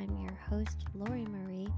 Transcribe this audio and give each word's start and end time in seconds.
I'm 0.00 0.16
your 0.16 0.32
host, 0.48 0.86
Lori 0.94 1.26
Marie. 1.26 1.68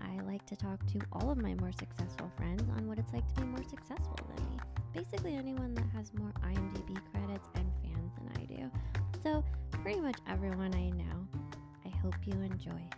I 0.00 0.20
like 0.22 0.44
to 0.46 0.56
talk 0.56 0.84
to 0.88 0.98
all 1.12 1.30
of 1.30 1.38
my 1.38 1.54
more 1.54 1.70
successful 1.70 2.28
friends 2.36 2.64
on 2.76 2.88
what 2.88 2.98
it's 2.98 3.12
like 3.12 3.24
to 3.32 3.42
be 3.42 3.46
more 3.46 3.62
successful 3.62 4.18
than 4.34 4.50
me. 4.50 4.58
Basically, 4.92 5.36
anyone 5.36 5.72
that 5.74 5.84
has 5.94 6.12
more 6.14 6.32
IMDb 6.42 6.98
credits 7.12 7.46
and 7.54 7.70
fans 7.80 8.12
than 8.16 8.42
I 8.42 8.44
do. 8.46 8.70
So, 9.22 9.44
pretty 9.70 10.00
much 10.00 10.16
everyone 10.28 10.74
I 10.74 10.90
know. 10.90 11.28
I 11.86 11.90
hope 12.02 12.16
you 12.24 12.32
enjoy. 12.42 12.88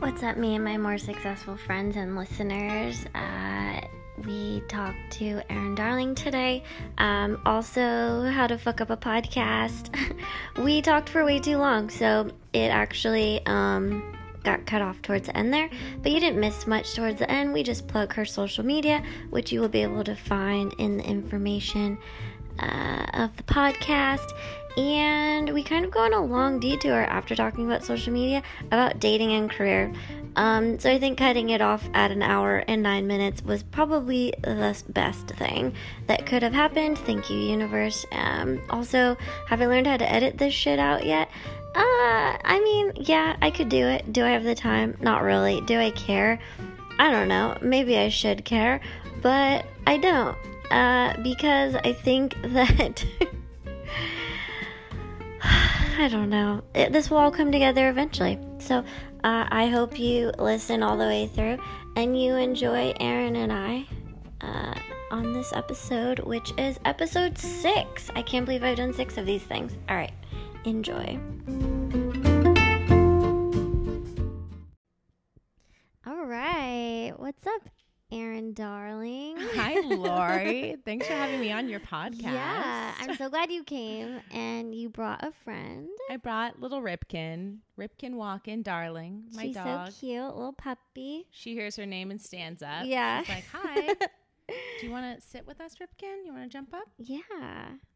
What's 0.00 0.24
up, 0.24 0.36
me 0.36 0.56
and 0.56 0.64
my 0.64 0.78
more 0.78 0.98
successful 0.98 1.56
friends 1.56 1.96
and 1.96 2.16
listeners? 2.16 3.04
Uh, 3.14 3.43
we 4.26 4.62
talked 4.68 5.12
to 5.12 5.40
Erin 5.50 5.74
Darling 5.74 6.14
today. 6.14 6.62
Um, 6.98 7.40
also, 7.44 8.22
how 8.22 8.46
to 8.46 8.58
fuck 8.58 8.80
up 8.80 8.90
a 8.90 8.96
podcast. 8.96 9.94
we 10.64 10.82
talked 10.82 11.08
for 11.08 11.24
way 11.24 11.38
too 11.38 11.58
long, 11.58 11.90
so 11.90 12.30
it 12.52 12.68
actually 12.68 13.44
um, 13.46 14.16
got 14.42 14.66
cut 14.66 14.82
off 14.82 15.02
towards 15.02 15.26
the 15.26 15.36
end 15.36 15.52
there. 15.52 15.68
But 16.02 16.12
you 16.12 16.20
didn't 16.20 16.40
miss 16.40 16.66
much 16.66 16.94
towards 16.94 17.18
the 17.18 17.30
end. 17.30 17.52
We 17.52 17.62
just 17.62 17.88
plug 17.88 18.12
her 18.14 18.24
social 18.24 18.64
media, 18.64 19.02
which 19.30 19.52
you 19.52 19.60
will 19.60 19.68
be 19.68 19.82
able 19.82 20.04
to 20.04 20.14
find 20.14 20.72
in 20.78 20.98
the 20.98 21.04
information 21.04 21.98
uh, 22.58 23.06
of 23.14 23.36
the 23.36 23.42
podcast. 23.42 24.30
And 24.76 25.52
we 25.52 25.62
kind 25.62 25.84
of 25.84 25.90
go 25.90 26.00
on 26.00 26.12
a 26.12 26.24
long 26.24 26.58
detour 26.58 27.04
after 27.04 27.34
talking 27.34 27.66
about 27.66 27.84
social 27.84 28.12
media 28.12 28.42
about 28.66 28.98
dating 28.98 29.32
and 29.32 29.50
career. 29.50 29.92
Um, 30.36 30.78
so 30.78 30.90
I 30.90 30.98
think 30.98 31.18
cutting 31.18 31.50
it 31.50 31.60
off 31.60 31.88
at 31.94 32.10
an 32.10 32.22
hour 32.22 32.64
and 32.66 32.82
nine 32.82 33.06
minutes 33.06 33.42
was 33.44 33.62
probably 33.62 34.34
the 34.42 34.82
best 34.88 35.28
thing 35.28 35.74
that 36.08 36.26
could 36.26 36.42
have 36.42 36.52
happened. 36.52 36.98
Thank 36.98 37.30
you, 37.30 37.38
universe. 37.38 38.04
Um, 38.10 38.60
also, 38.70 39.16
have 39.48 39.62
I 39.62 39.66
learned 39.66 39.86
how 39.86 39.96
to 39.96 40.12
edit 40.12 40.38
this 40.38 40.52
shit 40.52 40.78
out 40.78 41.06
yet? 41.06 41.28
Uh, 41.76 42.36
I 42.44 42.60
mean, 42.62 42.92
yeah, 42.96 43.36
I 43.42 43.50
could 43.50 43.68
do 43.68 43.86
it. 43.86 44.12
Do 44.12 44.24
I 44.24 44.30
have 44.30 44.44
the 44.44 44.54
time? 44.54 44.96
Not 45.00 45.22
really. 45.22 45.60
Do 45.62 45.78
I 45.78 45.90
care? 45.90 46.40
I 46.98 47.10
don't 47.10 47.28
know. 47.28 47.56
Maybe 47.60 47.98
I 47.98 48.08
should 48.08 48.44
care, 48.44 48.80
but 49.22 49.66
I 49.86 49.98
don't. 49.98 50.36
Uh, 50.70 51.16
because 51.22 51.74
I 51.76 51.92
think 51.92 52.36
that. 52.42 53.04
I 55.98 56.08
don't 56.10 56.30
know. 56.30 56.62
It, 56.74 56.92
this 56.92 57.10
will 57.10 57.18
all 57.18 57.30
come 57.30 57.52
together 57.52 57.88
eventually. 57.88 58.38
So 58.58 58.78
uh, 58.78 59.46
I 59.50 59.66
hope 59.66 59.98
you 59.98 60.32
listen 60.38 60.82
all 60.82 60.96
the 60.96 61.04
way 61.04 61.26
through 61.26 61.58
and 61.96 62.20
you 62.20 62.36
enjoy 62.36 62.94
Erin 62.98 63.36
and 63.36 63.52
I 63.52 63.86
uh, 64.40 64.74
on 65.10 65.32
this 65.34 65.52
episode, 65.52 66.20
which 66.20 66.52
is 66.56 66.80
episode 66.86 67.36
six. 67.36 68.10
I 68.16 68.22
can't 68.22 68.46
believe 68.46 68.64
I've 68.64 68.78
done 68.78 68.94
six 68.94 69.18
of 69.18 69.26
these 69.26 69.42
things. 69.42 69.72
All 69.88 69.96
right, 69.96 70.12
enjoy. 70.64 71.18
All 76.06 76.24
right, 76.24 77.12
what's 77.16 77.46
up, 77.46 77.68
Erin 78.12 78.52
Darling? 78.52 79.36
Hi, 79.54 79.80
Lori. 79.80 80.76
Thanks 80.84 81.06
for 81.06 81.14
having 81.14 81.40
me 81.40 81.50
on 81.50 81.68
your 81.68 81.80
podcast. 81.92 82.22
Yeah, 82.22 82.94
I'm 83.00 83.16
so 83.16 83.28
glad 83.28 83.50
you 83.50 83.64
came 83.64 84.20
and 84.30 84.74
you 84.74 84.88
brought 84.88 85.24
a 85.24 85.32
friend. 85.42 85.88
I 86.10 86.16
brought 86.18 86.60
little 86.60 86.80
Ripkin, 86.80 87.58
Ripkin 87.78 88.14
Walkin, 88.14 88.62
darling, 88.62 89.24
my 89.34 89.44
dog. 89.44 89.46
She's 89.46 89.54
dog. 89.56 89.88
so 89.88 90.00
cute, 90.00 90.36
little 90.36 90.52
puppy. 90.52 91.26
She 91.30 91.54
hears 91.54 91.76
her 91.76 91.86
name 91.86 92.10
and 92.10 92.20
stands 92.20 92.62
up. 92.62 92.84
Yeah. 92.84 93.20
She's 93.22 93.28
like, 93.30 93.44
"Hi, 93.52 93.94
do 94.48 94.86
you 94.86 94.90
want 94.92 95.16
to 95.20 95.26
sit 95.26 95.46
with 95.46 95.60
us, 95.60 95.74
Ripkin? 95.80 96.24
You 96.24 96.32
want 96.32 96.44
to 96.44 96.48
jump 96.50 96.72
up?" 96.74 96.86
Yeah, 96.98 97.20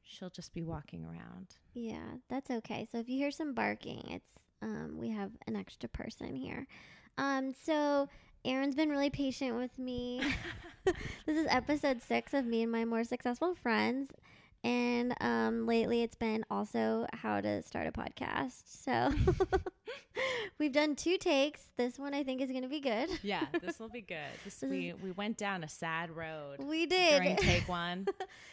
She'll 0.03 0.31
just 0.31 0.53
be 0.55 0.63
walking 0.63 1.05
around. 1.05 1.49
yeah, 1.75 2.15
that's 2.29 2.51
okay. 2.51 2.89
So 2.91 2.99
if 2.99 3.09
you 3.09 3.19
hear 3.19 3.31
some 3.31 3.53
barking, 3.55 4.03
it's 4.09 4.31
um 4.63 4.97
we 4.99 5.11
have 5.11 5.31
an 5.47 5.55
extra 5.55 5.89
person 5.89 6.35
here. 6.35 6.67
Um, 7.19 7.53
so 7.65 8.09
Erin's 8.45 8.75
been 8.75 8.91
really 8.91 9.11
patient 9.11 9.57
with 9.57 9.77
me. 9.79 10.21
this 11.27 11.37
is 11.37 11.47
episode 11.51 12.01
six 12.03 12.33
of 12.35 12.47
me 12.47 12.63
and 12.63 12.73
my 12.73 12.85
more 12.85 13.05
successful 13.05 13.55
friends. 13.55 14.11
And 14.65 15.15
um, 15.21 15.67
lately, 15.67 16.03
it's 16.03 16.17
been 16.17 16.45
also 16.51 17.07
how 17.13 17.41
to 17.41 17.63
start 17.63 17.87
a 17.87 17.93
podcast. 17.93 18.63
So 18.67 19.11
we've 20.59 20.73
done 20.73 20.97
two 20.97 21.17
takes. 21.17 21.61
This 21.77 21.97
one 21.97 22.13
I 22.13 22.25
think 22.25 22.41
is 22.41 22.51
going 22.51 22.63
to 22.63 22.69
be 22.69 22.81
good. 22.81 23.09
Yeah, 23.23 23.47
this 23.63 23.79
will 23.79 23.89
be 23.89 24.01
good. 24.01 24.17
This, 24.45 24.57
This 24.57 24.71
we 24.71 24.95
we 24.95 25.13
went 25.13 25.37
down 25.37 25.63
a 25.63 25.69
sad 25.69 26.11
road 26.11 26.57
We 26.59 26.87
did. 26.87 27.11
during 27.23 27.37
take 27.37 27.69
one. 27.69 28.07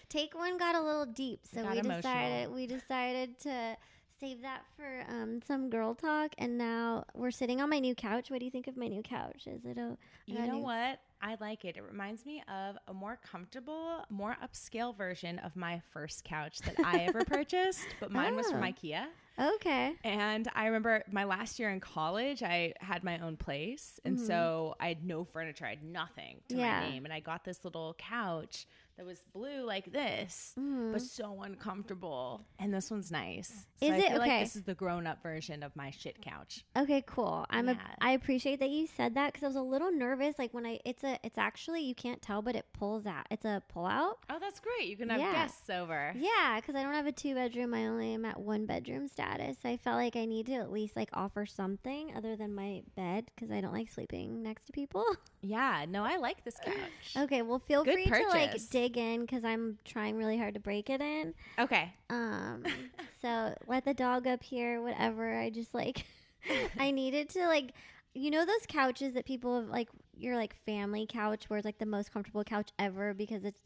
Take 0.08 0.38
one 0.38 0.58
got 0.58 0.76
a 0.76 0.82
little 0.82 1.08
deep, 1.08 1.40
so 1.52 1.62
we 1.62 1.80
emotional. 1.80 1.98
decided 1.98 2.52
we 2.54 2.68
decided 2.68 3.40
to 3.40 3.76
save 4.20 4.42
that 4.42 4.64
for 4.76 5.04
um, 5.10 5.42
some 5.48 5.70
girl 5.70 5.94
talk. 5.96 6.34
And 6.38 6.58
now 6.58 7.06
we're 7.14 7.32
sitting 7.32 7.62
on 7.62 7.70
my 7.70 7.80
new 7.80 7.96
couch. 7.96 8.30
What 8.32 8.40
do 8.40 8.46
you 8.46 8.52
think 8.52 8.68
of 8.68 8.78
my 8.78 8.88
new 8.88 9.02
couch? 9.02 9.46
Is 9.48 9.66
it 9.66 9.78
a 9.78 9.98
You 10.26 10.40
know 10.40 10.54
new- 10.54 10.60
what? 10.60 11.00
I 11.22 11.38
like 11.40 11.66
it. 11.66 11.76
It 11.76 11.84
reminds 11.84 12.26
me 12.26 12.44
of 12.48 12.76
a 12.88 12.94
more 12.94 13.18
comfortable, 13.30 14.04
more 14.10 14.38
upscale 14.44 14.96
version 14.96 15.40
of 15.40 15.56
my 15.56 15.82
first 15.92 16.24
couch 16.24 16.60
that 16.60 16.76
I 16.86 17.00
ever 17.08 17.24
purchased, 17.26 17.88
but 18.00 18.12
mine 18.12 18.36
was 18.36 18.52
from 18.52 18.62
Oh. 18.62 18.68
IKEA. 18.68 19.06
Okay. 19.40 19.94
And 20.04 20.48
I 20.54 20.68
remember 20.68 21.04
my 21.12 21.24
last 21.24 21.58
year 21.58 21.70
in 21.72 21.80
college, 21.80 22.44
I 22.44 22.74
had 22.80 23.04
my 23.04 23.18
own 23.20 23.38
place. 23.38 24.00
And 24.06 24.20
so 24.20 24.76
I 24.80 24.88
had 24.90 25.04
no 25.04 25.24
furniture, 25.26 25.66
I 25.66 25.72
had 25.72 25.84
nothing 25.84 26.42
to 26.50 26.56
Mm-hmm. 26.56 26.60
Yeah. 26.64 26.80
my 26.82 26.90
name. 26.90 27.06
And 27.06 27.14
I 27.14 27.20
got 27.22 27.44
this 27.44 27.66
little 27.66 27.96
couch 27.98 28.68
that 28.98 29.06
was 29.06 29.24
blue 29.34 29.64
like 29.66 29.92
this, 29.92 30.54
mm-hmm. 30.58 30.94
but 30.94 31.02
so 31.02 31.42
uncomfortable. 31.44 32.46
And 32.60 32.74
this 32.74 32.90
one's 32.90 33.12
nice. 33.12 33.66
So 33.80 33.88
Is 33.88 33.92
I 33.92 33.96
it? 33.98 34.02
feel 34.08 34.22
Okay. 34.22 34.30
like 34.30 34.40
this 34.46 34.56
is 34.56 34.64
the 34.64 34.74
grown 34.74 35.06
up 35.06 35.22
version 35.22 35.64
of 35.64 35.76
my 35.76 35.92
shit 35.92 36.22
couch. 36.22 36.64
Okay, 36.78 37.04
cool. 37.06 37.46
I'm 37.50 37.68
a, 37.68 37.74
Yeah. 37.74 37.80
I 38.00 38.12
appreciate 38.12 38.60
that 38.62 38.70
you 38.70 38.88
said 38.88 39.16
that 39.16 39.34
because 39.34 39.44
I 39.44 39.48
was 39.48 39.56
a 39.58 39.62
little 39.62 39.92
nervous. 39.92 40.40
Like 40.40 40.54
when 40.54 40.66
I, 40.66 40.80
it's 40.86 41.04
a, 41.04 41.20
it's 41.24 41.38
actually 41.38 41.82
you 41.82 41.94
can't 41.94 42.22
tell, 42.22 42.42
but 42.42 42.56
it 42.56 42.66
pulls 42.74 43.06
out. 43.06 43.26
It's 43.30 43.44
a 43.46 43.62
pull 43.68 43.86
out. 43.86 44.20
Oh, 44.30 44.38
that's 44.40 44.60
great. 44.62 44.88
You 44.88 44.96
can 44.96 45.10
have 45.10 45.20
Yeah. 45.20 45.34
guests 45.34 45.70
over. 45.70 46.14
Yeah, 46.18 46.60
because 46.62 46.76
I 46.76 46.84
don't 46.84 46.94
have 46.94 47.06
a 47.08 47.12
two 47.12 47.36
bedroom. 47.36 47.74
I 47.74 47.88
only 47.88 48.14
am 48.14 48.24
at 48.24 48.40
one 48.40 48.66
bedroom 48.66 49.08
status. 49.10 49.58
I 49.66 49.76
felt 49.78 49.98
like 49.98 50.16
I 50.16 50.26
need 50.26 50.46
to 50.46 50.54
at 50.54 50.72
least 50.72 50.96
like 50.96 51.10
offer 51.14 51.46
something 51.46 52.14
other 52.16 52.38
than 52.38 52.56
my 52.56 52.84
bed 52.96 53.26
because 53.36 53.52
I 53.52 53.60
don't 53.60 53.74
like 53.74 53.90
sleeping 53.90 54.42
next 54.42 54.66
to 54.68 54.72
people. 54.72 55.04
Yeah, 55.48 55.86
no, 55.88 56.04
I 56.04 56.18
like 56.18 56.44
this 56.44 56.56
couch. 56.66 56.74
okay, 57.16 57.44
well 57.44 57.60
feel 57.60 57.84
Good 57.84 57.94
free 57.94 58.06
to 58.06 58.28
like 58.30 58.50
purchase. 58.50 58.64
In 58.96 59.22
because 59.22 59.44
I'm 59.44 59.78
trying 59.86 60.16
really 60.16 60.38
hard 60.38 60.54
to 60.54 60.60
break 60.60 60.90
it 60.90 61.02
in. 61.02 61.34
Okay. 61.60 61.94
Um, 62.10 62.64
so 63.22 63.56
let 63.68 63.86
the 63.86 63.94
dog 63.94 64.28
up 64.28 64.44
here, 64.44 64.82
whatever. 64.82 65.38
I 65.38 65.50
just 65.50 65.74
like, 65.74 66.06
I 66.80 66.92
needed 66.92 67.30
to 67.30 67.48
like, 67.48 67.72
you 68.14 68.32
know, 68.32 68.46
those 68.46 68.66
couches 68.68 69.14
that 69.16 69.26
people 69.26 69.60
have 69.60 69.70
like 69.70 69.90
your 70.18 70.36
like 70.36 70.56
family 70.66 71.06
couch 71.10 71.46
where 71.50 71.58
it's 71.58 71.66
like 71.66 71.80
the 71.80 71.86
most 71.86 72.14
comfortable 72.14 72.44
couch 72.44 72.70
ever 72.80 73.14
because 73.14 73.44
it's 73.44 73.60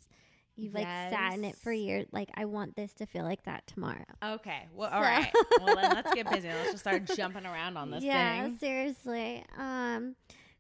you've 0.56 0.74
like 0.74 0.88
sat 0.88 1.34
in 1.36 1.46
it 1.46 1.56
for 1.56 1.72
years. 1.72 2.06
Like 2.12 2.30
I 2.36 2.46
want 2.46 2.76
this 2.76 2.94
to 2.96 3.06
feel 3.06 3.24
like 3.24 3.44
that 3.44 3.68
tomorrow. 3.68 4.04
Okay. 4.24 4.68
Well, 4.76 4.90
all 4.90 5.02
So- 5.04 5.08
right. 5.08 5.32
Well, 5.62 5.76
then 5.76 5.92
let's 5.94 6.14
get 6.14 6.30
busy. 6.32 6.48
Let's 6.48 6.72
just 6.72 6.80
start 6.84 7.06
jumping 7.16 7.46
around 7.46 7.78
on 7.78 7.92
this 7.92 8.04
yeah, 8.04 8.44
thing. 8.44 8.58
seriously. 8.58 9.46
Um, 9.58 10.16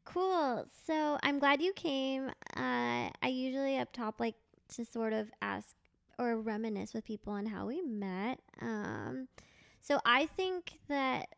cool. 0.05 0.65
So 0.85 1.17
I'm 1.23 1.39
glad 1.39 1.61
you 1.61 1.73
came. 1.73 2.27
Uh, 2.55 3.09
I 3.21 3.27
usually 3.27 3.77
up 3.77 3.91
top 3.93 4.19
like 4.19 4.35
to 4.75 4.85
sort 4.85 5.13
of 5.13 5.29
ask 5.41 5.75
or 6.17 6.39
reminisce 6.39 6.93
with 6.93 7.05
people 7.05 7.33
on 7.33 7.45
how 7.45 7.65
we 7.67 7.81
met. 7.81 8.39
Um, 8.61 9.27
so 9.81 9.99
I 10.05 10.25
think 10.25 10.79
that 10.89 11.29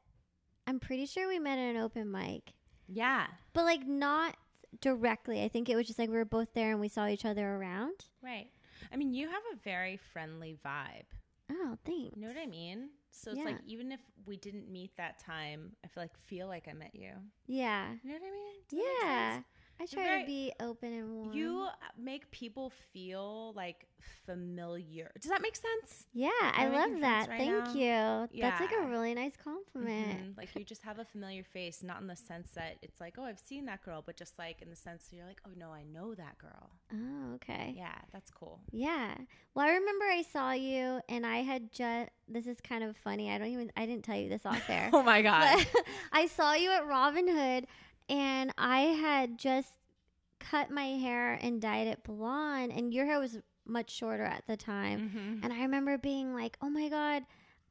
I'm 0.68 0.80
pretty 0.80 1.06
sure 1.06 1.28
we 1.28 1.40
met 1.40 1.60
at 1.60 1.76
an 1.76 1.78
open 1.82 2.12
mic, 2.12 2.54
Yeah. 2.88 3.28
but 3.54 3.64
like 3.66 3.86
not 3.88 4.36
directly. 4.80 5.44
I 5.44 5.48
think 5.50 5.70
it 5.70 5.76
was 5.76 5.86
just 5.88 6.00
like 6.00 6.10
we 6.10 6.16
were 6.16 6.26
both 6.26 6.54
there 6.54 6.72
and 6.72 6.80
we 6.80 6.88
saw 6.88 7.08
each 7.08 7.26
other 7.26 7.48
around. 7.48 8.06
Right. 8.24 8.48
I 8.92 8.96
mean, 8.98 9.14
you 9.14 9.28
have 9.28 9.44
a 9.54 9.58
very 9.64 9.98
friendly 9.98 10.58
vibe. 10.66 11.06
Oh, 11.52 11.78
thanks. 11.86 12.16
You 12.16 12.22
know 12.22 12.28
what 12.30 12.38
I 12.42 12.46
mean? 12.48 12.90
So 13.12 13.32
it's 13.32 13.40
Yeah. 13.40 13.46
like 13.46 13.58
even 13.66 13.92
if 13.92 14.00
we 14.26 14.38
didn't 14.38 14.72
meet 14.72 14.96
that 14.98 15.20
time, 15.20 15.76
I 15.84 15.88
feel 15.90 16.04
like 16.04 16.18
feel 16.18 16.48
like 16.48 16.68
I 16.68 16.74
met 16.74 16.96
you. 16.96 17.12
Yeah. 17.46 17.94
You 18.04 18.10
know 18.10 18.16
what 18.16 18.28
I 18.28 18.32
mean? 18.32 18.56
Does 18.70 18.80
Yeah. 19.04 19.42
I 19.82 19.86
try 19.86 20.04
very- 20.04 20.22
to 20.22 20.28
be 20.28 20.54
open 20.60 20.94
and 20.94 21.14
warm. 21.16 21.34
You 21.34 21.68
make 21.98 22.30
people 22.32 22.72
feel 22.94 23.54
like 23.54 23.88
familiar. 24.26 25.12
Does 25.20 25.30
that 25.30 25.42
make 25.42 25.56
sense? 25.56 26.06
Yeah, 26.14 26.30
Am 26.42 26.74
I 26.74 26.78
love 26.88 27.00
that. 27.02 27.30
right 27.30 27.38
Thank 27.40 27.76
now? 27.76 28.28
you. 28.32 28.42
That's 28.42 28.60
like 28.62 28.72
a 28.72 28.88
really 28.88 29.14
nice 29.14 29.36
compliment. 29.38 30.34
Mhm. 30.34 30.38
Like 30.38 30.50
you 30.56 30.64
just 30.64 30.84
have 30.84 31.00
a 31.00 31.06
familiar 31.06 31.44
face, 31.44 31.84
not 31.84 32.02
in 32.02 32.08
the 32.08 32.16
sense 32.16 32.50
that 32.52 32.78
it's 32.82 33.00
like, 33.00 33.16
oh, 33.18 33.24
I've 33.26 33.40
seen 33.40 33.66
that 33.66 33.84
girl, 33.84 34.02
but 34.06 34.16
just 34.16 34.38
like 34.40 34.62
in 34.62 34.70
the 34.70 34.76
sense 34.76 35.06
that 35.08 35.16
you're 35.16 35.26
like, 35.26 35.42
oh 35.46 35.52
no, 35.58 35.72
I 35.72 35.84
know 35.84 36.14
that 36.16 36.38
girl. 36.38 36.72
Oh, 36.94 37.34
okay. 37.36 37.74
Yeah, 37.78 37.96
that's 38.12 38.32
cool. 38.32 38.60
Yeah. 38.72 39.16
Well, 39.54 39.66
I 39.68 39.72
remember 39.74 40.06
I 40.06 40.22
saw 40.24 40.52
you 40.54 41.02
and 41.10 41.26
I 41.26 41.38
had 41.38 41.72
just 41.72 42.10
this 42.28 42.48
is 42.48 42.62
kind 42.62 42.84
of 42.84 42.96
funny. 42.98 43.30
I 43.32 43.38
don't 43.38 43.48
even 43.50 43.72
I 43.76 43.86
didn't 43.86 44.04
tell 44.06 44.18
you 44.18 44.30
this 44.30 44.46
off 44.46 44.66
there. 44.68 44.90
Oh 44.94 45.04
my 45.04 45.22
god. 45.22 45.66
I 46.12 46.28
saw 46.28 46.54
you 46.54 46.72
at 46.72 46.88
Robin 46.88 47.28
Hood 47.28 47.68
and 48.10 48.54
I 48.58 48.82
had 48.82 49.38
just 49.38 49.70
cut 50.40 50.72
my 50.72 50.88
hair 50.88 51.38
and 51.42 51.62
dyed 51.62 51.88
it 51.88 52.04
blonde, 52.04 52.72
and 52.72 52.94
your 52.94 53.06
hair 53.06 53.20
was 53.20 53.38
much 53.66 53.92
shorter 53.92 54.24
at 54.24 54.44
the 54.48 54.58
time. 54.58 55.10
Mm-hmm. 55.10 55.44
And 55.44 55.54
I 55.54 55.62
remember 55.62 55.98
being 55.98 56.34
like, 56.34 56.58
oh 56.62 56.70
my 56.70 56.90
God, 56.90 57.24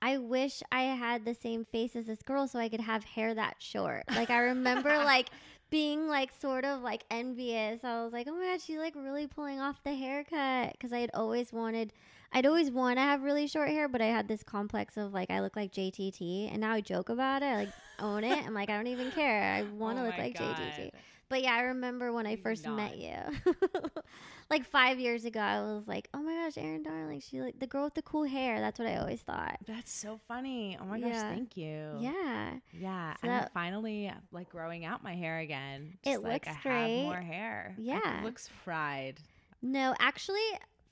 I 0.03 0.19
wish 0.19 0.63
I 0.73 0.83
had 0.83 1.25
the 1.25 1.35
same 1.35 1.65
face 1.65 1.95
as 1.95 2.07
this 2.07 2.23
girl 2.23 2.49
so 2.49 2.59
I 2.59 2.69
could 2.69 2.81
have 2.81 3.05
hair 3.05 3.35
that 3.35 3.57
short. 3.59 4.05
Like, 4.11 4.31
I 4.31 4.39
remember 4.39 4.97
like 5.05 5.29
being 5.69 6.09
like 6.09 6.31
sort 6.41 6.65
of 6.65 6.83
like 6.83 7.05
envious. 7.11 7.85
I 7.85 8.03
was 8.03 8.13
like, 8.13 8.27
oh 8.29 8.37
my 8.37 8.47
God, 8.47 8.61
she's 8.61 8.79
like 8.79 8.95
really 8.97 9.27
pulling 9.27 9.61
off 9.61 9.83
the 9.85 9.95
haircut. 9.95 10.75
Cause 10.81 10.93
I 10.93 11.01
had 11.01 11.11
always 11.13 11.53
wanted, 11.53 11.93
I'd 12.33 12.47
always 12.47 12.71
want 12.71 12.99
to 12.99 13.03
have 13.03 13.23
really 13.23 13.47
short 13.47 13.69
hair, 13.71 13.89
but 13.89 14.01
I 14.01 14.07
had 14.07 14.29
this 14.29 14.43
complex 14.43 14.97
of 14.97 15.13
like, 15.13 15.31
I 15.31 15.41
look 15.41 15.57
like 15.57 15.73
JTT. 15.73 16.51
And 16.53 16.61
now 16.61 16.73
I 16.73 16.81
joke 16.81 17.09
about 17.09 17.43
it. 17.43 17.47
I 17.47 17.57
like 17.57 17.73
own 17.99 18.23
it. 18.25 18.47
I'm 18.47 18.55
like, 18.55 18.71
I 18.71 18.77
don't 18.77 18.87
even 18.87 19.11
care. 19.11 19.43
I 19.53 19.63
want 19.63 19.99
to 19.99 20.03
Oh 20.03 20.07
look 20.07 20.19
like 20.19 20.39
God. 20.39 20.57
JTT. 20.57 20.91
But 21.29 21.43
yeah, 21.43 21.55
I 21.55 21.61
remember 21.63 22.13
when 22.13 22.27
I 22.27 22.35
first 22.37 22.65
not. 22.65 22.75
met 22.77 22.99
you. 22.99 23.15
like 24.51 24.65
five 24.65 24.99
years 24.99 25.25
ago, 25.25 25.39
I 25.39 25.61
was 25.61 25.87
like, 25.87 26.09
oh 26.13 26.23
my 26.23 26.35
gosh, 26.35 26.59
Erin 26.59 26.83
Darling. 26.83 27.21
She 27.21 27.41
like 27.41 27.59
the 27.61 27.69
girl 27.69 27.85
with 27.85 27.95
the 27.95 28.03
cool 28.03 28.25
hair. 28.25 28.59
That's 28.61 28.79
what 28.81 28.89
I 28.89 28.97
always 28.97 29.21
thought. 29.21 29.59
That's 29.67 29.93
so 29.93 30.19
funny. 30.27 30.77
Oh 30.81 30.85
my 30.87 30.99
gosh, 30.99 31.13
thank 31.15 31.57
you. 31.57 31.93
Yeah. 32.01 32.55
Yeah, 32.73 33.13
So 33.15 33.19
and 33.25 33.33
I'm 33.33 33.49
finally 33.55 34.13
like 34.33 34.51
growing 34.51 34.85
out 34.85 35.05
my 35.05 35.15
hair 35.15 35.39
again. 35.39 35.99
It 36.05 36.15
Just, 36.15 36.25
like, 36.25 36.47
looks 36.47 36.59
I 36.59 36.63
great. 36.63 36.97
Have 36.97 37.05
more 37.07 37.21
hair. 37.21 37.75
Yeah. 37.79 38.21
it 38.21 38.25
looks 38.25 38.49
fried. 38.65 39.21
No, 39.63 39.95
actually, 40.01 40.41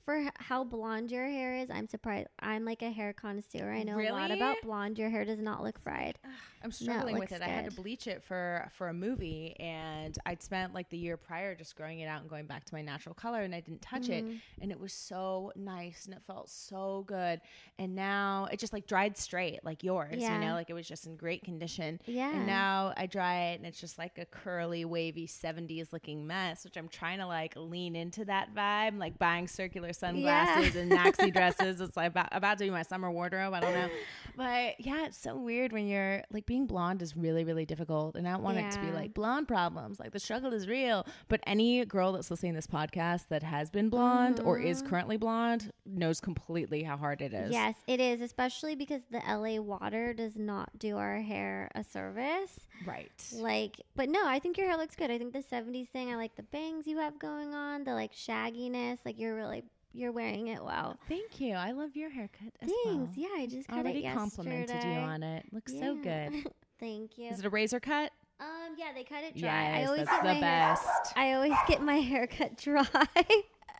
for 0.09 0.31
how 0.39 0.63
blonde 0.63 1.11
your 1.11 1.27
hair 1.27 1.57
is, 1.57 1.69
I'm 1.69 1.87
surprised. 1.87 2.29
I'm 2.39 2.65
like 2.65 2.81
a 2.81 2.89
hair 2.89 3.13
connoisseur. 3.13 3.71
I 3.71 3.83
know 3.83 3.99
a 3.99 4.09
lot 4.09 4.31
about 4.31 4.57
blonde. 4.63 4.97
Your 4.97 5.11
hair 5.11 5.23
does 5.23 5.39
not 5.39 5.61
look 5.61 5.79
fried. 5.79 6.17
I'm 6.63 6.71
struggling 6.71 7.15
with 7.19 7.31
looks 7.31 7.41
it. 7.41 7.45
I 7.45 7.49
had 7.49 7.69
to 7.69 7.75
bleach 7.75 8.07
it 8.07 8.23
for 8.23 8.69
for 8.77 8.89
a 8.89 8.93
movie, 8.93 9.55
and 9.59 10.17
I'd 10.25 10.41
spent 10.43 10.73
like 10.73 10.89
the 10.89 10.97
year 10.97 11.17
prior 11.17 11.55
just 11.55 11.75
growing 11.75 11.99
it 11.99 12.07
out 12.07 12.21
and 12.21 12.29
going 12.29 12.45
back 12.45 12.65
to 12.65 12.73
my 12.73 12.81
natural 12.81 13.15
color, 13.15 13.41
and 13.41 13.55
I 13.55 13.59
didn't 13.61 13.81
touch 13.81 14.09
it, 14.09 14.23
Mm-hmm. 14.25 14.61
and 14.61 14.71
it 14.71 14.79
was 14.79 14.91
so 14.93 15.51
nice 15.55 16.05
and 16.05 16.13
it 16.13 16.21
felt 16.25 16.49
so 16.49 17.03
good. 17.07 17.39
And 17.77 17.95
now 17.95 18.47
it 18.51 18.59
just 18.59 18.73
like 18.73 18.87
dried 18.87 19.17
straight, 19.17 19.59
like 19.63 19.83
yours. 19.83 20.15
Yeah. 20.17 20.33
You 20.39 20.45
know, 20.47 20.53
like 20.53 20.69
it 20.69 20.73
was 20.73 20.87
just 20.87 21.05
in 21.07 21.15
great 21.15 21.43
condition. 21.43 22.01
Yeah. 22.05 22.31
And 22.35 22.45
now 22.45 22.93
I 22.97 23.05
dry 23.05 23.51
it, 23.51 23.55
and 23.59 23.65
it's 23.65 23.79
just 23.79 23.97
like 23.97 24.17
a 24.17 24.25
curly, 24.25 24.83
wavy 24.85 25.27
'70s 25.27 25.93
looking 25.93 26.27
mess, 26.27 26.63
which 26.65 26.75
I'm 26.77 26.89
trying 26.89 27.19
to 27.19 27.27
like 27.27 27.53
lean 27.55 27.95
into 27.95 28.25
that 28.25 28.53
vibe, 28.53 28.97
like 28.99 29.17
buying 29.17 29.47
circular 29.47 29.93
sunglasses 29.93 30.75
and 30.75 30.91
maxi 30.91 31.31
dresses. 31.31 31.79
It's 31.79 31.95
like 31.95 32.07
about 32.07 32.27
about 32.31 32.57
to 32.57 32.65
be 32.65 32.69
my 32.69 32.83
summer 32.83 33.09
wardrobe. 33.11 33.53
I 33.53 33.59
don't 33.61 33.73
know, 33.73 33.89
but 34.35 34.79
yeah, 34.79 35.05
it's 35.05 35.17
so 35.17 35.37
weird 35.37 35.71
when 35.71 35.87
you're 35.87 36.23
like 36.31 36.45
being 36.49 36.65
blonde 36.65 37.03
is 37.03 37.15
really 37.15 37.43
really 37.43 37.65
difficult, 37.65 38.15
and 38.15 38.27
I 38.27 38.31
don't 38.31 38.41
want 38.41 38.57
it 38.57 38.71
to 38.71 38.79
be 38.81 38.91
like 38.91 39.13
blonde 39.13 39.47
problems. 39.47 39.99
Like 39.99 40.11
the 40.11 40.19
struggle 40.19 40.51
is 40.51 40.67
real. 40.67 41.05
But 41.27 41.41
any 41.45 41.85
girl 41.85 42.11
that's 42.11 42.31
listening 42.31 42.53
to 42.53 42.57
this 42.57 42.67
podcast 42.67 43.27
that 43.29 43.43
has 43.43 43.69
been 43.69 43.89
blonde 43.89 44.39
or 44.39 44.57
is 44.59 44.81
currently 44.81 45.15
blonde 45.15 45.71
knows 45.85 46.19
completely 46.19 46.81
how 46.81 46.97
hard 46.97 47.21
it 47.21 47.33
is. 47.33 47.43
Mm-hmm. 47.43 47.53
Yes, 47.53 47.75
it 47.85 47.99
is, 47.99 48.21
especially 48.21 48.75
because 48.75 49.03
the 49.11 49.19
LA 49.19 49.61
water 49.61 50.11
does 50.11 50.37
not 50.37 50.71
do 50.79 50.97
our 50.97 51.21
hair 51.21 51.69
a 51.75 51.83
service. 51.83 52.59
Right. 52.83 53.11
Like, 53.33 53.81
but 53.95 54.09
no, 54.09 54.25
I 54.25 54.39
think 54.39 54.57
your 54.57 54.67
hair 54.67 54.77
looks 54.77 54.95
good. 54.95 55.11
I 55.11 55.19
think 55.19 55.33
the 55.33 55.43
70s 55.43 55.89
thing, 55.89 56.11
I 56.11 56.15
like 56.15 56.35
the 56.35 56.43
bangs 56.43 56.87
you 56.87 56.97
have 56.97 57.19
going 57.19 57.53
on, 57.53 57.83
the 57.83 57.93
like 57.93 58.13
shagginess. 58.13 58.97
Like, 59.05 59.19
you're 59.19 59.35
really, 59.35 59.63
you're 59.93 60.11
wearing 60.11 60.47
it 60.47 60.63
well. 60.63 60.97
Thank 61.07 61.39
you. 61.41 61.53
I 61.55 61.71
love 61.71 61.95
your 61.95 62.09
haircut 62.09 62.53
as 62.61 62.69
Thanks. 62.69 62.85
well. 62.85 63.09
Yeah, 63.15 63.27
I 63.37 63.47
just 63.47 63.67
cut 63.67 63.77
Already 63.79 63.99
it 63.99 64.03
yesterday. 64.03 64.19
complimented 64.19 64.83
you 64.83 64.89
on 64.99 65.23
it. 65.23 65.45
Looks 65.51 65.73
so 65.73 65.95
good. 65.95 66.33
Thank 66.79 67.17
you. 67.17 67.29
Is 67.29 67.39
it 67.39 67.45
a 67.45 67.49
razor 67.49 67.79
cut? 67.79 68.11
Um, 68.39 68.75
yeah, 68.77 68.93
they 68.95 69.03
cut 69.03 69.23
it 69.23 69.35
dry. 69.35 69.49
I 69.49 69.79
Yes, 69.79 69.89
always 69.89 70.05
that's 70.05 70.11
get 70.11 70.21
the 70.21 70.27
my 70.27 70.33
hair- 70.47 70.75
best. 70.75 71.13
I 71.17 71.33
always 71.33 71.53
get 71.67 71.81
my 71.81 71.95
hair 71.99 72.27
cut 72.27 72.57
dry. 72.57 72.85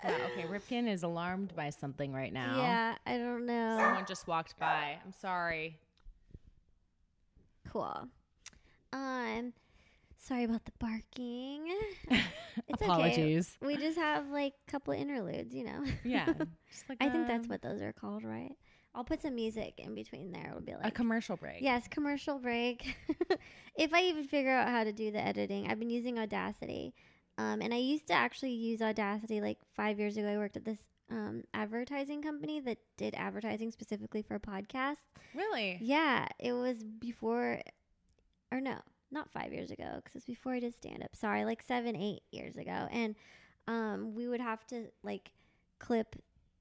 Wow, 0.04 0.16
okay, 0.32 0.48
Ripkin 0.50 0.88
is 0.88 1.04
alarmed 1.04 1.54
by 1.56 1.70
something 1.70 2.12
right 2.14 2.32
now. 2.34 2.58
yeah, 2.58 2.96
I 3.06 3.18
don't 3.18 3.46
know. 3.46 3.78
Someone 3.80 4.06
just 4.08 4.28
walked 4.28 4.58
by. 4.60 4.98
I'm 5.06 5.14
sorry. 5.22 5.78
Cool. 7.72 8.08
Um, 8.94 9.54
sorry 10.19 10.44
about 10.44 10.66
the 10.66 10.71
barking. 10.80 11.68
It's 12.68 12.81
okay. 12.81 12.92
Apologies. 12.92 13.57
We 13.62 13.77
just 13.77 13.98
have 13.98 14.30
like 14.30 14.54
a 14.68 14.71
couple 14.71 14.94
interludes, 14.94 15.56
you 15.56 15.63
know. 15.63 15.83
Yeah. 16.04 16.25
Just 16.71 16.89
like 16.89 16.98
I 17.01 17.10
think 17.10 17.27
that's 17.27 17.48
what 17.48 17.62
those 17.62 17.81
are 17.81 17.94
called, 17.94 18.24
right? 18.24 18.51
I'll 18.94 19.04
put 19.04 19.21
some 19.21 19.36
music 19.36 19.75
in 19.77 19.95
between 19.95 20.31
there. 20.31 20.48
It'll 20.50 20.62
be 20.62 20.74
like 20.74 20.86
a 20.86 20.92
commercial 20.92 21.38
break. 21.38 21.62
Yes, 21.62 21.88
commercial 21.88 22.38
break. 22.38 22.95
if 23.75 23.94
I 23.94 24.04
even 24.04 24.25
figure 24.25 24.51
out 24.51 24.68
how 24.68 24.83
to 24.83 24.92
do 24.92 25.10
the 25.10 25.25
editing, 25.25 25.68
I've 25.68 25.80
been 25.80 25.89
using 25.89 26.19
Audacity. 26.19 26.94
Um, 27.38 27.62
and 27.62 27.74
I 27.74 27.77
used 27.77 28.07
to 28.07 28.13
actually 28.13 28.51
use 28.51 28.81
Audacity 28.81 29.42
like 29.42 29.60
five 29.75 30.00
years 30.00 30.18
ago. 30.18 30.27
I 30.27 30.38
worked 30.38 30.57
at 30.57 30.66
this 30.66 30.80
um, 31.10 31.44
advertising 31.54 32.21
company 32.21 32.60
that 32.62 32.77
did 32.98 33.16
advertising 33.16 33.71
specifically 33.71 34.21
for 34.21 34.38
podcasts. 34.39 35.07
Really? 35.33 35.80
Yeah, 35.81 36.27
it 36.39 36.54
was 36.54 36.83
before, 36.83 37.62
or 38.51 38.60
no, 38.60 38.80
not 39.12 39.32
five 39.32 39.54
years 39.54 39.72
ago, 39.72 39.96
because 39.96 40.16
it's 40.16 40.26
before 40.26 40.54
I 40.54 40.60
did 40.60 40.76
stand 40.76 41.04
up. 41.04 41.16
Sorry, 41.16 41.46
like 41.46 41.62
seven, 41.64 41.96
eight 41.96 42.22
years 42.32 42.56
ago. 42.58 42.88
And 42.92 43.16
um, 43.68 44.16
we 44.16 44.28
would 44.28 44.42
have 44.42 44.66
to 44.68 44.88
like 45.04 45.32
clip 45.80 46.16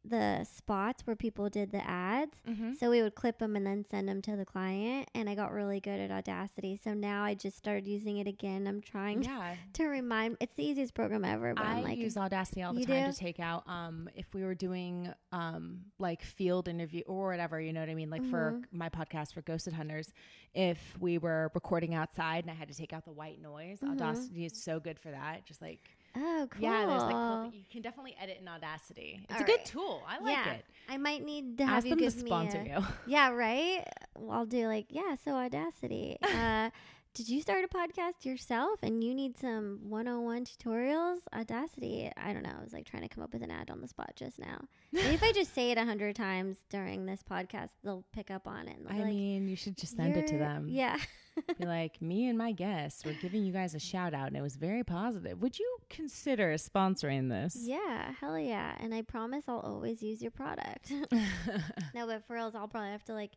the 0.08 0.44
spots 0.44 1.06
where 1.06 1.16
people 1.16 1.48
did 1.48 1.72
the 1.72 1.86
ads. 1.88 2.38
Mm-hmm. 2.48 2.74
So 2.74 2.90
we 2.90 3.02
would 3.02 3.14
clip 3.14 3.38
them 3.38 3.56
and 3.56 3.66
then 3.66 3.84
send 3.90 4.08
them 4.08 4.22
to 4.22 4.36
the 4.36 4.44
client. 4.44 5.08
And 5.14 5.28
I 5.28 5.34
got 5.34 5.52
really 5.52 5.80
good 5.80 6.00
at 6.00 6.10
Audacity. 6.10 6.76
So 6.82 6.94
now 6.94 7.22
I 7.24 7.34
just 7.34 7.56
started 7.56 7.86
using 7.86 8.18
it 8.18 8.26
again. 8.26 8.66
I'm 8.66 8.80
trying 8.80 9.22
Yeah. 9.22 9.54
to 9.74 9.84
remind. 9.84 10.36
It's 10.40 10.54
the 10.54 10.64
easiest 10.64 10.94
program 10.94 11.24
ever. 11.24 11.54
But 11.54 11.64
I 11.66 11.80
like, 11.82 11.98
use 11.98 12.16
Audacity 12.16 12.62
all 12.62 12.72
the 12.74 12.84
time 12.84 13.06
do? 13.06 13.12
to 13.12 13.18
take 13.18 13.40
out 13.40 13.62
um 13.68 14.08
if 14.14 14.32
we 14.34 14.42
were 14.44 14.54
doing 14.54 15.12
um 15.32 15.80
like 15.98 16.22
field 16.22 16.68
interview 16.68 17.02
or 17.06 17.28
whatever, 17.28 17.60
you 17.60 17.72
know 17.72 17.80
what 17.80 17.88
I 17.88 17.94
mean? 17.94 18.10
Like 18.10 18.24
for 18.26 18.52
Mm-hmm. 18.52 18.78
my 18.78 18.88
podcast 18.88 19.34
for 19.34 19.42
Ghosted 19.42 19.72
Hunters, 19.74 20.12
if 20.54 20.78
we 21.00 21.18
were 21.18 21.50
recording 21.54 21.94
outside 21.94 22.44
and 22.44 22.50
I 22.50 22.54
had 22.54 22.68
to 22.68 22.74
take 22.74 22.92
out 22.92 23.04
the 23.04 23.12
white 23.12 23.40
noise, 23.40 23.78
Mm-hmm. 23.80 23.92
Audacity 23.92 24.44
is 24.46 24.62
so 24.62 24.80
good 24.80 24.98
for 24.98 25.10
that. 25.10 25.44
Just 25.44 25.60
like 25.60 25.90
oh, 26.16 26.48
cool. 26.50 26.62
yeah, 26.62 26.86
there's 26.86 27.02
like 27.02 27.12
cool, 27.12 27.50
you 27.52 27.64
can 27.70 27.82
definitely 27.82 28.16
edit 28.20 28.38
in 28.40 28.48
Audacity. 28.48 29.20
It's 29.24 29.36
All 29.36 29.42
a 29.42 29.44
good 29.44 29.58
right. 29.58 29.64
tool. 29.64 30.02
I 30.08 30.22
like 30.22 30.36
yeah, 30.36 30.52
it. 30.54 30.64
I 30.88 30.96
might 30.96 31.24
need 31.24 31.58
to 31.58 31.66
have 31.66 31.78
Ask 31.78 31.86
you 31.86 31.96
them 31.96 31.98
to 32.00 32.10
sponsor 32.10 32.62
me 32.62 32.70
a, 32.70 32.80
you. 32.80 32.86
Yeah, 33.06 33.30
right. 33.30 33.84
I'll 34.30 34.46
do 34.46 34.66
like 34.66 34.86
yeah. 34.90 35.16
So 35.24 35.32
Audacity. 35.32 36.18
Uh, 36.22 36.70
did 37.14 37.28
you 37.28 37.40
start 37.40 37.64
a 37.64 37.68
podcast 37.68 38.24
yourself 38.24 38.78
and 38.82 39.02
you 39.02 39.12
need 39.14 39.36
some 39.36 39.80
101 39.88 40.44
tutorials? 40.44 41.18
Audacity. 41.34 42.10
I 42.16 42.32
don't 42.32 42.44
know. 42.44 42.54
I 42.58 42.62
was 42.62 42.72
like 42.72 42.84
trying 42.86 43.02
to 43.02 43.08
come 43.08 43.24
up 43.24 43.32
with 43.32 43.42
an 43.42 43.50
ad 43.50 43.70
on 43.70 43.80
the 43.80 43.88
spot 43.88 44.12
just 44.14 44.38
now. 44.38 44.60
Maybe 44.92 45.14
if 45.14 45.22
I 45.22 45.32
just 45.32 45.52
say 45.54 45.70
it 45.72 45.78
a 45.78 45.84
hundred 45.84 46.14
times 46.14 46.58
during 46.70 47.06
this 47.06 47.24
podcast, 47.28 47.70
they'll 47.82 48.04
pick 48.12 48.30
up 48.30 48.46
on 48.46 48.68
it. 48.68 48.76
I 48.88 48.98
like, 48.98 49.06
mean, 49.06 49.48
you 49.48 49.56
should 49.56 49.76
just 49.76 49.96
send 49.96 50.16
it 50.16 50.28
to 50.28 50.38
them. 50.38 50.66
Yeah. 50.68 50.96
Be 51.58 51.66
like, 51.66 52.00
me 52.02 52.28
and 52.28 52.36
my 52.36 52.52
guests 52.52 53.04
were 53.04 53.12
giving 53.12 53.44
you 53.44 53.52
guys 53.52 53.74
a 53.74 53.78
shout 53.78 54.12
out 54.14 54.28
and 54.28 54.36
it 54.36 54.42
was 54.42 54.56
very 54.56 54.82
positive. 54.84 55.40
Would 55.40 55.58
you 55.58 55.78
consider 55.88 56.54
sponsoring 56.54 57.28
this? 57.30 57.56
yeah. 57.60 58.12
Hell 58.20 58.38
yeah. 58.38 58.74
And 58.80 58.94
I 58.94 59.02
promise 59.02 59.44
I'll 59.48 59.60
always 59.60 60.02
use 60.02 60.20
your 60.22 60.30
product. 60.30 60.92
no, 61.94 62.06
but 62.06 62.24
for 62.26 62.34
reals, 62.34 62.54
I'll 62.54 62.68
probably 62.68 62.90
have 62.90 63.04
to 63.04 63.14
like 63.14 63.32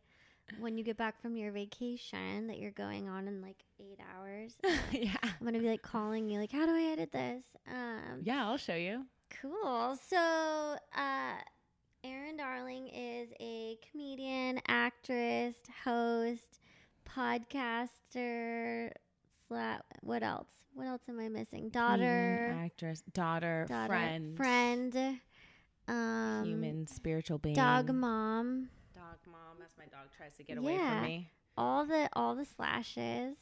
when 0.60 0.76
you 0.78 0.84
get 0.84 0.96
back 0.96 1.20
from 1.22 1.36
your 1.36 1.50
vacation 1.52 2.46
that 2.48 2.58
you're 2.58 2.70
going 2.72 3.08
on 3.08 3.26
in 3.28 3.40
like 3.40 3.62
eight 3.80 3.98
hours. 4.14 4.54
yeah. 4.92 5.16
I'm 5.22 5.44
gonna 5.44 5.58
be 5.58 5.68
like 5.68 5.82
calling 5.82 6.28
you, 6.28 6.38
like, 6.40 6.52
how 6.52 6.66
do 6.66 6.72
I 6.72 6.90
edit 6.92 7.12
this? 7.12 7.44
Um, 7.70 8.20
Yeah, 8.22 8.46
I'll 8.46 8.56
show 8.58 8.74
you. 8.74 9.06
cool. 9.40 9.96
So, 10.08 10.16
uh, 10.96 11.34
Erin 12.04 12.36
Darling 12.36 12.88
is 12.88 13.28
a 13.40 13.78
comedian, 13.90 14.60
actress, 14.68 15.54
host, 15.84 16.60
podcaster. 17.08 18.90
Sla- 19.50 19.80
what 20.00 20.22
else? 20.22 20.48
What 20.74 20.86
else 20.86 21.02
am 21.08 21.20
I 21.20 21.28
missing? 21.28 21.68
Daughter, 21.68 22.38
Comedian, 22.44 22.64
actress, 22.64 23.02
daughter, 23.12 23.66
daughter, 23.68 23.86
friend, 23.88 24.36
friend, 24.36 24.96
um, 25.88 26.44
human, 26.44 26.86
spiritual 26.86 27.38
being. 27.38 27.54
dog 27.54 27.92
mom. 27.94 28.68
Mom. 29.32 29.56
That's 29.58 29.76
my 29.78 29.86
dog 29.86 30.08
tries 30.16 30.36
to 30.36 30.42
get 30.44 30.58
away 30.58 30.74
Yeah. 30.74 30.98
from 31.00 31.02
me. 31.08 31.30
All 31.56 31.84
the 31.86 32.08
all 32.14 32.34
the 32.36 32.44
slashes. 32.44 33.36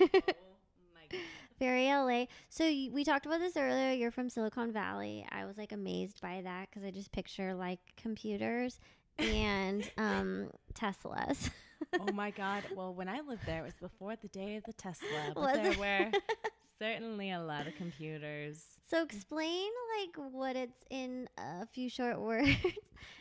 Oh. 0.00 0.08
Very 1.58 1.86
LA. 1.86 2.26
So 2.50 2.64
y- 2.64 2.90
we 2.92 3.02
talked 3.04 3.24
about 3.24 3.40
this 3.40 3.56
earlier. 3.56 3.92
You're 3.92 4.10
from 4.10 4.28
Silicon 4.28 4.72
Valley. 4.72 5.26
I 5.30 5.46
was 5.46 5.56
like 5.56 5.72
amazed 5.72 6.20
by 6.20 6.42
that 6.42 6.68
because 6.68 6.84
I 6.84 6.90
just 6.90 7.12
picture 7.12 7.54
like 7.54 7.78
computers 7.96 8.78
and 9.18 9.88
um, 9.98 10.50
Teslas. 10.74 11.50
oh 12.00 12.12
my 12.12 12.30
god. 12.30 12.64
Well, 12.74 12.94
when 12.94 13.08
I 13.08 13.20
lived 13.20 13.46
there, 13.46 13.60
it 13.60 13.64
was 13.64 13.74
before 13.80 14.16
the 14.16 14.28
day 14.28 14.56
of 14.56 14.64
the 14.64 14.72
Tesla, 14.72 15.32
but 15.34 15.42
Was 15.42 15.54
there 15.56 15.72
it? 15.72 15.78
were 15.78 16.10
certainly 16.78 17.30
a 17.30 17.40
lot 17.40 17.66
of 17.66 17.74
computers. 17.76 18.62
so 18.88 19.02
explain 19.02 19.68
like 19.98 20.16
what 20.32 20.56
it's 20.56 20.84
in 20.90 21.28
a 21.38 21.66
few 21.66 21.88
short 21.88 22.20
words. 22.20 22.50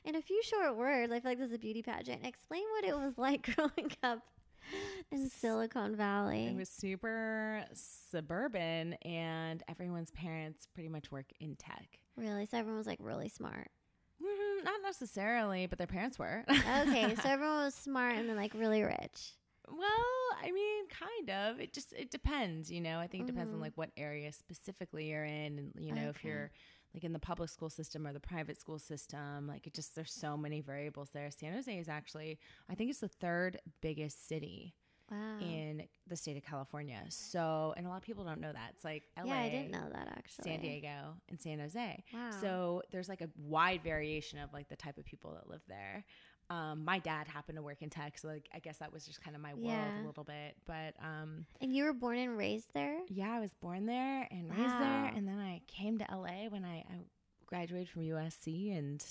in 0.04 0.16
a 0.16 0.22
few 0.22 0.42
short 0.44 0.76
words, 0.76 1.12
I 1.14 1.20
feel 1.20 1.32
like 1.32 1.38
this 1.40 1.50
is 1.50 1.56
a 1.56 1.60
beauty 1.60 1.82
pageant. 1.82 2.26
Explain 2.26 2.64
what 2.74 2.84
it 2.84 2.96
was 2.98 3.18
like 3.18 3.56
growing 3.56 3.92
up 4.04 4.20
in 5.12 5.30
Silicon 5.30 5.96
Valley. 5.96 6.48
It 6.48 6.56
was 6.56 6.70
super 6.70 7.64
suburban, 7.74 8.94
and 9.04 9.62
everyone's 9.70 10.12
parents 10.12 10.68
pretty 10.74 10.90
much 10.90 11.12
work 11.12 11.28
in 11.40 11.56
tech. 11.56 11.88
really, 12.18 12.46
so 12.46 12.58
everyone 12.58 12.78
was 12.80 12.88
like 12.88 13.00
really 13.02 13.30
smart. 13.30 13.70
Mm, 14.24 14.64
not 14.64 14.82
necessarily, 14.84 15.66
but 15.68 15.78
their 15.78 15.88
parents 15.88 16.18
were. 16.18 16.44
Okay, 16.50 17.16
so 17.22 17.30
everyone 17.30 17.64
was 17.66 17.76
smart 17.76 18.16
and 18.16 18.30
then 18.30 18.36
like 18.36 18.54
really 18.54 18.84
rich. 18.84 19.34
Well, 19.68 19.90
I 20.44 20.52
mean, 20.52 20.86
kind 20.90 21.30
of. 21.30 21.60
It 21.60 21.74
just 21.74 21.92
it 21.94 22.12
depends, 22.12 22.72
you 22.72 22.82
know. 22.82 23.00
I 23.00 23.08
think 23.08 23.24
it 23.24 23.28
depends 23.28 23.50
Mm-hmm. 23.50 23.56
on 23.58 23.62
like 23.62 23.74
what 23.76 23.90
area 23.98 24.32
specifically 24.32 25.10
you're 25.10 25.26
in, 25.26 25.60
and 25.60 25.72
you 25.80 25.94
know, 25.94 26.10
if 26.10 26.24
you're 26.24 26.52
like 26.94 27.04
in 27.04 27.12
the 27.14 27.20
public 27.20 27.50
school 27.50 27.70
system 27.70 28.08
or 28.08 28.14
the 28.14 28.20
private 28.22 28.58
school 28.60 28.80
system. 28.80 29.48
Like 29.48 29.68
it 29.68 29.74
just 29.74 29.96
there's 29.96 30.14
so 30.14 30.38
many 30.38 30.62
variables 30.62 31.10
there. 31.14 31.30
San 31.32 31.52
Jose 31.54 31.78
is 31.78 31.90
actually, 31.90 32.40
I 32.70 32.76
think 32.76 32.90
it's 32.90 33.00
the 33.02 33.10
third 33.10 33.60
biggest 33.82 34.28
city 34.30 34.76
Wow. 35.12 35.40
in 35.42 35.84
the 36.08 36.16
state 36.16 36.36
of 36.38 36.44
California. 36.44 37.04
So, 37.10 37.74
and 37.78 37.86
a 37.86 37.90
lot 37.90 37.98
of 37.98 38.04
people 38.04 38.24
don't 38.24 38.42
know 38.42 38.52
that. 38.52 38.72
It's 38.76 38.84
like 38.84 39.04
LA, 39.18 39.26
yeah, 39.34 39.40
I 39.42 39.50
didn't 39.50 39.72
know 39.72 39.88
that 39.92 40.08
actually. 40.18 40.52
San 40.52 40.60
Diego, 40.62 41.14
and 41.30 41.40
San 41.40 41.60
Jose. 41.60 42.04
Wow. 42.14 42.30
So 42.42 42.82
there's 42.92 43.10
like 43.10 43.22
a 43.22 43.30
wide 43.38 43.82
variation 43.84 44.40
of 44.40 44.52
like 44.54 44.70
the 44.70 44.76
type 44.76 44.98
of 44.98 45.06
people 45.06 45.34
that 45.34 45.50
live 45.50 45.62
there. 45.68 46.04
Um, 46.52 46.86
my 46.86 47.00
dad 47.00 47.28
happened 47.28 47.56
to 47.58 47.64
work 47.64 47.82
in 47.82 47.90
tech, 47.90 48.18
so 48.20 48.28
like 48.28 48.48
I 48.54 48.60
guess 48.60 48.78
that 48.78 48.94
was 48.94 49.04
just 49.06 49.20
kind 49.22 49.36
of 49.36 49.42
my 49.42 49.54
world 49.56 49.64
Yeah. 49.96 50.04
a 50.04 50.06
little 50.06 50.24
bit. 50.24 50.56
But 50.68 50.94
um, 51.04 51.46
And 51.60 51.74
you 51.76 51.86
were 51.86 51.94
born 51.94 52.18
and 52.20 52.38
raised 52.38 52.72
there? 52.74 53.00
yeah, 53.10 53.32
I 53.32 53.40
was 53.40 53.54
born 53.56 53.86
there 53.88 54.28
and 54.30 54.50
raised 54.50 54.74
Wow. 54.74 54.80
there, 54.80 55.12
and 55.16 55.28
then 55.28 55.40
I 55.40 55.62
came 55.68 55.98
to 55.98 56.06
LA 56.12 56.48
when 56.50 56.64
I, 56.64 56.78
I 56.78 57.00
graduated 57.48 57.90
from 57.90 58.04
USC, 58.04 58.78
and 58.78 59.04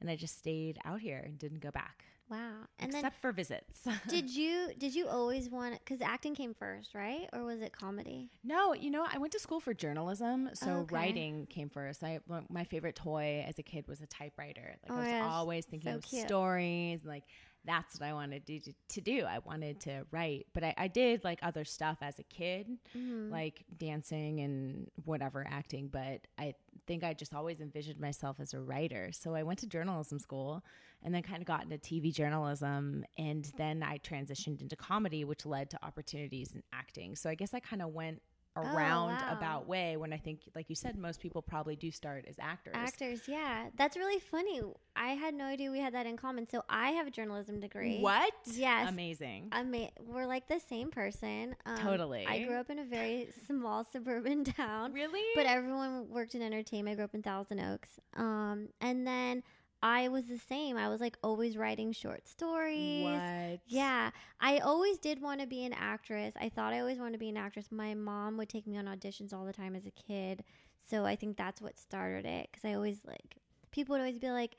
and 0.00 0.08
I 0.10 0.14
just 0.16 0.38
stayed 0.38 0.78
out 0.84 1.00
here 1.00 1.18
and 1.24 1.38
didn't 1.38 1.60
go 1.60 1.70
back, 1.72 2.04
Wow. 2.28 2.66
And 2.78 2.92
except 2.94 3.20
for 3.20 3.32
visits. 3.32 3.86
did 4.08 4.28
you 4.30 4.70
did 4.78 4.94
you 4.94 5.06
always 5.08 5.48
want 5.48 5.84
cuz 5.86 6.00
acting 6.00 6.34
came 6.34 6.54
first, 6.54 6.94
right? 6.94 7.28
Or 7.32 7.44
was 7.44 7.60
it 7.60 7.72
comedy? 7.72 8.30
No, 8.44 8.74
you 8.74 8.90
know, 8.90 9.04
I 9.12 9.18
went 9.18 9.32
to 9.32 9.40
school 9.40 9.60
for 9.60 9.74
journalism, 9.74 10.50
so 10.54 10.80
Okay. 10.80 10.94
writing 10.94 11.46
came 11.46 11.68
first. 11.68 12.02
I 12.02 12.20
my 12.48 12.64
favorite 12.64 12.94
toy 12.96 13.44
as 13.46 13.58
a 13.58 13.62
kid 13.62 13.86
was 13.88 14.00
a 14.00 14.06
typewriter. 14.06 14.76
Like 14.82 14.92
Oh 14.92 14.96
I 14.96 15.00
was 15.00 15.08
gosh, 15.10 15.32
always 15.32 15.64
thinking 15.66 15.90
so 15.92 15.96
of 15.96 16.02
cute. 16.02 16.26
stories, 16.26 17.02
and 17.02 17.10
like 17.10 17.24
that's 17.64 17.98
what 17.98 18.08
I 18.08 18.12
wanted 18.12 18.46
to, 18.46 18.60
to 18.90 19.00
do. 19.00 19.24
I 19.24 19.40
wanted 19.40 19.80
to 19.80 20.06
write, 20.12 20.46
but 20.54 20.62
I, 20.62 20.74
I 20.78 20.86
did 20.86 21.24
like 21.24 21.40
other 21.42 21.64
stuff 21.64 21.98
as 22.00 22.18
a 22.20 22.22
kid, 22.22 22.68
Mm-hmm. 22.96 23.32
like 23.32 23.64
dancing 23.76 24.38
and 24.40 24.88
whatever 25.04 25.44
acting. 25.50 25.88
But 25.88 26.28
I 26.38 26.54
think 26.86 27.02
I 27.02 27.12
just 27.12 27.34
always 27.34 27.60
envisioned 27.60 27.98
myself 27.98 28.38
as 28.38 28.54
a 28.54 28.60
writer. 28.60 29.10
So 29.12 29.34
I 29.34 29.42
went 29.42 29.58
to 29.60 29.66
journalism 29.66 30.20
school, 30.20 30.62
and 31.06 31.14
then 31.14 31.22
kind 31.22 31.40
of 31.40 31.46
got 31.46 31.62
into 31.62 31.78
TV 31.78 32.12
journalism, 32.12 33.04
and 33.16 33.50
then 33.56 33.82
I 33.82 33.98
transitioned 33.98 34.60
into 34.60 34.74
comedy, 34.76 35.24
which 35.24 35.46
led 35.46 35.70
to 35.70 35.78
opportunities 35.84 36.52
in 36.54 36.62
acting. 36.72 37.14
So 37.16 37.30
I 37.30 37.34
guess 37.36 37.54
I 37.54 37.60
kind 37.60 37.80
of 37.80 37.90
went 37.94 38.20
a 38.56 38.60
Oh, 38.60 38.62
wow. 38.62 38.74
roundabout 38.74 39.68
way 39.68 39.98
when 39.98 40.14
I 40.14 40.16
think, 40.16 40.40
like 40.54 40.70
you 40.70 40.74
said, 40.74 40.96
most 40.96 41.20
people 41.20 41.42
probably 41.42 41.76
do 41.76 41.90
start 41.90 42.24
as 42.26 42.36
actors. 42.40 42.72
Actors, 42.74 43.20
yeah. 43.28 43.66
That's 43.76 43.98
really 43.98 44.18
funny. 44.18 44.62
I 44.96 45.08
had 45.10 45.34
no 45.34 45.44
idea 45.44 45.70
we 45.70 45.78
had 45.78 45.92
that 45.92 46.06
in 46.06 46.16
common. 46.16 46.48
So 46.48 46.62
I 46.68 46.92
have 46.92 47.06
a 47.06 47.10
journalism 47.10 47.60
degree. 47.60 47.98
What? 48.00 48.32
Yes. 48.54 48.88
Amazing. 48.88 49.50
Ama- 49.52 49.90
we're 50.08 50.24
like 50.26 50.48
the 50.48 50.58
same 50.58 50.90
person. 50.90 51.54
Um, 51.66 51.76
Totally. 51.76 52.24
I 52.26 52.44
grew 52.44 52.56
up 52.56 52.70
in 52.70 52.78
a 52.78 52.84
very 52.84 53.28
small 53.46 53.84
suburban 53.92 54.42
town. 54.44 54.94
Really? 54.94 55.22
But 55.34 55.44
everyone 55.44 56.08
worked 56.08 56.34
in 56.34 56.40
entertainment. 56.40 56.94
I 56.94 56.96
grew 56.96 57.04
up 57.04 57.14
in 57.14 57.22
Thousand 57.22 57.60
Oaks. 57.60 57.90
Um, 58.16 58.70
and 58.80 59.06
then 59.06 59.42
I 59.82 60.08
was 60.08 60.26
the 60.26 60.38
same. 60.38 60.76
I 60.76 60.88
was 60.88 61.00
like 61.00 61.16
always 61.22 61.56
writing 61.56 61.92
short 61.92 62.26
stories. 62.26 63.04
What? 63.04 63.60
Yeah. 63.66 64.10
I 64.40 64.58
always 64.58 64.98
did 64.98 65.20
want 65.20 65.40
to 65.40 65.46
be 65.46 65.64
an 65.64 65.72
actress. 65.72 66.34
I 66.40 66.48
thought 66.48 66.72
I 66.72 66.80
always 66.80 66.98
wanted 66.98 67.12
to 67.12 67.18
be 67.18 67.28
an 67.28 67.36
actress. 67.36 67.66
My 67.70 67.94
mom 67.94 68.36
would 68.38 68.48
take 68.48 68.66
me 68.66 68.76
on 68.76 68.86
auditions 68.86 69.32
all 69.32 69.44
the 69.44 69.52
time 69.52 69.76
as 69.76 69.86
a 69.86 69.90
kid. 69.90 70.44
So 70.88 71.04
I 71.04 71.16
think 71.16 71.36
that's 71.36 71.60
what 71.60 71.78
started 71.78 72.24
it. 72.24 72.48
Because 72.50 72.64
I 72.64 72.74
always 72.74 72.98
like, 73.06 73.36
people 73.70 73.94
would 73.94 74.00
always 74.00 74.18
be 74.18 74.30
like, 74.30 74.56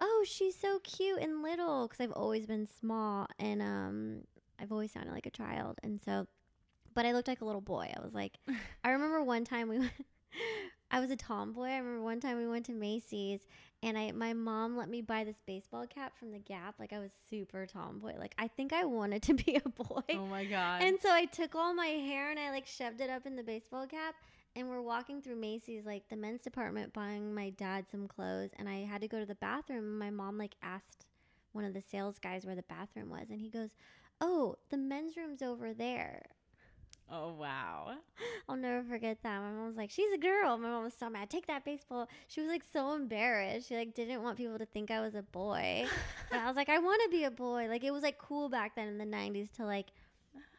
oh, 0.00 0.24
she's 0.26 0.58
so 0.58 0.78
cute 0.80 1.20
and 1.20 1.42
little. 1.42 1.86
Because 1.86 2.02
I've 2.02 2.12
always 2.12 2.46
been 2.46 2.66
small 2.66 3.26
and 3.38 3.60
um, 3.60 4.20
I've 4.60 4.72
always 4.72 4.92
sounded 4.92 5.12
like 5.12 5.26
a 5.26 5.30
child. 5.30 5.78
And 5.82 6.00
so, 6.00 6.26
but 6.94 7.04
I 7.04 7.12
looked 7.12 7.28
like 7.28 7.42
a 7.42 7.44
little 7.44 7.60
boy. 7.60 7.92
I 7.96 8.00
was 8.02 8.14
like, 8.14 8.38
I 8.84 8.90
remember 8.90 9.22
one 9.22 9.44
time 9.44 9.68
we 9.68 9.78
went. 9.80 9.92
I 10.94 11.00
was 11.00 11.10
a 11.10 11.16
tomboy. 11.16 11.70
I 11.70 11.78
remember 11.78 12.04
one 12.04 12.20
time 12.20 12.36
we 12.36 12.46
went 12.46 12.66
to 12.66 12.72
Macy's 12.72 13.48
and 13.82 13.98
I 13.98 14.12
my 14.12 14.32
mom 14.32 14.76
let 14.76 14.88
me 14.88 15.02
buy 15.02 15.24
this 15.24 15.40
baseball 15.44 15.88
cap 15.88 16.16
from 16.16 16.30
the 16.30 16.38
Gap. 16.38 16.76
Like 16.78 16.92
I 16.92 17.00
was 17.00 17.10
super 17.28 17.66
tomboy. 17.66 18.16
Like 18.16 18.32
I 18.38 18.46
think 18.46 18.72
I 18.72 18.84
wanted 18.84 19.20
to 19.22 19.34
be 19.44 19.56
a 19.56 19.68
boy. 19.68 20.02
Oh 20.10 20.26
my 20.26 20.44
god. 20.44 20.82
And 20.82 20.96
so 21.00 21.10
I 21.10 21.24
took 21.24 21.56
all 21.56 21.74
my 21.74 21.88
hair 21.88 22.30
and 22.30 22.38
I 22.38 22.52
like 22.52 22.68
shoved 22.68 23.00
it 23.00 23.10
up 23.10 23.26
in 23.26 23.34
the 23.34 23.42
baseball 23.42 23.88
cap. 23.88 24.14
And 24.54 24.68
we're 24.68 24.82
walking 24.82 25.20
through 25.20 25.34
Macy's, 25.34 25.84
like 25.84 26.08
the 26.08 26.16
men's 26.16 26.42
department, 26.42 26.92
buying 26.92 27.34
my 27.34 27.50
dad 27.50 27.86
some 27.90 28.06
clothes. 28.06 28.50
And 28.56 28.68
I 28.68 28.84
had 28.84 29.00
to 29.00 29.08
go 29.08 29.18
to 29.18 29.26
the 29.26 29.34
bathroom. 29.34 29.82
And 29.84 29.98
my 29.98 30.10
mom 30.10 30.38
like 30.38 30.54
asked 30.62 31.06
one 31.50 31.64
of 31.64 31.74
the 31.74 31.82
sales 31.82 32.20
guys 32.20 32.46
where 32.46 32.54
the 32.54 32.62
bathroom 32.62 33.10
was, 33.10 33.30
and 33.30 33.40
he 33.40 33.50
goes, 33.50 33.70
"Oh, 34.20 34.54
the 34.70 34.76
men's 34.76 35.16
room's 35.16 35.42
over 35.42 35.74
there." 35.74 36.26
Oh 37.10 37.32
wow. 37.34 37.92
I'll 38.48 38.56
never 38.56 38.82
forget 38.82 39.18
that. 39.22 39.40
My 39.40 39.50
mom 39.50 39.66
was 39.66 39.76
like, 39.76 39.90
"She's 39.90 40.12
a 40.12 40.18
girl." 40.18 40.56
My 40.58 40.68
mom 40.70 40.84
was 40.84 40.94
so 40.94 41.10
mad. 41.10 41.28
Take 41.30 41.46
that 41.48 41.64
baseball. 41.64 42.08
She 42.28 42.40
was 42.40 42.48
like 42.48 42.62
so 42.72 42.94
embarrassed. 42.94 43.68
She 43.68 43.76
like 43.76 43.94
didn't 43.94 44.22
want 44.22 44.36
people 44.38 44.58
to 44.58 44.66
think 44.66 44.90
I 44.90 45.00
was 45.00 45.14
a 45.14 45.22
boy. 45.22 45.86
but 46.30 46.38
I 46.40 46.46
was 46.46 46.56
like, 46.56 46.68
I 46.68 46.78
want 46.78 47.02
to 47.04 47.10
be 47.10 47.24
a 47.24 47.30
boy. 47.30 47.66
Like 47.68 47.84
it 47.84 47.92
was 47.92 48.02
like 48.02 48.18
cool 48.18 48.48
back 48.48 48.74
then 48.74 48.88
in 48.88 48.98
the 48.98 49.04
'90s 49.04 49.50
to 49.56 49.64
like 49.66 49.88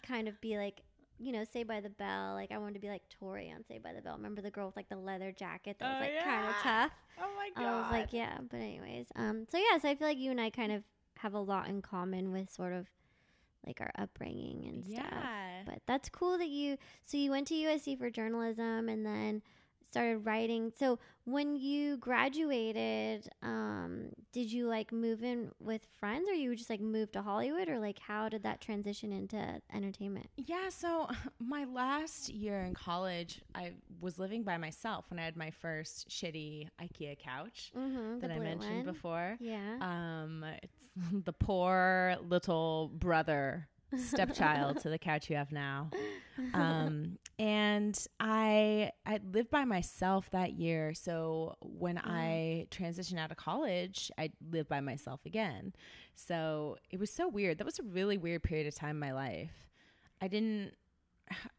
kind 0.07 0.27
of 0.27 0.39
be 0.39 0.55
like, 0.57 0.81
you 1.19 1.31
know, 1.31 1.43
Saved 1.43 1.67
by 1.67 1.81
the 1.81 1.89
Bell. 1.89 2.33
Like 2.35 2.51
I 2.51 2.57
wanted 2.59 2.75
to 2.75 2.79
be 2.79 2.89
like 2.89 3.01
Tori 3.09 3.51
on 3.51 3.63
Saved 3.67 3.83
by 3.83 3.93
the 3.93 4.01
Bell. 4.01 4.15
Remember 4.15 4.41
the 4.41 4.51
girl 4.51 4.67
with 4.67 4.75
like 4.75 4.89
the 4.89 4.97
leather 4.97 5.31
jacket 5.31 5.77
that 5.79 5.87
was 5.87 5.97
Oh, 5.97 6.03
like 6.13 6.23
kind 6.23 6.47
of 6.47 6.55
tough. 6.61 6.91
Oh 7.19 7.29
my 7.35 7.49
god. 7.55 7.65
I 7.69 7.81
was 7.81 7.91
like, 7.91 8.13
yeah. 8.13 8.37
But 8.49 8.57
anyways, 8.57 9.07
um, 9.15 9.45
so 9.49 9.57
yeah, 9.57 9.79
so 9.79 9.89
I 9.89 9.95
feel 9.95 10.07
like 10.07 10.17
you 10.19 10.29
and 10.31 10.39
I 10.39 10.51
kind 10.51 10.71
of 10.71 10.83
have 11.19 11.33
a 11.33 11.39
lot 11.39 11.69
in 11.69 11.81
common 11.81 12.31
with 12.31 12.51
sort 12.51 12.73
of 12.73 12.87
like 13.65 13.81
our 13.81 13.91
upbringing 13.97 14.65
and 14.67 14.85
stuff. 14.85 15.05
Yeah. 15.11 15.63
But 15.65 15.81
that's 15.87 16.09
cool 16.09 16.37
that 16.37 16.49
you. 16.49 16.77
So 17.03 17.17
you 17.17 17.31
went 17.31 17.47
to 17.47 17.55
USC 17.55 17.97
for 17.97 18.09
journalism 18.09 18.89
and 18.89 19.05
then 19.05 19.41
started 19.95 20.25
writing. 20.25 20.71
So 20.77 20.99
when 21.23 21.55
you 21.55 21.95
graduated, 21.97 23.29
um, 23.41 24.09
did 24.33 24.51
you 24.51 24.67
like 24.67 24.91
move 24.91 25.23
in 25.23 25.51
with 25.59 25.87
friends, 25.99 26.27
or 26.29 26.33
you 26.33 26.53
just 26.55 26.69
like 26.69 26.81
moved 26.81 27.13
to 27.13 27.21
Hollywood, 27.21 27.69
or 27.69 27.79
like 27.79 27.99
how 27.99 28.27
did 28.27 28.43
that 28.43 28.59
transition 28.59 29.11
into 29.13 29.61
entertainment? 29.73 30.29
Yeah, 30.35 30.69
so 30.69 31.07
my 31.39 31.63
last 31.63 32.29
year 32.29 32.61
in 32.63 32.73
college, 32.73 33.41
I 33.55 33.71
was 34.01 34.19
living 34.19 34.43
by 34.43 34.57
myself 34.57 35.05
when 35.09 35.17
I 35.19 35.23
had 35.23 35.37
my 35.37 35.51
first 35.51 36.09
shitty 36.09 36.67
IKEA 36.81 37.17
couch 37.17 37.71
Mm-hmm, 37.77 38.19
that 38.19 38.31
I 38.31 38.39
mentioned 38.39 38.83
before. 38.85 39.37
Yeah. 39.39 39.77
Um, 39.79 40.43
it's 40.61 40.85
the 41.25 41.33
poor 41.33 42.17
little 42.21 42.91
brother 42.93 43.67
stepchild 43.97 44.79
to 44.81 44.89
the 44.89 44.97
couch 44.99 45.29
you 45.29 45.37
have 45.37 45.51
now. 45.53 45.89
Um, 46.53 47.17
and 47.37 47.97
I 48.19 48.91
I 49.05 49.19
lived 49.31 49.49
by 49.49 49.65
myself 49.65 50.29
that 50.31 50.53
year. 50.53 50.93
So 50.93 51.55
when 51.61 51.97
I 51.97 52.67
transitioned 52.71 53.19
out 53.19 53.31
of 53.31 53.37
college, 53.37 54.11
I 54.17 54.31
lived 54.51 54.69
by 54.69 54.79
myself 54.79 55.21
again. 55.25 55.73
So 56.15 56.77
it 56.89 56.99
was 56.99 57.11
so 57.11 57.27
weird. 57.27 57.57
That 57.57 57.65
was 57.65 57.79
a 57.79 57.83
really 57.83 58.17
weird 58.17 58.43
period 58.43 58.67
of 58.67 58.75
time 58.75 58.91
in 58.91 58.99
my 58.99 59.11
life. 59.11 59.51
I 60.21 60.27
didn't 60.27 60.73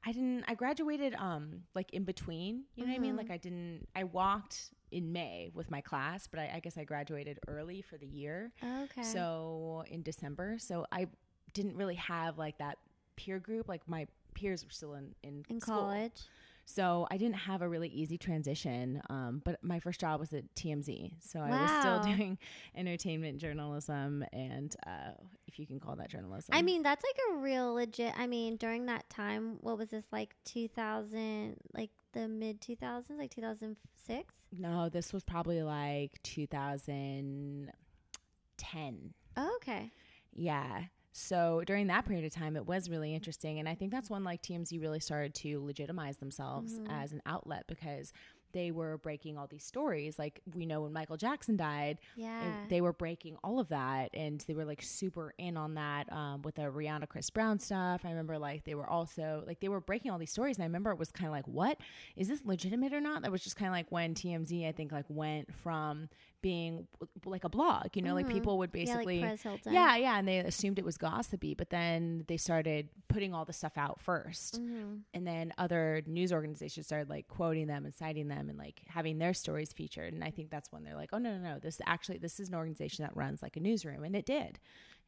I 0.05 0.13
didn't 0.13 0.45
I 0.49 0.55
graduated 0.55 1.15
um 1.15 1.63
like 1.75 1.93
in 1.93 2.05
between, 2.05 2.65
you 2.75 2.85
know 2.85 2.91
what 2.93 2.97
I 2.97 3.01
mean? 3.01 3.17
Like 3.17 3.31
I 3.31 3.37
didn't 3.37 3.87
I 3.95 4.05
walked 4.05 4.71
in 4.91 5.13
May 5.13 5.51
with 5.53 5.71
my 5.71 5.81
class, 5.81 6.27
but 6.27 6.39
I, 6.41 6.53
I 6.55 6.61
guess 6.61 6.79
I 6.79 6.85
graduated 6.85 7.39
early 7.49 7.83
for 7.83 7.99
the 7.99 8.07
year. 8.07 8.53
okay. 8.85 9.03
So 9.03 9.85
in 9.91 10.03
December. 10.03 10.57
So 10.59 10.87
I 10.91 11.09
didn't 11.53 11.77
really 11.77 11.97
have 11.97 12.39
like 12.39 12.59
that 12.59 12.79
peer 13.17 13.39
group. 13.39 13.69
Like 13.69 13.87
my 13.89 14.07
peers 14.37 14.65
were 14.65 14.71
still 14.71 14.95
in, 14.95 15.15
in, 15.23 15.45
in 15.49 15.61
school. 15.61 15.77
college. 15.77 16.23
So 16.69 17.07
I 17.11 17.17
didn't 17.17 17.37
have 17.37 17.63
a 17.63 17.69
really 17.69 17.89
easy 17.89 18.19
transition. 18.19 19.01
Um, 19.09 19.41
but 19.45 19.63
my 19.63 19.79
first 19.79 20.01
job 20.01 20.19
was 20.19 20.33
at 20.33 20.53
TMZ. 20.57 21.13
So 21.21 21.39
I 21.39 21.51
was 21.51 21.71
still 21.79 22.01
doing 22.01 22.39
entertainment 22.77 23.39
journalism 23.39 24.25
and 24.33 24.75
uh, 24.85 25.13
if 25.47 25.61
you 25.61 25.67
can 25.67 25.79
call 25.79 25.95
that 25.97 26.11
journalism. 26.11 26.53
I 26.53 26.63
mean, 26.63 26.83
that's 26.83 27.05
like 27.05 27.17
a 27.31 27.37
real 27.41 27.75
legit. 27.75 28.15
I 28.19 28.27
mean, 28.27 28.57
during 28.57 28.87
that 28.87 29.09
time, 29.09 29.59
what 29.61 29.79
was 29.79 29.91
this 29.91 30.07
like 30.11 30.35
2000, 30.45 31.57
like 31.73 31.91
the 32.13 32.27
mid 32.27 32.61
2000s, 32.61 33.17
like 33.17 33.31
2006? 33.31 34.35
no, 34.59 34.89
this 34.89 35.13
was 35.13 35.23
probably 35.23 35.63
like 35.63 36.21
2010. 36.25 39.15
Oh, 39.37 39.53
okay. 39.57 39.93
Yeah. 40.33 40.85
So 41.19 41.63
during 41.67 41.87
that 41.87 42.05
period 42.07 42.25
of 42.27 42.33
time, 42.33 42.57
it 42.57 42.67
was 42.67 42.91
really 42.91 43.15
interesting. 43.15 43.59
And 43.59 43.69
I 43.69 43.75
think 43.75 43.91
that's 43.91 44.11
when 44.11 44.23
like 44.23 44.43
TMZ 44.43 44.81
really 44.81 45.01
started 45.01 45.35
to 45.37 45.65
legitimize 45.65 46.19
themselves 46.19 46.79
as 46.91 47.13
an 47.13 47.23
outlet 47.25 47.65
because 47.67 48.13
they 48.53 48.71
were 48.71 48.97
breaking 48.97 49.37
all 49.37 49.47
these 49.47 49.65
stories. 49.65 50.19
Like 50.19 50.41
we 50.55 50.65
know 50.67 50.83
when 50.83 50.93
Michael 50.93 51.17
Jackson 51.19 51.57
died, 51.57 51.99
Yeah. 52.17 52.63
it- 52.65 52.69
they 52.71 52.81
were 52.81 52.93
breaking 52.93 53.37
all 53.45 53.59
of 53.61 53.69
that, 53.69 54.11
and 54.15 54.41
they 54.43 54.55
were 54.55 54.65
like 54.65 54.83
super 54.83 55.35
in 55.37 55.57
on 55.59 55.75
that 55.75 56.11
um, 56.13 56.41
with 56.43 56.55
the 56.55 56.63
Rihanna 56.63 57.09
Chris 57.09 57.29
Brown 57.29 57.59
stuff. 57.59 58.03
I 58.05 58.11
remember 58.11 58.39
like 58.39 58.65
they 58.65 58.75
were 58.75 58.89
also 58.89 59.43
like 59.47 59.61
they 59.61 59.69
were 59.69 59.81
breaking 59.81 60.11
all 60.11 60.19
these 60.19 60.31
stories, 60.31 60.57
and 60.57 60.63
I 60.65 60.67
remember 60.67 60.91
it 60.91 60.99
was 60.99 61.11
kind 61.11 61.27
of 61.27 61.33
like, 61.33 61.47
what 61.49 61.79
is 62.15 62.29
this 62.29 62.43
legitimate 62.45 62.93
or 62.95 63.01
not? 63.01 63.23
That 63.23 63.33
was 63.33 63.43
just 63.43 63.57
kind 63.57 63.69
of 63.69 63.73
like 63.75 63.91
when 63.91 64.15
TMZ 64.15 64.67
I 64.67 64.73
think 64.73 64.91
like 64.93 65.07
went 65.09 65.53
from 65.55 66.09
being 66.43 66.87
like 67.25 67.45
a 67.45 67.49
blog, 67.49 67.89
you 67.95 68.03
know, 68.03 68.15
like 68.15 68.27
Mhm. 68.27 68.33
people 68.33 68.59
would 68.59 68.71
yeah, 68.73 68.85
basically 68.85 69.21
like 69.21 69.41
yeah, 69.75 69.97
yeah, 69.97 70.19
and 70.19 70.29
they 70.29 70.39
assumed 70.39 70.79
it 70.79 70.85
was 70.85 70.97
gossipy, 70.99 71.55
but 71.55 71.71
then 71.71 72.25
they 72.29 72.37
started 72.37 72.89
putting 73.09 73.35
all 73.35 73.45
the 73.45 73.53
stuff 73.53 73.77
out 73.77 74.01
1st 74.01 74.61
Mhm. 74.61 75.03
and 75.15 75.27
then 75.27 75.53
other 75.59 76.03
news 76.07 76.33
organizations 76.33 76.87
started 76.87 77.09
like 77.09 77.27
quoting 77.29 77.67
them 77.67 77.85
and 77.85 77.95
citing 77.95 78.29
them 78.29 78.49
and 78.49 78.59
like 78.59 78.83
having 78.89 79.19
their 79.19 79.35
stories 79.35 79.73
featured. 79.73 80.13
And 80.13 80.23
I 80.23 80.31
think 80.31 80.51
that's 80.51 80.71
when 80.71 80.85
they're 80.85 80.95
like, 80.95 81.11
oh 81.13 81.19
no, 81.19 81.37
no, 81.37 81.55
no, 81.55 81.59
this 81.59 81.81
actually 81.87 82.19
this 82.19 82.39
is 82.39 82.49
an 82.49 82.55
organization 82.55 83.03
that 83.05 83.17
runs 83.17 83.43
like 83.43 83.57
a 83.57 83.61
newsroom, 83.61 84.05
and 84.05 84.15
it 84.15 84.27
did, 84.27 84.59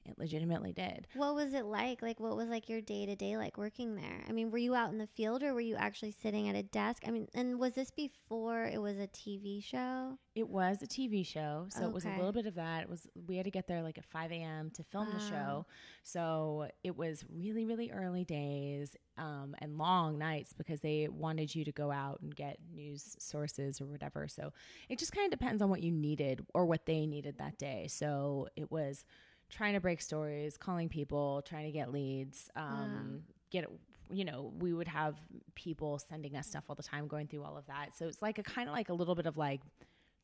it 0.09 0.19
legitimately 0.19 0.73
did. 0.73 1.07
What 1.15 1.35
was 1.35 1.55
it 1.55 1.65
like? 1.65 2.03
Like, 2.03 2.21
what 2.21 2.37
was 2.37 2.49
like 2.49 2.69
your 2.69 2.81
day 2.81 3.07
to 3.07 3.17
day 3.17 3.37
like 3.37 3.57
working 3.59 3.95
there? 3.95 4.25
I 4.29 4.33
mean, 4.33 4.51
were 4.51 4.59
you 4.59 4.75
out 4.75 4.91
in 4.91 4.99
the 4.99 5.07
field 5.07 5.43
or 5.43 5.55
were 5.55 5.61
you 5.61 5.77
actually 5.77 6.13
sitting 6.13 6.49
at 6.49 6.57
a 6.57 6.63
desk? 6.63 7.03
I 7.07 7.11
mean, 7.11 7.29
and 7.35 7.59
was 7.59 7.75
this 7.75 7.91
before 7.91 8.65
it 8.65 8.81
was 8.81 8.99
a 8.99 9.07
TV 9.09 9.63
show? 9.63 10.19
It 10.35 10.49
was 10.49 10.83
a 10.83 10.87
TV 10.87 11.27
show, 11.27 11.67
so 11.69 11.85
it 11.85 11.93
was 11.93 12.05
a 12.05 12.11
little 12.11 12.33
bit 12.33 12.47
of 12.47 12.55
that. 12.55 12.83
It 12.83 12.89
was 12.89 13.09
we 13.27 13.37
had 13.37 13.45
to 13.45 13.51
get 13.51 13.67
there 13.67 13.83
like 13.83 13.99
at 13.99 14.05
five 14.05 14.31
a.m. 14.31 14.71
to 14.71 14.85
film 14.85 15.09
the 15.13 15.19
show, 15.19 15.67
so 16.05 16.69
it 16.85 16.97
was 16.97 17.25
really 17.29 17.65
really 17.65 17.91
early 17.91 18.25
days 18.25 18.97
um, 19.19 19.55
and 19.59 19.77
long 19.77 20.17
nights 20.17 20.53
because 20.53 20.81
they 20.81 21.09
wanted 21.11 21.55
you 21.55 21.65
to 21.65 21.73
go 21.73 21.91
out 21.91 22.21
and 22.21 22.35
get 22.35 22.59
news 22.73 23.17
sources 23.19 23.81
or 23.81 23.87
whatever. 23.87 24.29
So 24.29 24.53
it 24.89 24.99
just 24.99 25.13
kind 25.13 25.33
of 25.33 25.39
depends 25.39 25.61
on 25.61 25.69
what 25.69 25.83
you 25.83 25.91
needed 25.91 26.47
or 26.55 26.65
what 26.65 26.87
they 26.87 27.07
needed 27.07 27.39
that 27.39 27.59
day. 27.59 27.89
So 27.89 28.49
it 28.57 28.71
was 28.71 29.05
trying 29.51 29.75
to 29.75 29.81
break 29.81 30.01
stories, 30.01 30.57
calling 30.57 30.89
people, 30.89 31.43
trying 31.47 31.67
to 31.67 31.73
get 31.73 31.93
leads, 31.93 32.49
um, 32.57 33.23
get 33.51 33.67
you 34.11 34.25
know 34.25 34.53
we 34.59 34.73
would 34.73 34.89
have 34.89 35.17
people 35.55 35.99
sending 35.99 36.37
us 36.37 36.47
stuff 36.47 36.65
all 36.69 36.75
the 36.75 36.83
time 36.83 37.07
going 37.07 37.27
through 37.27 37.45
all 37.45 37.59
of 37.59 37.67
that 37.67 37.95
so 37.95 38.07
it's 38.07 38.23
like 38.23 38.39
a 38.39 38.43
kind 38.43 38.67
of 38.67 38.75
like 38.75 38.89
a 38.89 38.95
little 38.95 39.15
bit 39.15 39.27
of 39.27 39.37
like 39.37 39.61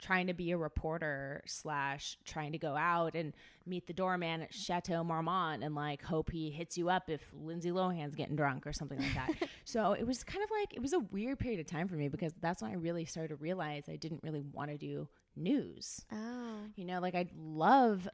trying 0.00 0.26
to 0.26 0.34
be 0.34 0.50
a 0.50 0.56
reporter 0.56 1.42
slash 1.46 2.18
trying 2.24 2.52
to 2.52 2.58
go 2.58 2.76
out 2.76 3.14
and 3.14 3.32
meet 3.64 3.86
the 3.86 3.92
doorman 3.92 4.42
at 4.42 4.52
Chateau 4.52 5.02
Marmont 5.04 5.62
and 5.62 5.74
like 5.74 6.02
hope 6.02 6.30
he 6.30 6.50
hits 6.50 6.76
you 6.76 6.90
up 6.90 7.08
if 7.08 7.22
Lindsay 7.32 7.70
Lohan's 7.70 8.14
getting 8.14 8.36
drunk 8.36 8.66
or 8.66 8.72
something 8.72 8.98
like 8.98 9.14
that. 9.14 9.48
so 9.64 9.92
it 9.92 10.06
was 10.06 10.22
kind 10.24 10.42
of 10.42 10.50
like 10.50 10.74
it 10.74 10.82
was 10.82 10.92
a 10.92 10.98
weird 10.98 11.38
period 11.38 11.60
of 11.60 11.66
time 11.66 11.88
for 11.88 11.94
me 11.94 12.08
because 12.08 12.34
that's 12.40 12.60
when 12.60 12.72
I 12.72 12.74
really 12.74 13.04
started 13.04 13.28
to 13.28 13.36
realize 13.36 13.84
I 13.88 13.96
didn't 13.96 14.20
really 14.22 14.42
want 14.42 14.70
to 14.70 14.76
do 14.76 15.08
news. 15.36 16.04
Oh. 16.12 16.58
You 16.76 16.84
know, 16.84 17.00
like 17.00 17.14
I 17.14 17.26
love 17.36 18.08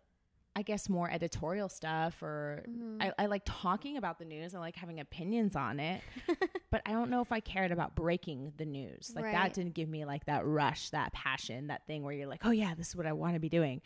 I 0.57 0.63
guess 0.63 0.89
more 0.89 1.09
editorial 1.11 1.69
stuff 1.69 2.23
or 2.23 2.65
Mhm. 2.69 3.01
I, 3.01 3.13
I 3.21 3.27
like 3.27 3.43
talking 3.45 3.97
about 3.97 4.19
the 4.19 4.25
news. 4.25 4.55
I 4.55 4.59
like 4.59 4.75
having 4.77 4.99
opinions 4.99 5.55
on 5.55 5.79
it, 5.79 6.03
but 6.71 6.83
I 6.85 6.93
don't 6.93 7.09
know 7.09 7.21
if 7.21 7.31
I 7.33 7.41
cared 7.41 7.71
about 7.71 7.95
breaking 7.95 8.53
the 8.57 8.67
news. 8.67 9.13
Like 9.15 9.27
Right. 9.27 9.33
that 9.33 9.55
didn't 9.55 9.75
give 9.75 9.89
me 9.89 10.05
like 10.05 10.27
that 10.27 10.45
rush, 10.45 10.91
that 10.91 11.13
passion, 11.13 11.69
that 11.69 11.87
thing 11.87 12.03
where 12.03 12.13
you're 12.13 12.27
like, 12.27 12.45
oh 12.45 12.51
yeah, 12.51 12.75
this 12.75 12.89
is 12.89 12.97
what 12.97 13.07
I 13.07 13.13
want 13.13 13.35
to 13.35 13.41
be 13.41 13.49
doing. 13.49 13.81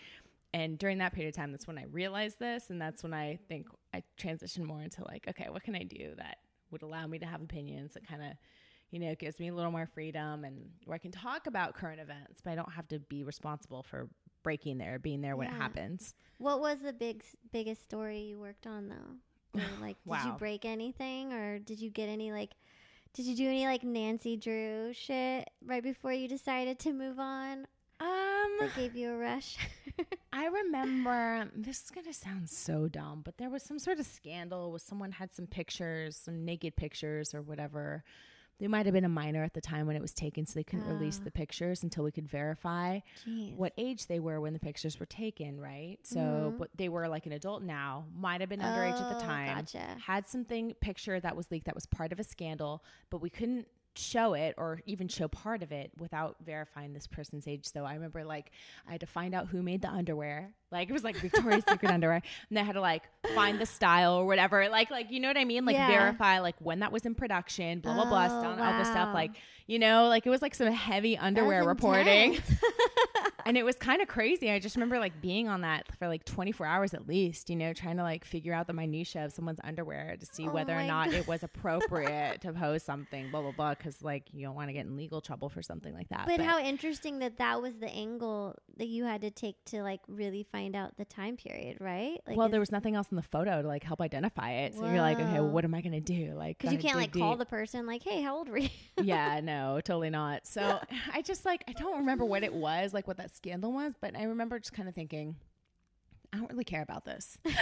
And 0.54 0.78
during 0.78 0.98
that 0.98 1.12
period 1.12 1.30
of 1.30 1.36
time, 1.36 1.50
that's 1.52 1.66
when 1.66 1.78
I 1.78 1.84
realized 1.90 2.38
this, 2.38 2.70
and 2.70 2.80
that's 2.80 3.02
when 3.02 3.12
I 3.12 3.38
think 3.48 3.66
I 3.92 4.02
transitioned 4.18 4.64
more 4.64 4.80
into 4.82 5.04
like, 5.04 5.26
okay, 5.28 5.48
what 5.50 5.64
can 5.64 5.74
I 5.74 5.82
do 5.82 6.14
that 6.16 6.38
would 6.70 6.82
allow 6.82 7.06
me 7.06 7.18
to 7.18 7.26
have 7.26 7.42
opinions 7.42 7.92
that 7.94 8.06
kind 8.06 8.22
of, 8.22 8.30
you 8.90 9.00
know, 9.00 9.14
gives 9.16 9.38
me 9.40 9.48
a 9.48 9.54
little 9.54 9.72
more 9.72 9.86
freedom 9.86 10.44
and 10.44 10.70
where 10.86 10.94
I 10.94 10.98
can 10.98 11.10
talk 11.10 11.46
about 11.48 11.74
current 11.74 12.00
events, 12.00 12.40
but 12.42 12.52
I 12.52 12.54
don't 12.54 12.72
have 12.72 12.86
to 12.88 13.00
be 13.00 13.22
responsible 13.24 13.82
for 13.82 14.08
breaking 14.44 14.78
there, 14.78 15.00
being 15.00 15.20
there 15.22 15.34
when 15.34 15.48
it 15.48 15.54
happens. 15.54 16.14
What 16.38 16.60
was 16.60 16.78
the 16.80 16.92
big 16.92 17.24
biggest 17.52 17.82
story 17.82 18.20
you 18.20 18.38
worked 18.38 18.66
on 18.68 18.88
though? 18.88 19.58
Or, 19.60 19.64
like, 19.80 19.96
did 20.06 20.24
you 20.26 20.32
break 20.38 20.64
anything, 20.64 21.32
or 21.32 21.58
did 21.58 21.80
you 21.80 21.90
get 21.90 22.08
any 22.08 22.30
like? 22.30 22.50
Did 23.14 23.26
you 23.26 23.34
do 23.36 23.48
any 23.48 23.64
like 23.66 23.82
Nancy 23.82 24.36
Drew 24.36 24.92
shit 24.92 25.48
right 25.64 25.82
before 25.82 26.12
you 26.12 26.28
decided 26.28 26.78
to 26.80 26.92
move 26.92 27.18
on? 27.18 27.66
Um, 28.00 28.56
That 28.60 28.74
gave 28.76 28.94
you 28.96 29.10
a 29.12 29.16
rush. 29.16 29.56
I 30.32 30.46
remember 30.46 31.48
this 31.54 31.84
is 31.84 31.90
gonna 31.90 32.12
sound 32.12 32.50
so 32.50 32.88
dumb, 32.88 33.22
but 33.24 33.38
there 33.38 33.48
was 33.50 33.62
some 33.62 33.78
sort 33.78 34.00
of 34.00 34.06
scandal 34.06 34.70
where 34.70 34.80
someone 34.80 35.12
had 35.12 35.32
some 35.32 35.46
pictures, 35.46 36.16
some 36.16 36.44
naked 36.44 36.74
pictures 36.76 37.34
or 37.34 37.40
whatever. 37.42 38.02
They 38.58 38.68
might 38.68 38.86
have 38.86 38.92
been 38.92 39.04
a 39.04 39.08
minor 39.08 39.42
at 39.42 39.52
the 39.52 39.60
time 39.60 39.86
when 39.86 39.96
it 39.96 40.02
was 40.02 40.14
taken, 40.14 40.46
so 40.46 40.54
they 40.54 40.62
couldn't 40.64 40.86
release 40.86 41.18
Ah. 41.20 41.24
the 41.24 41.30
pictures 41.32 41.82
until 41.82 42.04
we 42.04 42.12
could 42.12 42.28
verify 42.28 43.00
Jeez. 43.26 43.56
what 43.56 43.72
age 43.76 44.06
they 44.06 44.20
were 44.20 44.40
when 44.40 44.52
the 44.52 44.60
pictures 44.60 45.00
were 45.00 45.06
taken, 45.06 45.60
right? 45.60 45.98
So, 46.04 46.52
Mhm. 46.54 46.58
but 46.58 46.70
they 46.76 46.88
were 46.88 47.08
like 47.08 47.26
an 47.26 47.32
adult 47.32 47.62
now, 47.62 48.06
might 48.14 48.40
have 48.40 48.48
been 48.48 48.60
underage 48.60 49.00
at 49.00 49.08
the 49.08 49.16
Oh, 49.16 49.26
time, 49.26 49.56
Gotcha. 49.58 49.96
had 50.06 50.26
something 50.26 50.74
picture 50.74 51.18
that 51.18 51.36
was 51.36 51.50
leaked 51.50 51.66
that 51.66 51.74
was 51.74 51.86
part 51.86 52.12
of 52.12 52.20
a 52.20 52.24
scandal, 52.24 52.84
but 53.10 53.18
we 53.18 53.28
couldn't 53.30 53.66
show 53.96 54.34
it 54.34 54.54
or 54.58 54.80
even 54.86 55.08
show 55.08 55.28
part 55.28 55.62
of 55.62 55.72
it 55.72 55.90
without 55.98 56.36
verifying 56.44 56.92
this 56.92 57.06
person's 57.06 57.46
age. 57.48 57.64
So 57.70 57.84
I 57.84 57.94
remember 57.94 58.24
like 58.24 58.50
I 58.88 58.92
had 58.92 59.00
to 59.00 59.06
find 59.06 59.34
out 59.34 59.48
who 59.48 59.62
made 59.62 59.82
the 59.82 59.88
underwear. 59.90 60.52
Like 60.70 60.88
it 60.90 60.92
was 60.92 61.04
like 61.04 61.16
Victoria's 61.16 61.64
Secret 61.68 61.90
underwear. 61.90 62.20
And 62.50 62.58
I 62.58 62.62
had 62.62 62.72
to 62.72 62.80
like 62.80 63.02
find 63.34 63.58
the 63.60 63.66
style 63.66 64.14
or 64.14 64.26
whatever. 64.26 64.68
Like 64.68 64.90
like 64.90 65.10
you 65.10 65.20
know 65.20 65.28
what 65.28 65.36
I 65.36 65.44
mean? 65.44 65.64
Like 65.64 65.74
Yeah. 65.74 65.86
verify 65.86 66.40
like 66.40 66.56
when 66.60 66.80
that 66.80 66.92
was 66.92 67.06
in 67.06 67.14
production, 67.14 67.80
blah 67.80 67.94
blah 67.94 68.04
blah, 68.06 68.28
Oh, 68.30 68.42
down 68.42 68.60
all 68.60 68.72
the 68.78 68.84
stuff. 68.84 69.10
Like, 69.14 69.32
you 69.66 69.78
know, 69.78 70.08
like 70.08 70.26
it 70.26 70.30
was 70.30 70.42
like 70.42 70.54
some 70.54 70.68
heavy 70.72 71.16
underwear 71.16 71.64
reporting. 71.64 72.38
and 73.46 73.56
it 73.56 73.64
was 73.64 73.76
kind 73.76 74.00
of 74.02 74.08
crazy. 74.08 74.50
I 74.50 74.58
just 74.58 74.76
remember 74.76 74.98
like 74.98 75.20
being 75.20 75.48
on 75.48 75.62
that 75.62 75.86
for 75.98 76.08
like 76.08 76.24
24 76.24 76.66
hours 76.66 76.94
at 76.94 77.06
least, 77.06 77.50
you 77.50 77.56
know, 77.56 77.72
trying 77.72 77.96
to 77.96 78.02
like 78.02 78.24
figure 78.24 78.52
out 78.54 78.66
the 78.66 78.72
minutia 78.72 79.24
of 79.24 79.32
someone's 79.32 79.60
underwear 79.64 80.16
to 80.18 80.26
see 80.26 80.48
Oh 80.48 80.52
whether 80.52 80.74
or 80.74 80.82
not 80.84 81.10
God. 81.10 81.14
it 81.18 81.26
was 81.26 81.42
appropriate 81.74 82.40
to 82.42 82.52
post 82.52 82.86
something, 82.86 83.30
blah 83.30 83.42
blah 83.42 83.52
blah, 83.52 83.74
because 83.74 84.02
like 84.02 84.24
you 84.32 84.44
don't 84.46 84.54
want 84.54 84.68
to 84.68 84.72
get 84.72 84.86
in 84.86 84.96
legal 84.96 85.20
trouble 85.20 85.48
for 85.48 85.62
something 85.62 85.94
like 85.94 86.08
that. 86.08 86.26
But 86.26 86.40
how 86.40 86.58
interesting 86.58 87.18
that 87.20 87.38
that 87.38 87.60
was 87.60 87.74
the 87.76 87.88
angle 87.88 88.56
that 88.76 88.88
you 88.88 89.04
had 89.04 89.20
to 89.22 89.30
take 89.30 89.64
to 89.66 89.82
like 89.82 90.00
really 90.08 90.46
find 90.50 90.74
out 90.74 90.96
the 90.96 91.04
time 91.04 91.36
period, 91.36 91.78
right? 91.80 92.20
Like, 92.26 92.36
well, 92.36 92.48
there 92.48 92.60
was 92.60 92.72
nothing 92.72 92.94
else 92.94 93.08
in 93.10 93.16
the 93.16 93.22
photo 93.22 93.62
to 93.62 93.68
like 93.68 93.84
help 93.84 94.00
identify 94.00 94.50
it, 94.52 94.74
so 94.74 94.84
you're 94.84 95.00
like, 95.00 95.18
okay, 95.18 95.34
well, 95.34 95.48
what 95.50 95.64
am 95.64 95.74
I 95.74 95.80
gonna 95.80 96.00
do? 96.00 96.34
Like, 96.36 96.58
because 96.58 96.72
you 96.72 96.78
can't 96.78 96.96
like 96.96 97.12
dig 97.12 97.22
call 97.22 97.36
the 97.36 97.46
person 97.46 97.86
like, 97.86 98.02
"Hey, 98.02 98.22
how 98.22 98.36
old 98.36 98.48
were 98.48 98.58
you?" 98.58 98.68
yeah, 99.02 99.40
no, 99.44 99.80
totally 99.82 100.10
not. 100.10 100.46
So 100.46 100.80
I 101.12 101.22
just 101.22 101.44
like 101.44 101.64
I 101.68 101.72
don't 101.72 101.98
remember 101.98 102.24
what 102.24 102.42
it 102.42 102.52
was, 102.54 102.92
like 102.92 103.06
what 103.06 103.16
that 103.18 103.33
scandal 103.34 103.72
was, 103.72 103.94
but 104.00 104.16
I 104.16 104.24
remember 104.24 104.58
just 104.58 104.72
kind 104.72 104.88
of 104.88 104.94
thinking, 104.94 105.36
I 106.32 106.38
don't 106.38 106.50
really 106.50 106.64
care 106.64 106.82
about 106.82 107.04
this. 107.04 107.38
yeah, 107.44 107.54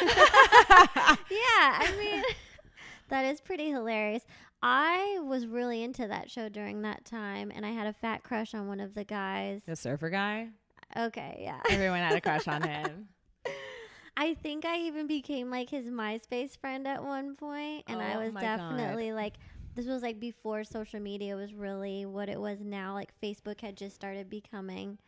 I 1.30 1.94
mean, 1.98 2.22
that 3.08 3.24
is 3.24 3.40
pretty 3.40 3.70
hilarious. 3.70 4.24
I 4.62 5.18
was 5.22 5.46
really 5.46 5.82
into 5.82 6.06
that 6.06 6.30
show 6.30 6.48
during 6.48 6.82
that 6.82 7.04
time, 7.04 7.50
and 7.54 7.66
I 7.66 7.70
had 7.70 7.87
a 7.87 7.92
fat 7.92 8.22
crush 8.22 8.54
on 8.54 8.68
one 8.68 8.80
of 8.80 8.94
the 8.94 9.04
guys. 9.04 9.62
the 9.66 9.76
surfer 9.76 10.08
guy, 10.11 10.48
Okay, 10.96 11.38
yeah. 11.42 11.61
everyone 11.70 11.98
had 11.98 12.12
a 12.16 12.20
crush 12.20 12.46
on 12.46 12.62
him. 12.62 13.08
I 14.16 14.35
think 14.35 14.64
I 14.66 14.76
even 14.80 15.06
became 15.06 15.50
like 15.50 15.70
his 15.70 15.87
MySpace 15.87 16.56
friend 16.58 16.87
at 16.87 17.02
one 17.02 17.35
point, 17.35 17.85
and 17.88 18.00
I 18.00 18.14
Oh 18.14 18.20
was 18.20 18.35
my 18.35 18.42
God. 18.42 18.56
definitely 18.58 19.12
like, 19.12 19.35
this 19.74 19.87
was 19.87 20.02
like 20.02 20.20
before 20.20 20.64
social 20.64 21.00
media 21.00 21.35
was 21.35 21.54
really 21.54 22.04
what 22.04 22.28
it 22.28 22.38
was 22.38 22.61
now. 22.61 22.92
Like 22.92 23.11
Facebook 23.22 23.62
had 23.62 23.74
just 23.76 23.94
started 23.96 24.28
becoming 24.28 24.98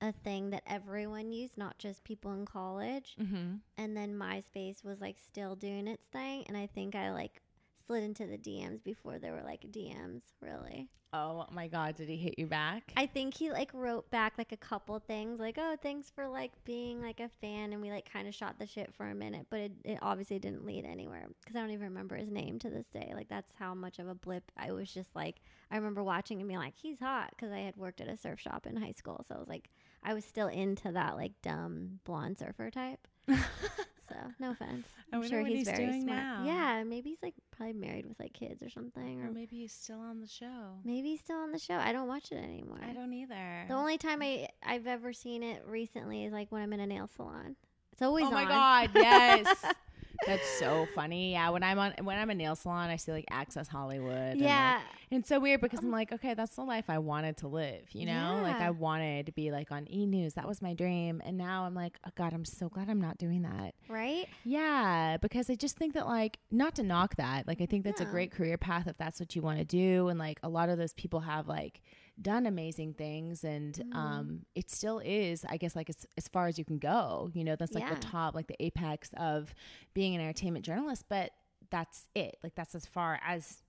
a 0.00 0.12
thing 0.12 0.50
that 0.50 0.62
everyone 0.66 1.32
used, 1.32 1.56
not 1.56 1.78
just 1.78 2.04
people 2.04 2.32
in 2.32 2.44
college. 2.44 3.16
Mm-hmm. 3.20 3.56
And 3.78 3.96
then 3.96 4.18
MySpace 4.18 4.84
was 4.84 5.00
like 5.00 5.16
still 5.18 5.54
doing 5.54 5.88
its 5.88 6.06
thing, 6.06 6.44
and 6.48 6.56
I 6.56 6.66
think 6.66 6.94
I 6.94 7.12
like 7.12 7.42
slid 7.86 8.02
into 8.02 8.26
the 8.26 8.38
DMs 8.38 8.82
before 8.82 9.18
there 9.18 9.32
were 9.32 9.42
like 9.42 9.62
DMs, 9.70 10.22
really. 10.40 10.88
Oh 11.12 11.46
my 11.50 11.68
God, 11.68 11.94
did 11.96 12.08
he 12.08 12.16
hit 12.16 12.34
you 12.36 12.46
back? 12.46 12.92
I 12.96 13.06
think 13.06 13.34
he 13.34 13.50
like 13.50 13.70
wrote 13.72 14.10
back 14.10 14.34
like 14.36 14.52
a 14.52 14.56
couple 14.56 14.98
things, 14.98 15.38
like, 15.38 15.56
"Oh, 15.56 15.76
thanks 15.80 16.10
for 16.10 16.28
like 16.28 16.52
being 16.64 17.00
like 17.00 17.20
a 17.20 17.30
fan," 17.40 17.72
and 17.72 17.80
we 17.80 17.90
like 17.90 18.10
kind 18.10 18.26
of 18.28 18.34
shot 18.34 18.58
the 18.58 18.66
shit 18.66 18.92
for 18.92 19.08
a 19.08 19.14
minute, 19.14 19.46
but 19.48 19.60
it, 19.60 19.72
it 19.84 19.98
obviously 20.02 20.38
didn't 20.38 20.66
lead 20.66 20.84
anywhere 20.84 21.28
because 21.40 21.56
I 21.56 21.60
don't 21.60 21.70
even 21.70 21.84
remember 21.84 22.16
his 22.16 22.30
name 22.30 22.58
to 22.58 22.70
this 22.70 22.86
day. 22.86 23.12
Like 23.14 23.28
that's 23.28 23.52
how 23.58 23.72
much 23.72 23.98
of 23.98 24.08
a 24.08 24.14
blip 24.14 24.50
I 24.58 24.72
was. 24.72 24.92
Just 24.92 25.14
like 25.14 25.36
I 25.70 25.76
remember 25.76 26.02
watching 26.02 26.40
and 26.40 26.48
being 26.48 26.60
like, 26.60 26.76
"He's 26.76 26.98
hot," 26.98 27.30
because 27.30 27.52
I 27.52 27.60
had 27.60 27.76
worked 27.76 28.00
at 28.00 28.08
a 28.08 28.16
surf 28.16 28.40
shop 28.40 28.66
in 28.66 28.76
high 28.76 28.92
school, 28.92 29.24
so 29.26 29.36
I 29.36 29.38
was 29.38 29.48
like, 29.48 29.70
I 30.06 30.14
was 30.14 30.24
still 30.24 30.46
into 30.46 30.92
that 30.92 31.16
like 31.16 31.32
dumb 31.42 31.98
blonde 32.04 32.38
surfer 32.38 32.70
type. 32.70 33.08
So 33.28 34.14
no 34.38 34.52
offense. 34.52 34.86
I'm 35.12 35.26
sure 35.28 35.42
what 35.42 35.50
he's, 35.50 35.66
he's 35.66 35.68
very 35.68 35.86
doing 35.86 36.02
smart. 36.02 36.18
now. 36.18 36.44
Yeah, 36.46 36.84
maybe 36.84 37.10
he's 37.10 37.22
like 37.22 37.34
probably 37.50 37.72
married 37.74 38.06
with 38.06 38.18
like 38.20 38.32
kids 38.32 38.62
or 38.62 38.70
something, 38.70 39.20
or 39.20 39.28
or 39.28 39.32
maybe 39.32 39.56
he's 39.56 39.72
still 39.72 39.98
on 39.98 40.20
the 40.20 40.28
show. 40.28 40.78
maybe 40.84 41.08
he's 41.10 41.20
still 41.20 41.38
on 41.38 41.50
the 41.50 41.58
show. 41.58 41.74
I 41.74 41.92
don't 41.92 42.06
watch 42.06 42.30
it 42.30 42.36
anymore. 42.36 42.78
I 42.88 42.92
don't 42.92 43.12
either. 43.12 43.64
The 43.66 43.74
only 43.74 43.98
time 43.98 44.22
I 44.22 44.48
I've 44.64 44.86
ever 44.86 45.12
seen 45.12 45.42
it 45.42 45.64
recently 45.66 46.24
is 46.24 46.32
like 46.32 46.52
when 46.52 46.62
I'm 46.62 46.72
in 46.72 46.78
a 46.78 46.86
nail 46.86 47.10
salon. 47.16 47.56
It's 47.92 48.02
always 48.02 48.26
on. 48.26 48.32
oh 48.32 48.34
my 48.36 48.42
on. 48.42 48.48
God, 48.48 48.90
yes. 48.94 49.64
That's 50.26 50.48
so 50.58 50.86
funny. 50.94 51.32
Yeah, 51.32 51.50
when 51.50 51.62
I'm 51.62 51.78
on 51.78 51.94
when 52.02 52.18
I'm 52.18 52.30
a 52.30 52.34
nail 52.34 52.54
salon, 52.56 52.90
I 52.90 52.96
see 52.96 53.12
like 53.12 53.24
Access 53.30 53.68
Hollywood. 53.68 54.12
and, 54.14 54.40
like- 54.40 54.48
yeah. 54.48 54.80
And 55.10 55.20
it's 55.20 55.28
so 55.28 55.38
weird 55.38 55.60
because 55.60 55.78
I'm 55.80 55.86
um, 55.86 55.92
like, 55.92 56.10
okay, 56.12 56.34
that's 56.34 56.56
the 56.56 56.64
life 56.64 56.86
I 56.88 56.98
wanted 56.98 57.36
to 57.38 57.48
live, 57.48 57.84
you 57.92 58.06
know? 58.06 58.40
Like 58.42 58.56
I 58.56 58.70
wanted 58.70 59.26
to 59.26 59.32
be 59.32 59.52
like 59.52 59.70
on 59.70 59.86
E 59.88 60.04
News. 60.04 60.34
That 60.34 60.48
was 60.48 60.60
my 60.60 60.74
dream. 60.74 61.22
And 61.24 61.38
now 61.38 61.64
I'm 61.64 61.74
like, 61.74 61.96
oh 62.06 62.10
God, 62.16 62.32
I'm 62.32 62.44
so 62.44 62.68
glad 62.68 62.88
I'm 62.90 63.00
not 63.00 63.16
doing 63.16 63.42
that. 63.42 63.74
right? 63.88 64.26
Yeah, 64.44 65.16
because 65.18 65.48
I 65.48 65.54
just 65.54 65.76
think 65.76 65.94
that 65.94 66.06
like 66.06 66.38
not 66.50 66.74
to 66.76 66.82
knock 66.82 67.16
that. 67.16 67.46
Like 67.46 67.60
I 67.60 67.66
think 67.66 67.84
that's 67.84 68.00
a 68.00 68.04
great 68.04 68.32
career 68.32 68.58
path 68.58 68.86
if 68.88 68.96
that's 68.98 69.20
what 69.20 69.36
you 69.36 69.42
want 69.42 69.58
to 69.58 69.64
do 69.64 70.08
and 70.08 70.18
like 70.18 70.40
a 70.42 70.48
lot 70.48 70.68
of 70.68 70.78
those 70.78 70.92
people 70.94 71.20
have 71.20 71.46
like 71.46 71.80
done 72.20 72.46
amazing 72.46 72.94
things 72.94 73.44
and 73.44 73.74
Mm-hmm. 73.74 73.96
um 73.96 74.40
it 74.54 74.70
still 74.70 75.00
is 75.04 75.44
I 75.48 75.56
guess 75.58 75.76
like 75.76 75.90
as, 75.90 76.06
as 76.16 76.28
far 76.28 76.46
as 76.46 76.58
you 76.58 76.64
can 76.64 76.78
go. 76.78 77.30
You 77.34 77.44
know, 77.44 77.56
that's 77.56 77.72
like 77.74 77.84
Yeah. 77.84 77.94
the 77.94 78.00
top 78.00 78.34
like 78.34 78.46
the 78.46 78.56
apex 78.62 79.10
of 79.16 79.54
being 79.94 80.14
an 80.14 80.20
entertainment 80.20 80.64
journalist, 80.64 81.04
but 81.08 81.30
that's 81.70 82.08
it. 82.14 82.36
Like 82.42 82.54
that's 82.54 82.74
as 82.74 82.86
far 82.86 83.20
as 83.26 83.62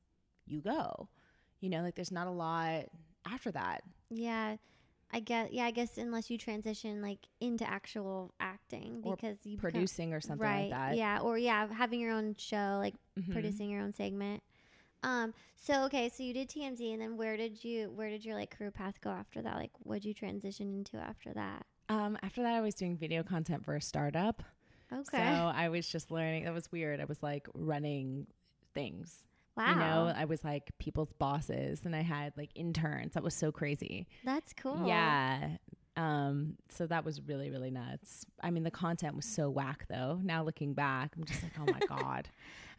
you 0.45 0.61
go. 0.61 1.09
You 1.59 1.69
know, 1.69 1.81
like 1.81 1.95
there's 1.95 2.11
not 2.11 2.27
a 2.27 2.31
lot 2.31 2.85
after 3.29 3.51
that. 3.51 3.83
Yeah. 4.09 4.57
I 5.11 5.21
guess 5.21 5.49
yeah, 5.51 5.65
I 5.65 5.71
guess 5.71 5.97
unless 5.97 6.29
you 6.29 6.37
transition 6.37 7.01
like 7.01 7.19
into 7.39 7.67
actual 7.69 8.33
acting 8.39 9.01
Or 9.05 9.15
because 9.15 9.37
you 9.45 9.57
become- 9.57 9.71
Producing 9.71 10.13
or 10.13 10.19
something 10.21 10.45
right, 10.45 10.69
like 10.69 10.71
that. 10.71 10.97
Yeah, 10.97 11.19
or 11.19 11.37
yeah, 11.37 11.67
having 11.73 11.99
your 12.01 12.11
own 12.11 12.35
show, 12.37 12.77
like 12.81 12.95
Mhm. 13.19 13.31
producing 13.31 13.69
your 13.69 13.81
own 13.81 13.93
segment. 13.93 14.43
Um, 15.03 15.33
so 15.55 15.83
okay, 15.85 16.09
so 16.09 16.23
you 16.23 16.33
did 16.33 16.49
TMZ 16.49 16.93
and 16.93 17.01
then 17.01 17.17
where 17.17 17.37
did 17.37 17.63
you 17.63 17.91
where 17.95 18.09
did 18.09 18.25
your 18.25 18.35
like 18.35 18.55
career 18.57 18.71
path 18.71 18.99
go 19.01 19.09
after 19.09 19.41
that? 19.41 19.55
Like 19.55 19.71
what 19.79 19.95
did 19.95 20.05
you 20.05 20.13
transition 20.13 20.73
into 20.73 20.97
after 20.97 21.33
that? 21.33 21.65
Um, 21.89 22.17
after 22.21 22.41
that, 22.43 22.53
I 22.53 22.61
was 22.61 22.75
doing 22.75 22.97
video 22.97 23.23
content 23.23 23.63
for 23.63 23.75
a 23.75 23.81
startup. 23.81 24.43
Okay. 24.91 25.03
So 25.17 25.17
I 25.17 25.69
was 25.69 25.87
just 25.87 26.11
learning. 26.11 26.45
That 26.45 26.53
was 26.53 26.71
weird. 26.71 26.99
I 26.99 27.05
was 27.05 27.21
like 27.21 27.47
running 27.53 28.27
things. 28.73 29.25
wow. 29.55 29.69
You 29.69 29.75
know, 29.75 30.13
I 30.15 30.25
was 30.25 30.43
like 30.43 30.71
people's 30.79 31.13
bosses 31.13 31.81
and 31.85 31.95
I 31.95 32.01
had 32.01 32.33
like 32.37 32.49
interns. 32.55 33.13
That 33.13 33.23
was 33.23 33.33
so 33.33 33.51
crazy. 33.51 34.07
That's 34.23 34.53
cool. 34.53 34.83
Yeah. 34.85 35.57
Um, 35.97 36.57
so 36.69 36.85
that 36.87 37.03
was 37.03 37.21
really, 37.21 37.49
really 37.49 37.71
nuts. 37.71 38.25
I 38.41 38.51
mean, 38.51 38.63
the 38.63 38.71
content 38.71 39.15
was 39.15 39.25
so 39.25 39.49
whack 39.49 39.85
though. 39.89 40.19
Now 40.23 40.43
looking 40.43 40.73
back, 40.73 41.13
I'm 41.17 41.23
just 41.25 41.41
like, 41.43 41.53
oh 41.59 41.65
my 41.71 41.79
God. 42.01 42.29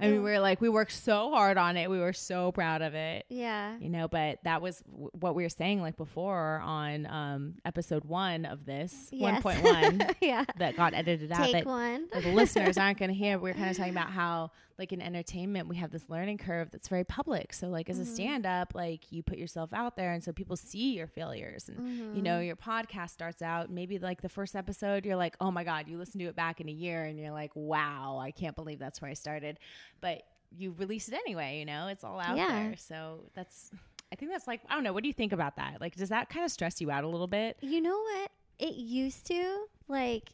I 0.00 0.04
mean, 0.06 0.14
Yeah. 0.14 0.20
we 0.20 0.30
were 0.30 0.38
like, 0.40 0.61
we 0.61 0.68
worked 0.68 0.92
so 0.92 1.30
hard 1.30 1.58
on 1.58 1.76
it. 1.76 1.90
We 1.90 1.98
were 1.98 2.12
so 2.12 2.52
proud 2.52 2.82
of 2.82 2.94
it. 2.94 3.26
Yeah. 3.28 3.76
You 3.78 3.88
know, 3.88 4.06
but 4.08 4.38
that 4.44 4.62
was 4.62 4.78
w- 4.90 5.11
what 5.12 5.34
we 5.34 5.42
were 5.42 5.48
saying 5.48 5.80
like 5.82 5.96
before 5.96 6.61
on 6.64 7.06
um, 7.06 7.54
episode 7.64 8.04
one 8.04 8.44
of 8.44 8.64
this, 8.64 9.08
Yes. 9.11 9.42
1.1 9.42 10.14
yeah. 10.20 10.44
that 10.58 10.76
got 10.76 10.94
edited 10.94 11.32
out. 11.32 11.44
Take 11.44 11.52
that 11.52 11.66
one. 11.66 12.08
that 12.12 12.22
the 12.22 12.32
listeners 12.32 12.78
aren't 12.78 12.98
going 12.98 13.11
to 13.11 13.14
hear. 13.16 13.38
We're 13.38 13.54
kind 13.54 13.70
of 13.70 13.76
talking 13.76 13.92
about 13.92 14.11
how, 14.11 14.50
like 14.78 14.92
in 14.92 15.02
entertainment, 15.02 15.66
we 15.66 15.74
have 15.76 15.90
this 15.90 16.04
learning 16.08 16.38
curve 16.38 16.70
that's 16.70 16.87
very 16.87 17.02
public. 17.02 17.52
So, 17.52 17.66
like 17.68 17.90
as 17.90 17.98
a 17.98 18.02
Mhm. 18.04 18.14
stand 18.14 18.46
up, 18.46 18.76
like 18.76 19.11
you 19.11 19.24
put 19.24 19.37
yourself 19.37 19.72
out 19.72 19.96
there, 19.96 20.12
and 20.12 20.22
so 20.22 20.32
people 20.32 20.54
see 20.54 20.94
your 20.94 21.08
failures. 21.08 21.68
And 21.68 22.14
you 22.16 22.22
know, 22.22 22.38
Mhm. 22.38 22.46
your 22.46 22.54
podcast 22.54 23.11
starts 23.11 23.42
out 23.42 23.70
maybe 23.70 23.98
like 23.98 24.22
the 24.22 24.28
first 24.28 24.54
episode, 24.54 25.04
you're 25.04 25.16
like, 25.16 25.37
oh 25.40 25.50
my 25.50 25.64
god, 25.64 25.88
you 25.88 25.98
listen 25.98 26.20
to 26.20 26.26
it 26.26 26.37
back 26.37 26.61
in 26.61 26.68
a 26.68 26.72
year, 26.72 27.02
and 27.04 27.18
you're 27.18 27.32
like, 27.32 27.50
wow, 27.56 28.18
I 28.22 28.30
can't 28.30 28.54
believe 28.54 28.78
that's 28.78 29.02
where 29.02 29.11
I 29.11 29.14
started. 29.14 29.58
But 30.00 30.22
you 30.56 30.74
release 30.78 31.08
it 31.08 31.14
anyway. 31.14 31.58
You 31.58 31.64
know, 31.66 31.88
it's 31.88 32.04
all 32.04 32.20
out 32.20 32.37
Yeah. 32.37 32.64
there. 32.64 32.76
So 32.76 33.20
that's. 33.34 33.70
I 34.11 34.16
think 34.16 34.30
that's 34.30 34.46
like 34.46 34.62
I 34.68 34.74
don't 34.74 34.84
know. 34.84 34.92
What 34.92 35.02
do 35.02 35.08
you 35.08 35.14
think 35.14 35.32
about 35.32 35.56
that? 35.56 35.80
Like, 35.80 35.94
does 35.96 36.08
that 36.08 36.28
kind 36.30 36.44
of 36.44 36.50
stress 36.50 36.80
you 36.80 36.90
out 36.90 37.04
a 37.04 37.08
little 37.08 37.26
bit? 37.26 37.58
You 37.61 37.80
know 37.80 37.98
what? 37.98 38.30
It 38.58 38.76
used 38.76 39.26
to 39.26 39.66
like 39.87 40.30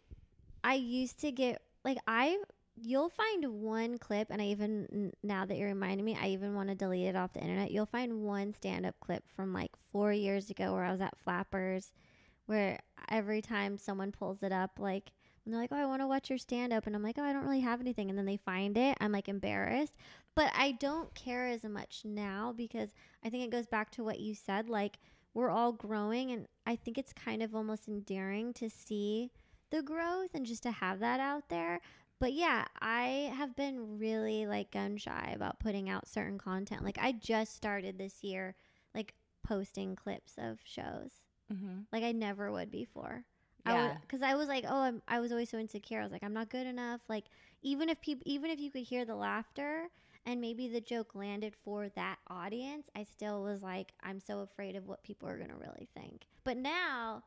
I 0.62 0.74
used 0.74 1.18
to 1.20 1.33
get 1.33 1.61
like 1.85 1.98
I 2.07 2.38
you'll 2.77 3.09
find 3.09 3.61
one 3.62 3.98
clip 3.98 4.29
and 4.31 4.40
I 4.40 4.46
even 4.46 5.12
now 5.22 5.44
that 5.44 5.57
you're 5.59 5.68
reminding 5.68 6.05
me 6.05 6.16
I 6.20 6.29
even 6.29 6.55
want 6.55 6.70
to 6.70 6.74
delete 6.74 7.07
it 7.07 7.16
off 7.16 7.33
the 7.33 7.40
internet. 7.40 7.70
You'll 7.70 7.87
find 7.87 8.22
one 8.22 8.53
stand-up 8.55 8.96
clip 9.00 9.24
from 9.37 9.53
like 9.53 9.70
4 9.92 10.12
years 10.12 10.50
ago 10.50 10.72
where 10.72 10.85
I 10.85 10.90
was 10.90 11.00
at 11.00 11.16
Flappers 11.18 11.92
where 12.46 12.81
every 13.11 13.42
time 13.42 13.79
someone 13.79 14.11
pulls 14.11 14.42
it 14.42 14.53
up 14.53 14.72
like 14.79 15.12
and 15.45 15.53
they're 15.53 15.61
like, 15.61 15.73
"Oh, 15.73 15.77
I 15.77 15.87
want 15.87 16.03
to 16.03 16.07
watch 16.07 16.31
your 16.31 16.39
stand 16.39 16.73
up." 16.73 16.87
And 16.87 16.95
I'm 16.95 17.03
like, 17.03 17.19
"Oh, 17.19 17.25
I 17.25 17.33
don't 17.33 17.45
really 17.45 17.61
have 17.61 17.81
anything." 17.81 18.11
And 18.11 18.19
then 18.19 18.27
they 18.27 18.37
find 18.37 18.77
it. 18.77 18.97
I'm 19.01 19.13
like 19.13 19.29
embarrassed. 19.29 19.95
But 20.35 20.51
I 20.55 20.73
don't 20.73 21.15
care 21.15 21.47
as 21.47 21.65
much 21.65 22.03
now 22.05 22.53
because 22.57 22.91
I 23.25 23.31
think 23.31 23.45
it 23.45 23.51
goes 23.51 23.67
back 23.67 23.91
to 23.93 24.05
what 24.05 24.21
you 24.21 24.35
said 24.35 24.69
like 24.69 24.99
we're 25.35 25.51
all 25.51 25.73
growing 25.73 26.31
and 26.31 26.47
I 26.65 26.77
think 26.77 26.97
it's 26.97 27.13
kind 27.13 27.43
of 27.43 27.55
almost 27.55 27.89
endearing 27.89 28.53
to 28.55 28.71
see 28.71 29.33
the 29.71 29.83
growth 29.83 30.31
and 30.35 30.47
just 30.47 30.63
to 30.63 30.71
have 30.71 31.01
that 31.01 31.21
out 31.21 31.49
there. 31.49 31.81
But 32.21 32.33
yeah, 32.33 32.65
I 32.81 33.33
have 33.37 33.57
been 33.57 33.99
really 33.99 34.47
like 34.47 34.71
gun 34.71 34.97
shy 34.97 35.33
about 35.35 35.59
putting 35.59 35.91
out 35.91 36.09
certain 36.09 36.39
content. 36.39 36.85
Like 36.85 36.99
I 37.01 37.13
just 37.13 37.57
started 37.57 37.99
this 37.99 38.23
year 38.23 38.55
like 38.95 39.15
posting 39.43 39.97
clips 39.97 40.35
of 40.39 40.61
shows. 40.65 41.11
Mm-hmm. 41.53 41.81
Like 41.93 42.05
I 42.05 42.13
never 42.13 42.51
would 42.51 42.71
before. 42.71 43.25
Yeah. 43.66 43.96
because 44.03 44.22
I, 44.22 44.35
was 44.35 44.48
like, 44.48 44.64
oh, 44.68 44.81
I'm, 44.81 45.03
I 45.09 45.20
was 45.20 45.33
always 45.33 45.50
so 45.50 45.59
insecure. 45.59 46.00
I 46.00 46.03
was 46.03 46.12
like, 46.12 46.22
I'm 46.22 46.35
not 46.35 46.50
good 46.50 46.66
enough. 46.66 47.00
Like 47.09 47.24
even 47.62 47.88
if 47.88 48.00
people, 48.00 48.22
even 48.27 48.50
if 48.50 48.61
you 48.61 48.70
could 48.70 48.83
hear 48.83 49.05
the 49.05 49.14
laughter 49.14 49.88
and 50.27 50.40
maybe 50.40 50.68
the 50.68 50.81
joke 50.81 51.14
landed 51.14 51.55
for 51.55 51.88
that 51.90 52.18
audience, 52.29 52.88
I 52.96 53.05
still 53.05 53.42
was 53.42 53.62
like, 53.62 53.92
I'm 54.03 54.20
so 54.20 54.40
afraid 54.40 54.77
of 54.77 54.87
what 54.87 55.03
people 55.03 55.29
are 55.29 55.38
gonna 55.38 55.57
really 55.57 55.88
think. 55.94 56.27
But 56.44 56.57
now, 56.57 57.22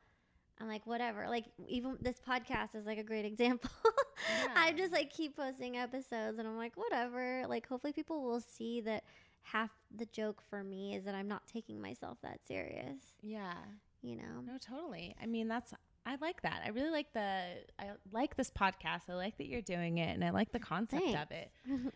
I'm 0.59 0.67
like, 0.67 0.85
whatever. 0.87 1.27
Like 1.29 1.45
even 1.67 1.97
this 2.01 2.17
podcast 2.19 2.75
is 2.75 2.85
like 2.85 2.97
a 2.97 3.03
great 3.03 3.25
example. 3.33 3.69
I 4.55 4.73
just 4.73 4.91
like 4.91 5.11
keep 5.11 5.35
posting 5.35 5.77
episodes, 5.77 6.39
and 6.39 6.47
I'm 6.47 6.57
like, 6.57 6.75
whatever. 6.75 7.45
Like 7.47 7.67
hopefully 7.67 7.93
people 7.93 8.23
will 8.23 8.41
see 8.41 8.81
that 8.81 9.03
half 9.43 9.69
the 9.95 10.05
joke 10.07 10.41
for 10.49 10.63
me 10.63 10.95
is 10.95 11.05
that 11.05 11.15
I'm 11.15 11.27
not 11.27 11.47
taking 11.47 11.81
myself 11.81 12.17
that 12.23 12.39
serious. 12.47 12.97
Yeah. 13.21 13.53
You 14.01 14.15
know. 14.17 14.41
No, 14.45 14.57
totally. 14.59 15.15
I 15.21 15.25
mean, 15.25 15.47
that's 15.47 15.73
I 16.07 16.15
like 16.21 16.41
that. 16.43 16.61
I 16.65 16.69
really 16.69 16.89
like 16.89 17.11
the 17.13 17.43
I 17.77 17.89
like 18.13 18.37
this 18.37 18.49
podcast. 18.49 19.09
I 19.09 19.15
like 19.15 19.37
that 19.39 19.47
you're 19.47 19.61
doing 19.61 19.97
it 19.97 20.13
and 20.13 20.23
I 20.23 20.29
like 20.29 20.53
the 20.53 20.59
concept 20.59 21.05
of 21.05 21.31
it 21.31 21.51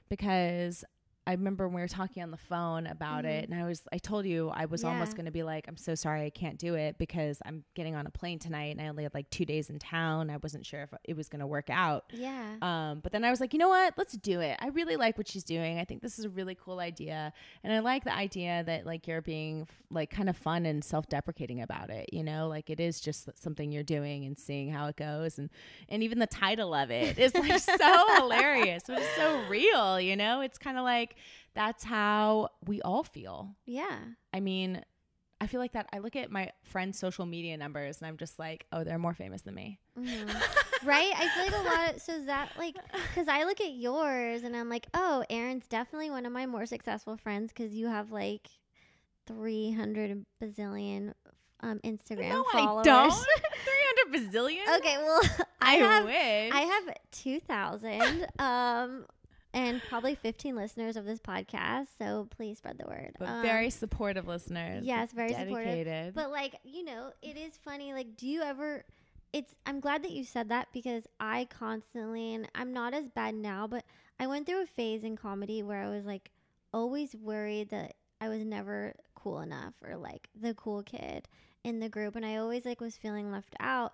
because 0.09 0.83
I 1.27 1.33
remember 1.33 1.67
when 1.67 1.75
we 1.75 1.81
were 1.81 1.87
talking 1.87 2.23
on 2.23 2.31
the 2.31 2.37
phone 2.37 2.87
about 2.87 3.25
it 3.25 3.47
and 3.47 3.53
I 3.57 3.63
was 3.65 3.83
I 3.93 3.99
told 3.99 4.25
you 4.25 4.49
I 4.49 4.65
was 4.65 4.83
almost 4.83 5.15
going 5.15 5.25
to 5.25 5.31
be 5.31 5.43
like 5.43 5.67
I'm 5.67 5.77
so 5.77 5.93
sorry 5.93 6.25
I 6.25 6.31
can't 6.31 6.57
do 6.57 6.73
it 6.73 6.97
because 6.97 7.37
I'm 7.45 7.63
getting 7.75 7.95
on 7.95 8.07
a 8.07 8.09
plane 8.09 8.39
tonight 8.39 8.71
and 8.75 8.81
I 8.81 8.87
only 8.87 9.03
had 9.03 9.13
like 9.13 9.29
2 9.29 9.45
days 9.45 9.69
in 9.69 9.77
town. 9.77 10.31
I 10.31 10.37
wasn't 10.37 10.65
sure 10.65 10.81
if 10.81 10.89
it 11.03 11.15
was 11.15 11.29
going 11.29 11.41
to 11.41 11.47
work 11.47 11.69
out. 11.69 12.05
yeah. 12.11 12.55
Um, 12.63 13.01
but 13.01 13.11
then 13.11 13.23
I 13.23 13.29
was 13.29 13.39
like, 13.39 13.53
you 13.53 13.59
know 13.59 13.69
what? 13.69 13.93
Let's 13.97 14.13
do 14.17 14.39
it. 14.39 14.57
I 14.59 14.69
really 14.69 14.95
like 14.95 15.15
what 15.17 15.27
she's 15.27 15.43
doing. 15.43 15.77
I 15.79 15.85
think 15.85 16.01
this 16.01 16.17
is 16.17 16.25
a 16.25 16.29
really 16.29 16.55
cool 16.55 16.79
idea, 16.79 17.33
and 17.63 17.71
I 17.71 17.79
like 17.79 18.03
the 18.03 18.13
idea 18.15 18.63
that 18.65 18.85
like 18.87 19.07
you're 19.07 19.21
being 19.21 19.61
f- 19.61 19.67
like 19.91 20.09
kind 20.09 20.27
of 20.27 20.35
fun 20.35 20.65
and 20.65 20.83
self-deprecating 20.83 21.61
about 21.61 21.91
it. 21.91 22.09
You 22.11 22.23
know, 22.23 22.47
like 22.47 22.69
it 22.71 22.79
is 22.79 22.99
just 22.99 23.29
something 23.39 23.71
you're 23.71 23.83
doing 23.83 24.25
and 24.25 24.37
seeing 24.39 24.71
how 24.71 24.87
it 24.87 24.95
goes, 24.95 25.37
and 25.37 25.49
and 25.87 26.01
even 26.01 26.17
the 26.19 26.27
title 26.27 26.73
of 26.73 26.89
it 26.89 27.19
is 27.19 27.35
like 27.35 27.59
so 27.59 28.05
hilarious, 28.17 28.83
but 28.87 28.97
it's 28.99 29.15
so 29.15 29.43
real. 29.47 30.01
You 30.01 30.15
know, 30.15 30.41
it's 30.41 30.57
kind 30.57 30.77
of 30.77 30.83
like 30.83 31.15
that's 31.53 31.83
how 31.83 32.49
we 32.65 32.81
all 32.81 33.03
feel. 33.03 33.55
yeah. 33.65 33.99
I 34.33 34.39
mean. 34.39 34.83
I 35.43 35.47
feel 35.47 35.59
like 35.59 35.71
that. 35.71 35.87
I 35.91 35.97
look 35.97 36.15
at 36.15 36.29
my 36.29 36.51
friends' 36.61 36.99
social 36.99 37.25
media 37.25 37.57
numbers 37.57 37.97
and 37.97 38.07
I'm 38.07 38.15
just 38.15 38.37
like, 38.37 38.67
oh, 38.71 38.83
they're 38.83 38.99
more 38.99 39.15
famous 39.15 39.41
than 39.41 39.55
me. 39.55 39.79
Mhm. 39.97 40.29
right? 40.83 41.11
I 41.17 41.27
feel 41.29 41.45
like 41.45 41.65
a 41.65 41.67
lot 41.67 41.95
of 41.95 41.99
so 41.99 42.13
is 42.13 42.27
that 42.27 42.49
like 42.59 42.75
because 43.09 43.27
I 43.27 43.45
look 43.45 43.59
at 43.59 43.71
yours 43.71 44.43
and 44.43 44.55
I'm 44.55 44.69
like, 44.69 44.85
oh, 44.93 45.23
Erin's 45.31 45.65
definitely 45.67 46.11
one 46.11 46.27
of 46.27 46.31
my 46.31 46.45
more 46.45 46.67
successful 46.67 47.17
friends 47.17 47.51
because 47.51 47.73
you 47.73 47.87
have 47.87 48.11
like 48.11 48.49
three 49.25 49.71
hundred 49.71 50.25
bazillion 50.39 51.13
um, 51.61 51.79
Instagram 51.83 52.29
no, 52.29 52.43
followers. 52.51 52.87
I 52.87 53.09
don't. 53.09 53.11
300 54.11 54.31
bazillion? 54.31 54.77
Okay, 54.77 54.97
well, 54.97 55.21
I, 55.61 55.75
I, 55.75 55.77
have 55.77 56.05
wish. 56.05 56.53
I 56.53 56.61
have 56.61 56.97
two 57.11 57.39
thousand 57.39 58.27
um 58.39 59.05
and 59.53 59.81
probably 59.89 60.15
fifteen 60.15 60.55
listeners 60.55 60.95
of 60.95 61.05
this 61.05 61.19
podcast. 61.19 61.87
So 61.97 62.27
please 62.35 62.57
spread 62.59 62.77
the 62.77 62.87
word. 62.87 63.15
but 63.19 63.27
Um, 63.27 63.41
very 63.41 63.69
supportive 63.69 64.27
listeners. 64.27 64.85
yes, 64.85 65.11
very 65.11 65.33
supportive. 65.33 65.65
dedicated. 65.65 66.13
But 66.13 66.31
like, 66.31 66.55
you 66.63 66.83
know, 66.85 67.11
it 67.21 67.37
is 67.37 67.57
funny. 67.57 67.93
Like, 67.93 68.15
do 68.15 68.27
you 68.27 68.41
ever 68.41 68.83
it's 69.33 69.55
I'm 69.65 69.79
glad 69.79 70.03
that 70.03 70.11
you 70.11 70.23
said 70.23 70.49
that 70.49 70.67
because 70.73 71.07
I 71.19 71.47
constantly 71.49 72.33
and 72.33 72.49
I'm 72.53 72.73
not 72.73 72.93
as 72.93 73.07
bad 73.07 73.35
now, 73.35 73.67
but 73.67 73.85
I 74.19 74.27
went 74.27 74.45
through 74.45 74.63
a 74.63 74.65
phase 74.67 75.03
in 75.03 75.15
comedy 75.15 75.63
where 75.63 75.81
I 75.81 75.89
was 75.89 76.05
like 76.05 76.31
always 76.73 77.15
worried 77.15 77.69
that 77.69 77.95
I 78.19 78.29
was 78.29 78.43
never 78.43 78.93
cool 79.15 79.39
enough 79.39 79.73
or 79.85 79.95
like 79.97 80.29
the 80.39 80.53
cool 80.53 80.83
kid 80.83 81.27
in 81.63 81.79
the 81.79 81.89
group 81.89 82.15
and 82.15 82.25
I 82.25 82.37
always 82.37 82.65
like 82.65 82.81
was 82.81 82.97
feeling 82.97 83.31
left 83.31 83.55
out. 83.59 83.93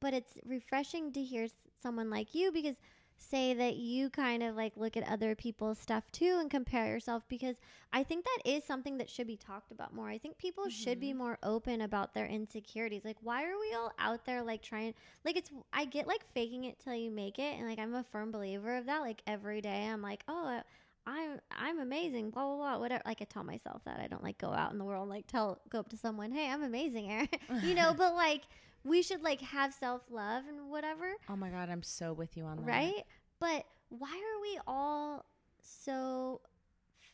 But 0.00 0.14
it's 0.14 0.38
refreshing 0.46 1.12
to 1.12 1.22
hear 1.22 1.46
someone 1.82 2.08
like 2.08 2.34
you 2.34 2.52
because 2.52 2.76
say 3.20 3.54
that 3.54 3.76
you 3.76 4.10
kind 4.10 4.42
of 4.42 4.56
like 4.56 4.72
look 4.76 4.96
at 4.96 5.08
other 5.08 5.34
people's 5.34 5.78
stuff 5.78 6.10
too 6.10 6.38
and 6.40 6.50
compare 6.50 6.86
yourself 6.86 7.22
because 7.28 7.56
I 7.92 8.02
think 8.02 8.24
that 8.24 8.50
is 8.50 8.64
something 8.64 8.98
that 8.98 9.10
should 9.10 9.26
be 9.26 9.36
talked 9.36 9.70
about 9.70 9.94
more. 9.94 10.08
I 10.08 10.18
think 10.18 10.38
people 10.38 10.64
mm-hmm. 10.64 10.70
should 10.82 11.00
be 11.00 11.10
mm-hmm. 11.10 11.18
more 11.18 11.38
open 11.42 11.82
about 11.82 12.14
their 12.14 12.26
insecurities. 12.26 13.04
Like 13.04 13.18
why 13.20 13.44
are 13.44 13.58
we 13.58 13.74
all 13.74 13.92
out 13.98 14.24
there 14.24 14.42
like 14.42 14.62
trying 14.62 14.94
like 15.24 15.36
it's 15.36 15.50
I 15.72 15.84
get 15.84 16.06
like 16.06 16.24
faking 16.34 16.64
it 16.64 16.78
till 16.78 16.94
you 16.94 17.10
make 17.10 17.38
it 17.38 17.58
and 17.58 17.68
like 17.68 17.78
I'm 17.78 17.94
a 17.94 18.04
firm 18.04 18.30
believer 18.30 18.76
of 18.76 18.86
that. 18.86 19.00
Like 19.00 19.22
every 19.26 19.60
day 19.60 19.86
I'm 19.86 20.02
like, 20.02 20.24
"Oh, 20.26 20.62
I'm 21.10 21.40
I'm 21.50 21.80
amazing, 21.80 22.30
blah 22.30 22.44
blah 22.46 22.56
blah, 22.56 22.78
whatever. 22.78 23.02
Like 23.04 23.20
I 23.20 23.24
tell 23.24 23.42
myself 23.42 23.82
that 23.84 24.00
I 24.00 24.06
don't 24.06 24.22
like 24.22 24.38
go 24.38 24.52
out 24.52 24.72
in 24.72 24.78
the 24.78 24.84
world 24.84 25.02
and 25.02 25.10
like 25.10 25.26
tell 25.26 25.60
go 25.68 25.80
up 25.80 25.88
to 25.90 25.96
someone, 25.96 26.30
hey, 26.30 26.48
I'm 26.48 26.62
amazing, 26.62 27.10
Erin. 27.10 27.28
you 27.62 27.74
know, 27.74 27.92
but 27.96 28.14
like 28.14 28.42
we 28.84 29.02
should 29.02 29.22
like 29.22 29.40
have 29.40 29.74
self 29.74 30.02
love 30.10 30.44
and 30.48 30.70
whatever. 30.70 31.14
Oh 31.28 31.36
my 31.36 31.50
god, 31.50 31.68
I'm 31.68 31.82
so 31.82 32.12
with 32.12 32.36
you 32.36 32.44
on 32.44 32.58
that. 32.58 32.66
Right? 32.66 33.04
But 33.40 33.64
why 33.88 34.08
are 34.08 34.40
we 34.40 34.58
all 34.66 35.24
so 35.62 36.40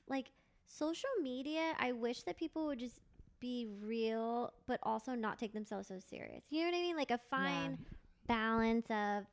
like 0.09 0.27
social 0.67 1.11
media? 1.23 1.73
I 1.79 1.93
wish 1.93 2.23
that 2.25 2.37
people 2.37 2.67
would 2.67 2.79
just 2.79 3.01
be 3.41 3.67
real, 3.83 4.53
but 4.67 4.79
also 4.83 5.15
not 5.15 5.39
take 5.39 5.53
themselves 5.53 5.89
so 5.89 5.99
serious. 5.99 6.45
You 6.51 6.61
know 6.61 6.71
what 6.71 6.77
I 6.77 6.83
mean? 6.83 6.97
Like 6.97 7.11
a 7.11 7.21
fine 7.31 7.79
yeah. 7.79 7.97
balance 8.27 8.87
of 8.91 9.25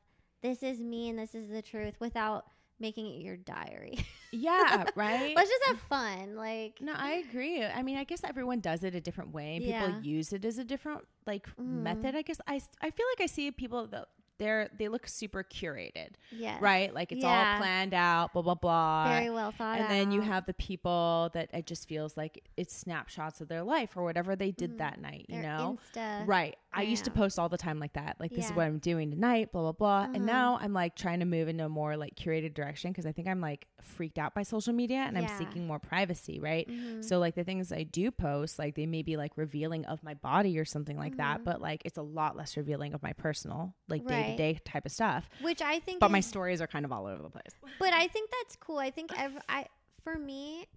this 0.42 0.64
is 0.64 0.80
me 0.80 1.10
and 1.10 1.18
this 1.18 1.36
is 1.36 1.50
the 1.50 1.62
truth 1.62 1.96
without 2.00 2.46
making 2.80 3.08
it 3.08 3.22
your 3.22 3.38
diary. 3.38 3.98
Yeah, 4.34 4.86
right. 4.96 5.36
Let's 5.36 5.50
just 5.50 5.64
have 5.66 5.80
fun. 5.82 6.36
Like 6.36 6.80
No, 6.82 6.94
I 6.96 7.24
agree. 7.28 7.64
I 7.64 7.84
mean, 7.84 7.98
I 7.98 8.04
guess 8.04 8.24
everyone 8.24 8.60
does 8.60 8.84
it 8.84 8.96
a 8.96 9.02
different 9.02 9.34
way 9.34 9.58
and 9.58 9.66
yeah. 9.66 9.86
people 9.86 10.02
use 10.02 10.34
it 10.34 10.44
as 10.46 10.58
a 10.58 10.64
different 10.64 11.02
like 11.26 11.48
mm. 11.56 11.66
method. 11.66 12.16
I 12.16 12.22
guess 12.22 12.42
I 12.48 12.62
I 12.82 12.90
feel 12.90 13.06
like 13.12 13.22
I 13.22 13.28
see 13.28 13.52
people 13.52 13.88
that 13.88 14.08
they're 14.40 14.70
they 14.78 14.88
look 14.88 15.08
super 15.08 15.44
curated. 15.44 16.10
Yeah. 16.32 16.58
Right? 16.60 16.94
Like 16.94 17.12
it's 17.12 17.24
yeah. 17.24 17.54
all 17.54 17.60
planned 17.60 17.94
out, 17.94 18.34
blah 18.34 18.42
blah 18.42 18.56
blah. 18.56 19.08
Very 19.08 19.30
well 19.30 19.52
thought 19.52 19.76
And 19.76 19.86
out. 19.86 19.90
then 19.90 20.12
you 20.12 20.22
have 20.22 20.46
the 20.46 20.54
people 20.54 21.30
that 21.34 21.50
it 21.54 21.66
just 21.66 21.88
feels 21.88 22.18
like 22.18 22.44
it's 22.58 22.76
snapshots 22.76 23.42
of 23.42 23.48
their 23.48 23.64
life 23.64 23.96
or 23.96 24.04
whatever 24.04 24.36
they 24.36 24.52
did 24.52 24.72
mm 24.72 24.74
that 24.74 25.00
night, 25.00 25.28
you 25.30 25.40
know? 25.40 25.78
Insta. 25.96 26.26
Right. 26.26 26.58
I 26.74 26.82
used 26.82 27.06
to 27.06 27.12
post 27.12 27.38
all 27.38 27.48
the 27.48 27.58
time 27.58 27.80
like 27.80 27.94
that. 27.94 28.18
Like 28.20 28.32
this 28.32 28.46
yeah. 28.46 28.50
is 28.50 28.52
what 28.54 28.66
I'm 28.66 28.80
doing 28.80 29.12
tonight, 29.12 29.52
blah 29.52 29.62
blah 29.62 29.72
blah. 29.72 30.02
Uh-huh. 30.02 30.14
And 30.16 30.26
now 30.26 30.58
I'm 30.60 30.74
like 30.74 30.96
trying 30.96 31.20
to 31.20 31.26
move 31.26 31.48
into 31.48 31.66
a 31.66 31.70
more 31.70 31.96
like 31.96 32.16
curated 32.16 32.56
direction 32.56 32.92
because 32.92 33.06
I 33.06 33.12
think 33.12 33.28
I'm 33.28 33.40
like 33.40 33.68
freaked 33.84 34.18
out 34.18 34.34
by 34.34 34.44
social 34.44 34.74
media 34.74 34.98
and 34.98 35.16
yeah. 35.16 35.24
I'm 35.24 35.38
seeking 35.38 35.68
more 35.68 35.80
privacy, 35.80 36.40
right? 36.40 36.68
Mm-hmm. 36.68 37.02
So 37.02 37.20
like 37.20 37.36
the 37.36 37.44
things 37.44 37.72
I 37.72 37.84
do 37.84 38.12
post, 38.12 38.60
like 38.60 38.76
they 38.76 38.86
may 38.86 39.02
be 39.02 39.18
like 39.18 39.32
revealing 39.36 39.86
of 39.86 40.04
my 40.04 40.14
body 40.14 40.58
or 40.58 40.66
something 40.66 40.98
like 40.98 41.14
mm-hmm. 41.14 41.22
that, 41.22 41.44
but 41.44 41.62
like 41.62 41.82
it's 41.86 41.98
a 41.98 42.04
lot 42.04 42.36
less 42.36 42.58
revealing 42.58 42.94
of 42.94 43.04
my 43.04 43.14
personal, 43.14 43.76
like 43.88 44.06
day 44.08 44.32
to 44.32 44.38
day 44.38 44.60
type 44.66 44.86
of 44.86 44.92
stuff. 44.92 45.30
Which 45.42 45.62
I 45.62 45.80
think 45.80 46.00
But 46.00 46.08
is, 46.08 46.12
my 46.12 46.20
stories 46.20 46.62
are 46.62 46.68
kind 46.68 46.86
of 46.86 46.92
all 46.92 47.06
over 47.06 47.22
the 47.22 47.30
place. 47.30 47.54
But 47.80 47.94
I 47.94 48.08
think 48.08 48.30
that's 48.32 48.56
cool. 48.56 48.78
I 48.78 48.92
think 48.92 49.12
every, 49.18 49.42
I 49.50 49.68
for 50.04 50.18
me 50.18 50.68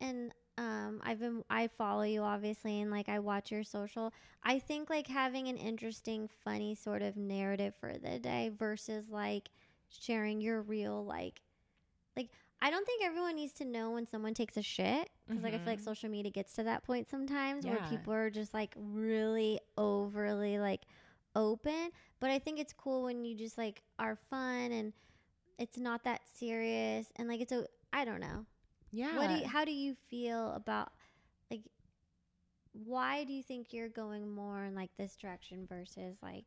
and 0.00 0.32
um 0.56 1.00
I've 1.04 1.20
been 1.20 1.42
I 1.50 1.68
follow 1.68 2.02
you 2.02 2.22
obviously 2.22 2.80
and 2.80 2.90
like 2.90 3.08
I 3.08 3.18
watch 3.18 3.50
your 3.50 3.64
social. 3.64 4.12
I 4.42 4.58
think 4.58 4.90
like 4.90 5.06
having 5.06 5.48
an 5.48 5.56
interesting 5.56 6.28
funny 6.44 6.74
sort 6.74 7.02
of 7.02 7.16
narrative 7.16 7.74
for 7.80 7.92
the 7.92 8.18
day 8.18 8.52
versus 8.56 9.08
like 9.10 9.50
sharing 9.88 10.40
your 10.40 10.62
real 10.62 11.04
like 11.04 11.40
like 12.16 12.30
I 12.62 12.70
don't 12.70 12.86
think 12.86 13.04
everyone 13.04 13.36
needs 13.36 13.52
to 13.54 13.64
know 13.64 13.90
when 13.90 14.06
someone 14.06 14.34
takes 14.34 14.56
a 14.56 14.62
shit 14.62 15.10
because 15.26 15.36
mm-hmm. 15.36 15.44
like 15.44 15.54
I 15.54 15.58
feel 15.58 15.66
like 15.66 15.78
mm-hmm. 15.78 15.84
social 15.84 16.08
media 16.08 16.32
gets 16.32 16.54
to 16.54 16.62
that 16.64 16.84
point 16.84 17.08
sometimes 17.08 17.64
yeah. 17.64 17.72
where 17.72 17.90
people 17.90 18.12
are 18.12 18.30
just 18.30 18.54
like 18.54 18.74
really 18.76 19.60
overly 19.76 20.58
like 20.58 20.82
open. 21.36 21.90
But 22.20 22.30
I 22.30 22.38
think 22.38 22.58
it's 22.58 22.72
cool 22.72 23.02
when 23.02 23.24
you 23.24 23.36
just 23.36 23.58
like 23.58 23.82
are 23.98 24.16
fun 24.30 24.72
and 24.72 24.92
it's 25.58 25.78
not 25.78 26.04
that 26.04 26.22
serious 26.32 27.12
and 27.16 27.28
like 27.28 27.40
it's 27.40 27.52
a 27.52 27.66
I 27.92 28.04
don't 28.04 28.20
know. 28.20 28.46
Yeah. 28.90 29.16
What 29.16 29.28
do 29.28 29.34
you, 29.36 29.46
how 29.46 29.64
do 29.64 29.72
you 29.72 29.94
feel 30.08 30.52
about 30.52 30.92
like 31.50 31.62
why 32.72 33.24
do 33.24 33.32
you 33.32 33.42
think 33.42 33.72
you're 33.72 33.88
going 33.88 34.28
more 34.28 34.64
in 34.64 34.74
like 34.74 34.90
this 34.96 35.16
direction 35.16 35.66
versus 35.68 36.16
like 36.22 36.44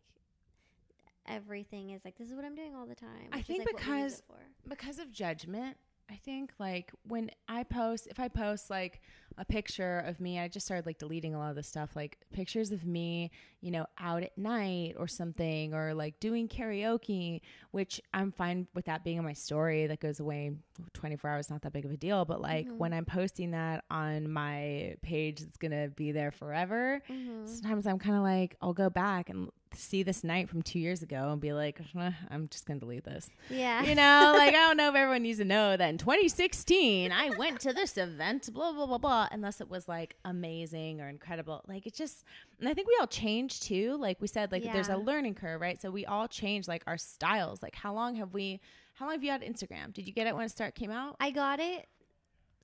everything 1.28 1.92
is 1.92 2.04
like 2.06 2.18
this 2.18 2.30
is 2.30 2.36
what 2.36 2.46
I'm 2.46 2.56
doing 2.56 2.76
all 2.76 2.86
the 2.86 2.96
time? 2.96 3.30
I 3.32 3.42
think 3.42 3.66
like 3.66 3.78
because 3.78 4.24
because 4.68 5.00
of 5.00 5.12
judgment. 5.12 5.78
I 6.10 6.16
think 6.16 6.54
like 6.58 6.92
when 7.06 7.32
I 7.50 7.64
post, 7.64 8.08
if 8.08 8.18
I 8.20 8.30
post 8.30 8.70
like 8.70 9.02
a 9.38 9.44
picture 9.44 10.00
of 10.00 10.20
me, 10.22 10.40
I 10.40 10.48
just 10.48 10.66
started 10.66 10.86
like 10.86 11.00
deleting 11.00 11.36
a 11.36 11.38
lot 11.38 11.50
of 11.50 11.58
the 11.58 11.64
stuff, 11.64 11.96
like 11.96 12.18
pictures 12.32 12.72
of 12.72 12.86
me, 12.86 13.30
you 13.60 13.72
know, 13.72 13.88
out 14.00 14.24
at 14.24 14.38
night 14.38 14.96
or 14.98 15.08
something, 15.08 15.74
or 15.74 15.94
like 15.94 16.20
doing 16.20 16.48
karaoke, 16.48 17.42
which 17.72 18.00
I'm 18.14 18.32
fine 18.32 18.68
with 18.74 18.86
that 18.86 19.04
being 19.04 19.18
in 19.18 19.24
my 19.24 19.34
story. 19.34 19.86
That 19.88 20.00
goes 20.00 20.20
away 20.22 20.54
24 20.94 21.30
hours, 21.30 21.50
not 21.50 21.62
that 21.64 21.74
big 21.74 21.84
of 21.84 21.92
a 21.92 21.98
deal. 21.98 22.24
But 22.24 22.42
like 22.42 22.68
mm-hmm. 22.68 22.78
when 22.78 22.94
I'm 22.94 23.06
posting 23.06 23.52
that 23.52 23.84
on 23.92 24.32
my 24.32 24.96
page, 25.02 25.42
it's 25.42 25.58
gonna 25.58 25.90
be 25.90 26.14
there 26.14 26.32
forever. 26.32 27.02
Mm-hmm. 27.10 27.48
Sometimes 27.48 27.86
I'm 27.86 28.00
kind 28.00 28.16
of 28.16 28.24
like, 28.24 28.56
I'll 28.62 28.74
go 28.74 28.90
back 28.90 29.30
and 29.30 29.50
see 29.74 30.04
this 30.04 30.24
night 30.24 30.50
from 30.50 30.62
two 30.62 30.80
years 30.80 31.02
ago 31.02 31.30
and 31.32 31.42
be 31.42 31.54
like, 31.54 31.80
eh, 31.98 32.12
I'm 32.30 32.48
just 32.50 32.66
gonna 32.66 32.80
delete 32.80 33.04
this. 33.04 33.30
Yeah. 33.50 33.84
You 33.84 33.96
know, 33.96 34.34
like 34.38 34.50
I 34.50 34.68
don't 34.68 34.78
know 34.78 34.90
if 34.90 34.96
everyone 34.96 35.24
needs 35.24 35.40
to 35.40 35.46
know 35.46 35.76
that 35.76 35.90
in 35.90 35.98
2016 35.98 37.12
I 37.12 37.30
went 37.32 37.60
to 37.62 37.74
this 37.74 37.98
event, 37.98 38.52
blah 38.54 38.72
blah 38.72 38.86
blah 38.86 38.98
blah, 38.98 39.28
unless 39.32 39.62
it 39.62 39.70
was 39.70 39.88
like 39.88 40.16
amazing 40.26 41.02
or 41.02 41.10
incredible. 41.10 41.64
Like 41.68 41.86
it 41.86 41.94
just, 41.94 42.24
and 42.60 42.70
I 42.70 42.74
think 42.74 42.88
we 42.88 42.98
all 43.00 43.08
change 43.08 43.60
too. 43.60 43.98
Like 43.98 44.22
we 44.22 44.28
said, 44.28 44.52
like 44.52 44.64
yeah. 44.64 44.74
there's 44.74 44.90
a 44.90 44.98
learning 44.98 45.36
curve, 45.36 45.62
right? 45.62 45.82
So 45.82 45.92
we 45.92 46.06
all 46.06 46.28
change 46.28 46.68
like 46.68 46.84
our 46.88 46.98
styles. 46.98 47.62
Like 47.62 47.76
how 47.76 47.94
long 47.94 48.16
have 48.16 48.34
we? 48.34 48.60
How 48.94 49.06
long 49.06 49.14
have 49.14 49.24
you 49.24 49.30
had 49.30 49.44
Instagram? 49.44 49.94
Did 49.94 50.08
you 50.08 50.14
get 50.14 50.26
it 50.26 50.36
when 50.36 50.46
it 50.46 50.50
start 50.50 50.74
came 50.74 50.90
out? 50.90 51.18
I 51.20 51.30
got 51.30 51.60
it 51.60 51.88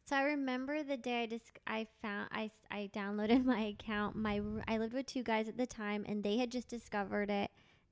so 0.06 0.16
I 0.16 0.24
remember 0.24 0.84
the 0.84 0.98
day 0.98 1.24
I 1.24 1.26
just 1.28 1.52
I 1.66 1.88
found 2.02 2.30
I 2.32 2.52
I 2.70 2.90
downloaded 2.94 3.46
my 3.46 3.62
account. 3.62 4.16
My 4.16 4.42
I 4.68 4.78
lived 4.78 4.94
with 4.94 5.06
two 5.06 5.24
guys 5.24 5.48
at 5.48 5.58
the 5.58 5.68
time, 5.68 6.06
and 6.08 6.24
they 6.24 6.38
had 6.38 6.52
just 6.52 6.68
discovered 6.68 7.30
it, 7.30 7.52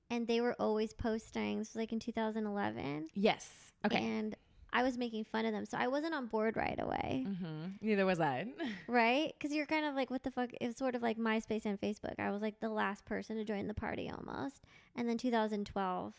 and 0.09 0.27
they 0.27 0.41
were 0.41 0.55
always 0.59 0.93
posting. 0.93 1.59
This 1.59 1.69
was 1.69 1.75
like 1.77 1.93
in 1.93 1.99
2011. 1.99 3.09
Yes. 3.13 3.49
Okay. 3.85 3.97
And 3.97 4.35
I 4.73 4.83
was 4.83 4.97
making 4.97 5.25
fun 5.25 5.45
of 5.45 5.51
them, 5.51 5.65
so 5.65 5.77
I 5.77 5.87
wasn't 5.87 6.13
on 6.13 6.27
board 6.27 6.55
right 6.55 6.79
away. 6.79 7.25
Mm-hmm. 7.27 7.65
Neither 7.81 8.05
was 8.05 8.21
I. 8.21 8.45
right? 8.87 9.33
Because 9.37 9.53
you're 9.53 9.65
kind 9.65 9.85
of 9.85 9.95
like, 9.95 10.09
what 10.09 10.23
the 10.23 10.31
fuck? 10.31 10.49
It 10.59 10.67
was 10.67 10.77
sort 10.77 10.95
of 10.95 11.01
like 11.01 11.17
MySpace 11.17 11.65
and 11.65 11.79
Facebook. 11.79 12.19
I 12.19 12.31
was 12.31 12.41
like 12.41 12.59
the 12.59 12.69
last 12.69 13.05
person 13.05 13.35
to 13.35 13.43
join 13.43 13.67
the 13.67 13.73
party 13.73 14.09
almost. 14.09 14.61
And 14.95 15.09
then 15.09 15.17
2012, 15.17 16.13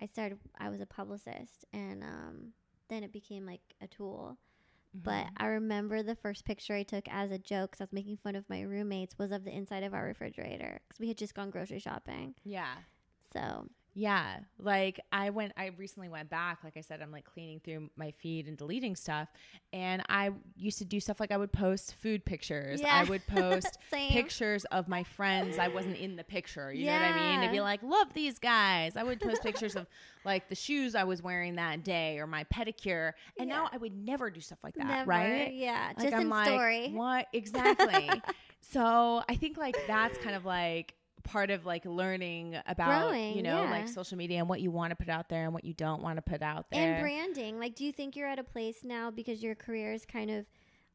I 0.00 0.06
started. 0.06 0.38
I 0.58 0.68
was 0.68 0.80
a 0.80 0.86
publicist, 0.86 1.64
and 1.72 2.02
um, 2.02 2.52
then 2.88 3.02
it 3.02 3.12
became 3.12 3.44
like 3.44 3.62
a 3.80 3.86
tool. 3.86 4.38
Mm-hmm. 4.96 5.04
But 5.04 5.26
I 5.36 5.46
remember 5.46 6.02
the 6.02 6.16
first 6.16 6.44
picture 6.44 6.74
I 6.74 6.82
took 6.82 7.06
as 7.08 7.30
a 7.30 7.38
joke 7.38 7.72
because 7.72 7.80
I 7.80 7.84
was 7.84 7.92
making 7.92 8.18
fun 8.18 8.36
of 8.36 8.48
my 8.48 8.62
roommates 8.62 9.16
was 9.18 9.30
of 9.30 9.44
the 9.44 9.54
inside 9.54 9.84
of 9.84 9.94
our 9.94 10.04
refrigerator 10.04 10.80
because 10.88 11.00
we 11.00 11.08
had 11.08 11.18
just 11.18 11.34
gone 11.34 11.50
grocery 11.50 11.78
shopping. 11.78 12.34
Yeah. 12.44 12.74
So 13.32 13.68
yeah, 13.94 14.38
like 14.58 15.00
I 15.12 15.30
went 15.30 15.52
I 15.56 15.70
recently 15.76 16.08
went 16.08 16.30
back, 16.30 16.58
like 16.62 16.76
I 16.76 16.80
said 16.80 17.02
I'm 17.02 17.10
like 17.10 17.24
cleaning 17.24 17.60
through 17.60 17.90
my 17.96 18.12
feed 18.12 18.46
and 18.46 18.56
deleting 18.56 18.94
stuff 18.94 19.28
and 19.72 20.02
I 20.08 20.30
used 20.56 20.78
to 20.78 20.84
do 20.84 21.00
stuff 21.00 21.18
like 21.18 21.32
I 21.32 21.36
would 21.36 21.52
post 21.52 21.94
food 21.96 22.24
pictures. 22.24 22.80
Yeah. 22.80 22.94
I 22.94 23.04
would 23.04 23.26
post 23.28 23.78
pictures 23.90 24.64
of 24.66 24.88
my 24.88 25.02
friends. 25.02 25.58
I 25.58 25.68
wasn't 25.68 25.96
in 25.96 26.16
the 26.16 26.24
picture, 26.24 26.72
you 26.72 26.84
yeah. 26.84 26.98
know 26.98 27.06
what 27.06 27.20
I 27.20 27.30
mean? 27.30 27.48
To 27.48 27.52
be 27.52 27.60
like, 27.60 27.82
"Love 27.82 28.14
these 28.14 28.38
guys." 28.38 28.96
I 28.96 29.02
would 29.02 29.20
post 29.20 29.42
pictures 29.42 29.74
of 29.76 29.86
like 30.24 30.48
the 30.48 30.54
shoes 30.54 30.94
I 30.94 31.04
was 31.04 31.22
wearing 31.22 31.56
that 31.56 31.82
day 31.82 32.18
or 32.18 32.26
my 32.26 32.44
pedicure. 32.44 33.12
And 33.38 33.48
yeah. 33.48 33.56
now 33.56 33.68
I 33.72 33.78
would 33.78 33.96
never 33.96 34.30
do 34.30 34.40
stuff 34.40 34.58
like 34.62 34.74
that, 34.74 34.86
never. 34.86 35.10
right? 35.10 35.52
Yeah, 35.52 35.92
like, 35.96 35.98
just 35.98 36.14
I'm 36.14 36.22
in 36.22 36.28
like, 36.28 36.46
story. 36.46 36.90
What 36.92 37.26
exactly? 37.32 38.10
so, 38.60 39.22
I 39.28 39.34
think 39.34 39.56
like 39.56 39.76
that's 39.86 40.16
kind 40.18 40.36
of 40.36 40.44
like 40.44 40.94
part 41.20 41.50
of 41.50 41.66
like 41.66 41.84
learning 41.84 42.56
about 42.66 43.08
Growing, 43.08 43.36
you 43.36 43.42
know 43.42 43.62
yeah. 43.62 43.70
like 43.70 43.88
social 43.88 44.16
media 44.16 44.38
and 44.38 44.48
what 44.48 44.60
you 44.60 44.70
want 44.70 44.90
to 44.90 44.96
put 44.96 45.08
out 45.08 45.28
there 45.28 45.44
and 45.44 45.52
what 45.52 45.64
you 45.64 45.74
don't 45.74 46.02
want 46.02 46.16
to 46.16 46.22
put 46.22 46.42
out 46.42 46.66
there 46.70 46.94
and 46.94 47.02
branding 47.02 47.58
like 47.58 47.74
do 47.74 47.84
you 47.84 47.92
think 47.92 48.16
you're 48.16 48.28
at 48.28 48.38
a 48.38 48.44
place 48.44 48.84
now 48.84 49.10
because 49.10 49.42
your 49.42 49.54
career 49.54 49.92
is 49.92 50.04
kind 50.04 50.30
of 50.30 50.46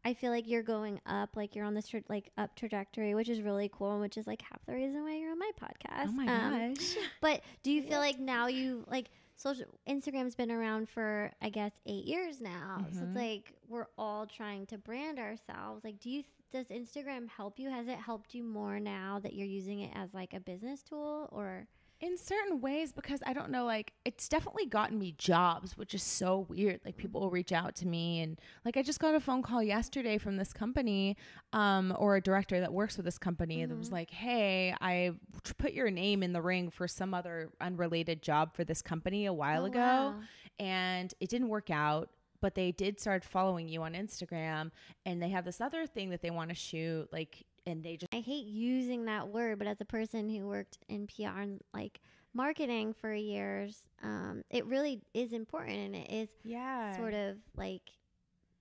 I 0.06 0.14
feel 0.14 0.30
like 0.30 0.48
you're 0.48 0.62
going 0.62 1.02
up, 1.08 1.36
like 1.36 1.56
you're 1.56 1.66
on 1.66 1.74
this 1.74 1.88
tra- 1.88 2.04
like 2.08 2.30
up 2.38 2.56
trajectory, 2.56 3.16
which 3.16 3.28
is 3.28 3.42
really 3.42 3.72
cool, 3.74 3.94
and 3.94 4.02
which 4.02 4.18
is 4.18 4.28
like 4.28 4.44
half 4.44 4.64
the 4.68 4.76
reason 4.76 5.04
why 5.04 5.16
you're 5.16 5.32
on 5.32 5.40
my 5.40 5.50
podcast. 5.60 6.10
Oh 6.10 6.12
my 6.12 6.28
um, 6.28 6.74
gosh! 6.76 6.96
But 7.22 7.42
do 7.64 7.72
you 7.72 7.82
feel 7.82 7.98
like 7.98 8.20
now 8.20 8.46
you 8.46 8.86
like 8.88 9.08
social 9.36 9.66
Instagram's 9.90 10.36
been 10.36 10.52
around 10.52 10.90
for 10.90 11.32
I 11.42 11.50
guess 11.50 11.72
eight 11.88 12.06
years 12.06 12.40
now, 12.40 12.78
mm-hmm. 12.82 12.96
so 12.96 13.00
it's 13.00 13.00
mm-hmm. 13.00 13.18
like 13.18 13.54
we're 13.68 13.88
all 13.98 14.28
trying 14.28 14.68
to 14.68 14.78
brand 14.78 15.18
ourselves. 15.18 15.84
Like, 15.84 16.00
do 16.00 16.12
you 16.12 16.24
does 16.52 16.68
Instagram 16.68 17.28
help 17.30 17.60
you? 17.60 17.70
Has 17.70 17.88
it 17.88 17.98
helped 17.98 18.34
you 18.34 18.44
more 18.44 18.80
now 18.80 19.20
that 19.24 19.34
you're 19.34 19.48
using 19.48 19.82
it 19.82 19.92
as 19.96 20.14
like 20.14 20.34
a 20.34 20.40
business 20.40 20.82
tool 20.82 21.30
or? 21.32 21.68
in 22.02 22.18
certain 22.18 22.60
ways 22.60 22.92
because 22.92 23.22
I 23.26 23.34
don't 23.34 23.50
know, 23.50 23.64
like 23.64 23.94
it's 24.04 24.28
definitely 24.28 24.66
gotten 24.66 25.00
me 25.00 25.16
jobs, 25.18 25.78
which 25.78 25.94
is 25.94 26.04
so 26.04 26.46
weird. 26.50 26.82
Like 26.84 26.98
people 26.98 27.22
will 27.22 27.30
reach 27.30 27.52
out 27.54 27.76
to 27.78 27.88
me 27.88 28.20
and 28.22 28.40
like 28.66 28.76
I 28.76 28.84
just 28.84 29.00
got 29.00 29.16
a 29.16 29.20
phone 29.20 29.42
call 29.42 29.64
yesterday 29.64 30.18
from 30.18 30.36
this 30.36 30.52
company, 30.52 31.16
um, 31.54 31.96
or 31.98 32.18
a 32.18 32.22
director 32.22 32.60
that 32.60 32.74
works 32.74 32.98
with 32.98 33.06
this 33.06 33.18
company 33.18 33.60
mm-hmm. 33.60 33.70
that 33.70 33.78
was 33.78 33.88
mm-hmm. 33.88 33.96
like, 33.96 34.12
Hey, 34.12 34.76
I 34.82 35.14
put 35.58 35.74
your 35.74 35.90
name 35.90 36.22
in 36.22 36.34
the 36.34 36.42
ring 36.42 36.70
for 36.70 36.88
some 36.88 37.14
other 37.14 37.50
unrelated 37.62 38.22
job 38.22 38.56
for 38.56 38.64
this 38.64 38.82
company 38.82 39.26
a 39.26 39.34
while 39.34 39.64
oh, 39.64 39.68
ago. 39.68 39.80
Wow 39.80 40.16
and 40.60 41.14
it 41.20 41.30
didn't 41.30 41.50
work 41.50 41.70
out. 41.70 42.10
But 42.46 42.54
they 42.54 42.72
did 42.72 43.00
start 43.00 43.24
following 43.26 43.68
you 43.68 43.82
on 43.82 43.94
Instagram, 43.96 44.70
and 45.04 45.20
they 45.20 45.30
have 45.30 45.46
this 45.46 45.60
other 45.60 45.88
thing 45.88 46.12
that 46.12 46.22
they 46.22 46.30
want 46.30 46.50
to 46.50 46.56
shoot, 46.56 47.12
like, 47.12 47.44
and 47.66 47.84
they 47.84 47.98
just 47.98 48.14
I 48.14 48.20
hate 48.20 48.46
using 48.46 49.06
that 49.06 49.30
word, 49.30 49.58
but 49.58 49.68
as 49.68 49.82
a 49.82 49.86
person 49.86 50.30
who 50.30 50.46
worked 50.48 50.78
in 50.88 51.08
PR 51.08 51.40
and 51.40 51.60
like 51.74 52.02
marketing 52.36 52.94
for 52.94 53.12
years, 53.16 53.80
um, 54.04 54.44
it 54.52 54.64
really 54.68 55.02
is 55.16 55.34
important 55.34 55.78
and 55.78 55.96
it 55.96 56.12
is 56.12 56.30
yeah 56.44 56.96
sort 56.98 57.16
of 57.16 57.38
like 57.56 57.82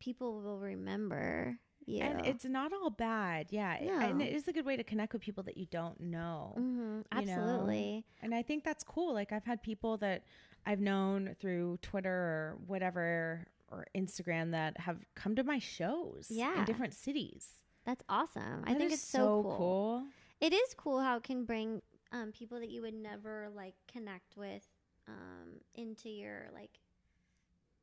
people 0.00 0.40
will 0.40 0.58
remember 0.58 1.58
you. 1.84 2.00
And 2.02 2.24
it's 2.24 2.46
not 2.46 2.72
all 2.72 2.88
bad, 2.88 3.48
yeah. 3.50 3.74
It- 3.74 3.90
And 3.90 4.22
it 4.22 4.32
is 4.32 4.48
a 4.48 4.52
good 4.54 4.64
way 4.64 4.76
to 4.78 4.84
connect 4.84 5.12
with 5.12 5.20
people 5.20 5.42
that 5.44 5.58
you 5.58 5.66
don't 5.70 6.00
know. 6.00 6.52
hmm 6.56 6.70
you 7.20 7.26
know? 7.26 7.32
absolutely. 7.34 8.06
And 8.22 8.34
I 8.34 8.40
think 8.40 8.64
that's 8.64 8.82
cool. 8.82 9.12
Like 9.12 9.30
I've 9.30 9.44
had 9.44 9.62
people 9.62 9.98
that 9.98 10.24
I've 10.64 10.80
known 10.80 11.36
through 11.38 11.76
Twitter 11.82 12.10
or 12.10 12.56
whatever 12.66 13.44
or 13.70 13.86
Instagram 13.96 14.52
that 14.52 14.78
have 14.80 14.98
come 15.14 15.34
to 15.36 15.44
my 15.44 15.58
shows 15.58 16.28
Yeah. 16.30 16.58
in 16.58 16.64
different 16.64 16.94
cities. 16.94 17.62
That's 17.84 18.02
awesome. 18.08 18.64
I 18.66 18.74
think 18.74 18.92
it's 18.92 19.02
so, 19.02 19.42
cool. 19.42 19.56
cool. 19.56 20.04
It 20.40 20.52
is 20.52 20.74
cool 20.76 21.00
how 21.00 21.16
it 21.18 21.22
can 21.22 21.44
bring 21.44 21.82
um, 22.12 22.32
people 22.32 22.60
that 22.60 22.70
you 22.70 22.82
would 22.82 22.94
never 22.94 23.48
like 23.54 23.74
connect 23.92 24.36
with 24.36 24.62
um, 25.08 25.60
into 25.74 26.08
your 26.08 26.48
like 26.54 26.78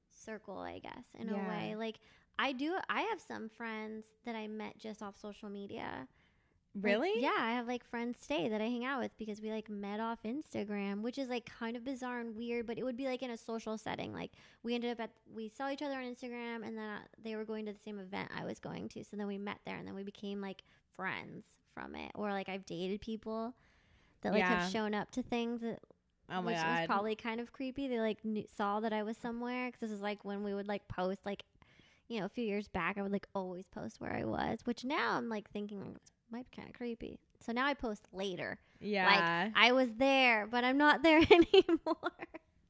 circle, 0.10 0.58
I 0.60 0.80
guess, 0.80 1.06
in 1.20 1.30
a 1.30 1.36
way. 1.38 1.76
Like 1.78 2.00
I 2.40 2.52
do, 2.54 2.76
I 2.90 3.02
have 3.02 3.20
some 3.22 3.50
friends 3.50 4.06
that 4.26 4.36
I 4.36 4.48
met 4.48 4.78
just 4.78 5.02
off 5.02 5.18
social 5.18 5.50
media. 5.50 6.08
Like, 6.74 6.86
Really? 6.86 7.22
yeah, 7.22 7.36
I 7.38 7.52
have 7.52 7.68
like 7.68 7.84
friends 7.84 8.18
stay 8.22 8.48
that 8.48 8.62
I 8.62 8.66
hang 8.66 8.86
out 8.86 9.02
with 9.02 9.12
because 9.18 9.42
we 9.42 9.52
like 9.52 9.70
met 9.70 10.00
off 10.00 10.20
Instagram, 10.24 11.02
which 11.02 11.18
is 11.18 11.28
like 11.30 11.46
kind 11.46 11.76
of 11.76 11.84
bizarre 11.84 12.20
and 12.22 12.34
weird, 12.36 12.66
but 12.66 12.78
it 12.78 12.84
would 12.86 12.96
be 12.96 13.08
like 13.08 13.22
in 13.22 13.30
a 13.32 13.38
social 13.38 13.78
setting. 13.78 14.14
Like 14.14 14.32
we 14.64 14.74
ended 14.74 14.92
up 14.92 15.02
at 15.02 15.12
we 15.36 15.50
saw 15.50 15.70
each 15.70 15.82
other 15.82 15.96
on 15.96 16.04
Instagram, 16.04 16.66
and 16.66 16.78
then 16.78 16.88
uh, 16.90 17.00
they 17.22 17.36
were 17.36 17.44
going 17.44 17.66
to 17.66 17.74
the 17.74 17.80
same 17.80 18.00
event 18.00 18.30
I 18.34 18.46
was 18.46 18.60
going 18.60 18.88
to, 18.90 19.04
so 19.04 19.18
then 19.18 19.28
we 19.28 19.38
met 19.38 19.60
there, 19.66 19.76
and 19.78 19.86
then 19.88 19.96
we 19.96 20.04
became 20.04 20.40
like 20.40 20.64
friends 20.96 21.44
from 21.74 21.94
it. 21.96 22.12
Or 22.16 22.32
like 22.32 22.48
I've 22.48 22.66
dated 22.66 23.02
people 23.02 23.54
that 24.22 24.32
like 24.32 24.40
Yeah. 24.40 24.62
have 24.62 24.72
shown 24.72 24.94
up 24.94 25.12
to 25.12 25.22
things 25.24 25.62
that 25.62 25.80
Oh 26.30 26.42
my 26.42 26.54
which 26.54 26.56
was 26.56 26.86
probably 26.86 27.16
kind 27.16 27.42
of 27.42 27.52
creepy. 27.52 27.90
They 27.90 28.00
like 28.00 28.24
knew, 28.24 28.46
saw 28.56 28.80
that 28.80 28.94
I 28.94 29.04
was 29.04 29.18
somewhere 29.18 29.68
because 29.68 29.82
this 29.82 29.92
is 29.92 30.02
like 30.02 30.24
when 30.24 30.42
we 30.44 30.54
would 30.54 30.70
like 30.70 30.88
post 30.88 31.26
like, 31.26 31.44
you 32.08 32.20
know, 32.22 32.26
a 32.28 32.30
few 32.30 32.46
years 32.46 32.70
back. 32.70 32.98
I 32.98 33.02
would 33.02 33.12
like 33.12 33.28
always 33.36 33.68
post 33.68 34.00
where 34.00 34.14
I 34.14 34.24
was, 34.24 34.60
which 34.64 34.86
now 34.86 35.18
I'm 35.18 35.28
like 35.28 35.50
thinking 35.52 35.82
like, 35.82 35.96
it 35.96 36.02
might 36.32 36.50
be 36.52 36.58
kind 36.58 36.70
of 36.70 36.76
creepy. 36.76 37.20
So 37.46 37.52
now 37.52 37.66
I 37.66 37.74
post 37.74 38.08
later. 38.14 38.60
yeah. 38.80 39.06
Like 39.46 39.54
I 39.56 39.72
was 39.72 39.90
there, 39.98 40.48
but 40.50 40.64
I'm 40.64 40.78
not 40.78 41.04
there 41.04 41.22
anymore. 41.30 42.12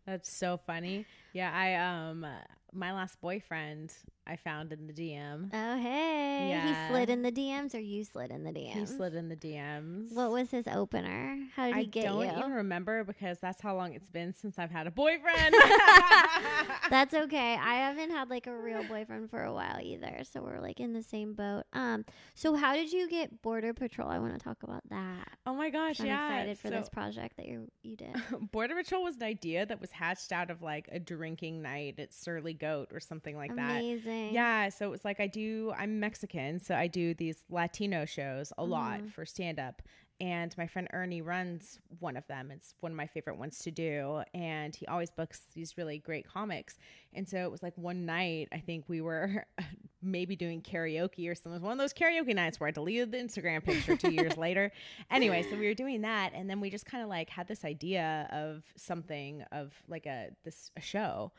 that's 0.06 0.38
so 0.38 0.60
funny. 0.66 1.06
Yeah, 1.34 1.52
I 1.54 1.76
um 2.10 2.26
my 2.74 2.94
last 2.94 3.20
boyfriend 3.22 3.94
I 4.26 4.36
found 4.36 4.72
in 4.72 4.88
the 4.88 4.94
DM. 4.94 5.50
Oh 5.54 5.78
hey, 5.78 6.50
Yeah. 6.50 6.88
he 6.88 6.94
slid 6.94 7.10
in 7.10 7.22
the 7.22 7.32
DMs, 7.32 7.74
or 7.76 7.80
you 7.80 8.04
slid 8.04 8.32
in 8.32 8.44
the 8.44 8.52
DMs. 8.52 8.74
He 8.74 8.86
slid 8.86 9.14
in 9.16 9.30
the 9.30 9.36
DMs. 9.36 10.14
What 10.14 10.32
was 10.32 10.52
his 10.52 10.68
opener? 10.68 11.38
How 11.56 11.68
did 11.68 11.76
he 11.78 11.86
get 11.88 12.04
you? 12.06 12.10
I 12.22 12.26
don't 12.28 12.38
even 12.40 12.52
remember 12.54 13.04
because 13.04 13.40
that's 13.40 13.62
how 13.62 13.76
long 13.76 13.94
it's 13.94 14.10
been 14.10 14.34
since 14.34 14.58
I've 14.60 14.72
had 14.72 14.88
a 14.88 14.92
boyfriend. 14.92 15.56
That's 16.90 17.14
okay. 17.14 17.56
I 17.56 17.76
haven't 17.76 18.12
had 18.12 18.30
like 18.30 18.48
a 18.48 18.56
real 18.56 18.84
boyfriend 18.84 19.30
for 19.30 19.44
a 19.44 19.54
while 19.54 19.80
either, 19.82 20.24
so 20.30 20.42
we're 20.42 20.60
like 20.60 20.80
in 20.80 20.94
the 20.94 21.04
same 21.04 21.34
boat. 21.34 21.64
Um, 21.74 22.06
so 22.36 22.56
how 22.56 22.74
did 22.74 22.92
you 22.92 23.08
get 23.10 23.42
Border 23.42 23.74
Patrol? 23.74 24.10
I 24.10 24.20
want 24.20 24.34
to 24.34 24.40
talk 24.40 24.58
about 24.64 24.82
that. 24.90 25.30
oh 25.46 25.54
my 25.54 25.70
gosh, 25.70 26.00
I'm 26.02 26.08
yeah. 26.08 26.28
excited 26.28 26.60
for 26.60 26.68
so- 26.68 26.74
this 26.80 26.90
project 26.90 27.38
that 27.38 27.48
you 27.48 27.70
you 27.84 27.96
did. 27.96 28.16
Border 28.52 28.76
Patrol 28.76 29.04
was 29.04 29.16
an 29.16 29.24
idea 29.24 29.66
that 29.66 29.80
was 29.80 29.92
hatched 29.92 30.32
out 30.32 30.50
of 30.52 30.62
like 30.62 30.90
a 30.92 31.00
drinking 31.00 31.62
night 31.62 31.96
at 32.00 32.14
Surly 32.14 32.54
Goat 32.62 32.90
or 32.94 33.00
something 33.00 33.36
like 33.36 33.52
that. 33.58 33.82
Yeah, 34.32 34.70
so 34.70 34.86
it 34.86 34.92
was 34.92 35.04
like 35.04 35.20
I 35.20 35.28
do. 35.28 35.74
I'm 35.78 36.00
Mexican, 36.00 36.60
so 36.60 36.76
I 36.76 36.88
do 36.88 37.14
these 37.14 37.44
Latino 37.50 38.06
shows 38.06 38.54
a 38.58 38.64
lot 38.64 39.02
Mhm. 39.02 39.12
for 39.12 39.26
stand 39.26 39.60
up. 39.60 39.82
And 40.20 40.56
my 40.56 40.68
friend 40.68 40.88
Ernie 40.94 41.24
runs 41.24 41.80
one 41.98 42.16
of 42.16 42.28
them. 42.28 42.52
It's 42.52 42.76
one 42.80 42.92
of 42.92 42.96
my 42.96 43.08
favorite 43.08 43.38
ones 43.40 43.58
to 43.64 43.72
do. 43.72 44.22
And 44.36 44.76
he 44.76 44.86
always 44.86 45.10
books 45.10 45.42
these 45.56 45.78
really 45.80 45.98
great 45.98 46.28
comics. 46.28 46.78
And 47.12 47.28
so 47.28 47.38
it 47.38 47.50
was 47.50 47.64
like 47.64 47.76
one 47.76 48.06
night, 48.06 48.48
I 48.52 48.60
think 48.60 48.86
we 48.88 49.02
were 49.02 49.48
maybe 50.04 50.36
doing 50.36 50.62
karaoke 50.62 51.28
or 51.28 51.34
something. 51.34 51.54
It 51.54 51.56
was 51.56 51.62
one 51.64 51.72
of 51.72 51.80
those 51.80 51.94
karaoke 51.94 52.36
nights 52.36 52.60
where 52.60 52.68
I 52.68 52.72
deleted 52.72 53.12
the 53.12 53.18
Instagram 53.18 53.64
picture 53.64 53.98
two 53.98 54.12
years 54.12 54.38
later. 54.48 54.72
Anyway, 55.10 55.42
so 55.50 55.58
we 55.58 55.66
were 55.66 55.74
doing 55.74 56.02
that. 56.02 56.34
And 56.36 56.48
then 56.48 56.60
we 56.62 56.70
just 56.70 56.86
kind 56.86 57.02
of 57.04 57.10
like 57.10 57.32
had 57.32 57.48
this 57.48 57.66
idea 57.66 58.28
of 58.32 58.64
something 58.78 59.42
of 59.52 59.74
like 59.88 60.06
a 60.06 60.30
this 60.44 60.70
a 60.78 60.82
show. 60.82 61.32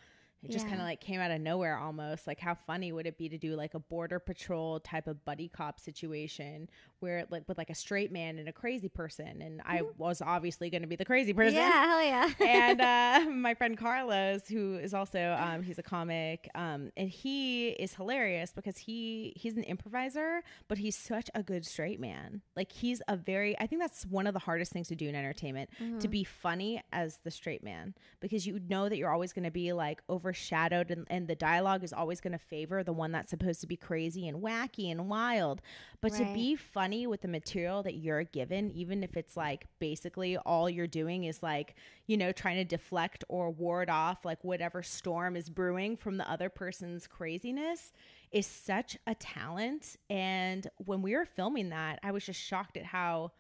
It 0.44 0.50
just 0.50 0.64
Yeah. 0.64 0.70
kind 0.70 0.80
of 0.80 0.86
like 0.86 1.00
came 1.00 1.20
out 1.20 1.30
of 1.30 1.40
nowhere 1.40 1.76
almost. 1.78 2.26
Like, 2.26 2.40
how 2.40 2.54
funny 2.54 2.90
would 2.92 3.06
it 3.06 3.16
be 3.16 3.28
to 3.28 3.38
do 3.38 3.54
like 3.54 3.74
a 3.74 3.78
border 3.78 4.18
patrol 4.18 4.80
type 4.80 5.06
of 5.06 5.24
buddy 5.24 5.48
cop 5.48 5.78
situation 5.78 6.68
where, 7.00 7.24
like, 7.30 7.44
with 7.48 7.58
like 7.58 7.70
a 7.70 7.74
straight 7.74 8.10
man 8.10 8.38
and 8.38 8.48
a 8.48 8.52
crazy 8.52 8.88
person? 8.88 9.40
And 9.40 9.60
I 9.64 9.82
was 9.98 10.20
obviously 10.20 10.68
going 10.70 10.82
to 10.82 10.88
be 10.88 10.96
the 10.96 11.04
crazy 11.04 11.32
person. 11.32 11.58
Mm-hmm. 11.60 11.70
Yeah, 11.70 11.86
hell 11.86 12.02
yeah. 12.02 12.30
and 12.40 12.80
uh, 13.28 13.30
my 13.34 13.54
friend 13.54 13.76
Carlos, 13.78 14.48
who 14.48 14.76
is 14.76 14.94
also 14.94 15.36
um, 15.38 15.62
he's 15.62 15.78
a 15.78 15.82
comic, 15.82 16.48
um, 16.54 16.90
and 16.96 17.08
he 17.08 17.68
is 17.70 17.94
hilarious 17.94 18.52
because 18.52 18.78
he 18.78 19.32
he's 19.36 19.56
an 19.56 19.62
improviser, 19.64 20.42
but 20.68 20.78
he's 20.78 20.96
such 20.96 21.30
a 21.34 21.42
good 21.42 21.64
straight 21.64 22.00
man. 22.00 22.42
Like 22.56 22.72
he's 22.72 23.00
a 23.08 23.16
very 23.16 23.56
I 23.60 23.66
think 23.66 23.80
that's 23.80 24.04
one 24.06 24.26
of 24.26 24.34
the 24.34 24.40
hardest 24.40 24.72
things 24.72 24.88
to 24.88 24.96
do 24.96 25.08
in 25.08 25.14
entertainment 25.14 25.70
Mm-hmm. 25.80 25.98
to 26.00 26.08
be 26.08 26.24
funny 26.24 26.82
as 26.92 27.18
the 27.24 27.30
straight 27.30 27.62
man 27.62 27.94
because 28.20 28.46
you 28.46 28.60
know 28.68 28.88
that 28.88 28.96
you're 28.96 29.10
always 29.12 29.32
going 29.32 29.44
to 29.44 29.50
be 29.50 29.72
like 29.72 30.02
overshadowed 30.32 30.90
and, 30.90 31.06
and 31.10 31.28
the 31.28 31.34
dialogue 31.34 31.84
is 31.84 31.92
always 31.92 32.20
going 32.20 32.32
to 32.32 32.38
favor 32.38 32.82
the 32.82 32.92
one 32.92 33.12
that's 33.12 33.28
supposed 33.28 33.60
to 33.60 33.66
be 33.66 33.76
crazy 33.76 34.26
and 34.26 34.42
wacky 34.42 34.90
and 34.90 35.08
wild. 35.08 35.60
But 36.00 36.14
to 36.14 36.24
be 36.32 36.56
funny 36.56 37.06
with 37.06 37.20
the 37.20 37.28
material 37.28 37.82
that 37.82 37.96
you're 37.96 38.24
given, 38.24 38.70
even 38.70 39.04
if 39.04 39.16
it's 39.16 39.36
like 39.36 39.66
basically 39.78 40.36
all 40.38 40.70
you're 40.70 40.86
doing 40.86 41.24
is 41.24 41.42
like, 41.42 41.74
you 42.06 42.16
know, 42.16 42.32
trying 42.32 42.56
to 42.56 42.64
deflect 42.64 43.24
or 43.28 43.50
ward 43.50 43.90
off 43.90 44.24
like 44.24 44.42
whatever 44.42 44.82
storm 44.82 45.36
is 45.36 45.50
brewing 45.50 45.96
from 45.96 46.16
the 46.16 46.28
other 46.30 46.48
person's 46.48 47.06
craziness, 47.06 47.92
is 48.32 48.46
such 48.46 48.96
a 49.06 49.14
talent. 49.14 49.96
And 50.08 50.66
when 50.78 51.02
we 51.02 51.14
were 51.14 51.26
filming 51.26 51.68
that, 51.68 52.00
I 52.02 52.10
was 52.12 52.24
just 52.24 52.40
shocked 52.40 52.78
at 52.78 52.86
how 52.86 53.32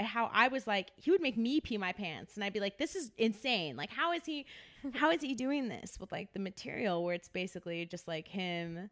how 0.00 0.30
I 0.32 0.48
was 0.48 0.66
like, 0.66 0.90
he 0.96 1.10
would 1.10 1.20
make 1.20 1.36
me 1.36 1.60
pee 1.60 1.78
my 1.78 1.92
pants, 1.92 2.34
and 2.34 2.44
I'd 2.44 2.52
be 2.52 2.60
like, 2.60 2.78
this 2.78 2.96
is 2.96 3.12
insane. 3.16 3.76
Like, 3.76 3.90
how 3.90 4.12
is 4.12 4.24
he, 4.26 4.46
how 4.94 5.10
is 5.10 5.20
he 5.20 5.34
doing 5.34 5.68
this 5.68 5.98
with 6.00 6.10
like 6.12 6.32
the 6.32 6.40
material 6.40 7.04
where 7.04 7.14
it's 7.14 7.28
basically 7.28 7.86
just 7.86 8.08
like 8.08 8.28
him, 8.28 8.90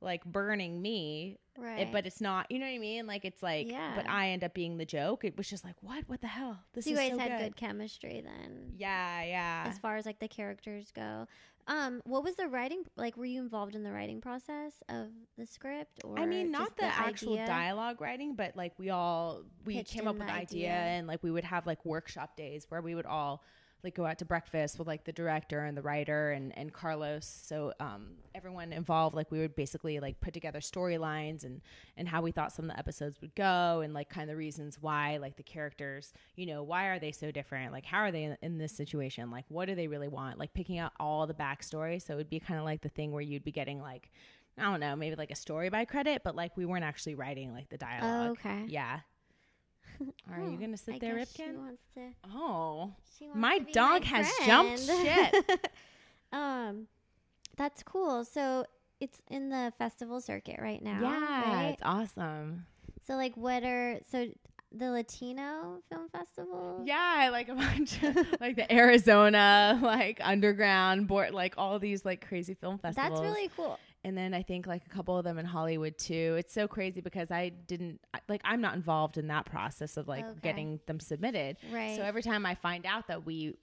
like 0.00 0.24
burning 0.24 0.80
me, 0.80 1.38
right. 1.58 1.80
it, 1.80 1.92
but 1.92 2.06
it's 2.06 2.20
not. 2.20 2.50
You 2.50 2.58
know 2.58 2.66
what 2.66 2.72
I 2.74 2.78
mean? 2.78 3.06
Like 3.06 3.24
it's 3.24 3.42
like, 3.42 3.70
Yeah. 3.70 3.92
but 3.94 4.08
I 4.08 4.30
end 4.30 4.44
up 4.44 4.54
being 4.54 4.76
the 4.78 4.84
joke. 4.86 5.24
It 5.24 5.36
was 5.36 5.48
just 5.48 5.64
like, 5.64 5.76
what? 5.82 6.04
What 6.08 6.20
the 6.20 6.26
hell? 6.28 6.60
This 6.72 6.84
so 6.84 6.90
you 6.90 6.96
is 6.96 7.00
guys 7.02 7.10
so 7.12 7.18
had 7.18 7.30
good. 7.38 7.44
good 7.44 7.56
chemistry 7.56 8.22
then. 8.24 8.72
Yeah, 8.76 9.22
yeah. 9.24 9.64
As 9.68 9.78
far 9.78 9.96
as 9.96 10.06
like 10.06 10.18
the 10.18 10.28
characters 10.28 10.90
go, 10.94 11.26
um, 11.66 12.00
what 12.04 12.24
was 12.24 12.34
the 12.36 12.48
writing 12.48 12.84
like? 12.96 13.16
Were 13.18 13.26
you 13.26 13.40
involved 13.42 13.74
in 13.74 13.82
the 13.82 13.92
writing 13.92 14.20
process 14.22 14.72
of 14.88 15.08
the 15.36 15.44
script, 15.44 16.00
or 16.02 16.18
I 16.18 16.24
mean, 16.24 16.50
not 16.50 16.76
the, 16.78 16.84
actual 16.86 17.34
idea? 17.34 17.46
dialogue 17.46 18.00
writing, 18.00 18.34
but 18.34 18.56
like 18.56 18.72
we 18.78 18.88
all 18.88 19.42
we 19.66 19.74
Pitched 19.74 19.92
came 19.92 20.08
up 20.08 20.14
with 20.14 20.26
the 20.26 20.32
the 20.32 20.38
idea, 20.38 20.68
idea. 20.70 20.70
and 20.70 21.06
like 21.06 21.22
we 21.22 21.30
would 21.30 21.44
have 21.44 21.66
like 21.66 21.84
workshop 21.84 22.36
days 22.36 22.64
where 22.70 22.80
we 22.80 22.94
would 22.94 23.04
all 23.04 23.42
like 23.84 23.94
go 23.94 24.04
out 24.06 24.18
to 24.18 24.24
breakfast 24.24 24.78
with 24.78 24.88
like 24.88 25.04
the 25.04 25.12
director 25.12 25.60
and 25.60 25.76
the 25.76 25.82
writer 25.82 26.32
and 26.32 26.56
and 26.56 26.72
Carlos. 26.72 27.26
So 27.44 27.72
um, 27.80 28.16
everyone 28.34 28.72
involved, 28.72 29.14
like 29.14 29.30
we 29.30 29.38
would 29.38 29.54
basically 29.54 30.00
like 30.00 30.20
put 30.20 30.34
together 30.34 30.60
storylines 30.60 31.44
and 31.44 31.60
and 31.96 32.08
how 32.08 32.20
we 32.22 32.32
thought 32.32 32.52
some 32.52 32.64
of 32.66 32.70
the 32.72 32.78
episodes 32.78 33.20
would 33.20 33.34
go, 33.34 33.80
and 33.80 33.94
like 33.94 34.08
kind 34.08 34.28
of 34.28 34.34
the 34.34 34.36
reasons 34.36 34.78
why 34.80 35.18
like 35.18 35.36
the 35.36 35.42
characters, 35.42 36.12
you 36.36 36.46
know, 36.46 36.62
why 36.62 36.86
are 36.86 36.98
they 36.98 37.12
so 37.12 37.30
different? 37.30 37.72
Like 37.72 37.84
how 37.84 37.98
are 37.98 38.10
they 38.10 38.24
in, 38.24 38.36
in 38.42 38.58
this 38.58 38.72
situation? 38.72 39.30
Like 39.30 39.44
what 39.48 39.66
do 39.66 39.74
they 39.74 39.86
really 39.86 40.08
want? 40.08 40.38
Like 40.38 40.54
picking 40.54 40.78
out 40.78 40.92
all 40.98 41.26
the 41.26 41.34
backstory. 41.34 42.02
So 42.02 42.14
it 42.14 42.16
would 42.16 42.30
be 42.30 42.40
kind 42.40 42.58
of 42.58 42.64
like 42.64 42.82
the 42.82 42.88
thing 42.88 43.12
where 43.12 43.22
you'd 43.22 43.44
be 43.44 43.52
getting 43.52 43.80
like. 43.80 44.10
I 44.60 44.62
don't 44.62 44.80
know, 44.80 44.96
maybe 44.96 45.14
like 45.14 45.30
a 45.30 45.36
story 45.36 45.68
by 45.68 45.84
credit, 45.84 46.22
but 46.24 46.34
like 46.34 46.56
we 46.56 46.66
weren't 46.66 46.82
actually 46.82 47.14
writing 47.14 47.52
like 47.52 47.68
the 47.68 47.78
dialogue. 47.78 48.30
okay. 48.32 48.64
Yeah. 48.66 48.98
Are 50.30 50.40
you 50.40 50.56
Oh, 50.56 50.60
gonna 50.60 50.76
sit 50.76 50.94
I 50.96 50.98
there, 50.98 51.16
guess 51.16 51.32
She 51.34 51.42
Ripkin? 51.42 51.56
wants 51.56 51.82
to. 51.94 52.00
Oh, 52.32 52.92
She 53.18 53.24
wants 53.26 53.38
My 53.40 53.58
dog 53.58 54.02
my 54.02 54.08
has 54.08 54.32
jumped 54.44 54.80
friend. 54.90 55.60
um, 56.32 56.86
that's 57.56 57.82
cool. 57.82 58.24
So 58.24 58.64
it's 59.00 59.20
in 59.28 59.48
the 59.48 59.72
festival 59.78 60.20
circuit 60.20 60.58
right 60.60 60.82
now. 60.82 61.00
yeah, 61.02 61.54
right? 61.54 61.72
it's 61.72 61.82
awesome. 61.84 62.66
So 63.06 63.14
like, 63.14 63.36
what 63.36 63.62
are 63.64 63.98
so 64.10 64.26
the 64.70 64.90
Latino 64.90 65.80
film 65.90 66.08
festival? 66.10 66.82
Yeah, 66.84 66.96
I 67.00 67.28
like 67.30 67.48
a 67.48 67.54
bunch 67.54 68.02
of 68.02 68.16
like 68.40 68.56
the 68.56 68.70
Arizona, 68.72 69.78
like 69.82 70.20
underground 70.22 71.08
board, 71.08 71.32
like 71.32 71.54
all 71.56 71.78
these 71.78 72.04
like 72.04 72.26
crazy 72.26 72.54
film 72.54 72.78
festivals. 72.78 73.10
that's 73.10 73.22
really 73.22 73.50
cool. 73.56 73.78
And 74.08 74.18
then 74.18 74.34
I 74.34 74.42
think 74.42 74.66
like 74.66 74.82
a 74.84 74.88
couple 74.88 75.16
of 75.16 75.24
them 75.24 75.38
in 75.38 75.46
Hollywood 75.46 75.96
too. 75.98 76.34
It's 76.38 76.52
so 76.52 76.66
crazy 76.66 77.00
because 77.00 77.30
I 77.30 77.50
didn't 77.50 78.00
like 78.28 78.40
I'm 78.44 78.60
not 78.60 78.74
involved 78.74 79.18
in 79.18 79.28
that 79.28 79.46
process 79.46 79.96
of 79.96 80.08
like 80.08 80.24
Okay. 80.24 80.38
getting 80.42 80.80
them 80.86 80.98
submitted. 80.98 81.56
Right. 81.72 81.96
So 81.96 82.02
every 82.02 82.22
time 82.22 82.44
I 82.46 82.54
find 82.56 82.84
out 82.86 83.06
that 83.08 83.24
we 83.24 83.54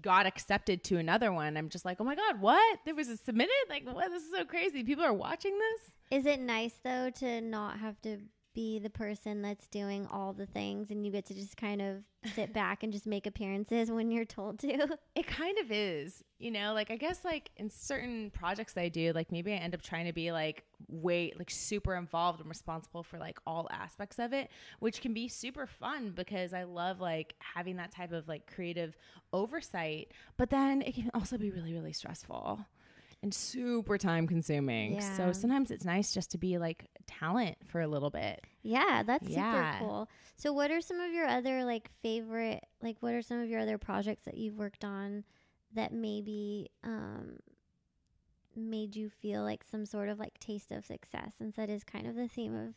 got 0.00 0.26
accepted 0.26 0.82
to 0.84 0.96
another 0.98 1.32
one, 1.32 1.56
I'm 1.56 1.68
just 1.68 1.84
like, 1.84 1.98
oh 2.00 2.04
my 2.04 2.14
god, 2.14 2.40
what? 2.40 2.78
There 2.84 2.94
was 2.94 3.08
a 3.08 3.16
submitted? 3.16 3.52
Like, 3.68 3.86
what? 3.86 4.10
This 4.10 4.22
is 4.24 4.30
so 4.30 4.44
crazy. 4.44 4.82
People 4.84 5.04
are 5.04 5.12
watching 5.12 5.56
this. 5.58 6.18
Is 6.20 6.26
it 6.26 6.40
nice 6.40 6.74
though 6.84 7.10
to 7.16 7.40
not 7.40 7.78
have 7.78 8.00
to 8.02 8.18
be 8.54 8.78
the 8.78 8.90
person 8.90 9.42
that's 9.42 9.66
doing 9.68 10.06
all 10.10 10.32
the 10.32 10.46
things 10.46 10.90
and 10.90 11.04
you 11.04 11.12
get 11.12 11.26
to 11.26 11.34
just 11.34 11.56
kind 11.56 11.82
of 11.82 12.02
sit 12.34 12.52
back 12.54 12.82
and 12.82 12.92
just 12.92 13.06
make 13.06 13.26
appearances 13.26 13.90
when 13.90 14.10
you're 14.10 14.24
told 14.24 14.58
to? 14.60 14.98
It 15.14 15.26
kind 15.26 15.58
of 15.58 15.70
is, 15.70 16.24
you 16.38 16.50
know, 16.50 16.72
like 16.72 16.90
I 16.90 16.96
guess 16.96 17.24
like 17.24 17.50
in 17.56 17.68
certain 17.68 18.30
projects 18.30 18.76
I 18.76 18.88
do, 18.88 19.12
like 19.12 19.30
maybe 19.30 19.52
I 19.52 19.56
end 19.56 19.74
up 19.74 19.82
trying 19.82 20.06
to 20.06 20.12
be 20.12 20.32
like 20.32 20.64
way 20.88 21.32
like 21.38 21.50
super 21.50 21.94
involved 21.94 22.40
and 22.40 22.48
responsible 22.48 23.02
for 23.02 23.18
like 23.18 23.38
all 23.46 23.68
aspects 23.70 24.18
of 24.18 24.32
it, 24.32 24.50
which 24.80 25.00
can 25.00 25.12
be 25.12 25.28
super 25.28 25.66
fun 25.66 26.12
because 26.14 26.54
I 26.54 26.64
love 26.64 27.00
like 27.00 27.34
having 27.38 27.76
that 27.76 27.92
type 27.92 28.12
of 28.12 28.26
like 28.26 28.52
creative 28.52 28.96
oversight, 29.32 30.12
but 30.36 30.50
then 30.50 30.82
it 30.82 30.94
can 30.94 31.10
also 31.14 31.36
be 31.36 31.50
really 31.50 31.74
really 31.74 31.92
stressful 31.92 32.66
and 33.22 33.32
super 33.32 33.96
time 33.98 34.26
consuming. 34.26 34.94
Yeah. 34.94 35.16
So 35.16 35.32
sometimes 35.32 35.70
it's 35.70 35.84
nice 35.84 36.12
just 36.12 36.30
to 36.32 36.38
be 36.38 36.58
like 36.58 36.86
talent 37.06 37.56
for 37.66 37.80
a 37.80 37.86
little 37.88 38.10
bit. 38.10 38.40
Yeah, 38.62 39.02
that's 39.04 39.28
Yeah. 39.28 39.72
super 39.78 39.84
cool. 39.84 40.08
So 40.36 40.52
what 40.52 40.70
are 40.70 40.80
some 40.80 41.00
of 41.00 41.12
your 41.12 41.26
other 41.26 41.64
like 41.64 41.88
favorite 42.02 42.64
like 42.80 42.96
what 43.00 43.14
are 43.14 43.22
some 43.22 43.40
of 43.40 43.48
your 43.48 43.60
other 43.60 43.78
projects 43.78 44.24
that 44.24 44.36
you've 44.36 44.58
worked 44.58 44.84
on 44.84 45.24
that 45.74 45.92
maybe 45.92 46.70
um 46.84 47.38
made 48.54 48.94
you 48.94 49.08
feel 49.08 49.42
like 49.42 49.64
some 49.64 49.86
sort 49.86 50.08
of 50.10 50.18
like 50.18 50.38
taste 50.38 50.70
of 50.72 50.84
success 50.84 51.32
since 51.38 51.56
that 51.56 51.70
is 51.70 51.84
kind 51.84 52.06
of 52.06 52.14
the 52.14 52.28
theme 52.28 52.54
of 52.54 52.74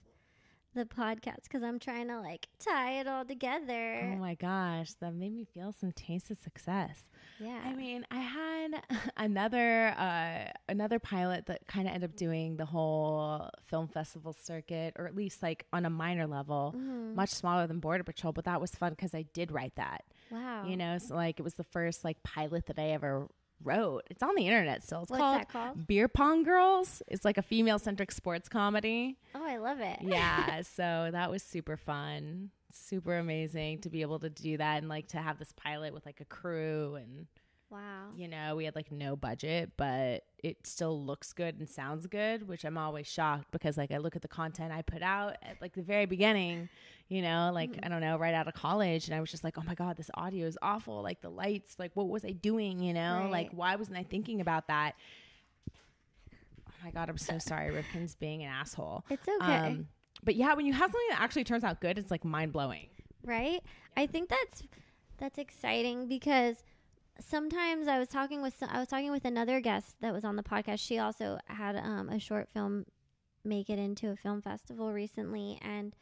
the 0.76 0.86
podcast 0.86 1.44
because 1.44 1.64
I'm 1.64 1.80
trying 1.80 2.08
to 2.10 2.20
like 2.20 2.48
tie 2.60 3.00
it 3.00 3.08
all 3.08 3.26
together. 3.26 4.12
Oh 4.14 4.18
my 4.18 4.36
gosh, 4.36 4.94
that 5.02 5.14
made 5.14 5.34
me 5.34 5.46
feel 5.54 5.72
some 5.72 5.92
taste 5.92 6.30
of 6.30 6.38
success. 6.38 7.10
yeah. 7.40 7.60
I 7.66 7.74
mean, 7.74 8.06
I 8.12 8.20
had 8.20 8.84
another 9.18 9.88
uh, 9.98 10.52
another 10.70 11.00
pilot 11.00 11.48
that 11.48 11.66
kind 11.68 11.88
of 11.88 11.94
ended 11.96 12.10
up 12.12 12.16
doing 12.16 12.58
the 12.58 12.66
whole 12.66 13.50
film 13.66 13.88
festival 13.88 14.34
circuit, 14.34 14.94
or 15.00 15.08
at 15.08 15.16
least 15.16 15.42
like 15.42 15.66
on 15.74 15.86
a 15.86 15.90
minor 15.90 16.28
level, 16.28 16.74
Mhm. 16.78 17.16
much 17.16 17.30
smaller 17.30 17.66
than 17.68 17.80
Border 17.80 18.04
Patrol. 18.04 18.34
But 18.34 18.46
that 18.46 18.62
was 18.62 18.72
fun 18.76 18.92
because 18.92 19.16
I 19.16 19.24
did 19.34 19.52
write 19.52 19.76
that. 19.76 20.04
wow. 20.32 20.66
You 20.68 20.78
know, 20.78 20.98
so 20.98 21.16
like 21.16 21.40
it 21.40 21.44
was 21.44 21.56
the 21.56 21.64
first 21.64 22.04
like 22.04 22.22
pilot 22.24 22.66
that 22.68 22.78
I 22.80 22.90
ever 22.90 23.28
wrote. 23.64 24.04
It's 24.10 24.22
on 24.24 24.36
the 24.36 24.46
internet 24.48 24.84
still. 24.84 25.02
It's 25.02 25.10
What's 25.12 25.22
called 25.22 25.40
that 25.40 25.50
called? 25.50 25.88
Beer 25.88 26.08
Pong 26.08 26.44
Girls. 26.44 27.02
It's 27.08 27.26
like 27.26 27.38
a 27.38 27.42
female 27.42 27.80
centric 27.80 28.12
sports 28.12 28.50
comedy. 28.50 29.18
Oh, 29.34 29.44
I 29.46 29.58
love 29.58 29.80
it. 29.80 30.00
Yeah, 30.02 30.62
so 30.76 31.10
that 31.12 31.30
was 31.32 31.44
super 31.44 31.78
fun. 31.78 32.52
Super 32.72 33.18
amazing 33.18 33.80
to 33.82 33.90
be 33.90 34.02
able 34.02 34.20
to 34.20 34.30
do 34.30 34.58
that 34.58 34.80
and 34.80 34.90
like 34.90 35.08
to 35.10 35.18
have 35.18 35.40
this 35.40 35.54
pilot 35.54 35.94
with 35.94 36.06
like 36.06 36.20
a 36.20 36.26
crew 36.26 36.96
and 36.96 37.28
Wow. 37.72 38.10
you 38.16 38.28
know, 38.28 38.56
we 38.56 38.66
had 38.66 38.76
like 38.76 38.92
no 38.92 39.16
budget, 39.16 39.72
but 39.76 40.24
it 40.44 40.66
still 40.66 41.04
looks 41.04 41.34
good 41.34 41.60
and 41.60 41.70
sounds 41.70 42.06
good, 42.08 42.48
which 42.48 42.64
I'm 42.64 42.78
always 42.78 43.08
shocked 43.08 43.52
because 43.52 43.76
like 43.78 43.92
I 43.92 43.98
look 43.98 44.16
at 44.16 44.22
the 44.22 44.28
content 44.28 44.72
I 44.72 44.82
put 44.82 45.02
out 45.02 45.38
at 45.42 45.60
like 45.62 45.74
the 45.74 45.82
very 45.82 46.06
beginning, 46.06 46.70
you 47.10 47.22
know, 47.22 47.52
like 47.54 47.72
Mm-hmm. 47.72 47.86
I 47.86 47.90
don't 47.90 48.02
know, 48.02 48.18
right 48.18 48.34
out 48.34 48.48
of 48.48 48.54
college 48.54 49.08
and 49.08 49.16
I 49.16 49.20
was 49.20 49.32
just 49.32 49.44
like, 49.44 49.58
"Oh 49.58 49.64
my 49.66 49.74
god, 49.76 49.98
this 49.98 50.10
audio 50.14 50.46
is 50.48 50.58
awful. 50.62 51.02
Like 51.02 51.22
the 51.22 51.30
lights, 51.30 51.76
like 51.80 51.92
what 51.96 52.08
was 52.08 52.24
I 52.24 52.32
doing, 52.32 52.80
you 52.80 52.94
know? 52.94 53.22
Right. 53.24 53.32
Like 53.32 53.50
why 53.52 53.76
wasn't 53.76 53.98
I 53.98 54.04
thinking 54.04 54.40
about 54.42 54.68
that?" 54.68 54.94
Oh 56.70 56.74
my 56.84 56.92
god, 56.92 57.10
I'm 57.10 57.18
so 57.18 57.40
sorry. 57.40 57.72
Ripkin's 57.72 58.16
being 58.16 58.44
an 58.44 58.50
asshole. 58.50 59.04
It's 59.10 59.28
okay. 59.28 59.54
Um, 59.54 59.88
but 60.24 60.36
yeah, 60.36 60.54
when 60.54 60.66
you 60.66 60.74
have 60.74 60.92
something 60.92 61.10
that 61.10 61.22
actually 61.22 61.44
turns 61.44 61.64
out 61.64 61.82
good, 61.82 61.98
it's 61.98 62.12
like 62.12 62.24
mind-blowing. 62.24 62.88
right 63.24 63.64
i 63.98 64.06
think 64.06 64.30
that's 64.30 64.62
that's 65.18 65.38
exciting 65.40 66.08
because 66.08 66.64
sometimes 67.20 67.88
i 67.88 67.98
was 68.00 68.08
talking 68.08 68.42
with 68.42 68.56
i 68.70 68.80
was 68.80 68.88
talking 68.88 69.12
with 69.12 69.26
another 69.26 69.60
guest 69.60 69.96
that 70.02 70.14
was 70.14 70.24
on 70.26 70.36
the 70.36 70.44
podcast. 70.44 70.80
She 70.80 70.98
also 71.00 71.38
had 71.46 71.76
um, 71.76 72.10
a 72.10 72.20
short 72.20 72.50
film 72.54 72.86
make 73.44 73.70
it 73.70 73.78
into 73.80 74.10
a 74.10 74.16
film 74.16 74.42
festival 74.42 74.92
recently 74.92 75.60
and 75.62 75.96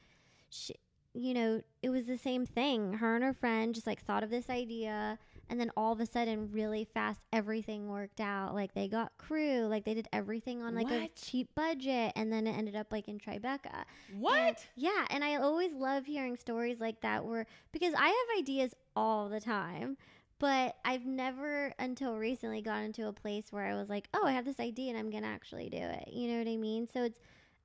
she 0.50 0.74
you 1.14 1.34
know 1.34 1.62
it 1.84 1.90
was 1.90 2.06
the 2.08 2.18
same 2.18 2.46
thing. 2.46 2.94
Her 2.94 3.16
and 3.16 3.24
her 3.24 3.34
friend 3.34 3.76
just 3.76 3.86
like 3.86 4.02
thought 4.02 4.24
of 4.24 4.30
this 4.32 4.50
idea 4.50 5.20
and 5.50 5.60
then 5.60 5.70
all 5.78 5.92
of 5.94 6.00
a 6.00 6.06
sudden 6.06 6.50
really 6.52 6.86
fast 6.92 7.20
everything 7.32 7.88
worked 7.90 8.20
out. 8.20 8.56
Like 8.56 8.74
they 8.74 8.88
got 8.88 9.12
crew 9.20 9.68
like 9.68 9.84
they 9.86 9.94
did 9.94 10.08
everything 10.12 10.64
on 10.64 10.74
like 10.74 10.88
a 10.90 11.10
cheap 11.16 11.50
budget 11.54 12.14
and 12.16 12.32
then 12.34 12.48
it 12.48 12.58
ended 12.58 12.76
up 12.76 12.92
like 12.92 13.08
in 13.08 13.20
tribeca. 13.20 13.84
What? 14.18 14.40
and- 14.40 14.58
yeah, 14.76 15.06
and 15.12 15.24
I 15.24 15.36
always 15.36 15.74
love 15.74 16.06
hearing 16.06 16.36
stories 16.38 16.80
like 16.80 17.02
that 17.02 17.26
where 17.26 17.46
because 17.72 17.94
I 17.94 18.08
have 18.08 18.40
ideas 18.40 18.74
all 18.96 19.30
the 19.30 19.42
time, 19.42 19.98
but 20.44 20.76
I've 20.84 21.06
never 21.06 21.74
until 21.80 22.18
recently 22.18 22.62
gotten 22.62 22.88
into 22.88 23.08
a 23.08 23.14
place 23.14 23.46
where 23.52 23.64
I 23.64 23.76
was 23.76 23.88
like, 23.88 24.10
"Oh, 24.14 24.26
I 24.26 24.34
have 24.34 24.44
this 24.44 24.60
idea 24.60 24.90
and 24.90 24.98
I'm 25.00 25.10
going 25.10 25.24
to 25.24 25.30
actually 25.30 25.70
do 25.70 25.78
it." 25.78 26.10
You 26.12 26.28
know 26.28 26.38
what 26.40 26.50
I 26.50 26.58
mean? 26.58 26.86
So 26.94 27.06
it's 27.06 27.18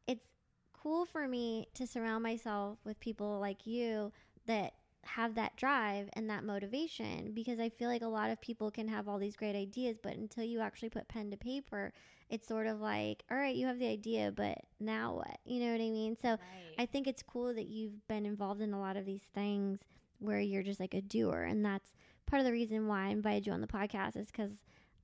it's 0.07 0.29
cool 0.72 1.05
for 1.05 1.26
me 1.26 1.66
to 1.74 1.89
surround 1.89 2.22
myself 2.22 2.79
with 2.85 3.01
people 3.01 3.41
like 3.41 3.66
you 3.66 4.12
that 4.47 4.74
have 5.03 5.35
that 5.35 5.57
drive 5.57 6.09
and 6.12 6.31
that 6.31 6.45
motivation 6.45 7.33
because 7.35 7.59
I 7.59 7.68
feel 7.68 7.89
like 7.89 8.03
a 8.03 8.07
lot 8.07 8.31
of 8.31 8.41
people 8.41 8.70
can 8.70 8.87
have 8.87 9.09
all 9.09 9.18
these 9.18 9.35
great 9.35 9.57
ideas, 9.57 9.99
but 10.01 10.14
until 10.14 10.45
you 10.45 10.61
actually 10.61 10.91
put 10.91 11.09
pen 11.09 11.33
to 11.33 11.37
paper, 11.37 11.93
it's 12.31 12.47
sort 12.47 12.68
of 12.68 12.81
like, 12.81 13.24
all 13.29 13.39
right, 13.39 13.57
you 13.57 13.66
have 13.66 13.81
the 13.81 13.89
idea, 13.89 14.31
but 14.31 14.57
now 14.79 15.14
what? 15.16 15.39
You 15.45 15.64
know 15.64 15.72
what 15.72 15.81
I 15.81 15.91
mean? 15.91 16.16
So 16.22 16.37
I 16.79 16.87
think 16.87 17.09
it's 17.09 17.24
cool 17.24 17.53
that 17.55 17.66
you've 17.66 18.07
been 18.07 18.24
involved 18.24 18.61
in 18.61 18.72
a 18.72 18.81
lot 18.81 18.97
of 18.97 19.05
these 19.05 19.26
things 19.35 19.81
where 20.20 20.39
you're 20.39 20.62
just 20.62 20.79
like 20.79 20.95
a 20.95 21.03
doer. 21.03 21.43
And 21.43 21.64
that's 21.64 21.91
part 22.29 22.41
of 22.41 22.47
the 22.47 22.53
reason 22.53 22.87
why 22.87 23.07
I 23.07 23.09
invited 23.09 23.47
you 23.47 23.53
on 23.53 23.61
the 23.61 23.66
podcast 23.66 24.16
is 24.16 24.26
because 24.29 24.53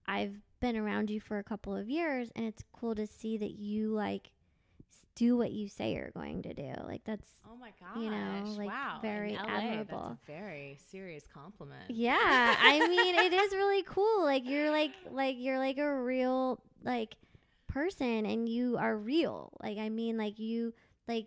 I've 0.07 0.37
been 0.61 0.77
around 0.77 1.11
you 1.11 1.21
for 1.21 1.39
a 1.39 1.45
couple 1.45 1.75
of 1.77 1.89
years 1.89 2.31
and 2.37 2.45
it's 2.47 2.63
cool 2.73 2.95
to 2.95 3.07
see 3.07 3.37
that 3.39 3.53
you 3.53 3.91
like 3.91 4.31
do 5.17 5.37
what 5.37 5.53
you 5.53 5.69
say 5.69 5.95
you're 5.95 6.11
going 6.11 6.43
to 6.43 6.53
do. 6.55 6.73
Like 6.87 7.03
that's, 7.05 7.29
Oh 7.49 7.57
my 7.57 7.71
gosh! 7.81 8.03
you 8.03 8.11
know, 8.11 8.43
like, 8.59 8.69
wow, 8.69 8.99
very 9.01 9.33
LA, 9.35 9.45
admirable. 9.47 10.19
That's 10.27 10.29
a 10.29 10.33
very 10.41 10.79
serious 10.91 11.25
compliment. 11.33 11.85
yeah. 11.89 12.57
I 12.59 12.79
mean, 12.89 13.15
it 13.15 13.33
is 13.33 13.53
really 13.53 13.83
cool. 13.85 14.25
Like 14.25 14.45
you're 14.45 14.71
like, 14.71 14.93
like 15.11 15.37
you're 15.39 15.59
like 15.59 15.79
a 15.79 15.95
real 16.03 16.61
like 16.83 17.15
person 17.69 18.27
and 18.27 18.49
you 18.49 18.77
are 18.77 18.97
real. 18.97 19.53
Like, 19.63 19.79
I 19.79 19.89
mean, 19.89 20.17
like 20.19 20.39
you, 20.39 20.75
like, 21.09 21.27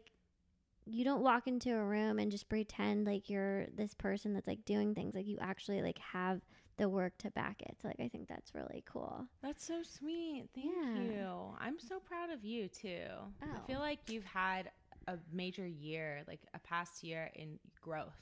you 0.90 1.04
don't 1.04 1.22
walk 1.22 1.48
into 1.48 1.74
a 1.76 1.84
room 1.84 2.20
and 2.20 2.32
just 2.32 2.48
pretend 2.50 3.06
like 3.06 3.30
you're 3.30 3.68
this 3.76 3.94
person 3.94 4.34
that's 4.34 4.48
like 4.48 4.64
doing 4.66 4.94
things 4.96 5.14
like 5.16 5.28
you 5.28 5.38
actually 5.42 5.82
like 5.82 5.98
have 6.00 6.42
the 6.78 6.88
work 6.88 7.18
to 7.18 7.32
back 7.32 7.62
it 7.64 7.76
so 7.82 7.88
like 7.88 8.00
i 8.00 8.08
think 8.08 8.28
that's 8.28 8.54
really 8.54 8.84
cool 8.86 9.26
That's 9.42 9.66
so 9.66 9.82
sweet. 9.84 10.46
Thank 10.54 10.68
Yeah. 10.68 11.02
you. 11.02 11.30
I'm 11.60 11.80
so 11.80 12.00
proud 12.00 12.30
of 12.30 12.44
you 12.46 12.68
too. 12.68 13.02
Oh. 13.42 13.48
I 13.56 13.68
feel 13.68 13.80
like 13.80 14.00
you've 14.10 14.26
had 14.26 14.70
a 15.08 15.18
major 15.32 15.66
year, 15.66 16.22
like 16.28 16.42
a 16.54 16.60
past 16.60 17.04
year 17.04 17.32
in 17.36 17.58
growth. 17.82 18.22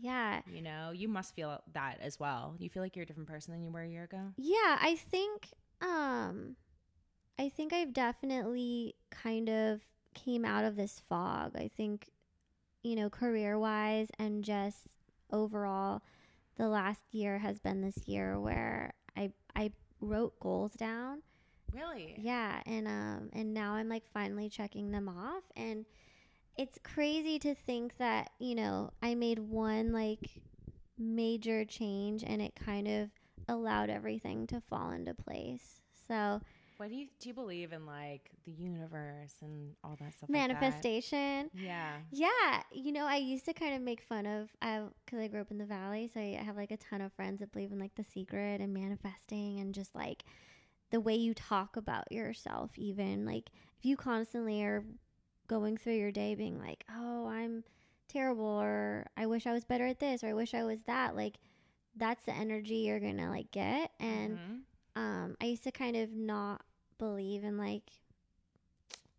yeah 0.00 0.42
You 0.52 0.62
know, 0.62 0.92
you 0.92 1.08
must 1.08 1.34
feel 1.34 1.60
that 1.72 1.98
as 2.00 2.20
well. 2.20 2.54
You 2.58 2.68
feel 2.70 2.82
like 2.84 2.94
you're 2.94 3.02
a 3.02 3.06
different 3.06 3.28
person 3.28 3.52
than 3.52 3.62
you 3.64 3.70
were 3.72 3.82
a 3.82 3.88
year 3.88 4.04
ago. 4.04 4.32
yeah 4.36 4.78
i 4.80 4.94
think 5.10 5.48
um 5.80 6.54
i 7.38 7.48
think 7.48 7.72
i've 7.72 7.92
definitely 7.92 8.94
kind 9.10 9.48
of 9.48 9.80
came 10.24 10.44
out 10.44 10.64
of 10.64 10.76
this 10.76 11.02
fog 11.08 11.52
i 11.56 11.70
think 11.76 12.10
you 12.82 12.96
know 12.96 13.08
career 13.08 13.58
wise 13.58 14.08
and 14.18 14.44
just 14.44 14.88
overall 15.32 16.02
the 16.56 16.68
last 16.68 17.02
year 17.12 17.38
has 17.38 17.58
been 17.58 17.80
this 17.80 18.06
year 18.06 18.38
where 18.38 18.92
i 19.16 19.30
i 19.54 19.70
wrote 20.00 20.38
goals 20.40 20.72
down 20.74 21.22
Really? 21.72 22.14
Yeah, 22.18 22.62
and 22.66 22.88
um 22.88 23.28
and 23.32 23.52
now 23.52 23.74
I'm 23.74 23.88
like 23.88 24.04
finally 24.12 24.48
checking 24.48 24.90
them 24.90 25.08
off 25.08 25.42
and 25.56 25.84
it's 26.56 26.78
crazy 26.82 27.38
to 27.40 27.54
think 27.54 27.96
that, 27.98 28.30
you 28.40 28.56
know, 28.56 28.90
I 29.00 29.14
made 29.14 29.38
one 29.38 29.92
like 29.92 30.42
major 30.98 31.64
change 31.64 32.24
and 32.26 32.42
it 32.42 32.54
kind 32.56 32.88
of 32.88 33.10
allowed 33.48 33.90
everything 33.90 34.46
to 34.48 34.60
fall 34.68 34.90
into 34.90 35.14
place. 35.14 35.80
So, 36.08 36.40
What 36.78 36.88
do 36.90 36.94
you 36.94 37.08
do? 37.20 37.28
You 37.28 37.34
believe 37.34 37.72
in 37.72 37.84
like 37.86 38.30
the 38.44 38.52
universe 38.52 39.34
and 39.42 39.74
all 39.84 39.96
that 40.00 40.14
stuff? 40.14 40.30
like 40.30 40.48
that? 40.48 40.60
manifestation. 40.60 41.50
Yeah. 41.52 41.96
Yeah, 42.10 42.62
you 42.72 42.92
know, 42.92 43.04
I 43.04 43.16
used 43.16 43.44
to 43.46 43.52
kind 43.52 43.74
of 43.74 43.82
make 43.82 44.00
fun 44.00 44.26
of 44.26 44.48
I 44.62 44.84
cuz 45.06 45.18
I 45.18 45.28
grew 45.28 45.40
up 45.40 45.50
in 45.50 45.58
the 45.58 45.66
valley, 45.66 46.08
so 46.08 46.20
I 46.20 46.36
have 46.42 46.56
like 46.56 46.70
a 46.70 46.76
ton 46.76 47.00
of 47.00 47.12
friends 47.12 47.40
that 47.40 47.52
believe 47.52 47.72
in 47.72 47.78
like 47.80 47.96
the 47.96 48.04
secret 48.04 48.60
and 48.60 48.72
manifesting 48.72 49.58
and 49.60 49.74
just 49.74 49.94
like 49.94 50.24
the 50.90 51.00
way 51.00 51.14
you 51.16 51.34
talk 51.34 51.76
about 51.76 52.10
yourself 52.10 52.70
even 52.78 53.26
like 53.26 53.50
if 53.78 53.84
you 53.84 53.96
constantly 53.96 54.62
are 54.62 54.84
going 55.48 55.76
through 55.76 55.94
your 55.94 56.12
day 56.12 56.34
being 56.34 56.58
like, 56.58 56.84
"Oh, 56.90 57.26
I'm 57.26 57.64
terrible," 58.06 58.44
or 58.46 59.06
"I 59.16 59.26
wish 59.26 59.46
I 59.46 59.52
was 59.52 59.64
better 59.64 59.86
at 59.86 59.98
this," 59.98 60.22
or 60.22 60.28
"I 60.28 60.34
wish 60.34 60.54
I 60.54 60.62
was 60.64 60.82
that," 60.82 61.16
like 61.16 61.38
that's 61.96 62.24
the 62.24 62.32
energy 62.34 62.76
you're 62.76 63.00
going 63.00 63.16
to 63.18 63.28
like 63.28 63.50
get 63.50 63.92
and 63.98 64.38
Mhm. 64.38 64.62
um 64.94 65.36
I 65.40 65.46
used 65.46 65.64
to 65.64 65.72
kind 65.72 65.96
of 65.96 66.12
not 66.12 66.64
believe 66.98 67.44
in 67.44 67.58
like 67.58 67.82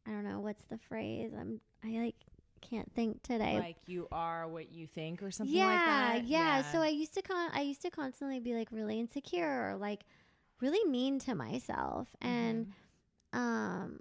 I 0.07 0.11
don't 0.11 0.23
know 0.23 0.39
what's 0.39 0.63
the 0.65 0.77
phrase. 0.77 1.31
I'm 1.39 1.61
I 1.83 1.89
like 1.99 2.15
can't 2.61 2.91
think 2.93 3.23
today. 3.23 3.57
Like 3.59 3.77
you 3.87 4.07
are 4.11 4.47
what 4.47 4.71
you 4.71 4.87
think 4.87 5.21
or 5.23 5.31
something 5.31 5.55
yeah, 5.55 5.65
like 5.65 6.23
that. 6.23 6.27
Yeah. 6.27 6.61
So 6.71 6.79
I 6.81 6.87
used 6.87 7.13
to 7.15 7.21
con 7.21 7.49
I 7.53 7.61
used 7.61 7.81
to 7.83 7.89
constantly 7.89 8.39
be 8.39 8.53
like 8.53 8.69
really 8.71 8.99
insecure 8.99 9.71
or 9.71 9.75
like 9.75 10.01
really 10.61 10.83
mean 10.89 11.19
to 11.19 11.35
myself. 11.35 12.07
And 12.21 12.67
Mm-hmm. 12.67 13.39
um 13.39 13.99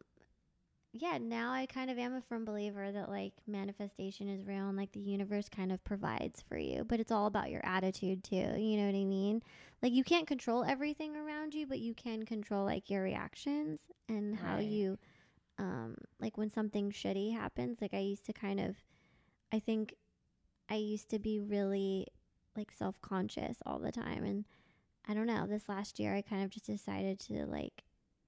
yeah, 0.92 1.18
now 1.18 1.52
I 1.52 1.66
kind 1.66 1.90
of 1.90 1.98
am 1.98 2.14
a 2.14 2.22
firm 2.22 2.44
believer 2.44 2.90
that 2.90 3.08
like 3.10 3.34
manifestation 3.46 4.28
is 4.28 4.46
real 4.46 4.68
and 4.68 4.76
like 4.76 4.92
the 4.92 5.00
universe 5.00 5.48
kind 5.48 5.70
of 5.70 5.84
provides 5.84 6.42
for 6.48 6.56
you, 6.56 6.84
but 6.84 6.98
it's 6.98 7.12
all 7.12 7.26
about 7.26 7.50
your 7.50 7.64
attitude 7.64 8.24
too. 8.24 8.54
You 8.56 8.76
know 8.78 8.86
what 8.86 8.94
I 8.98 9.04
mean? 9.04 9.42
Like 9.82 9.92
you 9.92 10.02
can't 10.02 10.26
control 10.26 10.64
everything 10.64 11.14
around 11.14 11.54
you, 11.54 11.66
but 11.66 11.78
you 11.78 11.94
can 11.94 12.24
control 12.24 12.64
like 12.64 12.88
your 12.90 13.02
reactions 13.02 13.80
and 14.08 14.34
how 14.36 14.56
Right. 14.56 14.60
you 14.60 14.98
um 15.58 15.96
like 16.20 16.38
when 16.38 16.50
something 16.50 16.90
shitty 16.90 17.32
happens, 17.32 17.78
like 17.82 17.94
I 17.94 17.98
used 18.00 18.24
to 18.26 18.32
kind 18.32 18.58
of 18.60 18.76
I 19.52 19.58
think 19.60 19.94
I 20.70 20.76
used 20.76 21.08
to 21.10 21.18
be 21.18 21.38
really 21.40 22.06
like 22.56 22.72
self-conscious 22.72 23.58
all 23.66 23.78
the 23.78 23.92
time 23.92 24.24
and 24.24 24.44
I 25.08 25.14
don't 25.14 25.26
know, 25.26 25.46
this 25.46 25.68
last 25.68 25.98
year 25.98 26.14
I 26.14 26.22
kind 26.22 26.44
of 26.44 26.50
just 26.50 26.66
decided 26.66 27.18
to 27.20 27.46
like 27.46 27.84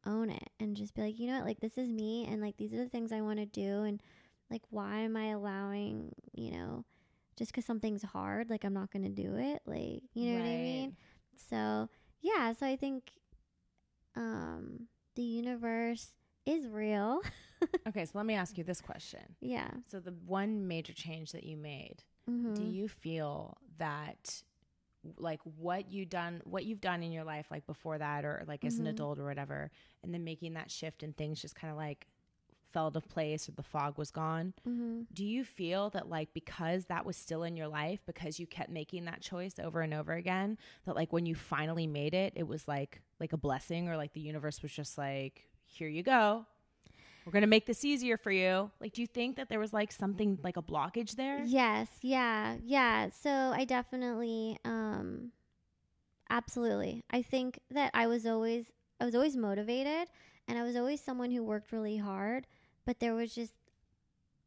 own 0.06 0.30
it 0.30 0.50
and 0.58 0.76
just 0.76 0.94
be 0.94 1.02
like, 1.02 1.18
you 1.18 1.26
know 1.28 1.36
what, 1.38 1.44
like 1.46 1.60
this 1.60 1.76
is 1.78 1.88
me 1.90 2.26
and 2.30 2.40
like 2.40 2.56
these 2.56 2.72
are 2.72 2.78
the 2.84 2.88
things 2.88 3.12
I 3.12 3.20
want 3.20 3.38
to 3.38 3.46
do 3.46 3.82
and 3.82 4.02
like 4.50 4.62
why 4.70 4.98
am 5.00 5.16
I 5.16 5.26
allowing, 5.30 6.12
you 6.32 6.50
know, 6.52 6.84
just 7.36 7.52
cuz 7.52 7.64
something's 7.64 8.02
hard, 8.02 8.50
like 8.50 8.64
I'm 8.64 8.74
not 8.74 8.90
going 8.90 9.04
to 9.04 9.22
do 9.22 9.36
it, 9.36 9.62
like, 9.66 10.02
you 10.14 10.30
know 10.30 10.38
what 10.42 10.46
I 10.48 10.56
mean? 10.56 10.96
So, 11.36 11.88
yeah, 12.20 12.52
so 12.52 12.66
I 12.66 12.76
think 12.76 13.12
um 14.16 14.88
the 15.16 15.22
universe 15.22 16.14
is 16.46 16.66
real. 16.66 17.20
Okay, 17.86 18.04
so 18.06 18.12
let 18.14 18.24
me 18.26 18.34
ask 18.34 18.56
you 18.58 18.64
this 18.64 18.80
question. 18.80 19.20
yeah. 19.40 19.68
So 19.90 20.00
the 20.00 20.12
one 20.26 20.66
major 20.68 20.92
change 20.94 21.32
that 21.32 21.44
you 21.44 21.56
made, 21.58 22.04
Mhm. 22.28 22.54
do 22.54 22.62
you 22.62 22.88
feel 22.88 23.56
that 23.78 24.42
like 25.16 25.40
what 25.56 25.90
you 25.90 26.04
done 26.04 26.40
what 26.44 26.64
you've 26.64 26.80
done 26.80 27.02
in 27.02 27.10
your 27.12 27.24
life 27.24 27.46
like 27.50 27.66
before 27.66 27.96
that 27.98 28.24
or 28.24 28.44
like 28.46 28.64
as 28.64 28.78
an 28.78 28.84
Mhm. 28.86 28.90
adult 28.90 29.18
or 29.18 29.24
whatever 29.24 29.70
and 30.02 30.12
then 30.12 30.24
making 30.24 30.54
that 30.54 30.70
shift 30.70 31.02
and 31.02 31.16
things 31.16 31.40
just 31.40 31.54
kind 31.54 31.70
of 31.70 31.76
like 31.76 32.06
fell 32.70 32.90
to 32.92 33.00
place 33.00 33.48
or 33.48 33.52
the 33.52 33.62
fog 33.62 33.98
was 33.98 34.10
gone 34.10 34.52
Mhm. 34.68 35.06
do 35.12 35.24
you 35.24 35.42
feel 35.44 35.90
that 35.90 36.08
like 36.08 36.32
because 36.34 36.84
that 36.86 37.04
was 37.06 37.16
still 37.16 37.42
in 37.42 37.56
your 37.56 37.66
life 37.66 38.00
because 38.06 38.38
you 38.38 38.46
kept 38.46 38.70
making 38.70 39.06
that 39.06 39.20
choice 39.22 39.58
over 39.58 39.80
and 39.80 39.92
over 39.94 40.12
again 40.12 40.56
that 40.84 40.94
like 40.94 41.12
when 41.12 41.26
you 41.26 41.34
finally 41.34 41.86
made 41.86 42.14
it 42.14 42.32
it 42.36 42.46
was 42.46 42.68
like 42.68 43.00
like 43.18 43.32
a 43.32 43.36
blessing 43.38 43.88
or 43.88 43.96
like 43.96 44.12
the 44.12 44.20
universe 44.20 44.62
was 44.62 44.70
just 44.72 44.96
like 44.98 45.48
here 45.64 45.88
you 45.88 46.02
go 46.02 46.46
we're 47.24 47.32
gonna 47.32 47.46
make 47.46 47.66
this 47.66 47.84
easier 47.84 48.16
for 48.16 48.30
you 48.30 48.70
like 48.80 48.92
do 48.92 49.00
you 49.00 49.06
think 49.06 49.36
that 49.36 49.48
there 49.48 49.58
was 49.60 49.72
like 49.72 49.92
something 49.92 50.38
like 50.42 50.56
a 50.56 50.62
blockage 50.62 51.16
there 51.16 51.42
Yes, 51.46 51.88
yeah, 52.02 52.56
yeah. 52.64 53.08
So 53.10 53.30
I 53.30 53.64
definitely, 53.64 54.58
um, 54.64 55.32
absolutely. 56.28 57.02
I 57.10 57.22
think 57.22 57.60
that 57.70 57.90
I 57.94 58.06
was 58.06 58.26
always, 58.26 58.72
I 59.00 59.04
was 59.04 59.14
always 59.14 59.36
motivated, 59.36 60.08
and 60.48 60.58
I 60.58 60.62
was 60.62 60.76
always 60.76 61.00
someone 61.00 61.30
who 61.30 61.42
worked 61.42 61.72
really 61.72 61.96
hard. 61.96 62.46
But 62.84 63.00
there 63.00 63.14
was 63.14 63.34
just 63.34 63.52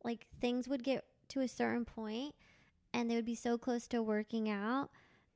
like 0.04 0.28
things 0.42 0.68
would 0.68 0.84
get 0.84 1.06
to 1.30 1.42
a 1.42 1.48
certain 1.48 1.86
point, 1.86 2.36
and 2.94 3.10
they 3.10 3.16
would 3.16 3.26
be 3.26 3.36
so 3.36 3.58
close 3.58 3.88
to 3.88 4.02
working 4.02 4.50
out, 4.50 4.90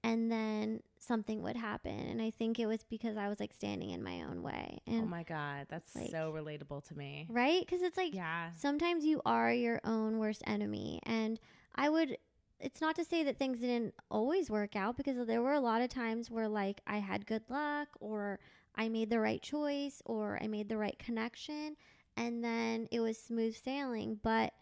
and 0.07 0.31
then 0.31 0.81
something 0.99 1.41
would 1.43 1.55
happen. 1.55 1.91
And 1.99 2.21
I 2.21 2.31
think 2.31 2.59
it 2.59 2.65
was 2.65 2.83
because 2.89 3.17
I 3.17 3.27
was 3.29 3.39
like 3.39 3.53
standing 3.53 3.89
in 3.91 4.03
my 4.03 4.21
own 4.23 4.41
way, 4.41 4.79
oh 4.89 5.05
my 5.05 5.23
god 5.23 5.67
that's 5.69 5.95
like- 5.95 6.11
so 6.11 6.31
relatable 6.35 6.83
to 6.87 6.97
me 6.97 7.27
right, 7.29 7.59
because 7.61 7.81
it's 7.81 7.97
like 7.97 8.13
yeah 8.13 8.49
sometimes 8.55 9.03
you 9.05 9.21
are 9.25 9.51
your 9.53 9.79
own 9.83 10.17
worst 10.17 10.41
enemy 10.47 10.99
and 11.03 11.39
i 11.75 11.89
would 11.89 12.17
it's 12.59 12.81
not 12.81 12.95
to 12.95 13.05
say 13.05 13.23
that 13.23 13.37
things 13.37 13.59
didn't 13.59 13.93
always 14.09 14.49
work 14.49 14.75
out 14.75 14.97
because 14.97 15.15
there 15.27 15.41
were 15.41 15.53
a 15.53 15.59
lot 15.59 15.81
of 15.81 15.89
times 15.89 16.31
where 16.31 16.47
like 16.47 16.81
i 16.87 16.97
had 16.97 17.25
good 17.27 17.43
luck 17.49 17.87
or 17.99 18.39
i 18.75 18.89
made 18.89 19.09
the 19.09 19.19
right 19.19 19.41
choice 19.41 20.01
or 20.05 20.39
i 20.41 20.47
made 20.47 20.67
the 20.69 20.77
right 20.77 20.97
connection 20.97 21.75
and 22.15 22.43
then 22.43 22.87
it 22.91 22.99
was 22.99 23.17
smooth 23.17 23.55
sailing 23.55 24.19
but 24.23 24.53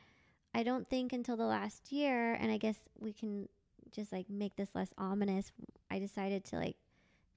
i 0.54 0.62
don't 0.64 0.89
think 0.89 1.14
until 1.14 1.38
the 1.38 1.46
last 1.46 1.91
year 1.91 2.34
and 2.34 2.52
i 2.52 2.58
guess 2.58 2.78
we 3.00 3.14
can 3.14 3.48
just 3.96 4.12
like 4.12 4.30
make 4.30 4.56
this 4.56 4.70
less 4.76 4.93
ominous 4.98 5.52
i 5.89 5.98
decided 6.00 6.43
to 6.43 6.56
like 6.58 6.76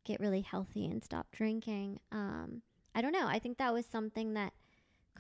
get 0.05 0.21
really 0.21 0.41
healthy 0.41 0.87
and 0.87 1.05
stop 1.05 1.27
drinking 1.33 1.99
um 2.13 2.63
i 2.95 3.01
don't 3.01 3.13
know 3.13 3.27
i 3.27 3.39
think 3.39 3.59
that 3.59 3.73
was 3.73 3.87
something 3.87 4.35
that 4.35 4.53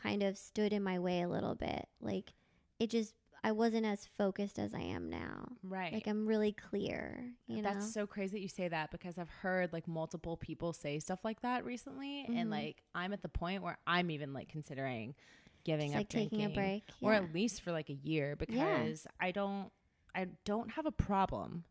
kind 0.03 0.23
of 0.23 0.39
stood 0.39 0.73
in 0.73 0.83
my 0.83 0.99
way 0.99 1.23
a 1.23 1.29
little 1.29 1.57
bit. 1.57 1.89
Like 2.01 2.33
it 2.79 2.89
just 2.89 3.15
I 3.43 3.51
wasn't 3.51 3.85
as 3.85 4.07
focused 4.17 4.59
as 4.59 4.73
I 4.73 4.81
am 4.81 5.11
now. 5.11 5.49
right 5.65 5.93
Like 5.93 6.07
I'm 6.07 6.25
really 6.25 6.53
clear, 6.53 7.25
you 7.49 7.63
know. 7.63 7.63
That's 7.63 7.93
so 7.93 8.07
crazy 8.07 8.37
that 8.37 8.41
you 8.41 8.49
say 8.49 8.69
that 8.69 8.93
because 8.93 9.19
I've 9.19 9.29
heard 9.29 9.73
like 9.73 9.89
multiple 9.89 10.37
people 10.37 10.73
say 10.73 11.01
stuff 11.01 11.25
like 11.25 11.41
that 11.43 11.65
recently, 11.65 12.25
Mm-hmm. 12.29 12.37
and 12.39 12.49
like 12.51 12.83
I'm 12.95 13.13
at 13.13 13.23
the 13.23 13.29
point 13.29 13.65
where 13.65 13.77
I'm 13.89 14.11
even 14.13 14.33
like 14.33 14.49
considering 14.49 15.17
giving 15.65 15.89
Just, 15.89 15.95
up 15.97 15.99
like, 15.99 16.09
taking 16.11 16.43
a 16.43 16.43
drinking, 16.45 16.55
break, 16.55 16.83
or 17.03 17.13
at 17.13 17.35
least 17.35 17.63
for 17.63 17.73
like 17.73 17.91
a 17.91 17.95
year 17.95 18.37
because 18.37 19.05
I 19.21 19.33
don't, 19.33 19.71
I 20.15 20.27
don't 20.45 20.71
have 20.73 20.87
a 20.87 20.91
problem, 20.93 21.65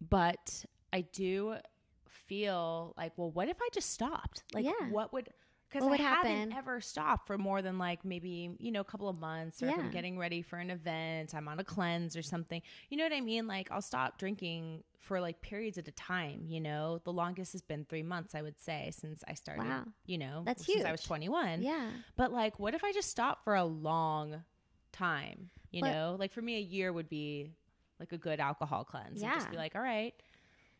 but 0.00 0.64
I 0.92 1.02
do 1.02 1.56
feel 2.08 2.94
like, 2.96 3.12
well, 3.16 3.30
what 3.30 3.48
if 3.48 3.56
I 3.60 3.68
just 3.72 3.90
stopped? 3.90 4.42
Like, 4.52 4.64
Yeah. 4.64 4.88
what 4.90 5.12
would 5.12 5.28
because 5.68 5.86
I 5.86 5.90
would 5.90 6.00
haven't 6.00 6.30
happen? 6.50 6.52
ever 6.52 6.82
stopped 6.82 7.26
for 7.26 7.38
more 7.38 7.62
than 7.62 7.78
like 7.78 8.04
maybe 8.04 8.54
you 8.58 8.70
know 8.70 8.82
a 8.82 8.84
couple 8.84 9.08
of 9.08 9.18
months, 9.18 9.62
or 9.62 9.68
if 9.68 9.78
I'm 9.78 9.90
getting 9.90 10.18
ready 10.18 10.42
for 10.42 10.58
an 10.58 10.68
event, 10.70 11.34
I'm 11.34 11.48
on 11.48 11.58
a 11.58 11.64
cleanse 11.64 12.14
or 12.14 12.20
something. 12.20 12.60
You 12.90 12.98
know 12.98 13.04
what 13.04 13.14
I 13.14 13.22
mean? 13.22 13.46
Like 13.46 13.70
I'll 13.70 13.80
stop 13.80 14.18
drinking 14.18 14.84
for 15.00 15.18
like 15.18 15.40
periods 15.40 15.78
at 15.78 15.88
a 15.88 15.92
time. 15.92 16.44
You 16.46 16.60
know, 16.60 17.00
the 17.04 17.12
longest 17.12 17.52
has 17.52 17.62
been 17.62 17.86
three 17.86 18.02
months, 18.02 18.34
I 18.34 18.42
would 18.42 18.60
say, 18.60 18.90
since 18.92 19.24
I 19.26 19.32
started. 19.32 19.64
Wow. 19.64 19.84
You 20.04 20.18
know, 20.18 20.42
That's 20.44 20.66
since 20.66 20.84
I 20.84 20.92
was 20.92 21.02
21. 21.04 21.62
yeah. 21.62 21.88
But 22.16 22.32
like, 22.32 22.58
what 22.58 22.74
if 22.74 22.84
I 22.84 22.92
just 22.92 23.08
stopped 23.08 23.42
for 23.42 23.54
a 23.54 23.64
long 23.64 24.44
time? 24.92 25.48
You 25.72 25.80
But- 25.82 25.90
know, 25.92 26.16
like 26.18 26.32
for 26.32 26.42
me, 26.42 26.56
a 26.56 26.60
year 26.60 26.92
would 26.92 27.08
be 27.08 27.50
like 27.98 28.12
a 28.12 28.18
good 28.18 28.40
alcohol 28.40 28.84
cleanse. 28.84 29.22
And 29.22 29.32
just 29.32 29.46
Yeah. 29.46 29.50
be 29.50 29.56
like, 29.56 29.74
all 29.74 29.82
right, 29.82 30.14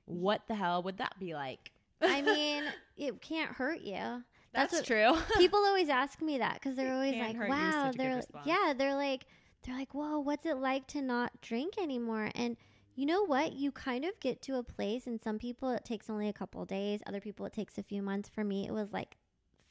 what 0.05 0.47
the 0.49 0.55
hell 0.55 0.83
would 0.83 0.99
that 0.99 1.19
be 1.19 1.35
like? 1.35 1.73
I 2.01 2.21
mean, 2.23 2.65
it 2.97 3.21
can't 3.21 3.51
hurt 3.53 3.81
you. 3.81 4.23
That's, 4.53 4.73
what- 4.75 4.85
true. 4.85 5.15
People 5.39 5.61
always 5.61 5.89
ask 5.89 6.21
me 6.21 6.39
that 6.39 6.55
because 6.55 6.77
they're 6.77 6.93
always 6.93 7.15
like, 7.17 7.37
hurt 7.37 7.49
you 7.49 7.55
is 7.55 7.61
"Wow," 7.61 7.71
such 7.85 7.95
a 7.95 7.99
good 7.99 8.07
they're 8.07 8.17
response. 8.17 8.47
yeah, 8.47 8.73
they're 8.77 8.95
like, 8.97 9.25
they're 9.63 9.77
like, 9.79 9.95
"Whoa, 9.95 10.19
what's 10.19 10.45
it 10.45 10.57
like 10.59 10.87
to 10.89 11.01
not 11.01 11.41
drink 11.41 11.79
anymore?" 11.79 12.31
And 12.35 12.57
you 12.95 13.07
know 13.07 13.25
what? 13.25 13.53
You 13.55 13.71
kind 13.73 14.05
of 14.05 14.19
get 14.21 14.43
to 14.43 14.57
a 14.59 14.63
place, 14.65 15.07
and 15.07 15.23
some 15.23 15.39
people 15.39 15.71
it 15.71 15.85
takes 15.85 16.11
only 16.11 16.29
a 16.29 16.33
couple 16.35 16.65
days. 16.67 17.01
Other 17.07 17.21
people 17.21 17.47
it 17.47 17.53
takes 17.55 17.79
a 17.79 17.83
few 17.83 18.03
months. 18.03 18.29
For 18.29 18.43
me, 18.45 18.67
it 18.67 18.73
was 18.73 18.93
like 18.93 19.17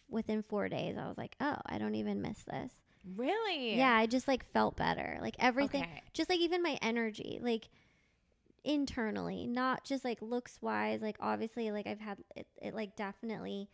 within 0.09 0.41
four 0.41 0.67
days. 0.69 0.97
I 0.97 1.07
was 1.07 1.17
like, 1.17 1.35
"Oh, 1.41 1.57
I 1.65 1.77
don't 1.77 1.95
even 1.95 2.21
miss 2.21 2.43
this." 2.45 2.71
Really? 3.15 3.75
Yeah, 3.75 3.93
I 3.95 4.05
just 4.05 4.27
like 4.27 4.45
felt 4.51 4.75
better. 4.77 5.17
Like 5.21 5.35
everything, 5.39 5.81
Okay. 5.83 6.01
just 6.13 6.29
like 6.29 6.39
even 6.39 6.61
my 6.63 6.77
energy, 6.81 7.39
like 7.41 7.69
internally, 8.63 9.47
not 9.47 9.83
just 9.83 10.03
like 10.05 10.21
looks 10.21 10.61
wise. 10.61 11.01
Like 11.01 11.17
obviously, 11.19 11.71
like 11.71 11.87
I've 11.87 11.99
had 11.99 12.19
it, 12.35 12.47
it 12.61 12.73
like 12.73 12.95
definitely 12.95 13.69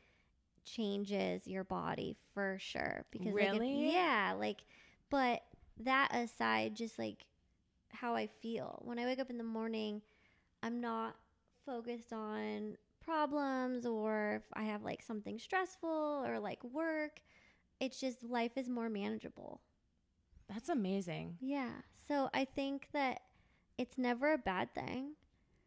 changes 0.66 1.48
your 1.48 1.64
body 1.64 2.16
for 2.34 2.58
sure. 2.60 3.06
Because 3.12 3.34
like, 3.34 3.44
if- 3.46 3.54
Really? 3.54 3.92
yeah, 3.94 4.36
like, 4.38 4.62
but 5.10 5.42
that 5.80 6.14
aside, 6.14 6.76
just 6.76 6.98
like 7.00 7.26
how 7.90 8.16
I 8.16 8.28
feel 8.42 8.82
when 8.84 9.00
I 9.00 9.06
wake 9.06 9.20
up 9.20 9.30
in 9.30 9.38
the 9.38 9.44
morning, 9.44 10.02
I'm 10.64 10.82
not 10.82 11.16
focused 11.66 12.14
on 12.14 12.78
problems 13.04 13.86
or 13.86 14.42
if 14.44 14.44
I 14.54 14.64
have 14.64 14.84
like 14.84 15.02
something 15.02 15.40
stressful 15.40 16.24
or 16.28 16.40
like 16.40 16.64
work. 16.64 17.22
It's 17.80 18.00
just 18.00 18.24
life 18.24 18.52
is 18.58 18.68
more 18.70 18.90
manageable. 18.90 19.62
That's 20.50 20.70
amazing. 20.70 21.38
Yeah. 21.42 21.70
So 22.08 22.30
I 22.34 22.46
think 22.46 22.88
that 22.94 23.22
it's 23.78 23.98
never 23.98 24.34
a 24.34 24.38
bad 24.38 24.74
thing. 24.74 25.12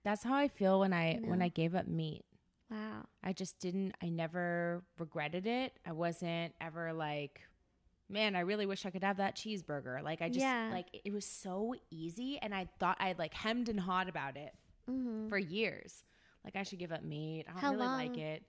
That's 0.04 0.24
how 0.24 0.34
I 0.34 0.48
feel 0.48 0.80
when 0.80 0.92
I 0.92 1.20
when 1.22 1.42
I 1.42 1.48
gave 1.48 1.74
up 1.74 1.86
meat. 1.86 2.24
Wow. 2.70 3.04
I 3.22 3.32
just 3.32 3.58
didn't 3.60 3.94
I 4.02 4.08
never 4.08 4.82
regretted 4.98 5.46
it. 5.46 5.74
I 5.86 5.92
wasn't 5.92 6.54
ever 6.60 6.92
like 6.92 7.40
man, 8.08 8.34
I 8.34 8.40
really 8.40 8.66
wish 8.66 8.84
I 8.86 8.90
could 8.90 9.04
have 9.04 9.18
that 9.18 9.36
cheeseburger. 9.36 10.02
Like 10.02 10.20
I 10.22 10.28
just 10.28 10.40
Yeah. 10.40 10.70
like 10.72 10.86
it 11.04 11.12
was 11.12 11.24
so 11.24 11.74
easy 11.90 12.38
and 12.40 12.52
I 12.54 12.68
thought 12.80 12.96
I'd 12.98 13.18
like 13.18 13.34
hemmed 13.34 13.68
and 13.68 13.78
hawed 13.78 14.08
about 14.08 14.36
it 14.36 14.52
for 15.28 15.38
years. 15.38 16.02
Like 16.44 16.56
I 16.56 16.62
should 16.64 16.78
give 16.80 16.90
up 16.90 17.04
meat. 17.04 17.44
I 17.46 17.52
don't 17.52 17.56
Mm-hmm. 17.58 17.66
How 17.66 17.72
really 17.72 18.08
like 18.08 18.16
it. 18.16 18.42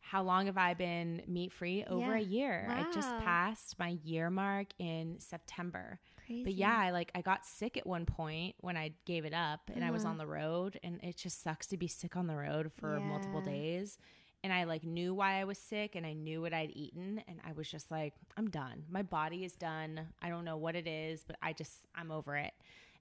How 0.00 0.22
long 0.22 0.46
have 0.46 0.56
I 0.58 0.74
been 0.74 1.22
meat 1.28 1.52
free? 1.52 1.84
Over 1.84 2.14
a 2.14 2.20
Yeah. 2.20 2.26
year. 2.26 2.74
I 2.76 2.84
just 2.92 3.16
passed 3.18 3.78
my 3.78 3.98
year 4.02 4.28
mark 4.30 4.68
in 4.78 5.20
September. 5.20 6.00
Crazy. 6.26 6.42
But 6.44 6.54
yeah, 6.54 6.76
I 6.76 6.90
like 6.90 7.10
I 7.14 7.20
got 7.20 7.44
sick 7.46 7.76
at 7.76 7.86
one 7.86 8.06
point 8.06 8.56
when 8.60 8.76
I 8.76 8.92
gave 9.04 9.24
it 9.24 9.34
up 9.34 9.70
and 9.72 9.84
I 9.84 9.90
was 9.90 10.04
Uh-huh. 10.04 10.10
on 10.12 10.18
the 10.18 10.26
road 10.26 10.80
and 10.82 11.00
it 11.02 11.16
just 11.16 11.42
sucks 11.42 11.66
to 11.68 11.76
be 11.76 11.86
sick 11.86 12.16
on 12.16 12.26
the 12.26 12.34
road 12.36 12.72
for 12.72 13.00
multiple 13.00 13.40
days. 13.40 13.98
and 14.42 14.54
I 14.54 14.64
like 14.64 14.84
knew 14.84 15.12
why 15.12 15.38
I 15.38 15.44
was 15.44 15.58
sick 15.58 15.94
and 15.94 16.06
I 16.06 16.14
knew 16.14 16.40
what 16.40 16.54
I'd 16.54 16.70
eaten 16.74 17.22
and 17.28 17.40
I 17.46 17.52
was 17.52 17.70
just 17.70 17.90
like 17.90 18.14
I'm 18.38 18.48
done. 18.48 18.84
My 18.88 19.02
body 19.02 19.44
is 19.44 19.52
done. 19.54 20.08
I 20.22 20.30
don't 20.30 20.46
know 20.46 20.56
what 20.56 20.74
it 20.76 20.86
is, 20.86 21.22
but 21.24 21.36
I 21.42 21.52
just 21.52 21.86
I'm 21.94 22.10
over 22.10 22.36
it. 22.36 22.54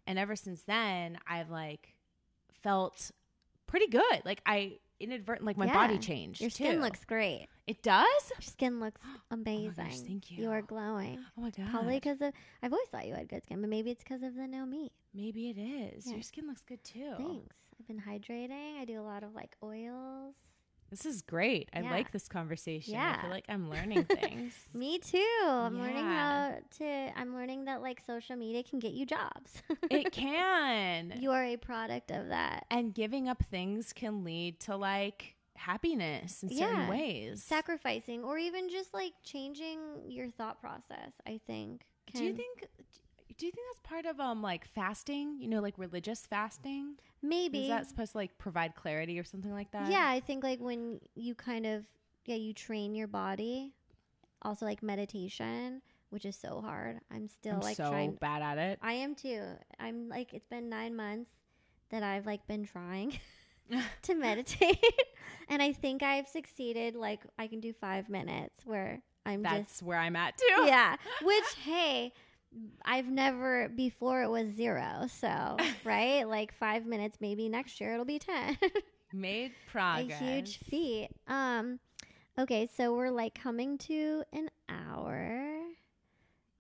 And 0.06 0.20
ever 0.20 0.36
since 0.36 0.64
then, 0.64 1.18
I've 1.26 1.50
like 1.50 1.96
felt 2.62 3.12
pretty 3.68 3.88
good. 3.88 4.22
Like 4.26 4.42
I 4.46 4.80
inadvertent 5.00 5.46
like 5.46 5.58
my 5.58 5.66
Yeah. 5.66 5.74
body 5.74 5.98
changed. 5.98 6.42
Your 6.42 6.50
skin 6.50 6.76
too. 6.76 6.82
looks 6.82 7.04
great. 7.06 7.48
It 7.68 7.82
does? 7.84 8.06
Your 8.32 8.42
skin 8.42 8.80
looks 8.80 9.00
oh 9.06 9.20
amazing. 9.32 9.74
Oh 9.80 9.84
gosh, 9.84 10.00
thank 10.00 10.32
You 10.32 10.44
You 10.44 10.50
are 10.52 10.62
glowing. 10.62 11.20
Oh 11.38 11.42
my 11.42 11.50
god. 11.52 11.70
Probably 11.72 11.96
because 11.96 12.22
of. 12.22 12.34
I've 12.64 12.74
always 12.74 12.88
thought 12.90 13.08
you 13.08 13.14
had 13.16 13.28
good 13.30 13.44
skin, 13.44 13.62
but 13.62 13.70
maybe 13.70 13.92
it's 13.92 14.04
because 14.04 14.24
of 14.24 14.36
the 14.36 14.48
no 14.48 14.66
meat. 14.66 14.92
Maybe 15.14 15.50
it 15.50 15.58
is. 15.58 16.06
Yeah. 16.08 16.14
Your 16.14 16.24
skin 16.24 16.48
looks 16.48 16.64
good 16.64 16.84
too. 16.84 17.14
Thanks. 17.18 17.56
I've 17.80 17.88
been 17.88 18.02
hydrating. 18.02 18.80
I 18.80 18.86
do 18.86 19.00
a 19.00 19.04
lot 19.04 19.24
of 19.24 19.34
like 19.34 19.56
oils. 19.64 20.36
This 20.90 21.06
is 21.06 21.22
great. 21.22 21.70
I 21.74 21.82
Yeah. 21.82 21.92
like 21.92 22.12
this 22.12 22.28
conversation. 22.28 22.94
Yeah. 22.94 23.16
I 23.18 23.22
feel 23.22 23.30
like 23.30 23.46
I'm 23.50 23.70
learning 23.70 24.06
things. 24.06 24.54
Me 24.74 24.98
too. 25.00 25.40
I'm 25.44 25.80
learning 25.80 26.06
how 26.06 26.56
to. 26.80 27.10
I'm 27.16 27.36
learning 27.36 27.66
that 27.66 27.82
like 27.82 28.02
social 28.06 28.36
media 28.36 28.64
can 28.64 28.80
get 28.80 28.94
you 28.94 29.06
jobs. 29.06 29.62
it 29.92 30.12
can. 30.12 31.14
you 31.20 31.32
are 31.32 31.44
a 31.44 31.58
product 31.58 32.12
of 32.12 32.30
that. 32.30 32.66
and 32.72 32.94
giving 32.94 33.28
up 33.30 33.44
things 33.52 33.94
can 33.94 34.24
lead 34.24 34.60
to 34.62 34.76
like 34.76 35.36
happiness 35.56 36.42
in 36.44 36.50
certain 36.50 36.88
ways. 36.88 37.44
Sacrificing 37.44 38.24
or 38.24 38.38
even 38.38 38.70
just 38.70 38.94
like 38.94 39.14
changing 39.24 39.80
your 40.08 40.30
thought 40.30 40.60
process. 40.62 41.12
I 41.28 41.40
think. 41.46 41.86
do 42.14 42.24
you 42.24 42.34
think 42.34 42.66
do 43.40 43.46
you 43.46 43.52
think 43.54 43.66
that's 43.70 43.88
part 43.88 44.06
of 44.06 44.20
um 44.20 44.42
like 44.42 44.68
fasting? 44.68 45.38
You 45.40 45.48
know, 45.48 45.62
like 45.62 45.74
religious 45.78 46.26
fasting? 46.28 46.96
maybe 47.22 47.62
Is 47.62 47.68
that 47.70 47.88
supposed 47.88 48.12
to 48.12 48.18
like 48.20 48.38
provide 48.38 48.76
clarity 48.76 49.18
or 49.18 49.24
something 49.24 49.52
like 49.52 49.72
that? 49.72 49.90
Yeah, 49.90 50.08
I 50.08 50.20
think 50.20 50.44
like 50.44 50.60
when 50.60 51.00
you 51.16 51.34
kind 51.34 51.66
of 51.66 51.86
yeah, 52.26 52.36
you 52.36 52.54
train 52.54 52.94
your 52.94 53.08
body. 53.08 53.74
Also 54.42 54.66
like 54.66 54.82
meditation, 54.84 55.82
which 56.12 56.26
is 56.26 56.36
so 56.36 56.62
hard. 56.62 57.00
I'm 57.12 57.28
still 57.28 57.56
I'm 57.56 57.62
like 57.62 57.76
so 57.76 57.90
trying 57.90 58.12
bad 58.22 58.42
at 58.42 58.58
it. 58.58 58.80
I 58.82 58.94
am 58.94 59.16
too. 59.16 59.42
I'm 59.80 60.10
like 60.10 60.34
it's 60.34 60.48
been 60.48 60.70
9 60.70 60.96
months 60.96 61.32
that 61.90 62.04
I've 62.04 62.26
like 62.26 62.46
been 62.46 62.66
trying 62.66 63.20
to 64.04 64.16
meditate 64.16 64.84
and 65.48 65.62
I 65.62 65.74
think 65.74 66.02
I've 66.04 66.28
succeeded 66.28 66.96
like 66.96 67.22
I 67.38 67.48
can 67.48 67.60
do 67.60 67.72
5 67.72 68.10
minutes 68.10 68.62
where 68.66 69.02
I'm 69.26 69.44
That's 69.44 69.70
just 69.70 69.84
where 69.84 69.98
I'm 69.98 70.16
at 70.16 70.38
too. 70.38 70.64
yeah, 70.66 70.96
which 71.22 71.46
hey, 71.64 72.14
I've 72.84 73.08
never 73.08 73.70
before 73.70 74.24
it 74.24 74.30
was 74.30 74.48
0. 74.50 75.08
So, 75.10 75.58
right? 75.84 76.24
Like 76.28 76.54
5 76.54 76.86
minutes 76.86 77.18
maybe 77.22 77.50
next 77.50 77.80
year 77.80 77.94
it'll 77.94 78.06
be 78.06 78.20
10. 78.20 78.58
Made 79.14 79.52
progress. 79.72 80.22
a 80.22 80.26
huge 80.26 80.58
feat. 80.70 81.10
Um, 81.28 81.80
okay, 82.38 82.68
so 82.76 82.94
we're 82.94 83.10
like 83.12 83.34
coming 83.34 83.78
to 83.80 84.24
an 84.34 84.50
hour. 84.70 85.60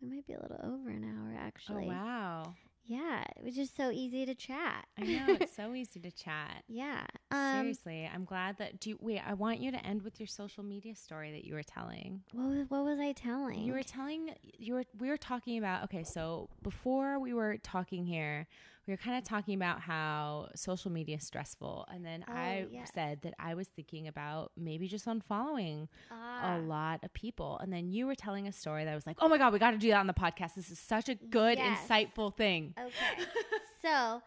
We 0.01 0.09
might 0.09 0.25
be 0.25 0.33
a 0.33 0.39
little 0.41 0.59
over 0.63 0.89
an 0.89 1.03
hour, 1.03 1.33
Oh 1.37 1.45
actually. 1.45 1.87
wow. 1.87 2.53
Yeah, 2.89 3.23
it 3.37 3.43
was 3.45 3.55
just 3.55 3.77
so 3.77 3.91
easy 3.91 4.25
to 4.25 4.33
chat. 4.33 4.87
I 4.97 5.03
know 5.03 5.37
it's 5.39 5.55
so 5.55 5.73
easy 5.75 5.99
to 5.99 6.09
chat. 6.09 6.63
yeah. 6.67 7.05
Um, 7.29 7.59
Seriously, 7.59 8.09
I'm 8.11 8.25
glad 8.25 8.57
that. 8.57 8.79
Do 8.79 8.89
you, 8.89 8.97
wait? 8.99 9.21
I 9.25 9.35
want 9.35 9.59
you 9.59 9.69
to 9.71 9.85
end 9.85 10.01
with 10.01 10.19
your 10.19 10.25
social 10.25 10.63
media 10.63 10.95
story 10.95 11.31
that 11.31 11.45
you 11.45 11.53
were 11.53 11.61
telling. 11.61 12.23
what 12.33 12.47
was, 12.47 12.65
what 12.69 12.83
was 12.85 12.99
I 12.99 13.11
telling? 13.11 13.61
You 13.61 13.73
were 13.73 13.83
telling 13.83 14.31
you 14.57 14.73
were 14.73 14.85
we 14.97 15.09
were 15.09 15.17
talking 15.17 15.59
about 15.59 15.83
okay, 15.83 16.03
so 16.03 16.49
before 16.63 17.19
we 17.19 17.31
were 17.31 17.57
talking 17.57 18.05
here, 18.05 18.47
we 18.87 18.93
were 18.93 18.97
kind 18.97 19.17
of 19.17 19.23
talking 19.23 19.53
about 19.53 19.81
how 19.81 20.49
social 20.55 20.91
media 20.91 21.17
is 21.17 21.23
stressful, 21.23 21.85
and 21.93 22.03
then 22.05 22.23
Oh, 22.27 22.31
I 22.33 22.65
yes. 22.71 22.91
said 22.93 23.21
that 23.21 23.33
I 23.39 23.53
was 23.53 23.67
thinking 23.67 24.07
about 24.07 24.51
maybe 24.57 24.87
just 24.87 25.05
unfollowing 25.05 25.87
Ah, 26.11 26.55
a 26.55 26.59
lot 26.59 27.03
of 27.03 27.13
people, 27.13 27.59
and 27.59 27.71
then 27.71 27.87
you 27.89 28.07
were 28.07 28.15
telling 28.15 28.47
a 28.47 28.51
story 28.51 28.85
that 28.85 28.91
I 28.91 28.95
was 28.95 29.05
like, 29.05 29.17
oh 29.19 29.27
my 29.29 29.37
god, 29.37 29.53
we 29.53 29.59
got 29.59 29.71
to 29.71 29.77
do 29.77 29.89
that 29.89 29.99
on 29.99 30.07
the 30.07 30.13
podcast. 30.13 30.55
This 30.55 30.71
is 30.71 30.79
such 30.79 31.07
a 31.09 31.15
good, 31.15 31.57
Yes. 31.57 31.87
insightful 31.87 32.35
thing. 32.35 32.73
Okay. 32.79 33.25
so, 33.81 34.21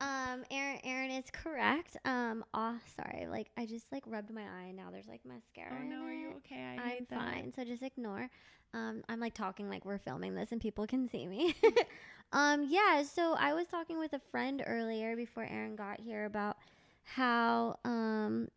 um, 0.00 0.42
Erin, 0.50 0.80
Erin 0.84 1.10
is 1.12 1.24
correct. 1.32 1.96
Um, 2.04 2.44
oh, 2.52 2.76
sorry. 2.96 3.26
Like 3.28 3.50
I 3.56 3.66
just 3.66 3.90
like 3.92 4.02
rubbed 4.06 4.32
my 4.34 4.42
eye, 4.42 4.66
and 4.68 4.76
now 4.76 4.90
there's 4.90 5.06
like 5.08 5.20
mascara. 5.24 5.78
Oh 5.80 5.84
no, 5.88 6.02
are 6.04 6.12
you 6.12 6.28
okay? 6.38 6.76
I 6.78 7.00
that. 7.08 7.18
fine. 7.18 7.52
So 7.54 7.64
just 7.64 7.82
ignore. 7.82 8.28
Um, 8.74 9.02
I'm 9.08 9.20
like 9.20 9.34
talking 9.34 9.68
like 9.68 9.84
we're 9.84 9.98
filming 9.98 10.34
this 10.34 10.52
and 10.52 10.60
people 10.60 10.86
can 10.86 11.08
see 11.08 11.26
me. 11.26 11.54
um, 12.32 12.66
yeah. 12.68 13.02
So 13.02 13.34
I 13.38 13.52
was 13.54 13.66
talking 13.66 13.98
with 13.98 14.12
a 14.12 14.20
friend 14.30 14.62
earlier 14.66 15.16
before 15.16 15.44
Erin 15.44 15.76
got 15.76 16.00
here 16.00 16.24
about 16.24 16.56
how 17.04 17.78
um 17.84 18.48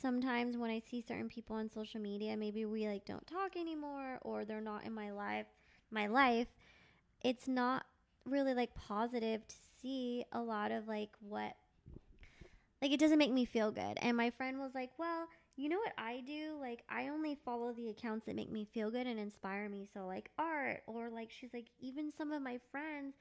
sometimes 0.00 0.56
when 0.56 0.70
I 0.70 0.82
see 0.90 1.00
certain 1.06 1.28
people 1.28 1.56
on 1.56 1.70
social 1.70 2.00
media, 2.00 2.36
maybe 2.36 2.64
we 2.64 2.86
like 2.86 3.04
don't 3.04 3.26
talk 3.26 3.56
anymore 3.56 4.18
or 4.22 4.44
they're 4.44 4.60
not 4.60 4.84
in 4.84 4.92
my 4.92 5.10
life. 5.10 5.46
My 5.90 6.06
life, 6.06 6.48
it's 7.22 7.48
not 7.48 7.86
really 8.24 8.54
like 8.54 8.74
positive 8.74 9.46
to 9.46 9.54
see 9.82 10.24
a 10.32 10.40
lot 10.40 10.70
of 10.72 10.86
like 10.88 11.10
what 11.20 11.54
like 12.82 12.92
it 12.92 13.00
doesn't 13.00 13.18
make 13.18 13.32
me 13.32 13.44
feel 13.44 13.70
good. 13.70 13.98
And 14.00 14.16
my 14.16 14.30
friend 14.30 14.58
was 14.58 14.72
like, 14.74 14.90
"Well, 14.98 15.26
you 15.56 15.68
know 15.68 15.78
what 15.78 15.92
I 15.98 16.22
do? 16.26 16.56
Like 16.60 16.82
I 16.88 17.08
only 17.08 17.36
follow 17.44 17.72
the 17.72 17.88
accounts 17.90 18.26
that 18.26 18.36
make 18.36 18.50
me 18.50 18.66
feel 18.72 18.90
good 18.90 19.06
and 19.06 19.18
inspire 19.18 19.68
me. 19.68 19.86
So 19.92 20.06
like 20.06 20.30
art 20.38 20.82
or 20.86 21.10
like 21.10 21.30
she's 21.30 21.52
like 21.54 21.66
even 21.80 22.10
some 22.10 22.32
of 22.32 22.42
my 22.42 22.58
friends, 22.70 23.14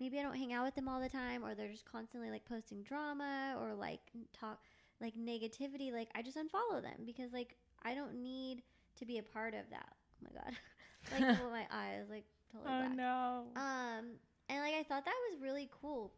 maybe 0.00 0.18
I 0.18 0.22
don't 0.22 0.36
hang 0.36 0.52
out 0.52 0.64
with 0.64 0.74
them 0.74 0.88
all 0.88 1.00
the 1.00 1.08
time 1.08 1.44
or 1.44 1.54
they're 1.54 1.70
just 1.70 1.90
constantly 1.90 2.30
like 2.30 2.44
posting 2.44 2.82
drama 2.82 3.56
or 3.60 3.74
like 3.74 4.00
talk 4.32 4.60
like 5.00 5.14
negativity, 5.14 5.92
like 5.92 6.08
I 6.14 6.22
just 6.22 6.36
unfollow 6.36 6.82
them 6.82 7.04
because 7.04 7.32
like 7.32 7.56
I 7.82 7.94
don't 7.94 8.22
need 8.22 8.62
to 8.98 9.06
be 9.06 9.18
a 9.18 9.22
part 9.22 9.54
of 9.54 9.68
that. 9.70 9.92
Oh 9.92 10.28
my 10.32 10.40
god. 10.40 10.56
like 11.12 11.38
oh, 11.42 11.50
my 11.50 11.66
eyes 11.70 12.04
like 12.10 12.24
totally 12.52 12.72
Oh 12.74 12.78
black. 12.78 12.96
no. 12.96 13.44
Um, 13.54 14.04
and 14.48 14.60
like 14.60 14.74
I 14.74 14.82
thought 14.88 15.04
that 15.04 15.14
was 15.30 15.40
really 15.40 15.68
cool. 15.80 16.12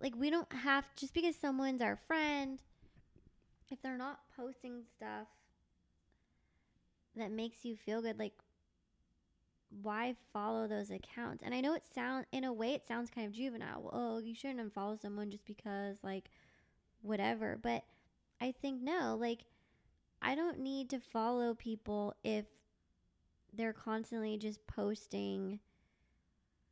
Like 0.00 0.14
we 0.16 0.30
don't 0.30 0.52
have 0.52 0.84
just 0.96 1.14
because 1.14 1.36
someone's 1.36 1.80
our 1.80 1.96
friend, 2.08 2.60
if 3.70 3.80
they're 3.82 3.98
not 3.98 4.20
posting 4.36 4.82
stuff 4.96 5.28
that 7.16 7.30
makes 7.30 7.64
you 7.64 7.76
feel 7.76 8.02
good, 8.02 8.18
like 8.18 8.34
why 9.82 10.14
follow 10.32 10.66
those 10.66 10.90
accounts? 10.90 11.42
And 11.42 11.54
I 11.54 11.60
know 11.60 11.74
it 11.74 11.84
sounds, 11.94 12.26
in 12.32 12.44
a 12.44 12.52
way 12.52 12.74
it 12.74 12.86
sounds 12.86 13.10
kind 13.10 13.26
of 13.26 13.32
juvenile. 13.32 13.90
Oh, 13.92 14.18
you 14.18 14.34
shouldn't 14.34 14.74
unfollow 14.74 15.00
someone 15.00 15.30
just 15.30 15.46
because 15.46 15.98
like 16.02 16.30
whatever. 17.00 17.58
But 17.60 17.84
I 18.40 18.52
think 18.52 18.82
no, 18.82 19.16
like 19.18 19.44
I 20.20 20.34
don't 20.34 20.60
need 20.60 20.90
to 20.90 21.00
follow 21.00 21.54
people 21.54 22.14
if 22.22 22.44
they're 23.52 23.72
constantly 23.72 24.38
just 24.38 24.66
posting 24.66 25.60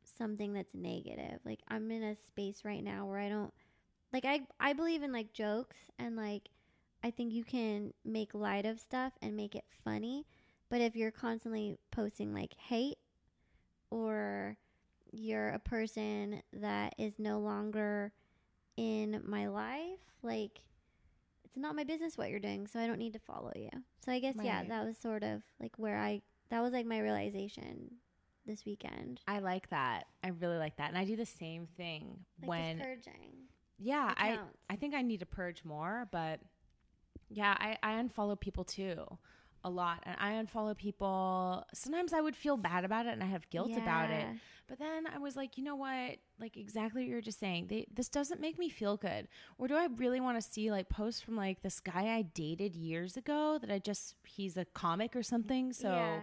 something 0.03 0.53
that's 0.53 0.73
negative. 0.73 1.39
Like 1.45 1.59
I'm 1.67 1.91
in 1.91 2.03
a 2.03 2.15
space 2.15 2.63
right 2.63 2.83
now 2.83 3.05
where 3.05 3.19
I 3.19 3.29
don't 3.29 3.53
like 4.13 4.25
I 4.25 4.41
I 4.59 4.73
believe 4.73 5.03
in 5.03 5.11
like 5.11 5.33
jokes 5.33 5.77
and 5.99 6.15
like 6.15 6.49
I 7.03 7.11
think 7.11 7.33
you 7.33 7.43
can 7.43 7.93
make 8.05 8.33
light 8.33 8.65
of 8.65 8.79
stuff 8.79 9.13
and 9.21 9.35
make 9.35 9.55
it 9.55 9.65
funny, 9.83 10.25
but 10.69 10.81
if 10.81 10.95
you're 10.95 11.11
constantly 11.11 11.77
posting 11.91 12.33
like 12.33 12.53
hate 12.55 12.97
or 13.89 14.57
you're 15.11 15.49
a 15.49 15.59
person 15.59 16.41
that 16.53 16.95
is 16.97 17.19
no 17.19 17.39
longer 17.39 18.13
in 18.77 19.21
my 19.25 19.47
life, 19.47 19.99
like 20.21 20.61
it's 21.43 21.57
not 21.57 21.75
my 21.75 21.83
business 21.83 22.17
what 22.17 22.29
you're 22.29 22.39
doing, 22.39 22.67
so 22.67 22.79
I 22.79 22.87
don't 22.87 22.99
need 22.99 23.13
to 23.13 23.19
follow 23.19 23.51
you. 23.55 23.69
So 24.05 24.11
I 24.11 24.19
guess 24.19 24.35
yeah, 24.41 24.63
that 24.63 24.85
was 24.85 24.97
sort 24.97 25.23
of 25.23 25.41
like 25.59 25.73
where 25.77 25.97
I 25.97 26.21
that 26.49 26.61
was 26.61 26.71
like 26.71 26.85
my 26.85 26.99
realization 26.99 27.95
this 28.45 28.63
weekend. 28.65 29.21
I 29.27 29.39
like 29.39 29.69
that. 29.69 30.05
I 30.23 30.29
really 30.29 30.57
like 30.57 30.77
that. 30.77 30.89
And 30.89 30.97
I 30.97 31.05
do 31.05 31.15
the 31.15 31.25
same 31.25 31.67
thing 31.77 32.19
Like 32.41 32.49
when 32.49 32.77
just 32.77 32.89
purging. 32.89 33.31
Yeah, 33.77 34.13
I. 34.15 34.37
I 34.69 34.75
think 34.75 34.93
I 34.93 35.01
need 35.01 35.21
to 35.21 35.25
purge 35.25 35.65
more, 35.65 36.07
but 36.11 36.39
yeah, 37.33 37.55
I, 37.59 37.77
I 37.81 38.01
unfollow 38.01 38.39
people 38.39 38.63
too 38.63 39.05
a 39.63 39.69
lot. 39.69 40.03
And 40.05 40.15
I 40.19 40.31
unfollow 40.43 40.75
people 40.75 41.65
sometimes 41.73 42.13
I 42.13 42.21
would 42.21 42.35
feel 42.35 42.57
bad 42.57 42.83
about 42.83 43.05
it 43.05 43.13
and 43.13 43.23
I 43.23 43.27
have 43.27 43.49
guilt 43.49 43.71
about 43.83 44.09
it. 44.09 44.25
But 44.67 44.79
then 44.79 45.05
I 45.13 45.17
was 45.17 45.35
like, 45.35 45.57
you 45.57 45.63
know 45.63 45.75
what? 45.75 46.17
Like 46.39 46.55
exactly 46.57 47.03
what 47.03 47.09
you 47.09 47.15
were 47.15 47.21
just 47.21 47.39
saying. 47.39 47.67
They 47.67 47.85
this 47.93 48.09
doesn't 48.09 48.39
make 48.41 48.57
me 48.57 48.69
feel 48.69 48.97
good. 48.97 49.27
Or 49.57 49.67
do 49.67 49.75
I 49.75 49.87
really 49.97 50.19
want 50.21 50.41
to 50.41 50.41
see 50.41 50.71
like 50.71 50.89
posts 50.89 51.21
from 51.21 51.35
like 51.35 51.61
this 51.61 51.79
guy 51.79 52.15
I 52.15 52.21
dated 52.21 52.75
years 52.75 53.17
ago 53.17 53.59
that 53.59 53.69
I 53.69 53.79
just 53.79 54.15
he's 54.25 54.57
a 54.57 54.65
comic 54.65 55.15
or 55.15 55.23
something. 55.23 55.73
So 55.73 55.89
yeah. 55.89 56.19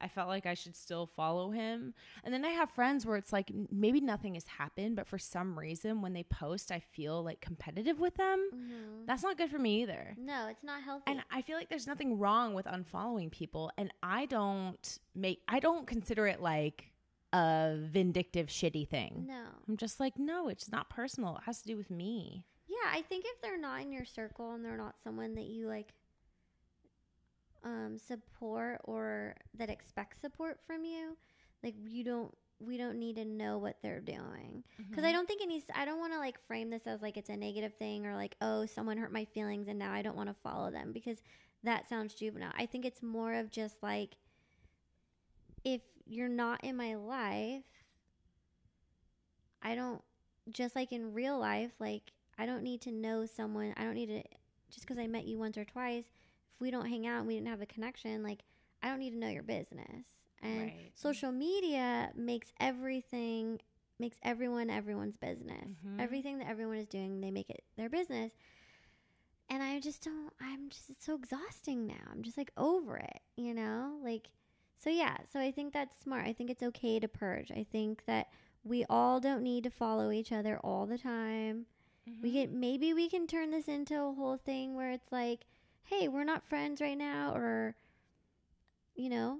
I 0.00 0.08
felt 0.08 0.28
like 0.28 0.46
I 0.46 0.54
should 0.54 0.76
still 0.76 1.06
follow 1.06 1.50
him. 1.50 1.94
And 2.24 2.32
then 2.32 2.44
I 2.44 2.50
have 2.50 2.70
friends 2.70 3.04
where 3.04 3.16
it's 3.16 3.32
like 3.32 3.50
maybe 3.70 4.00
nothing 4.00 4.34
has 4.34 4.46
happened, 4.46 4.96
but 4.96 5.06
for 5.08 5.18
some 5.18 5.58
reason 5.58 6.02
when 6.02 6.12
they 6.12 6.22
post, 6.24 6.70
I 6.70 6.80
feel 6.80 7.22
like 7.22 7.40
competitive 7.40 7.98
with 8.00 8.14
them. 8.16 8.50
Mhm. 8.54 9.06
That's 9.06 9.22
not 9.22 9.36
good 9.38 9.50
for 9.50 9.58
me 9.58 9.82
either. 9.82 10.14
No, 10.18 10.46
it's 10.48 10.62
not 10.62 10.82
healthy. 10.82 11.04
And 11.06 11.22
I 11.30 11.42
feel 11.42 11.56
like 11.56 11.68
there's 11.68 11.86
nothing 11.86 12.18
wrong 12.18 12.54
with 12.54 12.66
unfollowing 12.66 13.30
people. 13.30 13.70
And 13.76 13.92
I 14.02 14.26
don't 14.26 14.98
make, 15.14 15.42
I 15.48 15.58
don't 15.60 15.86
consider 15.86 16.26
it 16.26 16.40
like 16.40 16.92
a 17.32 17.76
vindictive, 17.78 18.46
shitty 18.46 18.88
thing. 18.88 19.24
no. 19.26 19.44
I'm 19.68 19.76
just 19.76 20.00
like, 20.00 20.18
no, 20.18 20.48
it's 20.48 20.70
not 20.72 20.88
personal. 20.88 21.36
It 21.36 21.42
has 21.44 21.60
to 21.62 21.66
do 21.68 21.76
with 21.76 21.90
me. 21.90 22.44
Yeah, 22.66 22.90
I 22.90 23.02
think 23.02 23.24
if 23.26 23.40
they're 23.42 23.58
not 23.60 23.82
in 23.82 23.92
your 23.92 24.04
circle 24.04 24.52
and 24.52 24.64
they're 24.64 24.76
not 24.78 24.94
someone 25.02 25.34
that 25.34 25.44
you 25.46 25.66
like 25.68 25.88
um, 27.68 27.98
support 27.98 28.80
or 28.84 29.36
that 29.56 29.70
expect 29.70 30.20
support 30.20 30.58
from 30.66 30.84
you, 30.84 31.16
like 31.62 31.74
you 31.86 32.04
don't 32.04 32.34
we 32.60 32.76
don't 32.76 32.98
need 32.98 33.16
to 33.16 33.24
know 33.24 33.56
what 33.58 33.76
they're 33.82 34.00
doing 34.00 34.64
because 34.90 35.04
I 35.04 35.12
don't 35.12 35.28
think 35.28 35.40
it 35.40 35.48
needs. 35.48 35.66
I 35.74 35.84
don't 35.84 36.00
want 36.00 36.12
to 36.12 36.18
like 36.18 36.44
frame 36.46 36.70
this 36.70 36.86
as 36.86 37.02
like 37.02 37.16
it's 37.16 37.28
a 37.28 37.36
negative 37.36 37.74
thing 37.78 38.06
or 38.06 38.14
like 38.16 38.36
oh 38.40 38.66
someone 38.66 38.96
hurt 38.96 39.12
my 39.12 39.24
feelings 39.26 39.68
and 39.68 39.78
now 39.78 39.92
I 39.92 40.02
don't 40.02 40.16
want 40.16 40.28
to 40.28 40.34
follow 40.42 40.70
them 40.70 40.92
because 40.92 41.18
that 41.62 41.88
sounds 41.88 42.14
juvenile. 42.14 42.52
I 42.56 42.66
think 42.66 42.84
it's 42.84 43.02
more 43.02 43.34
of 43.34 43.50
just 43.50 43.82
like 43.82 44.16
if 45.64 45.82
you're 46.06 46.28
not 46.28 46.64
in 46.64 46.76
my 46.76 46.94
life, 46.96 47.62
I 49.62 49.74
don't 49.74 50.02
just 50.50 50.74
like 50.74 50.92
in 50.92 51.12
real 51.14 51.38
life, 51.38 51.72
like 51.78 52.12
I 52.38 52.46
don't 52.46 52.62
need 52.62 52.80
to 52.82 52.92
know 52.92 53.26
someone. 53.26 53.74
I 53.76 53.84
don't 53.84 53.94
need 53.94 54.08
to 54.08 54.22
just 54.70 54.86
because 54.86 54.98
I 54.98 55.06
met 55.06 55.26
you 55.26 55.38
once 55.38 55.56
or 55.56 55.64
twice. 55.64 56.04
If 56.58 56.62
we 56.62 56.72
don't 56.72 56.86
hang 56.88 57.06
out 57.06 57.18
and 57.20 57.28
we 57.28 57.34
didn't 57.36 57.46
have 57.46 57.60
a 57.62 57.66
connection, 57.66 58.24
like 58.24 58.40
I 58.82 58.88
don't 58.88 58.98
need 58.98 59.10
to 59.12 59.16
know 59.18 59.28
your 59.28 59.44
business. 59.44 60.06
And 60.42 60.58
Right. 60.62 60.90
social 60.96 61.30
media 61.30 62.10
makes 62.16 62.52
everything 62.58 63.60
makes 64.00 64.18
everyone 64.22 64.68
everyone's 64.70 65.16
business. 65.16 65.72
Mhm. 65.84 66.00
Everything 66.00 66.38
that 66.38 66.48
everyone 66.48 66.76
is 66.78 66.86
doing, 66.88 67.20
they 67.20 67.30
make 67.30 67.48
it 67.50 67.62
their 67.76 67.88
business. 67.88 68.32
And 69.48 69.62
I 69.62 69.78
just 69.80 70.02
don't 70.02 70.32
I'm 70.40 70.68
just 70.68 70.90
it's 70.90 71.06
so 71.06 71.14
exhausting 71.14 71.86
now. 71.86 71.94
I'm 72.10 72.22
just 72.22 72.36
like 72.36 72.50
over 72.56 72.96
it, 72.96 73.20
you 73.36 73.54
know? 73.54 73.98
Like 74.02 74.30
so 74.78 74.90
yeah, 74.90 75.16
so 75.32 75.38
I 75.40 75.50
think 75.52 75.72
that's 75.72 75.96
smart. 75.98 76.26
I 76.26 76.32
think 76.32 76.50
it's 76.50 76.62
okay 76.62 76.98
to 77.00 77.08
purge. 77.08 77.50
I 77.52 77.64
think 77.70 78.04
that 78.06 78.28
we 78.64 78.84
all 78.90 79.20
don't 79.20 79.42
need 79.42 79.64
to 79.64 79.70
follow 79.70 80.10
each 80.10 80.32
other 80.32 80.58
all 80.64 80.86
the 80.86 80.98
time. 80.98 81.66
We 82.22 82.32
can 82.32 82.58
maybe 82.58 82.94
we 82.94 83.08
can 83.08 83.26
turn 83.26 83.50
this 83.50 83.68
into 83.68 84.00
a 84.02 84.12
whole 84.14 84.38
thing 84.38 84.74
where 84.74 84.90
it's 84.90 85.12
like, 85.12 85.44
hey, 85.88 86.08
we're 86.08 86.24
not 86.24 86.42
friends 86.48 86.80
right 86.80 86.98
now, 86.98 87.32
or 87.34 87.74
you 88.94 89.08
know, 89.08 89.38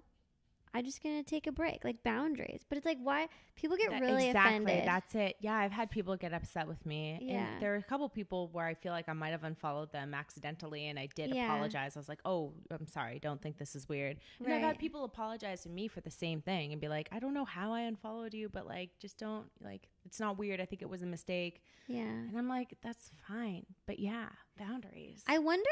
I'm 0.75 0.85
just 0.85 1.03
gonna 1.03 1.23
take 1.25 1.47
a 1.47 1.53
break, 1.53 1.83
like 1.83 2.03
boundaries. 2.05 2.61
But 2.69 2.77
it's 2.79 2.85
like 2.87 2.99
why 3.03 3.29
people 3.57 3.77
get 3.77 3.91
That- 3.91 4.03
really 4.03 4.27
exactly. 4.29 4.57
offended. 4.65 4.87
That's 4.87 5.15
it. 5.15 5.37
Yeah, 5.41 5.57
I've 5.57 5.73
had 5.73 5.91
people 5.91 6.15
get 6.17 6.33
upset 6.33 6.69
with 6.69 6.85
me. 6.87 7.19
Yeah. 7.23 7.55
And 7.55 7.63
there 7.63 7.73
are 7.75 7.79
a 7.79 7.83
couple 7.83 8.09
people 8.09 8.49
where 8.53 8.67
I 8.67 8.75
feel 8.75 8.93
like 8.93 9.09
I 9.09 9.15
might 9.15 9.31
have 9.31 9.43
unfollowed 9.45 9.91
them 9.93 10.15
accidentally 10.15 10.87
and 10.87 10.99
I 10.99 11.07
did 11.17 11.35
Yeah. 11.35 11.47
apologize. 11.47 11.97
I 11.97 11.99
was 12.01 12.09
like, 12.09 12.21
oh, 12.25 12.53
I'm 12.71 12.87
sorry. 12.87 13.19
Don't 13.19 13.41
think 13.43 13.57
this 13.57 13.75
is 13.75 13.89
weird. 13.89 14.19
And 14.45 14.53
I've 14.53 14.61
had 14.63 14.79
people 14.79 15.03
apologize 15.05 15.63
to 15.63 15.71
me 15.71 15.89
for 15.89 16.03
the 16.03 16.11
same 16.11 16.41
thing 16.43 16.71
and 16.73 16.81
be 16.81 16.87
like, 16.89 17.09
I 17.11 17.19
don't 17.19 17.35
know 17.35 17.47
how 17.47 17.73
I 17.73 17.81
unfollowed 17.81 18.35
you, 18.35 18.49
but 18.49 18.67
like, 18.67 18.91
just 19.01 19.19
don't, 19.19 19.51
like, 19.61 19.89
it's 20.05 20.21
not 20.21 20.39
weird. 20.39 20.61
I 20.61 20.67
think 20.67 20.83
it 20.83 20.89
was 20.89 21.03
a 21.03 21.07
mistake. 21.07 21.63
yeah. 21.89 22.03
And 22.03 22.37
I'm 22.39 22.49
like, 22.49 22.75
that's 22.83 23.11
fine. 23.27 23.65
But 23.87 23.99
yeah, 23.99 24.29
boundaries. 24.59 25.25
I 25.27 25.39
wonder 25.39 25.65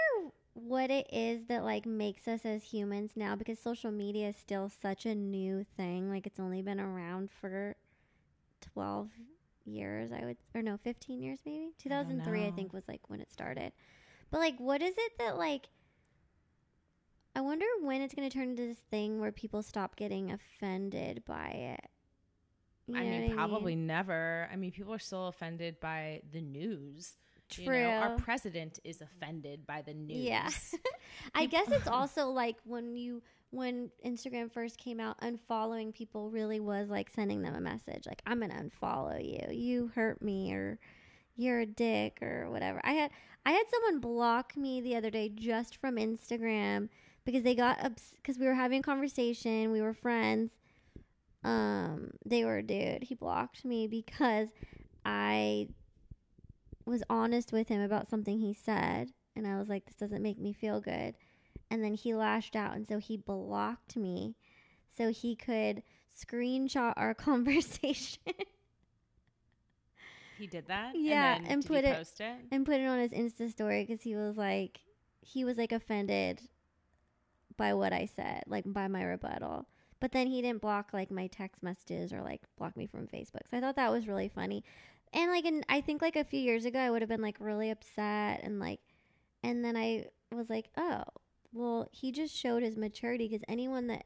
what 0.56 0.90
it 0.90 1.06
is 1.12 1.46
that 1.46 1.64
like 1.64 1.86
makes 1.86 2.26
us 2.26 2.44
as 2.44 2.62
humans 2.62 3.12
now 3.14 3.36
because 3.36 3.58
social 3.58 3.90
media 3.90 4.28
is 4.28 4.36
still 4.36 4.70
such 4.70 5.04
a 5.04 5.14
new 5.14 5.64
thing. 5.76 6.10
Like 6.10 6.26
it's 6.26 6.40
only 6.40 6.62
been 6.62 6.80
around 6.80 7.30
for 7.30 7.76
12 8.72 9.10
years, 9.64 10.10
I 10.12 10.24
would 10.24 10.38
or 10.54 10.62
no, 10.62 10.78
15 10.82 11.22
years 11.22 11.38
maybe. 11.44 11.72
2003 11.78 12.40
I, 12.40 12.46
know. 12.46 12.56
think 12.56 12.72
was 12.72 12.88
like 12.88 13.08
when 13.08 13.20
it 13.20 13.30
started. 13.32 13.72
But 14.30 14.40
like 14.40 14.58
what 14.58 14.82
is 14.82 14.94
it 14.96 15.12
that 15.18 15.36
like 15.36 15.68
I 17.34 17.42
wonder 17.42 17.66
when 17.82 18.00
it's 18.00 18.14
going 18.14 18.28
to 18.28 18.34
turn 18.34 18.50
into 18.50 18.66
this 18.66 18.82
thing 18.90 19.20
where 19.20 19.30
people 19.30 19.62
stop 19.62 19.94
getting 19.94 20.32
offended 20.32 21.22
by 21.26 21.48
it. 21.48 21.90
You 22.86 22.96
I 22.96 23.02
mean, 23.02 23.34
probably 23.34 23.76
never. 23.76 24.48
I 24.50 24.56
mean, 24.56 24.70
people 24.70 24.94
are 24.94 24.98
still 24.98 25.26
offended 25.26 25.78
by 25.78 26.22
the 26.32 26.40
news. 26.40 27.18
True. 27.48 27.64
You 27.64 27.82
know, 27.82 27.90
our 27.90 28.16
president 28.16 28.80
is 28.84 29.00
offended 29.00 29.66
by 29.66 29.82
the 29.82 29.94
news. 29.94 30.18
Yeah. 30.18 30.48
I 31.34 31.46
guess 31.46 31.70
it's 31.70 31.86
also 31.86 32.28
like 32.28 32.56
when 32.64 32.96
you 32.96 33.22
when 33.50 33.90
Instagram 34.04 34.50
first 34.50 34.78
came 34.78 34.98
out, 35.00 35.20
unfollowing 35.20 35.94
people 35.94 36.30
really 36.30 36.60
was 36.60 36.88
like 36.88 37.08
sending 37.10 37.42
them 37.42 37.54
a 37.54 37.60
message 37.60 38.04
like 38.06 38.22
I'm 38.26 38.40
gonna 38.40 38.54
unfollow 38.54 39.24
you. 39.24 39.54
You 39.54 39.92
hurt 39.94 40.20
me 40.20 40.52
or 40.52 40.78
you're 41.36 41.60
a 41.60 41.66
dick 41.66 42.18
or 42.22 42.50
whatever. 42.50 42.80
I 42.82 42.92
had 42.92 43.10
I 43.44 43.52
had 43.52 43.64
someone 43.70 44.00
block 44.00 44.56
me 44.56 44.80
the 44.80 44.96
other 44.96 45.10
day 45.10 45.28
just 45.28 45.76
from 45.76 45.96
Instagram 45.96 46.88
because 47.24 47.44
they 47.44 47.54
got 47.54 47.78
because 48.16 48.38
we 48.38 48.46
were 48.46 48.54
having 48.54 48.80
a 48.80 48.82
conversation, 48.82 49.70
we 49.70 49.80
were 49.80 49.94
friends. 49.94 50.52
Um, 51.44 52.10
they 52.24 52.44
were 52.44 52.58
a 52.58 52.62
dude. 52.62 53.04
He 53.04 53.14
blocked 53.14 53.64
me 53.64 53.86
because 53.86 54.48
I 55.04 55.68
was 56.86 57.02
honest 57.10 57.52
with 57.52 57.68
him 57.68 57.80
about 57.82 58.08
something 58.08 58.38
he 58.38 58.54
said 58.54 59.10
and 59.34 59.46
I 59.46 59.58
was 59.58 59.68
like 59.68 59.84
this 59.86 59.96
doesn't 59.96 60.22
make 60.22 60.38
me 60.38 60.52
feel 60.52 60.80
good. 60.80 61.14
And 61.70 61.82
then 61.82 61.94
he 61.94 62.14
lashed 62.14 62.54
out 62.56 62.74
and 62.76 62.86
so 62.86 62.98
he 62.98 63.16
blocked 63.16 63.96
me 63.96 64.36
so 64.96 65.10
he 65.10 65.34
could 65.36 65.82
screenshot 66.16 66.94
our 66.96 67.12
conversation 67.28 68.22
He 70.38 70.46
did 70.46 70.66
that. 70.68 70.92
Yeah, 70.94 71.36
and, 71.36 71.46
and 71.48 71.66
put 71.66 71.84
it- 71.84 71.96
post 71.96 72.20
it. 72.20 72.36
and 72.50 72.66
put 72.66 72.80
it 72.80 72.86
on 72.86 72.98
his 72.98 73.12
Insta 73.12 73.50
story 73.50 73.84
cuz 73.86 74.02
he 74.02 74.14
was 74.14 74.36
like 74.36 74.80
he 75.22 75.44
was 75.44 75.56
like 75.56 75.72
offended 75.72 76.42
by 77.56 77.72
what 77.74 77.92
I 77.92 78.04
said, 78.06 78.44
like 78.46 78.64
by 78.66 78.86
my 78.86 79.02
rebuttal. 79.02 79.66
But 79.98 80.12
then 80.12 80.26
he 80.26 80.42
didn't 80.42 80.60
block 80.60 80.92
like 80.92 81.10
my 81.10 81.26
text 81.26 81.62
messages 81.62 82.12
or 82.12 82.20
like 82.22 82.42
block 82.58 82.76
me 82.76 82.86
from 82.86 83.06
Facebook. 83.08 83.48
So 83.50 83.56
I 83.56 83.60
thought 83.60 83.76
that 83.76 83.90
was 83.90 84.06
really 84.06 84.28
funny. 84.28 84.62
And 85.12 85.30
like 85.30 85.44
and 85.44 85.64
I 85.68 85.80
think 85.80 86.02
like 86.02 86.16
a 86.16 86.24
few 86.24 86.40
years 86.40 86.64
ago 86.64 86.78
I 86.78 86.90
would 86.90 87.02
have 87.02 87.08
been 87.08 87.22
like 87.22 87.36
really 87.40 87.70
upset 87.70 88.40
and 88.42 88.58
like 88.60 88.80
and 89.42 89.64
then 89.64 89.76
I 89.76 90.06
was 90.32 90.50
like, 90.50 90.70
"Oh, 90.76 91.04
well, 91.52 91.88
he 91.92 92.10
just 92.12 92.34
showed 92.36 92.62
his 92.62 92.76
maturity 92.76 93.28
because 93.28 93.44
anyone 93.48 93.86
that 93.86 94.04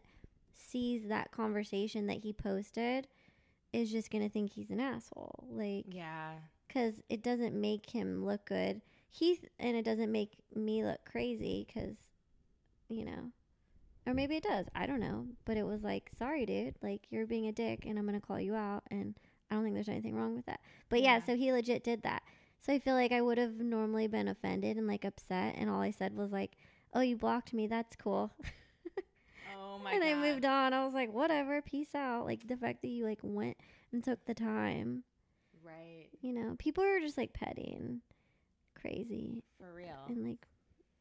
sees 0.53 1.09
that 1.09 1.33
conversation 1.33 2.07
that 2.07 2.19
he 2.19 2.33
posted 2.33 3.09
is 3.73 3.91
just 3.91 4.11
going 4.11 4.23
to 4.23 4.31
think 4.31 4.53
he's 4.53 4.71
an 4.71 4.81
asshole." 4.81 5.47
Like 5.51 5.87
Yeah. 5.89 6.33
because 6.69 7.03
it 7.09 7.23
doesn't 7.23 7.59
make 7.59 7.91
him 7.91 8.25
look 8.25 8.45
good. 8.45 8.83
He 9.09 9.41
and 9.59 9.77
it 9.77 9.85
doesn't 9.85 10.13
make 10.13 10.33
me 10.55 10.85
look 10.85 11.01
crazy 11.05 11.65
because, 11.67 11.97
you 12.89 13.05
know, 13.05 13.33
or 14.07 14.15
maybe 14.15 14.37
it 14.37 14.43
does. 14.45 14.67
I 14.75 14.87
don't 14.87 15.01
know. 15.01 15.27
But 15.45 15.57
it 15.57 15.65
was 15.65 15.83
like, 15.83 16.11
sorry, 16.19 16.45
dude. 16.47 16.75
Like 16.83 17.07
you're 17.11 17.27
being 17.27 17.49
a 17.49 17.53
dick, 17.53 17.87
and 17.87 17.99
I'm 17.99 18.07
gonna 18.07 18.21
call 18.21 18.39
you 18.41 18.55
out. 18.55 18.83
And 18.91 19.15
I 19.51 19.55
don't 19.55 19.65
think 19.65 19.75
there's 19.75 19.89
anything 19.89 20.15
wrong 20.15 20.37
with 20.37 20.47
that. 20.47 20.61
But 20.89 21.03
yeah, 21.03 21.17
Yeah. 21.19 21.27
so 21.27 21.37
he 21.37 21.53
legit 21.53 21.83
did 21.85 22.03
that. 22.03 22.23
So 22.61 22.73
I 22.73 22.79
feel 22.79 22.95
like 22.95 23.11
I 23.13 23.21
would 23.23 23.39
have 23.39 23.55
normally 23.59 24.07
been 24.07 24.29
offended 24.29 24.77
and 24.77 24.87
like 24.87 25.05
upset, 25.05 25.55
and 25.57 25.69
all 25.71 25.81
I 25.81 25.91
said 25.91 26.15
was 26.17 26.31
like, 26.31 26.53
"Oh, 26.93 27.01
you 27.01 27.17
blocked 27.17 27.53
me. 27.55 27.67
That's 27.67 27.97
cool." 27.97 28.33
Oh 29.57 29.79
my 29.85 29.93
and 29.93 30.03
god. 30.03 30.09
I 30.09 30.15
moved 30.15 30.45
on. 30.45 30.73
I 30.73 30.85
was 30.85 30.95
like, 30.95 31.13
whatever, 31.13 31.61
peace 31.63 31.95
out. 31.95 32.27
Like 32.27 32.47
the 32.47 32.57
fact 32.57 32.83
that 32.83 32.89
you 32.89 33.05
like 33.05 33.21
went 33.23 33.57
and 33.93 34.03
took 34.05 34.25
the 34.27 34.35
time 34.35 35.05
Right. 35.65 36.09
you 36.21 36.33
know, 36.33 36.55
people 36.59 36.85
are 36.85 37.01
just 37.01 37.17
like 37.19 37.33
petty 37.33 37.75
and 37.79 38.01
crazy 38.75 39.43
For 39.59 39.73
real. 39.75 40.05
and 40.09 40.25
like 40.27 40.47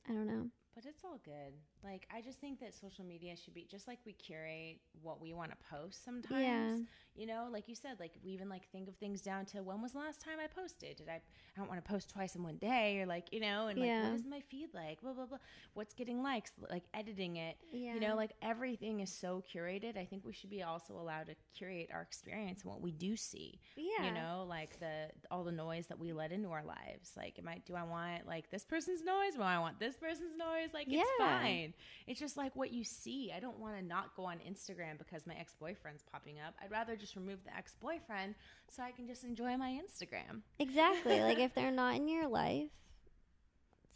I 0.09 0.13
don't 0.13 0.27
know. 0.27 0.47
But 0.75 0.85
it's 0.85 1.03
all 1.03 1.19
good. 1.23 1.53
Like 1.83 2.07
I 2.13 2.21
just 2.21 2.39
think 2.39 2.59
that 2.59 2.73
social 2.75 3.05
media 3.05 3.35
should 3.35 3.53
be 3.53 3.65
just 3.69 3.87
like 3.87 3.99
we 4.05 4.13
curate 4.13 4.79
what 5.01 5.21
we 5.21 5.33
want 5.33 5.51
to 5.51 5.57
post 5.69 6.03
sometimes. 6.03 6.41
Yeah. 6.41 6.77
You 7.15 7.25
know, 7.25 7.47
like 7.51 7.67
you 7.67 7.75
said, 7.75 7.97
like 7.99 8.11
we 8.23 8.31
even 8.31 8.49
like 8.49 8.69
think 8.71 8.87
of 8.87 8.95
things 8.97 9.21
down 9.21 9.45
to 9.47 9.63
when 9.63 9.81
was 9.81 9.93
the 9.93 9.99
last 9.99 10.21
time 10.21 10.39
I 10.43 10.47
posted? 10.47 10.97
Did 10.97 11.09
I 11.09 11.15
I 11.15 11.21
don't 11.57 11.69
want 11.69 11.83
to 11.83 11.89
post 11.91 12.09
twice 12.09 12.35
in 12.35 12.43
one 12.43 12.57
day 12.57 12.99
or 12.99 13.05
like, 13.05 13.27
you 13.31 13.39
know, 13.39 13.67
and 13.67 13.79
like 13.79 13.87
Yeah. 13.87 14.09
what 14.09 14.13
is 14.19 14.25
my 14.25 14.41
feed 14.49 14.69
like? 14.73 15.01
Blah 15.01 15.13
blah 15.13 15.25
blah. 15.25 15.37
What's 15.73 15.93
getting 15.93 16.21
likes, 16.21 16.51
like 16.69 16.83
editing 16.93 17.37
it. 17.37 17.57
Yeah. 17.71 17.93
You 17.93 17.99
know, 18.01 18.15
like 18.15 18.31
everything 18.41 18.99
is 18.99 19.11
so 19.11 19.41
curated. 19.53 19.97
I 19.97 20.05
think 20.05 20.25
we 20.25 20.33
should 20.33 20.49
be 20.49 20.63
also 20.63 20.93
allowed 20.93 21.27
to 21.27 21.35
curate 21.57 21.89
our 21.93 22.01
experience 22.01 22.61
and 22.63 22.71
what 22.71 22.81
we 22.81 22.91
do 22.91 23.15
see. 23.15 23.59
Yeah. 23.75 24.05
You 24.07 24.11
know, 24.13 24.45
like 24.47 24.79
the 24.79 25.09
all 25.31 25.43
the 25.43 25.51
noise 25.51 25.87
that 25.87 25.99
we 25.99 26.13
let 26.13 26.31
into 26.31 26.49
our 26.51 26.63
lives. 26.63 27.11
Like, 27.17 27.39
am 27.39 27.47
I 27.47 27.61
do 27.65 27.75
I 27.75 27.83
want 27.83 28.27
like 28.27 28.49
this 28.51 28.63
person's 28.63 29.03
noise? 29.03 29.35
Do 29.35 29.41
I 29.41 29.59
want 29.59 29.79
this 29.79 29.95
person's 29.95 30.35
noise? 30.37 30.69
Like, 30.73 30.87
it's 30.87 30.95
Yeah. 31.19 31.68
Fine. 31.71 31.83
It's 32.07 32.19
just 32.19 32.37
like 32.37 32.55
what 32.55 32.71
you 32.71 32.83
see. 32.83 33.31
I 33.35 33.39
don't 33.39 33.59
want 33.59 33.75
to 33.77 33.85
not 33.85 34.15
go 34.15 34.25
on 34.25 34.37
Instagram 34.37 34.97
because 34.97 35.25
my 35.25 35.35
ex 35.35 35.55
boyfriend's 35.59 36.03
popping 36.11 36.39
up. 36.39 36.55
I'd 36.63 36.71
rather 36.71 36.95
just 36.95 37.15
remove 37.15 37.43
the 37.43 37.55
ex 37.55 37.75
boyfriend 37.79 38.35
so 38.69 38.83
I 38.83 38.91
can 38.91 39.07
just 39.07 39.23
enjoy 39.23 39.57
my 39.57 39.79
Instagram. 39.79 40.41
Exactly. 40.59 41.21
like 41.21 41.39
if 41.39 41.53
they're 41.53 41.71
not 41.71 41.95
in 41.95 42.07
your 42.07 42.27
life, 42.27 42.69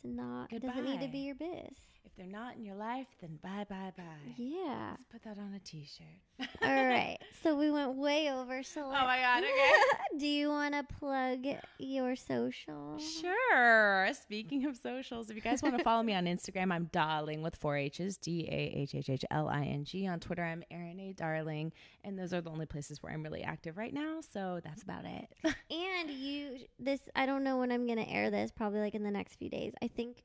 it's 0.04 0.16
not 0.16 0.52
it 0.52 0.62
doesn't 0.62 0.86
need 0.86 1.02
to 1.02 1.08
be 1.08 1.20
your 1.20 1.36
biz. 1.36 1.78
If 2.06 2.12
they're 2.18 2.28
not 2.28 2.58
in 2.58 2.66
your 2.66 2.76
life, 2.76 3.08
then 3.22 3.40
bye 3.42 3.66
bye 3.70 3.94
bye. 3.98 4.34
Yeah. 4.38 4.90
Let's 4.92 5.04
put 5.12 5.24
that 5.24 5.38
on 5.40 5.54
a 5.56 5.60
t-shirt. 5.60 6.50
All 6.62 6.86
right. 6.86 7.18
So 7.42 7.56
we 7.56 7.72
went 7.72 7.96
way 7.96 8.30
over. 8.30 8.62
So 8.62 8.82
Oh 8.86 8.92
my 8.92 9.20
god, 9.20 9.44
okay. 9.44 10.20
do 10.20 10.28
you 10.28 10.50
want 10.50 10.74
to 10.74 10.84
plug 11.00 11.46
your 11.80 12.16
social? 12.16 12.98
Sure. 13.00 14.10
Speaking 14.22 14.66
of 14.66 14.76
socials, 14.76 15.30
if 15.30 15.36
you 15.36 15.42
guys 15.42 15.64
want 15.64 15.78
to 15.78 15.84
follow 15.84 16.04
me 16.04 16.14
on 16.14 16.26
Instagram, 16.26 16.74
I'm 16.74 16.90
Darling 16.92 17.42
with 17.42 17.56
four 17.56 17.78
H's, 17.78 18.18
D 18.18 18.48
A 18.52 18.74
H 18.82 18.94
H 18.96 19.10
H 19.10 19.26
L 19.32 19.48
I 19.48 19.64
N 19.64 19.86
G. 19.86 20.06
On 20.08 20.20
Twitter, 20.20 20.44
I'm 20.44 20.64
Erin 20.72 21.00
A. 21.00 21.14
Darling. 21.14 21.72
And 22.04 22.20
those 22.20 22.34
are 22.34 22.42
the 22.42 22.50
only 22.50 22.66
places 22.66 23.02
where 23.02 23.14
I'm 23.14 23.24
really 23.24 23.44
active 23.44 23.78
right 23.78 23.94
now. 23.94 24.20
So 24.34 24.60
that's 24.64 24.84
about 24.84 25.06
it. 25.06 25.30
And 25.72 26.10
you 26.12 26.58
this 26.80 27.00
I 27.16 27.26
don't 27.26 27.44
know 27.44 27.58
when 27.58 27.72
I'm 27.72 27.86
going 27.88 27.98
to 27.98 28.08
air 28.10 28.30
this, 28.30 28.52
probably 28.52 28.80
like 28.80 28.94
in 28.96 29.04
the 29.04 29.12
next 29.12 29.36
few 29.36 29.50
days. 29.50 29.74
I 29.82 29.88
think 29.96 30.24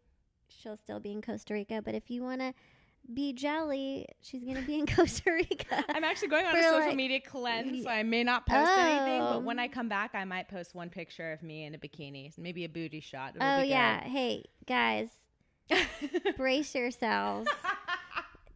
she'll 0.49 0.77
still 0.77 1.01
be 1.01 1.13
in 1.13 1.23
Costa 1.23 1.55
Rica, 1.55 1.83
but 1.83 1.95
if 1.95 2.11
you 2.11 2.23
want 2.23 2.41
to 2.41 2.55
be 3.13 3.33
jelly. 3.33 4.07
She's 4.21 4.45
gonna 4.45 4.63
be 4.63 4.79
in 4.79 4.87
Costa 4.95 5.33
Rica. 5.33 5.85
I'm 5.89 6.05
actually 6.05 6.29
going 6.29 6.47
on 6.47 6.57
a 6.57 6.63
social 6.63 6.81
like- 6.81 6.97
media 6.97 7.21
cleanse, 7.21 7.85
so 7.85 7.91
I 7.91 8.03
may 8.03 8.25
not 8.25 8.47
post 8.47 8.71
oh. 8.71 8.81
anything. 8.81 9.23
Oh. 9.23 9.35
But 9.35 9.45
when 9.45 9.59
I 9.59 9.69
come 9.69 9.89
back, 9.89 10.15
I 10.15 10.25
might 10.25 10.49
post 10.49 10.75
one 10.75 10.91
picture 10.91 11.33
of 11.33 11.43
me 11.43 11.65
in 11.65 11.75
a 11.75 11.79
bikini, 11.79 12.37
maybe 12.39 12.65
a 12.65 12.69
booty 12.69 13.01
shot. 13.01 13.37
It'll 13.37 13.47
oh 13.47 13.63
yeah. 13.63 14.03
Hey 14.03 14.45
guys, 14.67 15.09
brace 16.37 16.75
yourselves. 16.75 17.49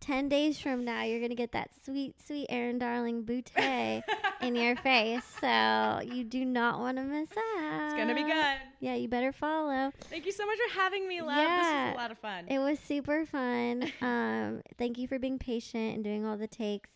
Ten 0.02 0.28
days 0.28 0.58
from 0.58 0.84
now, 0.84 1.04
you're 1.04 1.20
gonna 1.20 1.36
get 1.36 1.52
that 1.52 1.70
sweet, 1.84 2.16
sweet 2.26 2.46
Erin 2.48 2.80
Darling 2.80 3.22
boutte 3.22 3.52
in 4.42 4.56
your 4.56 4.74
face. 4.74 5.22
So 5.40 6.00
you 6.04 6.24
do 6.24 6.44
not 6.44 6.80
want 6.80 6.96
to 6.98 7.04
miss 7.04 7.28
out. 7.30 7.84
it's 7.84 7.94
gonna 7.94 8.12
be 8.14 8.24
good. 8.24 8.56
Yeah, 8.80 8.96
you 8.96 9.06
better 9.06 9.30
follow. 9.30 9.92
Thank 10.10 10.26
you 10.26 10.32
so 10.32 10.44
much 10.44 10.58
for 10.58 10.80
having 10.80 11.06
me, 11.06 11.22
love. 11.22 11.36
Yeah, 11.36 11.58
This 11.84 11.86
was 11.86 11.94
a 11.94 12.02
lot 12.02 12.10
of 12.10 12.18
fun. 12.18 12.46
It 12.48 12.58
was 12.58 12.78
super 12.80 13.24
fun. 13.24 13.92
Um, 14.02 14.62
thank 14.76 14.98
you 14.98 15.06
for 15.06 15.18
being 15.20 15.38
patient 15.38 15.94
and 15.94 16.02
doing 16.04 16.26
all 16.26 16.36
the 16.36 16.48
takes. 16.48 16.90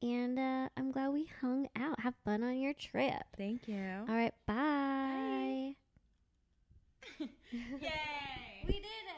And 0.00 0.38
uh, 0.38 0.68
I'm 0.76 0.90
glad 0.90 1.10
we 1.10 1.28
hung 1.42 1.68
out. 1.78 2.00
Have 2.00 2.14
fun 2.24 2.42
on 2.42 2.56
your 2.58 2.72
trip. 2.72 3.22
Thank 3.36 3.68
you. 3.68 3.84
All 4.08 4.14
right, 4.14 4.32
bye. 4.46 5.74
Yay! 7.20 7.28
We 8.66 8.72
did 8.72 8.82
it. 8.82 9.11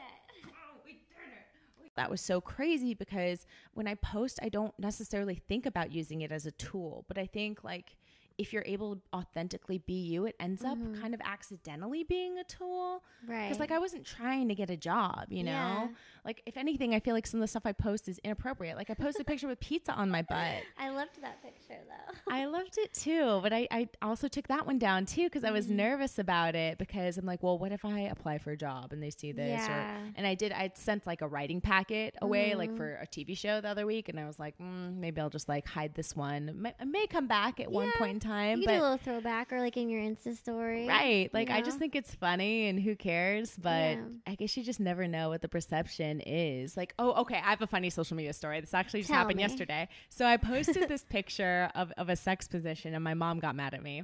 That 1.95 2.09
was 2.09 2.21
so 2.21 2.41
crazy 2.41 2.93
because 2.93 3.45
when 3.73 3.87
I 3.87 3.95
post, 3.95 4.39
I 4.41 4.49
don't 4.49 4.77
necessarily 4.77 5.35
think 5.35 5.65
about 5.65 5.91
using 5.91 6.21
it 6.21 6.31
as 6.31 6.45
a 6.45 6.51
tool, 6.51 7.05
but 7.07 7.17
I 7.17 7.25
think 7.25 7.63
like 7.63 7.95
if 8.37 8.51
you're 8.51 8.63
able 8.65 8.95
to 8.95 9.01
authentically 9.13 9.77
be 9.77 9.93
you, 9.93 10.25
it 10.25 10.35
ends 10.39 10.63
up 10.63 10.77
kind 11.01 11.13
of 11.13 11.21
accidentally 11.23 12.03
being 12.03 12.37
a 12.37 12.43
tool. 12.43 13.03
Right. 13.27 13.43
Because 13.47 13.59
like 13.59 13.71
I 13.71 13.79
wasn't 13.79 14.05
trying 14.05 14.47
to 14.49 14.55
get 14.55 14.69
a 14.69 14.77
job, 14.77 15.25
you 15.29 15.43
know. 15.43 15.51
Yeah. 15.51 15.87
Like 16.25 16.41
if 16.45 16.57
anything, 16.57 16.93
I 16.93 16.99
feel 16.99 17.13
like 17.13 17.27
some 17.27 17.39
of 17.39 17.43
the 17.43 17.47
stuff 17.47 17.63
I 17.65 17.71
post 17.71 18.09
is 18.09 18.19
inappropriate. 18.23 18.75
Like 18.77 18.89
I 18.89 18.93
posted 18.93 19.21
a 19.21 19.23
picture 19.31 19.47
with 19.47 19.59
pizza 19.59 19.93
on 19.93 20.09
my 20.09 20.21
butt. 20.21 20.63
I 20.77 20.89
loved 20.89 21.21
that 21.21 21.41
picture 21.43 21.79
though. 21.87 22.15
I 22.33 22.45
loved 22.45 22.77
it 22.77 22.93
too, 22.93 23.39
but 23.41 23.53
I, 23.53 23.67
I 23.71 23.87
also 24.01 24.27
took 24.27 24.47
that 24.47 24.65
one 24.65 24.79
down 24.79 25.05
too 25.05 25.23
because 25.25 25.43
I 25.43 25.51
was 25.51 25.65
Mm-hmm. 25.67 25.77
nervous 25.77 26.19
about 26.19 26.53
it 26.55 26.77
because 26.77 27.17
I'm 27.17 27.25
like, 27.25 27.41
well, 27.41 27.57
what 27.57 27.71
if 27.71 27.83
I 27.85 28.01
apply 28.01 28.37
for 28.39 28.51
a 28.51 28.57
job 28.57 28.91
and 28.93 29.01
they 29.01 29.09
see 29.09 29.31
this? 29.31 29.61
Yeah. 29.67 29.95
Or, 29.97 29.99
and 30.15 30.27
I 30.27 30.35
did, 30.35 30.51
I 30.51 30.71
sent 30.75 31.07
like 31.07 31.21
a 31.21 31.27
writing 31.27 31.61
packet 31.61 32.15
away 32.21 32.49
Mm-hmm. 32.49 32.59
like 32.59 32.75
for 32.77 32.95
a 33.01 33.07
TV 33.07 33.37
show 33.37 33.61
the 33.61 33.69
other 33.69 33.85
week, 33.85 34.09
and 34.09 34.19
I 34.19 34.25
was 34.25 34.37
like, 34.39 34.57
mm, 34.59 34.95
maybe 34.97 35.21
I'll 35.21 35.29
just 35.29 35.47
like 35.49 35.65
hide 35.67 35.95
this 35.95 36.15
one. 36.15 36.71
I 36.79 36.85
may 36.85 37.07
come 37.07 37.27
back 37.27 37.59
at 37.59 37.71
one 37.71 37.91
point 37.97 38.11
in 38.13 38.19
time, 38.19 38.24
you 38.59 38.65
but 38.65 38.73
do 38.73 38.79
a 38.79 38.81
little 38.81 38.97
throwback 38.97 39.53
or 39.53 39.59
like 39.59 39.77
in 39.77 39.89
your 39.89 40.01
Insta 40.01 40.35
story. 40.35 40.87
Right. 40.87 41.29
Like 41.33 41.49
I 41.49 41.59
know? 41.59 41.65
just 41.65 41.79
think 41.79 41.95
it's 41.95 42.13
funny 42.15 42.67
and 42.67 42.79
who 42.79 42.95
cares? 42.95 43.55
But 43.55 43.69
Yeah. 43.97 44.03
I 44.27 44.35
guess 44.35 44.55
you 44.57 44.63
just 44.63 44.79
never 44.79 45.07
know 45.07 45.29
what 45.29 45.41
the 45.41 45.49
perception 45.49 46.21
is. 46.21 46.75
Like, 46.75 46.93
oh, 46.99 47.21
okay, 47.21 47.35
I 47.37 47.49
have 47.51 47.61
a 47.61 47.67
funny 47.67 47.89
social 47.89 48.17
media 48.17 48.33
story. 48.33 48.59
This 48.61 48.73
actually 48.73 49.01
just 49.01 49.09
Tell 49.09 49.19
happened 49.19 49.37
me. 49.37 49.43
yesterday. 49.43 49.87
So 50.09 50.25
I 50.25 50.37
posted 50.37 50.87
this 50.89 51.03
picture 51.03 51.69
of, 51.75 51.91
of 51.97 52.09
a 52.09 52.15
sex 52.15 52.47
position 52.47 52.93
and 52.93 53.03
my 53.03 53.13
mom 53.13 53.39
got 53.39 53.55
mad 53.55 53.73
at 53.73 53.83
me. 53.83 54.03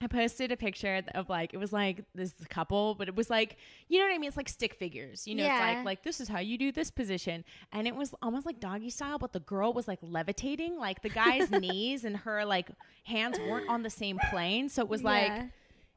I 0.00 0.06
posted 0.06 0.52
a 0.52 0.56
picture 0.56 1.02
of 1.14 1.28
like 1.28 1.54
it 1.54 1.56
was 1.56 1.72
like 1.72 2.04
this 2.14 2.32
couple, 2.48 2.94
but 2.94 3.08
it 3.08 3.16
was 3.16 3.28
like 3.28 3.56
you 3.88 3.98
know 3.98 4.06
what 4.06 4.14
I 4.14 4.18
mean. 4.18 4.28
It's 4.28 4.36
like 4.36 4.48
stick 4.48 4.74
figures, 4.74 5.26
you 5.26 5.34
know. 5.34 5.44
Yeah. 5.44 5.54
It's 5.70 5.76
like 5.76 5.84
like 5.84 6.02
this 6.04 6.20
is 6.20 6.28
how 6.28 6.38
you 6.38 6.56
do 6.56 6.70
this 6.72 6.90
position, 6.90 7.44
and 7.72 7.86
it 7.88 7.96
was 7.96 8.14
almost 8.22 8.46
like 8.46 8.60
doggy 8.60 8.90
style, 8.90 9.18
but 9.18 9.32
the 9.32 9.40
girl 9.40 9.72
was 9.72 9.88
like 9.88 9.98
levitating, 10.02 10.78
like 10.78 11.02
the 11.02 11.08
guy's 11.08 11.50
knees 11.64 12.04
and 12.04 12.16
her 12.18 12.44
like 12.44 12.70
hands 13.04 13.38
weren't 13.38 13.68
on 13.68 13.82
the 13.82 13.90
same 13.90 14.18
plane, 14.30 14.68
so 14.68 14.82
it 14.82 14.88
was 14.88 15.02
like 15.02 15.28
Yeah. 15.28 15.46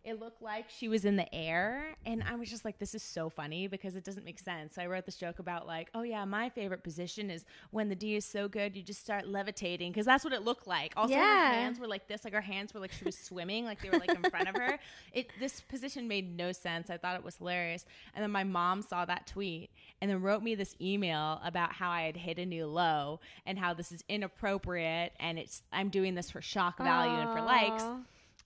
It 0.03 0.19
looked 0.19 0.41
like 0.41 0.65
she 0.69 0.87
was 0.87 1.05
in 1.05 1.15
the 1.15 1.33
air 1.33 1.95
and 2.05 2.23
i 2.23 2.35
was 2.35 2.49
just 2.49 2.65
like 2.65 2.79
this 2.79 2.95
is 2.95 3.03
so 3.03 3.29
funny 3.29 3.67
because 3.67 3.95
it 3.95 4.03
doesn't 4.03 4.25
make 4.25 4.39
sense. 4.39 4.75
So 4.75 4.81
i 4.81 4.87
wrote 4.87 5.05
this 5.05 5.15
joke 5.15 5.39
about 5.39 5.67
like 5.67 5.89
oh 5.93 6.01
yeah 6.01 6.25
my 6.25 6.49
favorite 6.49 6.83
position 6.83 7.29
is 7.29 7.45
when 7.71 7.89
the 7.89 7.95
d 7.95 8.15
is 8.15 8.25
so 8.25 8.47
good 8.47 8.75
you 8.75 8.83
just 8.83 9.01
start 9.01 9.27
levitating 9.27 9.91
because 9.91 10.05
that's 10.05 10.23
what 10.23 10.33
it 10.33 10.43
looked 10.43 10.67
like. 10.67 10.93
Also 10.97 11.13
her 11.49 11.53
hands 11.53 11.79
were 11.79 11.87
like 11.87 12.07
this 12.07 12.23
like 12.23 12.33
her 12.33 12.41
hands 12.41 12.73
were 12.73 12.79
like 12.79 12.91
she 12.91 13.05
was 13.05 13.17
swimming 13.17 13.65
like 13.65 13.81
they 13.81 13.89
were 13.89 13.99
like 13.99 14.11
in 14.11 14.29
front 14.29 14.49
of 14.49 14.55
her. 14.55 14.79
It 15.13 15.27
this 15.39 15.61
position 15.61 16.07
made 16.07 16.37
no 16.37 16.51
sense. 16.51 16.89
I 16.89 16.97
thought 16.97 17.15
it 17.15 17.23
was 17.23 17.35
hilarious. 17.35 17.85
And 18.15 18.23
then 18.23 18.31
my 18.31 18.43
mom 18.43 18.81
saw 18.81 19.05
that 19.05 19.27
tweet 19.27 19.69
and 20.01 20.09
then 20.09 20.21
wrote 20.21 20.41
me 20.41 20.55
this 20.55 20.75
email 20.81 21.39
about 21.43 21.73
how 21.73 21.89
i 21.91 22.01
had 22.03 22.17
hit 22.17 22.39
a 22.39 22.45
new 22.45 22.65
low 22.65 23.19
and 23.45 23.59
how 23.59 23.73
this 23.73 23.91
is 23.91 24.03
inappropriate 24.09 25.13
and 25.19 25.37
it's 25.37 25.61
i'm 25.71 25.89
doing 25.89 26.15
this 26.15 26.31
for 26.31 26.41
shock 26.41 26.77
value 26.77 27.19
and 27.19 27.31
for 27.31 27.41
likes. 27.43 27.83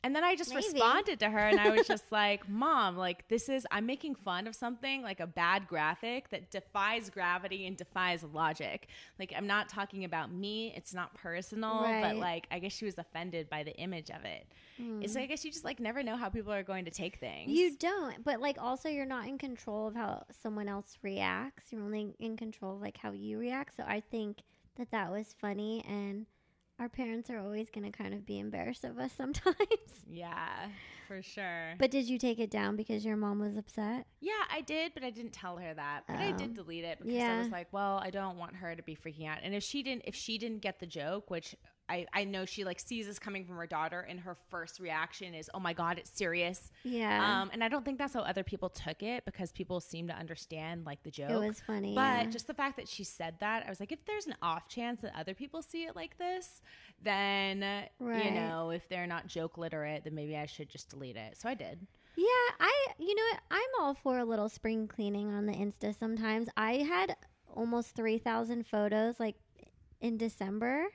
And 0.06 0.16
then 0.16 0.24
I 0.24 0.36
just 0.36 0.53
Maybe. 0.53 0.68
responded 0.68 1.20
to 1.22 1.30
her 1.32 1.39
and 1.39 1.60
I 1.60 1.72
was 1.72 1.88
just 1.95 2.12
like, 2.12 2.47
Mom, 2.47 2.95
like, 2.95 3.28
this 3.28 3.49
is, 3.49 3.66
I'm 3.72 3.88
making 3.88 4.14
fun 4.14 4.45
of 4.45 4.53
something 4.56 5.01
like 5.01 5.20
a 5.20 5.26
bad 5.26 5.68
graphic 5.68 6.30
that 6.30 6.51
defies 6.51 7.10
gravity 7.10 7.66
and 7.66 7.76
defies 7.76 8.24
logic. 8.24 8.88
Like, 9.18 9.34
I'm 9.36 9.47
not 9.47 9.68
talking 9.68 10.03
about 10.03 10.32
me, 10.32 10.72
it's 10.76 10.93
not 10.93 11.16
personal, 11.16 11.82
but 12.01 12.18
like, 12.18 12.45
I 12.51 12.60
guess 12.60 12.72
she 12.72 12.86
was 12.86 12.99
offended 12.99 13.49
by 13.49 13.64
the 13.64 13.76
image 13.78 14.12
of 14.12 14.24
it. 14.26 14.45
So 15.08 15.20
I 15.20 15.26
guess 15.26 15.43
you 15.43 15.51
just 15.51 15.66
like 15.66 15.80
never 15.80 16.03
know 16.03 16.18
how 16.18 16.30
people 16.30 16.53
are 16.53 16.62
going 16.62 16.86
to 16.86 16.91
take 16.91 17.18
things. 17.18 17.49
Hmm. 17.49 17.56
You 17.56 17.76
don't, 17.78 18.24
but 18.24 18.41
like 18.41 18.58
also 18.62 18.89
you're 18.89 19.06
not 19.06 19.28
in 19.28 19.39
control 19.39 19.88
of 19.88 19.95
how 19.95 20.24
someone 20.43 20.68
else 20.68 20.97
reacts. 21.01 21.72
You're 21.72 21.82
only 21.82 22.14
in 22.20 22.38
control 22.38 22.76
of 22.76 22.82
like 22.82 22.97
how 22.97 23.12
you 23.12 23.39
react. 23.39 23.78
So 23.78 23.84
I 23.88 24.01
think 24.12 24.43
that 24.78 24.91
that 24.91 25.10
was 25.12 25.34
funny, 25.39 25.84
and 25.88 26.26
our 26.80 26.89
parents 26.89 27.30
are 27.30 27.39
always 27.39 27.69
going 27.69 27.89
to 27.89 27.97
kind 27.97 28.13
of 28.13 28.26
be 28.26 28.39
embarrassed 28.39 28.84
of 28.84 28.97
us 28.99 29.11
sometimes. 29.17 29.55
yeah, 30.09 30.67
for 31.07 31.21
sure. 31.21 31.76
but 31.80 31.91
did 31.91 32.07
you 32.09 32.17
take 32.17 32.39
it 32.39 32.49
down 32.51 32.76
because 32.76 33.05
your 33.05 33.15
mom 33.15 33.39
was 33.39 33.55
upset? 33.57 34.07
Yeah, 34.19 34.34
I 34.51 34.61
did, 34.61 34.93
but 34.93 35.03
I 35.03 35.09
didn't 35.09 35.34
tell 35.34 35.57
her 35.57 35.73
that. 35.73 36.03
But 36.07 36.17
I 36.17 36.32
Oh. 36.32 36.38
did 36.38 36.53
delete 36.53 36.84
it 36.84 36.99
because 36.99 37.23
I 37.23 37.39
was 37.39 37.51
like, 37.51 37.67
well, 37.71 37.99
I 38.03 38.09
don't 38.09 38.38
want 38.38 38.55
her 38.57 38.76
to 38.76 38.84
be 38.84 38.95
freaking 38.95 39.28
out. 39.28 39.39
And 39.43 39.53
if 39.55 39.63
she 39.63 39.84
didn't 39.84 40.03
if 40.05 40.15
she 40.15 40.38
didn't 40.38 40.61
get 40.61 40.80
the 40.80 40.88
joke, 40.88 41.30
which 41.30 41.55
I, 41.88 42.05
I 42.13 42.23
know 42.23 42.45
she 42.45 42.63
like 42.63 42.79
sees 42.79 43.07
this 43.07 43.19
coming 43.19 43.45
from 43.45 43.57
her 43.57 43.67
daughter 43.67 43.99
and 43.99 44.19
her 44.21 44.36
first 44.49 44.79
reaction 44.79 45.33
is, 45.33 45.49
Oh 45.53 45.59
my 45.59 45.73
god, 45.73 45.97
it's 45.99 46.09
serious. 46.09 46.71
Yeah, 46.83 47.41
Um, 47.41 47.49
and 47.53 47.63
I 47.63 47.67
don't 47.67 47.86
think 47.86 47.97
that's 47.97 48.13
how 48.13 48.21
other 48.21 48.43
people 48.43 48.69
took 48.69 49.03
it 49.03 49.25
because 49.25 49.51
people 49.51 49.79
seem 49.79 50.07
to 50.07 50.13
understand 50.13 50.86
like 50.86 51.03
the 51.03 51.11
joke. 51.11 51.29
it 51.29 51.38
was 51.47 51.59
funny. 51.61 51.93
But 51.93 52.25
yeah. 52.25 52.29
just 52.29 52.47
the 52.47 52.53
fact 52.53 52.77
that 52.77 52.88
she 52.88 53.03
said 53.03 53.36
that, 53.39 53.63
I 53.65 53.69
was 53.69 53.79
like, 53.79 53.91
if 53.91 54.03
there's 54.05 54.27
an 54.27 54.36
off 54.41 54.67
chance 54.67 55.01
that 55.01 55.13
other 55.17 55.33
people 55.33 55.61
see 55.61 55.83
it 55.83 55.95
like 55.95 56.17
this, 56.17 56.61
then 57.01 57.63
uh, 57.63 57.83
you 57.99 58.31
know, 58.31 58.71
if 58.71 58.89
they're 58.89 59.07
not 59.07 59.27
joke 59.27 59.57
literate, 59.57 60.03
then 60.03 60.15
maybe 60.15 60.36
I 60.36 60.45
should 60.45 60.69
just 60.69 60.89
delete 60.89 61.15
it. 61.17 61.38
So 61.38 61.49
I 61.49 61.53
did. 61.53 61.86
Yeah, 62.17 62.25
I 62.59 62.88
you 62.97 63.13
know 63.13 63.23
what? 63.31 63.41
I'm 63.51 63.81
all 63.83 63.93
for 63.93 64.19
a 64.19 64.25
little 64.25 64.49
spring 64.49 64.88
cleaning 64.88 65.33
on 65.33 65.45
the 65.45 65.53
Insta 65.53 65.93
sometimes. 65.97 66.47
I 66.55 66.77
had 66.77 67.15
almost 67.53 67.95
3,000 67.95 68.65
photos 68.65 69.19
like 69.19 69.36
in 70.01 70.17
December 70.17 70.88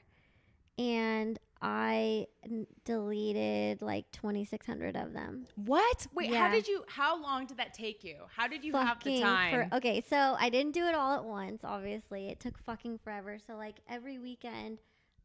and 0.80 1.38
I 1.62 2.26
n- 2.42 2.66
deleted 2.86 3.82
like 3.82 4.10
2600 4.12 4.96
of 4.96 5.12
them. 5.12 5.44
What? 5.56 6.06
Wait, 6.14 6.32
how 6.34 6.50
did 6.50 6.66
you? 6.66 6.84
How 6.88 7.20
long 7.20 7.44
did 7.46 7.58
that 7.58 7.74
take 7.74 8.02
you? 8.02 8.16
How 8.34 8.48
did 8.48 8.64
you 8.64 8.72
have 8.72 8.98
the 9.04 9.10
Fucking 9.10 9.22
time? 9.22 9.50
For, 9.70 9.76
okay, 9.76 10.02
so 10.08 10.36
I 10.38 10.48
didn't 10.48 10.72
do 10.72 10.86
it 10.86 10.94
all 10.94 11.14
at 11.14 11.24
once, 11.24 11.60
obviously. 11.64 12.28
It 12.28 12.40
took 12.40 12.56
fucking 12.58 12.98
forever. 13.04 13.36
So 13.46 13.56
like 13.56 13.80
every 13.88 14.18
weekend 14.18 14.78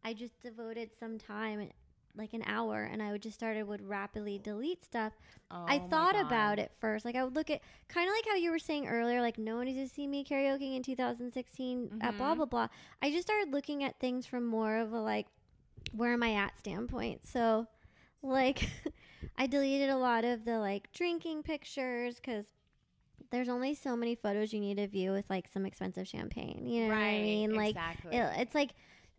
I 0.03 0.14
just 0.14 0.39
devoted 0.41 0.91
some 0.99 1.18
time 1.18 1.70
like 2.18 2.34
an 2.34 2.43
hour 2.45 2.84
and 2.89 3.03
I 3.03 3.12
would 3.12 3.22
just 3.22 3.36
started 3.36 3.68
would 3.68 3.82
rapidly 3.82 4.39
delete 4.39 4.82
stuff. 4.84 5.12
I 5.51 5.80
Oh 5.84 5.88
thought 5.89 6.16
about 6.18 6.60
it 6.60 6.72
first. 6.80 7.03
Like 7.03 7.16
I 7.16 7.24
would 7.26 7.36
look 7.36 7.49
at 7.49 7.60
kind 7.89 8.08
of 8.08 8.14
like 8.16 8.26
how 8.26 8.36
you 8.36 8.51
were 8.51 8.60
saying 8.60 8.88
earlier, 8.88 9.20
like 9.22 9.38
no 9.38 9.56
one 9.58 9.66
needs 9.66 9.89
to 9.89 9.93
see 9.93 10.08
me 10.08 10.24
karaoke 10.24 10.76
in 10.78 10.82
2016 10.84 11.89
at 12.01 12.10
Mm-hmm. 12.10 12.18
blah 12.18 12.36
blah 12.36 12.45
blah. 12.45 12.68
I 13.01 13.12
just 13.12 13.28
started 13.28 13.51
looking 13.51 13.84
at 13.84 13.99
things 13.99 14.26
from 14.26 14.45
more 14.45 14.78
of 14.78 14.93
a 14.93 14.99
like 14.99 15.28
where 15.96 16.14
am 16.14 16.24
I 16.24 16.34
at 16.34 16.58
standpoint. 16.58 17.28
So 17.28 17.68
like 18.22 18.70
I 19.38 19.48
deleted 19.48 19.89
a 19.89 19.98
lot 19.98 20.26
of 20.26 20.46
the 20.46 20.60
like 20.60 20.91
drinking 20.91 21.43
pictures 21.43 22.16
because 22.16 22.46
there's 23.32 23.50
only 23.50 23.74
so 23.74 23.96
many 23.96 24.16
photos 24.16 24.54
you 24.54 24.60
need 24.60 24.78
to 24.78 24.88
view 24.88 25.12
with 25.12 25.30
like 25.30 25.48
some 25.48 25.66
expensive 25.66 26.08
champagne. 26.08 26.68
You 26.68 26.84
know 26.84 26.89
what 26.89 26.98
I 26.98 27.22
mean? 27.22 27.56
Like 27.56 27.72
exactly. 27.72 28.18
it, 28.18 28.34
it's 28.38 28.56
like 28.56 28.72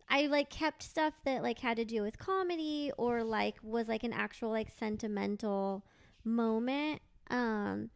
I 0.09 0.27
like 0.27 0.49
kept 0.49 0.83
stuff 0.83 1.13
that 1.25 1.43
like 1.43 1.59
had 1.59 1.77
to 1.77 1.85
do 1.85 2.01
with 2.01 2.17
comedy 2.17 2.91
or 2.97 3.23
like 3.23 3.55
was 3.61 3.87
like 3.87 4.03
an 4.03 4.13
actual 4.13 4.49
like 4.49 4.69
sentimental 4.77 5.85
moment. 6.23 7.01
Um 7.29 7.89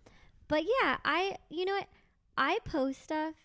but 0.48 0.64
yeah, 0.64 0.98
I 1.06 1.38
you 1.50 1.66
know 1.66 1.74
what? 1.74 1.88
I 2.38 2.60
post 2.66 3.04
stuff 3.04 3.36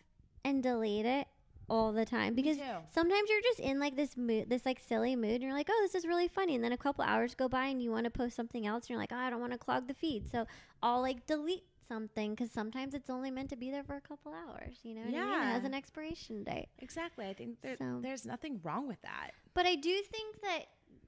and 0.45 0.63
delete 0.63 1.07
it 1.07 1.27
all 1.69 1.93
the 1.93 2.05
time 2.05 2.35
because 2.35 2.59
sometimes 2.93 3.29
you're 3.29 3.41
just 3.43 3.61
in 3.61 3.79
like 3.81 3.97
this 3.97 4.17
mood 4.17 4.49
this 4.49 4.65
like 4.65 4.79
silly 4.81 5.17
mood 5.17 5.33
and 5.33 5.43
you're 5.43 5.53
like, 5.53 5.69
"Oh, 5.71 5.79
this 5.83 5.95
is 5.95 6.07
really 6.07 6.29
funny." 6.29 6.55
And 6.55 6.63
then 6.65 6.73
a 6.73 6.77
couple 6.77 7.05
hours 7.05 7.35
go 7.35 7.49
by 7.49 7.67
and 7.67 7.83
you 7.83 7.91
want 7.91 8.05
to 8.05 8.11
post 8.11 8.37
something 8.37 8.67
else 8.67 8.85
and 8.85 8.91
you're 8.91 8.99
like, 8.99 9.13
"Oh, 9.13 9.17
I 9.17 9.31
don't 9.31 9.41
want 9.41 9.53
to 9.53 9.59
clog 9.59 9.89
the 9.89 9.95
feed." 9.95 10.29
So, 10.31 10.47
I'll 10.83 11.01
like 11.01 11.27
delete 11.27 11.65
something 11.89 12.35
cuz 12.35 12.51
sometimes 12.51 12.95
it's 12.95 13.09
only 13.11 13.31
meant 13.31 13.49
to 13.51 13.57
be 13.57 13.71
there 13.71 13.85
for 13.85 13.95
a 13.97 14.01
couple 14.01 14.33
hours, 14.33 14.81
you 14.83 14.95
know 14.95 15.05
Yeah, 15.09 15.23
I 15.25 15.31
mean? 15.41 15.49
It 15.49 15.53
has 15.53 15.65
an 15.65 15.75
expiration 15.75 16.43
date. 16.45 16.69
Exactly. 16.79 17.27
I 17.27 17.33
think 17.35 17.61
there, 17.61 17.77
So- 17.77 18.01
there's 18.03 18.27
nothing 18.27 18.61
wrong 18.63 18.89
with 18.89 19.01
that. 19.03 19.31
But 19.55 19.67
I 19.67 19.77
do 19.77 20.03
think 20.03 20.41
that 20.43 20.65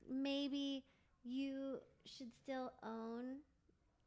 maybe 0.09 0.85
you 1.25 1.79
should 2.05 2.33
still 2.33 2.73
own 2.83 3.39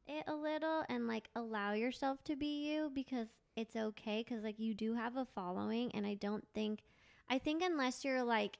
it 0.07 0.23
a 0.27 0.33
little 0.35 0.83
and 0.89 1.07
like 1.07 1.29
allow 1.35 1.73
yourself 1.73 2.23
to 2.25 2.35
be 2.35 2.69
you 2.71 2.89
because 2.93 3.27
it's 3.55 3.75
okay 3.75 4.23
because 4.25 4.43
like 4.43 4.59
you 4.59 4.73
do 4.73 4.93
have 4.93 5.17
a 5.17 5.25
following, 5.25 5.91
and 5.93 6.05
I 6.05 6.13
don't 6.15 6.45
think, 6.53 6.81
I 7.29 7.37
think 7.37 7.61
unless 7.63 8.05
you're 8.05 8.23
like, 8.23 8.57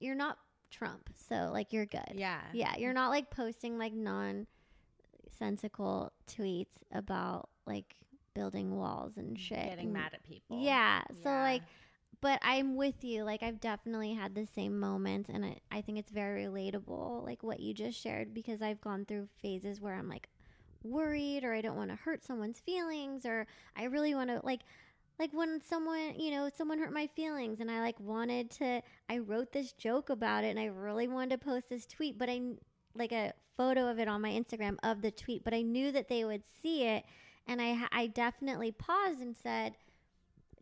you're 0.00 0.14
not 0.14 0.38
Trump, 0.70 1.10
so 1.28 1.50
like 1.52 1.72
you're 1.72 1.86
good. 1.86 2.14
Yeah. 2.14 2.40
Yeah, 2.52 2.76
you're 2.76 2.92
not 2.92 3.10
like 3.10 3.30
posting 3.30 3.78
like 3.78 3.92
nonsensical 3.92 6.12
tweets 6.28 6.74
about 6.92 7.48
like 7.66 7.96
building 8.34 8.76
walls 8.76 9.16
and 9.16 9.38
shit. 9.38 9.64
Getting 9.64 9.86
and- 9.86 9.92
mad 9.92 10.10
at 10.14 10.24
people. 10.24 10.60
Yeah. 10.60 11.02
So 11.22 11.30
like 11.30 11.62
but 12.20 12.38
I'm 12.42 12.76
with 12.76 13.04
you. 13.04 13.22
Like 13.22 13.42
I've 13.42 13.60
definitely 13.60 14.14
had 14.14 14.34
the 14.34 14.46
same 14.46 14.80
moments 14.80 15.28
and 15.28 15.44
I, 15.44 15.58
I 15.70 15.82
think 15.82 15.98
it's 15.98 16.10
very 16.10 16.44
relatable, 16.44 17.22
like 17.22 17.42
what 17.42 17.60
you 17.60 17.74
just 17.74 18.00
shared, 18.00 18.32
because 18.32 18.62
I've 18.62 18.80
gone 18.80 19.04
through 19.04 19.28
phases 19.42 19.78
where 19.78 19.94
I'm 19.94 20.08
like 20.08 20.28
worried 20.84 21.44
or 21.44 21.54
I 21.54 21.60
don't 21.60 21.76
want 21.76 21.90
to 21.90 21.96
hurt 21.96 22.24
someone's 22.24 22.60
feelings 22.60 23.24
or 23.24 23.46
I 23.76 23.84
really 23.84 24.14
want 24.14 24.30
to 24.30 24.40
like 24.44 24.60
like 25.18 25.32
when 25.32 25.60
someone 25.62 26.14
you 26.18 26.30
know 26.30 26.50
someone 26.54 26.78
hurt 26.78 26.92
my 26.92 27.06
feelings 27.06 27.60
and 27.60 27.70
I 27.70 27.80
like 27.80 27.98
wanted 27.98 28.50
to 28.52 28.82
I 29.08 29.18
wrote 29.18 29.52
this 29.52 29.72
joke 29.72 30.10
about 30.10 30.44
it 30.44 30.48
and 30.48 30.58
I 30.58 30.66
really 30.66 31.08
wanted 31.08 31.40
to 31.40 31.44
post 31.44 31.68
this 31.68 31.86
tweet 31.86 32.18
but 32.18 32.28
I 32.28 32.40
like 32.94 33.12
a 33.12 33.32
photo 33.56 33.88
of 33.88 33.98
it 33.98 34.08
on 34.08 34.20
my 34.20 34.30
Instagram 34.30 34.76
of 34.82 35.02
the 35.02 35.10
tweet 35.10 35.44
but 35.44 35.54
I 35.54 35.62
knew 35.62 35.92
that 35.92 36.08
they 36.08 36.24
would 36.24 36.42
see 36.62 36.84
it 36.84 37.04
and 37.46 37.60
I 37.62 37.86
I 37.92 38.06
definitely 38.08 38.72
paused 38.72 39.20
and 39.20 39.36
said 39.36 39.74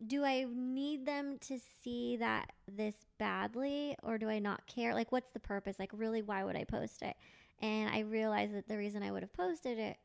do 0.05 0.23
I 0.23 0.45
need 0.53 1.05
them 1.05 1.37
to 1.41 1.59
see 1.83 2.17
that 2.17 2.51
this 2.67 2.95
badly 3.17 3.95
or 4.03 4.17
do 4.17 4.29
I 4.29 4.39
not 4.39 4.65
care? 4.67 4.93
Like, 4.93 5.11
what's 5.11 5.29
the 5.31 5.39
purpose? 5.39 5.79
Like, 5.79 5.91
really, 5.93 6.21
why 6.21 6.43
would 6.43 6.55
I 6.55 6.63
post 6.65 7.01
it? 7.01 7.15
And 7.61 7.89
I 7.89 7.99
realized 7.99 8.53
that 8.55 8.67
the 8.67 8.77
reason 8.77 9.03
I 9.03 9.11
would 9.11 9.23
have 9.23 9.33
posted 9.33 9.79
it 9.79 9.97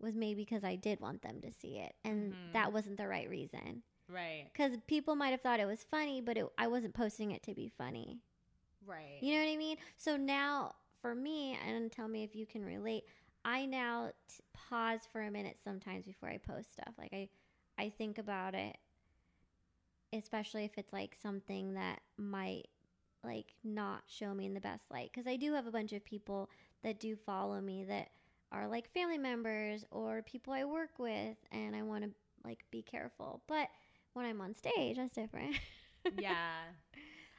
was 0.00 0.14
maybe 0.14 0.42
because 0.42 0.64
I 0.64 0.76
did 0.76 1.00
want 1.00 1.22
them 1.22 1.40
to 1.40 1.50
see 1.50 1.78
it. 1.78 1.94
And 2.04 2.32
Mhm. 2.32 2.52
that 2.52 2.72
wasn't 2.72 2.96
the 2.98 3.08
right 3.08 3.28
reason. 3.28 3.82
Right. 4.08 4.48
Because 4.52 4.76
people 4.86 5.16
might 5.16 5.30
have 5.30 5.40
thought 5.40 5.58
it 5.60 5.66
was 5.66 5.82
funny, 5.84 6.20
but 6.20 6.36
it, 6.36 6.46
I 6.58 6.66
wasn't 6.68 6.94
posting 6.94 7.30
it 7.32 7.42
to 7.44 7.54
be 7.54 7.68
funny. 7.68 8.20
Right. 8.84 9.18
You 9.20 9.34
know 9.34 9.44
what 9.44 9.52
I 9.52 9.56
mean? 9.56 9.78
So 9.96 10.16
now, 10.16 10.76
for 11.00 11.14
me, 11.14 11.58
and 11.66 11.90
tell 11.90 12.08
me 12.08 12.22
if 12.22 12.36
you 12.36 12.46
can 12.46 12.64
relate, 12.64 13.04
I 13.44 13.66
now 13.66 14.12
t- 14.28 14.42
pause 14.52 15.00
for 15.10 15.22
a 15.22 15.30
minute 15.30 15.58
sometimes 15.62 16.04
before 16.06 16.28
I 16.28 16.38
post 16.38 16.72
stuff. 16.72 16.94
Like 16.98 17.12
I, 17.12 17.28
I 17.78 17.90
think 17.90 18.18
about 18.18 18.54
it, 18.54 18.76
especially 20.12 20.64
if 20.64 20.76
it's 20.78 20.92
like 20.92 21.14
something 21.20 21.74
that 21.74 22.00
might 22.16 22.68
like 23.24 23.54
not 23.64 24.02
show 24.06 24.32
me 24.34 24.46
in 24.46 24.54
the 24.54 24.60
best 24.60 24.84
light. 24.90 25.10
Because 25.12 25.26
I 25.26 25.36
do 25.36 25.52
have 25.54 25.66
a 25.66 25.72
bunch 25.72 25.92
of 25.92 26.04
people 26.04 26.48
that 26.82 27.00
do 27.00 27.16
follow 27.16 27.60
me 27.60 27.84
that 27.84 28.10
are 28.52 28.68
like 28.68 28.92
family 28.92 29.18
members 29.18 29.84
or 29.90 30.22
people 30.22 30.52
I 30.52 30.64
work 30.64 30.98
with, 30.98 31.36
and 31.52 31.74
I 31.74 31.82
want 31.82 32.04
to 32.04 32.10
like 32.44 32.64
be 32.70 32.82
careful. 32.82 33.42
But 33.46 33.68
when 34.14 34.24
I'm 34.26 34.40
on 34.40 34.54
stage, 34.54 34.96
that's 34.96 35.12
different. 35.12 35.56
yeah. 36.18 36.34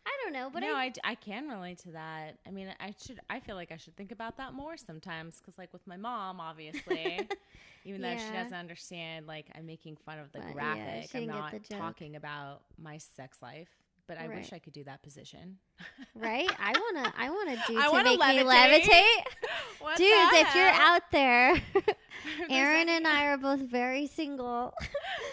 I 0.05 0.23
don't 0.23 0.31
know, 0.31 0.49
but 0.51 0.61
no, 0.61 0.73
I 0.73 0.93
I, 1.03 1.11
I 1.11 1.15
can 1.15 1.49
relate 1.49 1.79
to 1.79 1.91
that. 1.91 2.37
I 2.47 2.51
mean, 2.51 2.73
I 2.79 2.93
should. 3.05 3.19
I 3.29 3.41
feel 3.41 3.55
like 3.55 3.73
I 3.73 3.77
should 3.77 3.97
think 3.97 4.13
about 4.13 4.37
that 4.37 4.53
more 4.53 4.77
sometimes 4.77 5.37
because, 5.37 5.57
like, 5.57 5.73
with 5.73 5.85
my 5.85 5.97
mom, 5.97 6.39
obviously, 6.39 7.27
even 7.83 8.01
though 8.01 8.15
she 8.15 8.31
doesn't 8.31 8.53
understand, 8.53 9.27
like, 9.27 9.47
I'm 9.53 9.65
making 9.65 9.97
fun 10.05 10.19
of 10.19 10.31
the 10.31 10.39
But, 10.39 10.53
graphic. 10.53 11.09
she 11.11 11.17
I'm 11.17 11.27
not 11.27 11.53
talking 11.69 12.15
about 12.15 12.61
my 12.81 12.99
sex 12.99 13.41
life. 13.41 13.67
But 14.07 14.17
I 14.17 14.27
wish 14.29 14.53
I 14.53 14.59
could 14.59 14.73
do 14.73 14.83
that 14.85 15.03
position. 15.03 15.57
right? 16.15 16.49
I 16.59 16.73
wanna, 16.79 17.13
I 17.17 17.29
wanna 17.29 17.55
do 17.67 17.77
I 17.77 17.85
to 17.85 17.91
wanna 17.91 18.03
make 18.17 18.19
me 18.19 18.43
levitate. 18.43 18.83
levitate, 18.83 19.23
What 19.79 19.97
dudes. 19.97 20.31
If 20.33 20.55
you're 20.55 20.69
out 20.69 21.03
there, 21.11 21.61
Erin 22.49 22.89
and 22.89 23.05
I 23.05 23.25
are 23.25 23.37
both 23.37 23.59
very 23.59 24.07
single. 24.07 24.73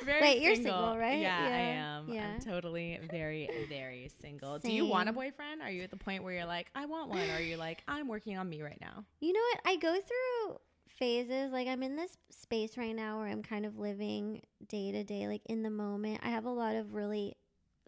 Very 0.05 0.21
Wait, 0.21 0.43
you're 0.43 0.57
single, 0.57 0.99
right? 0.99 1.21
Yeah, 1.21 1.39
I 1.39 1.49
am. 1.49 2.09
yeah. 2.09 2.33
I'm 2.35 2.41
totally 2.41 2.99
very, 3.11 3.49
very 3.69 4.11
single. 4.21 4.59
Do 4.59 4.73
you 4.73 4.87
want 4.87 5.09
a 5.09 5.13
boyfriend? 5.13 5.63
Are 5.63 5.71
you 5.71 5.83
at 5.83 5.91
the 5.91 5.97
point 5.97 6.23
where 6.25 6.35
you're 6.35 6.45
like, 6.45 6.71
I 6.75 6.87
want 6.87 7.11
one? 7.11 7.21
Or 7.31 7.35
are 7.35 7.41
you 7.41 7.57
like, 7.57 7.83
I'm 7.89 8.09
working 8.09 8.37
on 8.37 8.49
me 8.49 8.63
right 8.63 8.79
now? 8.81 9.05
You 9.21 9.33
know 9.33 9.41
what? 9.53 9.61
I 9.65 9.77
go 9.77 9.93
through 9.93 10.59
phases. 10.99 11.53
Like 11.53 11.69
I'm 11.69 11.83
in 11.83 11.97
this 11.97 12.17
space 12.31 12.77
right 12.77 12.95
now 12.95 13.19
where 13.19 13.29
I'm 13.29 13.43
kind 13.43 13.67
of 13.67 13.79
living 13.79 14.43
day 14.69 14.93
to 14.93 15.05
day, 15.05 15.27
like 15.29 15.43
in 15.47 15.63
the 15.63 15.71
moment. 15.71 16.21
I 16.23 16.29
have 16.31 16.45
a 16.45 16.51
lot 16.51 16.75
of 16.77 16.95
really 16.95 17.37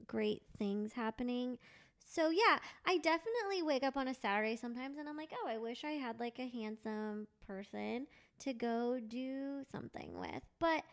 great 0.06 0.42
things 0.58 0.92
happening. 0.92 1.58
So 2.08 2.30
yeah, 2.30 2.58
I 2.84 2.98
definitely 2.98 3.62
wake 3.62 3.82
up 3.82 3.96
on 3.96 4.08
a 4.08 4.14
Saturday 4.14 4.56
sometimes 4.56 4.98
and 4.98 5.08
I'm 5.08 5.16
like, 5.16 5.32
oh, 5.34 5.48
I 5.48 5.58
wish 5.58 5.84
I 5.84 5.92
had 5.92 6.20
like 6.20 6.38
a 6.38 6.46
handsome 6.48 7.26
person 7.46 8.06
to 8.40 8.52
go 8.52 9.00
do 9.00 9.64
something 9.72 10.18
with. 10.18 10.42
But 10.58 10.84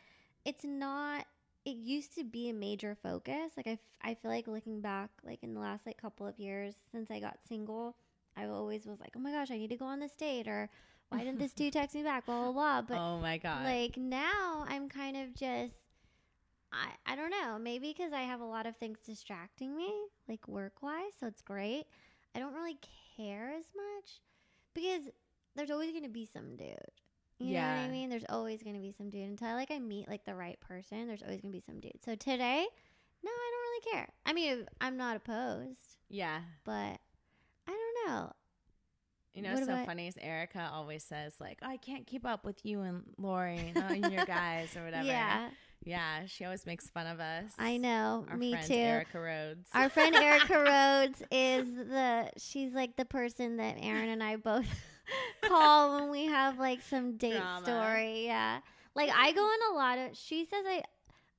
it's 0.45 0.63
not 0.63 1.25
it 1.65 1.77
used 1.77 2.13
to 2.15 2.23
be 2.23 2.49
a 2.49 2.53
major 2.53 2.97
focus. 3.01 3.53
Like 3.55 3.67
I, 3.67 3.71
f- 3.71 3.79
I 4.01 4.13
feel 4.15 4.31
like 4.31 4.47
looking 4.47 4.81
back 4.81 5.09
like 5.25 5.43
in 5.43 5.53
the 5.53 5.61
last 5.61 5.85
like 5.85 5.97
couple 5.97 6.27
of 6.27 6.37
years 6.37 6.73
since 6.91 7.09
I 7.09 7.19
got 7.19 7.37
single, 7.47 7.95
I 8.35 8.45
always 8.45 8.85
was 8.85 8.99
like, 8.99 9.13
"Oh 9.15 9.19
my 9.19 9.31
gosh, 9.31 9.51
I 9.51 9.57
need 9.57 9.69
to 9.69 9.77
go 9.77 9.85
on 9.85 9.99
this 9.99 10.15
date," 10.15 10.47
or 10.47 10.69
"Why 11.09 11.19
didn't 11.19 11.39
this 11.39 11.53
dude 11.53 11.73
text 11.73 11.95
me 11.95 12.03
back?" 12.03 12.25
Blah 12.25 12.51
blah 12.51 12.51
blah. 12.51 12.81
But 12.81 12.97
oh 12.97 13.19
my 13.19 13.37
God. 13.37 13.63
like 13.63 13.95
now, 13.97 14.65
I'm 14.67 14.89
kind 14.89 15.15
of 15.15 15.33
just, 15.35 15.75
I 16.73 17.13
I 17.13 17.15
don't 17.15 17.29
know. 17.29 17.57
Maybe 17.59 17.93
because 17.95 18.13
I 18.13 18.21
have 18.21 18.41
a 18.41 18.45
lot 18.45 18.65
of 18.65 18.75
things 18.77 18.99
distracting 19.05 19.75
me, 19.77 19.91
like 20.27 20.47
work 20.47 20.81
wise, 20.81 21.11
so 21.19 21.27
it's 21.27 21.41
great. 21.41 21.85
I 22.35 22.39
don't 22.39 22.53
really 22.53 22.77
care 23.17 23.53
as 23.57 23.65
much 23.75 24.21
because 24.73 25.11
there's 25.55 25.69
always 25.71 25.91
going 25.91 26.03
to 26.03 26.09
be 26.09 26.25
some 26.25 26.55
dude. 26.55 26.75
You 27.39 27.55
know 27.55 27.59
what 27.61 27.67
I 27.67 27.87
mean? 27.89 28.09
There's 28.09 28.23
always 28.29 28.63
going 28.63 28.75
to 28.75 28.81
be 28.81 28.91
some 28.91 29.09
dude 29.09 29.27
until 29.27 29.53
like 29.55 29.69
I 29.69 29.77
meet 29.79 30.07
like 30.07 30.23
the 30.25 30.33
right 30.35 30.59
person. 30.61 31.07
There's 31.07 31.21
always 31.23 31.41
going 31.41 31.51
to 31.51 31.57
be 31.57 31.63
some 31.65 31.79
dude. 31.79 31.99
So 32.03 32.15
today, 32.15 32.65
no, 33.23 33.29
I 33.31 33.51
don't 33.51 33.91
really 33.91 33.91
care. 33.97 34.09
I 34.25 34.33
mean, 34.33 34.65
I'm 34.79 34.95
not 34.97 35.17
opposed, 35.17 35.97
yeah. 36.09 36.39
but 36.63 36.71
I 36.71 36.97
don't 37.67 38.07
know. 38.07 38.31
You 39.33 39.41
know, 39.41 39.49
What 39.55 39.65
so 39.65 39.73
about- 39.73 39.85
funny 39.87 40.07
is 40.07 40.15
Erica 40.21 40.69
always 40.71 41.03
says 41.03 41.33
like, 41.41 41.57
oh, 41.63 41.67
"I 41.69 41.77
can't 41.77 42.05
keep 42.07 42.25
up 42.25 42.45
with 42.45 42.63
you 42.65 42.81
and 42.81 43.03
Lori 43.17 43.73
and 43.75 44.11
your 44.13 44.25
guys 44.25 44.75
or 44.77 44.83
whatever." 44.85 45.07
Yeah, 45.07 45.49
yeah. 45.85 46.25
She 46.25 46.45
always 46.45 46.65
makes 46.65 46.89
fun 46.89 47.07
of 47.07 47.19
us. 47.19 47.51
I 47.57 47.77
know. 47.77 48.25
Our 48.29 48.37
Me 48.37 48.51
friend 48.51 48.67
too. 48.67 48.73
Erica 48.73 49.19
Rhodes. 49.19 49.69
Our 49.73 49.89
friend 49.89 50.15
Erica 50.15 50.59
Rhodes 51.09 51.21
is 51.31 51.73
the 51.75 52.29
she's 52.37 52.73
like 52.73 52.95
the 52.95 53.05
person 53.05 53.57
that 53.57 53.77
Erin 53.81 54.09
and 54.09 54.23
I 54.23 54.35
both 54.37 54.65
call 55.43 55.99
when 55.99 56.09
we 56.09 56.25
have 56.25 56.57
like 56.59 56.81
some 56.81 57.17
date 57.17 57.37
Drama. 57.37 57.65
story. 57.65 58.25
Yeah. 58.25 58.59
Like 58.95 59.09
I 59.15 59.31
go 59.31 59.41
on 59.41 59.73
a 59.73 59.75
lot 59.75 59.97
of 59.97 60.17
she 60.17 60.45
says 60.45 60.63
I 60.67 60.83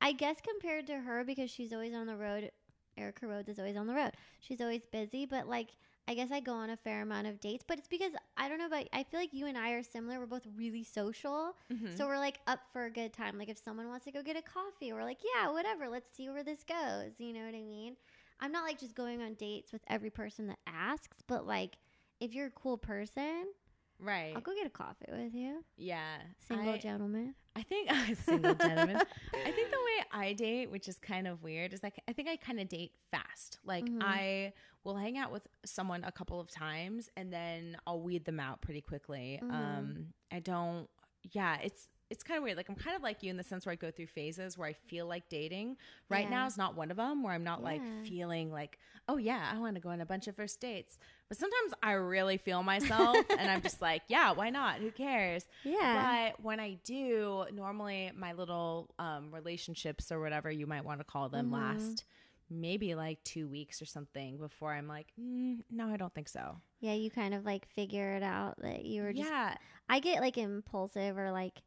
I 0.01 0.13
guess 0.13 0.37
compared 0.47 0.87
to 0.89 0.99
her 0.99 1.25
because 1.25 1.51
she's 1.51 1.73
always 1.73 1.95
on 1.95 2.07
the 2.07 2.17
road 2.17 2.51
Erica 2.97 3.27
Rhodes 3.27 3.49
is 3.49 3.59
always 3.59 3.77
on 3.77 3.87
the 3.87 3.95
road. 3.95 4.13
She's 4.41 4.61
always 4.61 4.83
busy, 4.93 5.27
but 5.27 5.49
like 5.49 5.71
I 6.07 6.15
guess 6.15 6.31
I 6.31 6.41
go 6.41 6.53
on 6.53 6.69
a 6.71 6.77
fair 6.77 7.01
amount 7.03 7.27
of 7.29 7.41
dates, 7.41 7.65
but 7.67 7.79
it's 7.79 7.89
because 7.89 8.13
I 8.37 8.49
don't 8.49 8.59
know 8.59 8.67
about 8.67 8.87
I 8.93 9.05
feel 9.05 9.19
like 9.21 9.33
you 9.33 9.47
and 9.47 9.57
I 9.57 9.71
are 9.71 9.83
similar. 9.83 10.19
We're 10.21 10.27
both 10.27 10.47
really 10.57 10.85
social. 10.85 11.57
Mhm. 11.73 11.97
So 11.97 12.07
we're 12.07 12.19
like 12.19 12.41
up 12.47 12.61
for 12.73 12.85
a 12.85 12.91
good 12.91 13.13
time. 13.13 13.39
Like 13.39 13.49
if 13.49 13.57
someone 13.59 13.89
wants 13.89 14.05
to 14.05 14.13
go 14.13 14.23
get 14.23 14.37
a 14.37 14.43
coffee, 14.43 14.93
we're 14.93 15.03
like, 15.05 15.21
yeah, 15.35 15.51
whatever. 15.51 15.89
Let's 15.89 16.11
see 16.15 16.29
where 16.29 16.45
this 16.45 16.63
goes. 16.65 17.13
You 17.19 17.33
know 17.33 17.45
what 17.47 17.55
I 17.55 17.63
mean? 17.63 17.97
I'm 18.41 18.53
not 18.53 18.65
like 18.65 18.79
just 18.79 18.95
going 18.95 19.23
on 19.23 19.35
dates 19.35 19.73
with 19.73 19.83
every 19.89 20.11
person 20.11 20.49
that 20.49 20.59
asks, 20.67 21.19
but 21.27 21.47
like 21.47 21.77
if 22.21 22.35
you're 22.35 22.47
a 22.49 22.51
cool 22.51 22.77
person, 22.77 23.47
right. 23.99 24.33
I'll 24.35 24.43
go 24.43 24.53
get 24.55 24.67
a 24.67 24.71
coffee 24.71 25.07
with 25.11 25.35
you. 25.35 25.65
yeah. 25.77 26.19
Single 26.47 26.75
I, 26.75 26.79
gentleman. 26.79 27.35
I 27.57 27.63
think 27.63 27.89
single 28.25 28.55
gentleman. 28.55 28.97
I 29.33 29.51
think 29.53 29.71
the 29.71 29.79
way 29.87 30.05
I 30.13 30.33
date, 30.35 30.71
which 30.71 30.89
is 30.89 30.99
kind 30.99 31.27
of 31.27 31.43
weird, 31.43 31.73
is 31.73 31.83
like 31.83 31.95
I 32.09 32.13
think 32.13 32.29
I 32.29 32.37
kind 32.37 32.61
of 32.61 32.69
date 32.69 32.93
fast. 33.11 33.59
Like 33.65 33.85
Mhm. 33.87 34.03
I 34.03 34.53
will 34.85 34.97
hang 34.97 35.17
out 35.19 35.33
with 35.33 35.47
someone 35.65 36.05
a 36.05 36.13
couple 36.13 36.39
of 36.39 36.51
times 36.51 37.09
and 37.17 37.33
then 37.33 37.77
I'll 37.87 38.01
weed 38.01 38.25
them 38.27 38.39
out 38.39 38.61
pretty 38.61 38.83
quickly. 38.83 39.41
Mhm. 39.43 39.51
Um, 39.53 40.07
I 40.31 40.41
don't. 40.41 40.89
Yeah, 41.33 41.57
it's 41.63 41.89
it's 42.11 42.23
kind 42.23 42.37
of 42.37 42.45
weird. 42.45 42.59
Like 42.59 42.69
I'm 42.69 42.75
kind 42.77 42.95
of 42.95 43.03
like 43.03 43.23
you 43.23 43.31
in 43.31 43.39
the 43.39 43.43
sense 43.43 43.65
where 43.65 43.73
I 43.73 43.77
go 43.77 43.91
through 43.91 44.09
phases 44.09 44.59
where 44.59 44.69
I 44.69 44.75
feel 44.75 45.07
like 45.07 45.29
dating. 45.31 45.79
Right 46.11 46.29
now 46.29 46.47
is 46.47 46.59
not 46.59 46.77
one 46.77 46.91
of 46.91 46.99
them 46.99 47.23
where 47.23 47.33
I'm 47.33 47.43
not 47.45 47.63
like 47.63 47.81
feeling 48.05 48.53
like, 48.53 48.79
oh 49.09 49.17
yeah, 49.17 49.51
I 49.53 49.59
want 49.59 49.75
to 49.77 49.81
go 49.81 49.89
on 49.89 50.03
a 50.03 50.07
bunch 50.07 50.29
of 50.29 50.37
first 50.37 50.61
dates. 50.61 50.99
But 51.29 51.39
sometimes 51.39 51.73
I 51.83 51.93
really 51.93 52.37
feel 52.37 52.63
myself 52.63 53.17
and 53.39 53.51
I'm 53.51 53.63
just 53.63 53.81
like, 53.81 54.03
yeah, 54.09 54.33
why 54.33 54.51
not? 54.51 54.77
Who 54.81 54.91
cares? 54.91 55.47
Yeah. 55.65 56.29
But 56.35 56.45
when 56.45 56.61
I 56.61 56.77
do, 56.85 57.47
normally 57.53 58.13
my 58.15 58.35
little 58.35 58.91
um, 58.99 59.31
relationships 59.35 60.13
or 60.13 60.21
whatever 60.21 60.51
you 60.51 60.67
might 60.67 60.85
want 60.85 61.01
to 61.01 61.05
call 61.05 61.31
them 61.31 61.49
Mhm. 61.49 61.53
last 61.55 62.05
maybe 62.51 62.95
like 62.95 63.23
two 63.25 63.49
weeks 63.49 63.81
or 63.81 63.87
something 63.87 64.37
before 64.39 64.73
I'm 64.73 64.87
like, 64.89 65.09
mm, 65.21 65.61
no, 65.71 65.89
I 65.89 65.97
don't 65.97 66.15
think 66.15 66.29
so. 66.29 66.61
yeah, 66.81 66.93
you 66.95 67.11
kind 67.11 67.35
of 67.35 67.45
like 67.45 67.67
figure 67.75 68.13
it 68.15 68.23
out 68.23 68.55
that 68.61 68.85
you 68.85 69.03
were 69.03 69.13
just 69.13 69.29
yeah, 69.29 69.55
I 69.89 70.01
get 70.01 70.21
like 70.21 70.37
impulsive 70.39 71.17
or 71.19 71.31
like 71.33 71.63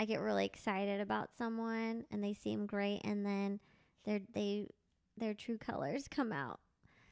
I 0.00 0.04
get 0.04 0.20
really 0.20 0.44
excited 0.44 1.00
about 1.00 1.30
someone 1.36 2.04
and 2.10 2.22
they 2.22 2.34
seem 2.34 2.66
great 2.66 3.00
and 3.04 3.24
then 3.24 3.60
their 4.04 4.20
they 4.34 4.68
their 5.16 5.34
true 5.34 5.58
colors 5.58 6.06
come 6.10 6.32
out. 6.32 6.60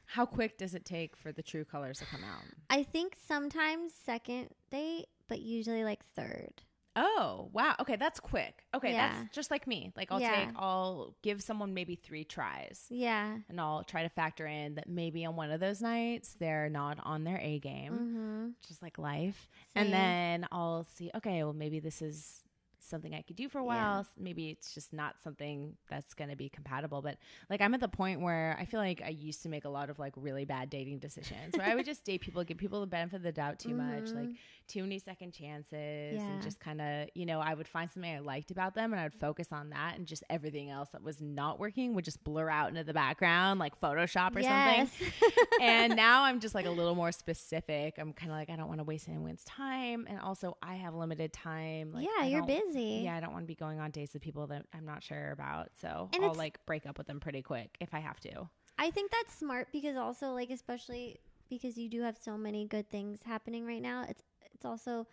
how 0.05 0.25
quick 0.25 0.57
does 0.57 0.75
it 0.75 0.85
take 0.85 1.15
for 1.15 1.31
the 1.31 1.41
true 1.43 1.65
colors 1.65 1.99
to 1.99 2.05
come 2.05 2.23
out? 2.23 2.43
I 2.69 2.83
think 2.83 3.15
sometimes 3.27 3.93
second 3.93 4.49
date, 4.69 5.07
but 5.27 5.41
usually 5.41 5.83
like 5.83 6.03
third. 6.15 6.61
Oh, 6.95 7.49
wow. 7.51 7.75
Okay, 7.79 7.95
that's 7.97 8.19
quick. 8.19 8.63
Okay, 8.73 8.91
Yeah. 8.93 9.09
that's 9.23 9.35
just 9.35 9.51
like 9.51 9.67
me. 9.67 9.91
Like 9.97 10.11
I'll 10.11 10.19
Yeah. 10.21 10.45
take 10.45 10.55
I'll 10.55 11.15
give 11.21 11.41
someone 11.43 11.73
maybe 11.73 11.95
3 11.95 12.23
tries. 12.23 12.85
Yeah. 12.89 13.37
And 13.49 13.59
I'll 13.59 13.83
try 13.83 14.03
to 14.03 14.09
factor 14.09 14.45
in 14.47 14.75
that 14.75 14.87
maybe 14.87 15.25
on 15.25 15.35
one 15.35 15.51
of 15.51 15.59
those 15.59 15.81
nights 15.81 16.35
they're 16.39 16.69
not 16.69 16.97
on 17.03 17.23
their 17.23 17.37
A 17.39 17.59
game, 17.59 17.93
Mm-hmm. 17.93 18.47
just 18.67 18.81
like 18.81 18.97
life. 18.97 19.49
Same. 19.73 19.83
And 19.85 19.93
then 19.93 20.47
I'll 20.51 20.83
see, 20.85 21.11
okay, 21.15 21.43
well 21.43 21.53
maybe 21.53 21.79
this 21.79 22.01
is 22.01 22.41
something 22.79 23.15
I 23.15 23.23
could 23.23 23.35
do 23.35 23.49
for 23.49 23.57
a 23.57 23.63
while. 23.63 24.01
S- 24.01 24.09
Maybe 24.15 24.51
it's 24.51 24.71
just 24.75 24.93
not 24.93 25.15
something 25.23 25.75
that's 25.89 26.13
going 26.13 26.29
to 26.29 26.35
be 26.35 26.49
compatible. 26.49 27.01
But 27.01 27.17
like 27.49 27.59
I'm 27.59 27.73
at 27.73 27.79
the 27.79 27.87
point 27.87 28.21
where 28.21 28.55
I 28.59 28.65
feel 28.65 28.79
like 28.79 29.01
I 29.03 29.09
used 29.09 29.41
to 29.41 29.49
make 29.49 29.65
a 29.65 29.69
lot 29.69 29.89
of 29.89 29.97
like 29.97 30.13
really 30.15 30.45
bad 30.45 30.69
dating 30.69 30.99
decisions 30.99 31.57
where 31.57 31.65
I 31.65 31.73
would 31.73 31.85
just 31.87 32.03
date 32.05 32.21
people, 32.21 32.43
give 32.43 32.57
people 32.59 32.81
the 32.81 32.85
benefit 32.87 33.15
of 33.17 33.23
the 33.23 33.31
doubt 33.31 33.57
too 33.57 33.73
much, 33.73 34.09
like 34.13 34.29
Mhm. 34.29 34.35
Too 34.67 34.81
many 34.83 34.99
second 34.99 35.31
chances, 35.33 35.71
Yeah. 36.15 36.27
and 36.27 36.41
just 36.41 36.59
kind 36.59 36.81
of, 36.81 37.09
you 37.13 37.25
know, 37.25 37.39
I 37.39 37.53
would 37.53 37.67
find 37.67 37.89
something 37.89 38.11
I 38.11 38.19
liked 38.19 38.51
about 38.51 38.73
them 38.75 38.91
and 38.93 38.99
I 38.99 39.03
would 39.03 39.13
focus 39.13 39.47
on 39.51 39.69
that, 39.69 39.95
and 39.97 40.05
just 40.07 40.23
everything 40.29 40.69
else 40.69 40.89
that 40.89 41.03
was 41.03 41.21
not 41.21 41.59
working 41.59 41.93
would 41.95 42.05
just 42.05 42.23
blur 42.23 42.49
out 42.49 42.69
into 42.69 42.83
the 42.83 42.93
background, 42.93 43.59
like 43.59 43.79
Photoshop 43.79 44.35
or 44.35 44.43
something 44.43 44.89
and 45.61 45.95
now 45.95 46.23
I'm 46.23 46.39
just 46.39 46.55
like 46.55 46.65
a 46.65 46.71
little 46.71 46.95
more 46.95 47.11
specific. 47.11 47.95
I'm 47.97 48.13
kind 48.13 48.31
of 48.31 48.37
like 48.37 48.49
I 48.49 48.55
don't 48.55 48.67
want 48.67 48.79
to 48.79 48.83
waste 48.83 49.07
anyone's 49.07 49.43
time, 49.43 50.05
and 50.09 50.19
also 50.19 50.57
I 50.61 50.75
have 50.75 50.93
limited 50.93 51.33
time. 51.33 51.91
Like, 51.93 52.05
yeah, 52.05 52.25
I 52.25 52.27
you're 52.27 52.45
busy. 52.45 53.01
Yeah, 53.05 53.15
I 53.15 53.19
don't 53.19 53.31
want 53.33 53.43
to 53.43 53.47
be 53.47 53.55
going 53.55 53.79
on 53.79 53.91
dates 53.91 54.13
with 54.13 54.21
people 54.21 54.47
that 54.47 54.65
I'm 54.73 54.85
not 54.85 55.03
sure 55.03 55.31
about. 55.31 55.69
So 55.79 56.09
And 56.13 56.23
I'll 56.25 56.33
like 56.33 56.65
break 56.65 56.85
up 56.85 56.97
with 56.97 57.07
them 57.07 57.19
pretty 57.19 57.41
quick 57.41 57.77
if 57.79 57.93
I 57.93 57.99
have 57.99 58.19
to. 58.21 58.49
I 58.77 58.91
think 58.91 59.11
that's 59.11 59.33
smart 59.35 59.69
because 59.71 59.95
also 59.95 60.31
like 60.31 60.49
especially 60.49 61.19
because 61.49 61.77
you 61.77 61.87
do 61.89 62.01
have 62.01 62.17
so 62.17 62.37
many 62.37 62.65
good 62.65 62.89
things 62.89 63.21
happening 63.23 63.65
right 63.65 63.81
now. 63.81 64.05
It's 64.09 64.23
it's 64.55 64.65
also 64.65 65.05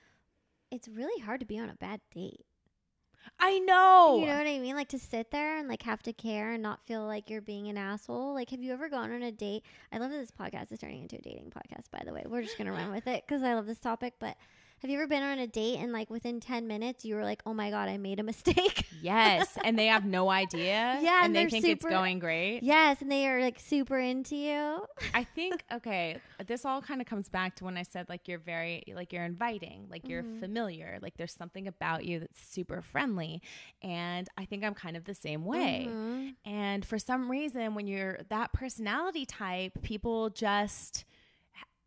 it's 0.70 0.88
really 0.88 1.20
hard 1.22 1.40
to 1.40 1.47
be 1.47 1.59
on 1.59 1.68
a 1.68 1.74
bad 1.74 2.01
date. 2.14 2.47
I 3.38 3.59
know. 3.61 4.18
You 4.20 4.26
know 4.26 4.36
what 4.38 4.47
I 4.47 4.59
mean? 4.59 4.74
Like 4.74 4.88
to 4.88 4.99
sit 4.99 5.30
there 5.30 5.59
and 5.59 5.68
like 5.68 5.82
have 5.82 6.03
to 6.05 6.12
care 6.12 6.53
and 6.53 6.62
not 6.62 6.84
feel 6.86 7.05
like 7.05 7.30
you're 7.30 7.40
being 7.40 7.68
an 7.68 7.76
asshole. 7.76 8.34
Like, 8.34 8.51
have 8.51 8.62
you 8.62 8.72
ever 8.72 8.88
gone 8.88 9.12
on 9.12 9.22
a 9.22 9.30
date? 9.30 9.62
I 9.93 9.99
love 9.99 10.11
that 10.11 10.18
this 10.18 10.30
podcast 10.30 10.72
is 10.72 10.80
turning 10.80 11.03
into 11.03 11.16
a 11.16 11.20
dating 11.20 11.53
podcast, 11.57 11.90
by 11.90 12.03
the 12.05 12.12
way. 12.12 12.24
We're 12.26 12.43
just 12.43 12.59
going 12.59 12.66
to 12.66 12.72
run 12.72 12.90
with 12.90 13.07
it 13.07 13.24
because 13.26 13.43
I 13.43 13.55
love 13.55 13.66
this 13.66 13.78
topic. 13.78 14.14
But 14.18 14.36
have 14.82 14.90
you 14.90 14.98
ever 14.98 15.06
been 15.06 15.22
on 15.22 15.38
a 15.38 15.46
date 15.46 15.78
and 15.78 15.92
like 15.92 16.10
within 16.10 16.40
10 16.40 16.66
minutes 16.66 17.04
you 17.04 17.14
were 17.14 17.22
like, 17.24 17.40
oh 17.46 17.54
my 17.54 17.70
God, 17.70 17.88
I 17.88 17.96
made 17.96 18.18
a 18.20 18.22
mistake? 18.32 18.86
yes, 19.00 19.56
and 19.64 19.78
they 19.78 19.86
have 19.86 20.04
no 20.04 20.28
idea. 20.30 20.98
Yeah, 21.02 21.24
and, 21.24 21.26
and 21.26 21.36
they 21.36 21.50
think 21.50 21.64
it's 21.64 21.84
going 21.84 22.18
great. 22.18 22.62
yes. 22.62 23.00
And 23.00 23.10
they 23.10 23.26
are 23.28 23.40
like 23.40 23.58
super 23.58 23.98
into 23.98 24.36
you. 24.36 24.84
I 25.14 25.24
think 25.34 25.64
okay, 25.72 26.18
this 26.46 26.64
all 26.64 26.82
kind 26.82 27.00
of 27.00 27.06
comes 27.06 27.28
back 27.28 27.56
to 27.56 27.64
when 27.64 27.76
I 27.76 27.82
said 27.84 28.08
like 28.08 28.28
you're 28.28 28.38
very 28.38 28.82
like 28.94 29.12
you're 29.12 29.24
inviting, 29.24 29.86
like 29.90 30.08
you're 30.08 30.22
Mhm. 30.22 30.40
familiar, 30.40 30.98
like 31.00 31.16
there's 31.16 31.32
something 31.32 31.66
about 31.66 32.04
you 32.04 32.20
that's 32.20 32.44
super 32.44 32.82
friendly. 32.82 33.40
And 33.82 34.28
I 34.36 34.44
think 34.44 34.64
I'm 34.64 34.74
kind 34.74 34.96
of 34.96 35.04
the 35.04 35.14
same 35.14 35.44
way. 35.44 35.86
Mhm. 35.88 36.34
And 36.44 36.84
for 36.84 36.98
some 36.98 37.30
reason 37.30 37.74
when 37.74 37.86
you're 37.86 38.18
that 38.28 38.52
personality 38.52 39.24
type, 39.26 39.80
people 39.82 40.28
just 40.30 41.04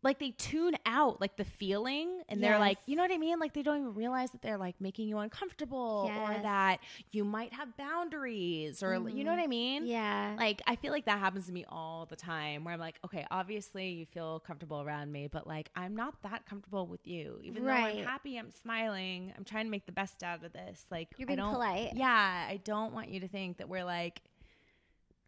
like 0.02 0.18
they 0.18 0.30
tune 0.30 0.76
out 0.84 1.20
like 1.20 1.36
the 1.36 1.44
feeling 1.44 2.22
and 2.28 2.42
they're 2.42 2.58
like, 2.58 2.78
you 2.86 2.96
know 2.96 3.02
what 3.02 3.10
I 3.10 3.18
mean? 3.18 3.38
Like 3.38 3.54
they 3.54 3.62
don't 3.62 3.78
even 3.78 3.94
realize 3.94 4.30
that 4.30 4.42
they're 4.42 4.58
like 4.58 4.76
making 4.80 5.08
you 5.08 5.18
uncomfortable 5.18 6.10
or 6.14 6.42
that 6.42 6.78
you 7.10 7.24
might 7.24 7.52
have 7.54 7.76
boundaries 7.76 8.82
or 8.82 8.94
you 9.08 9.24
know 9.24 9.32
what 9.32 9.40
I 9.40 9.42
mm-hmm. 9.42 9.50
mean? 9.50 9.86
Yeah. 9.86 10.36
Like 10.38 10.62
I 10.66 10.76
feel 10.76 10.92
like 10.92 11.06
that 11.06 11.18
happens 11.18 11.46
to 11.46 11.52
me 11.52 11.64
all 11.68 12.06
the 12.06 12.16
time 12.16 12.64
where 12.64 12.74
I'm 12.74 12.80
like, 12.80 12.98
okay, 13.04 13.26
obviously 13.30 13.88
you 13.88 14.06
feel 14.06 14.40
comfortable 14.40 14.80
around 14.80 15.10
me, 15.10 15.28
but 15.28 15.46
like 15.46 15.70
I'm 15.74 15.96
not 15.96 16.14
that 16.22 16.46
comfortable 16.46 16.86
with 16.86 17.06
you. 17.06 17.40
Even 17.42 17.64
though 17.64 17.72
I'm 17.72 18.04
happy, 18.04 18.38
I'm 18.38 18.50
smiling, 18.50 19.32
I'm 19.36 19.44
trying 19.44 19.64
to 19.64 19.70
make 19.70 19.86
the 19.86 19.92
best 19.92 20.22
out 20.22 20.44
of 20.44 20.52
this. 20.52 20.84
Like 20.90 21.08
You're 21.16 21.26
I 21.26 21.34
being 21.34 21.38
don't 21.38 21.52
polite. 21.52 21.92
Yeah, 21.94 22.46
I 22.48 22.60
don't 22.62 22.92
want 22.92 23.08
you 23.08 23.20
to 23.20 23.28
think 23.28 23.58
that 23.58 23.68
we're 23.68 23.84
like 23.84 24.20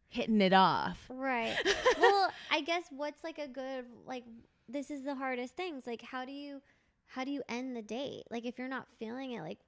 hitting 0.08 0.40
it 0.40 0.52
off. 0.52 1.04
Right. 1.08 1.56
well, 2.00 2.30
I 2.50 2.60
guess 2.60 2.84
what's 2.90 3.22
like 3.22 3.38
a 3.38 3.48
good 3.48 3.84
like 4.06 4.24
this 4.68 4.90
is 4.90 5.02
the 5.04 5.14
hardest 5.14 5.56
things. 5.56 5.86
Like 5.86 6.02
how 6.02 6.24
do 6.24 6.32
you 6.32 6.60
how 7.06 7.24
do 7.24 7.30
you 7.30 7.42
end 7.48 7.76
the 7.76 7.82
date? 7.82 8.24
Like 8.30 8.44
if 8.44 8.58
you're 8.58 8.68
not 8.68 8.86
feeling 8.98 9.32
it, 9.32 9.42
like 9.42 9.58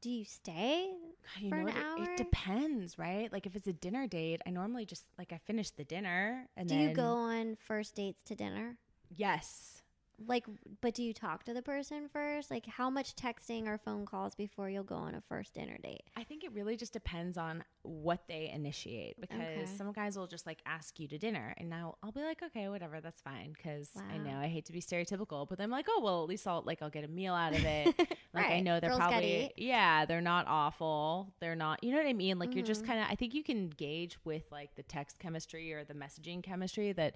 do 0.00 0.10
you 0.10 0.24
stay? 0.24 0.90
God, 1.34 1.42
you 1.42 1.50
For 1.50 1.56
know 1.56 1.66
an? 1.68 1.76
It- 1.76 1.84
hour? 1.84 2.02
It, 2.04 2.16
depends, 2.16 2.98
right? 2.98 3.30
Like 3.32 3.46
if 3.46 3.54
it's 3.54 3.66
a 3.66 3.72
dinner 3.72 4.06
date, 4.06 4.40
I 4.46 4.50
normally 4.50 4.86
just 4.86 5.04
like 5.18 5.32
I 5.32 5.38
finish 5.38 5.70
the 5.70 5.84
dinner 5.84 6.48
and 6.56 6.68
do 6.68 6.74
then 6.74 6.88
you 6.88 6.94
go 6.94 7.12
on 7.12 7.56
first 7.56 7.94
dates 7.94 8.22
to 8.24 8.34
dinner? 8.34 8.76
Yes. 9.14 9.82
Like 10.26 10.44
but 10.80 10.94
do 10.94 11.02
you 11.02 11.12
talk 11.14 11.44
to 11.44 11.54
the 11.54 11.62
person 11.62 12.08
first? 12.12 12.50
Like 12.50 12.66
how 12.66 12.90
much 12.90 13.14
texting 13.16 13.66
or 13.66 13.78
phone 13.78 14.04
calls 14.04 14.34
before 14.34 14.68
you'll 14.68 14.82
go 14.84 14.96
on 14.96 15.14
a 15.14 15.22
first 15.28 15.54
dinner 15.54 15.78
date? 15.82 16.02
I 16.16 16.24
think 16.24 16.44
it 16.44 16.52
really 16.52 16.76
just 16.76 16.92
depends 16.92 17.38
on 17.38 17.64
what 17.82 18.20
they 18.28 18.50
initiate 18.52 19.18
because 19.20 19.40
Okay. 19.40 19.66
some 19.78 19.92
guys 19.92 20.18
will 20.18 20.26
just 20.26 20.46
like 20.46 20.58
ask 20.66 21.00
you 21.00 21.08
to 21.08 21.16
dinner 21.18 21.54
and 21.56 21.70
now 21.70 21.94
I'll 22.02 22.12
be 22.12 22.20
like 22.20 22.42
okay 22.42 22.68
whatever 22.68 23.00
that's 23.00 23.22
fine 23.22 23.54
because 23.56 23.90
I 24.12 24.18
know 24.18 24.38
I 24.38 24.48
hate 24.48 24.66
to 24.66 24.72
be 24.72 24.82
stereotypical 24.82 25.48
but 25.48 25.58
I'm 25.60 25.70
like 25.70 25.86
oh 25.88 26.00
well 26.02 26.22
at 26.22 26.28
least 26.28 26.46
I'll 26.46 26.62
like 26.66 26.82
I'll 26.82 26.90
get 26.90 27.04
a 27.04 27.08
meal 27.08 27.32
out 27.34 27.54
of 27.54 27.64
it 27.64 27.94
like 28.34 28.50
I 28.50 28.60
know 28.60 28.78
they're 28.80 28.90
Girls 28.90 28.98
probably 29.00 29.50
yeah 29.56 30.04
they're 30.04 30.20
not 30.20 30.46
awful 30.46 31.32
they're 31.40 31.56
not 31.56 31.82
you 31.82 31.90
know 31.92 31.96
what 31.98 32.06
I 32.06 32.12
mean 32.12 32.38
like 32.38 32.54
you're 32.54 32.62
just 32.62 32.82
Mhm. 32.82 32.86
kind 32.86 33.00
of 33.00 33.06
I 33.08 33.14
think 33.14 33.32
you 33.32 33.42
can 33.42 33.70
gauge 33.70 34.18
with 34.24 34.44
like 34.52 34.74
the 34.76 34.82
text 34.82 35.18
chemistry 35.18 35.72
or 35.72 35.82
the 35.84 35.94
messaging 35.94 36.42
chemistry 36.42 36.92
that 36.92 37.14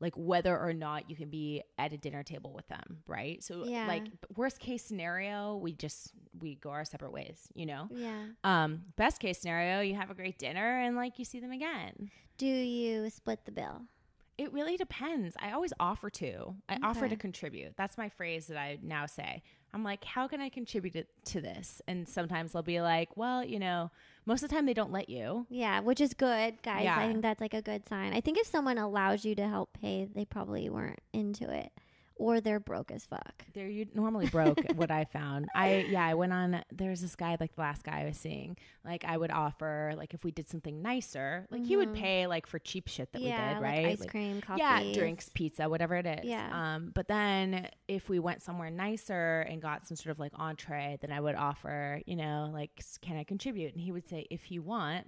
like 0.00 0.12
whether 0.16 0.58
or 0.58 0.72
not 0.72 1.08
you 1.08 1.16
can 1.16 1.30
be 1.30 1.62
at 1.78 1.92
a 1.92 1.96
dinner 1.96 2.22
table 2.22 2.52
with 2.52 2.66
them 2.68 2.98
right 3.06 3.42
so 3.42 3.64
Yeah. 3.64 3.86
like 3.86 4.04
worst 4.36 4.58
case 4.58 4.84
scenario 4.84 5.56
we 5.56 5.72
just 5.72 6.12
we 6.40 6.56
go 6.56 6.70
our 6.70 6.84
separate 6.84 7.12
ways 7.12 7.48
you 7.54 7.64
know 7.66 7.88
Yeah. 7.90 8.24
um, 8.44 8.82
best 8.96 9.20
case 9.20 9.38
scenario, 9.38 9.80
you 9.80 9.94
have 9.94 10.10
a 10.10 10.14
great 10.14 10.38
dinner 10.38 10.80
and 10.80 10.96
like 10.96 11.18
you 11.18 11.24
see 11.24 11.40
them 11.40 11.52
again. 11.52 12.10
Do 12.38 12.46
you 12.46 13.08
split 13.10 13.44
the 13.44 13.52
bill? 13.52 13.82
It 14.36 14.52
really 14.52 14.76
depends. 14.76 15.36
I 15.40 15.52
always 15.52 15.72
offer 15.78 16.10
to. 16.10 16.54
I 16.68 16.78
offer 16.82 17.08
to 17.08 17.16
contribute. 17.16 17.76
That's 17.76 17.96
my 17.96 18.08
phrase 18.08 18.48
that 18.48 18.56
I 18.56 18.78
now 18.82 19.06
say. 19.06 19.42
I'm 19.72 19.84
like, 19.84 20.04
how 20.04 20.28
can 20.28 20.40
I 20.40 20.48
contribute 20.48 21.06
to 21.26 21.40
this? 21.40 21.82
And 21.86 22.08
sometimes 22.08 22.52
they'll 22.52 22.62
be 22.62 22.80
like, 22.80 23.16
well, 23.16 23.44
you 23.44 23.58
know, 23.58 23.90
most 24.26 24.42
of 24.42 24.48
the 24.48 24.54
time 24.54 24.66
they 24.66 24.74
don't 24.74 24.92
let 24.92 25.08
you. 25.08 25.46
Yeah, 25.50 25.80
which 25.80 26.00
is 26.00 26.14
good, 26.14 26.62
guys. 26.62 26.84
Yeah. 26.84 26.98
I 26.98 27.08
think 27.08 27.22
that's 27.22 27.40
like 27.40 27.54
a 27.54 27.62
good 27.62 27.86
sign. 27.86 28.12
I 28.12 28.20
think 28.20 28.38
if 28.38 28.46
someone 28.46 28.78
allows 28.78 29.24
you 29.24 29.34
to 29.34 29.48
help 29.48 29.70
pay, 29.80 30.08
they 30.12 30.24
probably 30.24 30.68
weren't 30.68 31.00
into 31.12 31.50
it 31.50 31.72
or 32.16 32.40
they're 32.40 32.60
broke 32.60 32.90
as 32.90 33.04
fuck. 33.04 33.44
They're 33.54 33.68
u- 33.68 33.86
normally 33.94 34.26
broke. 34.28 34.60
what 34.76 34.90
I 34.90 35.04
found, 35.04 35.48
I 35.54 35.86
yeah, 35.88 36.04
I 36.06 36.14
went 36.14 36.32
on. 36.32 36.62
There's 36.72 37.00
this 37.00 37.16
guy, 37.16 37.36
like 37.40 37.54
the 37.54 37.60
last 37.60 37.82
guy 37.82 38.02
I 38.02 38.04
was 38.04 38.16
seeing. 38.16 38.56
Like 38.84 39.04
I 39.04 39.16
would 39.16 39.30
offer, 39.30 39.94
like 39.96 40.14
if 40.14 40.24
we 40.24 40.30
did 40.30 40.48
something 40.48 40.80
nicer, 40.82 41.46
like 41.50 41.64
he 41.64 41.76
would 41.76 41.88
Mhm. 41.90 41.94
pay 41.96 42.26
like 42.26 42.46
for 42.46 42.58
cheap 42.58 42.86
shit 42.88 43.12
that 43.12 43.20
yeah, 43.22 43.48
we 43.48 43.54
did, 43.54 43.62
right? 43.62 43.82
like 43.84 43.92
ice 43.94 44.00
Like, 44.00 44.10
cream, 44.10 44.40
coffee. 44.40 44.60
Yeah, 44.60 44.92
drinks, 44.92 45.28
pizza, 45.34 45.68
whatever 45.68 45.96
it 45.96 46.06
is. 46.06 46.24
Yeah. 46.24 46.48
Um, 46.74 46.92
but 46.94 47.08
then 47.08 47.68
if 47.88 48.08
we 48.08 48.18
went 48.18 48.42
somewhere 48.42 48.70
nicer 48.70 49.40
and 49.48 49.60
got 49.60 49.86
some 49.86 49.96
sort 49.96 50.12
of 50.12 50.18
like 50.18 50.32
entree, 50.36 50.98
then 51.00 51.10
I 51.12 51.20
would 51.20 51.34
offer, 51.34 52.00
you 52.06 52.16
know, 52.16 52.50
like, 52.52 52.70
can 53.02 53.16
I 53.16 53.24
contribute? 53.24 53.72
And 53.74 53.80
he 53.82 53.90
would 53.92 54.06
say, 54.08 54.26
if 54.30 54.50
you 54.50 54.62
want. 54.62 55.06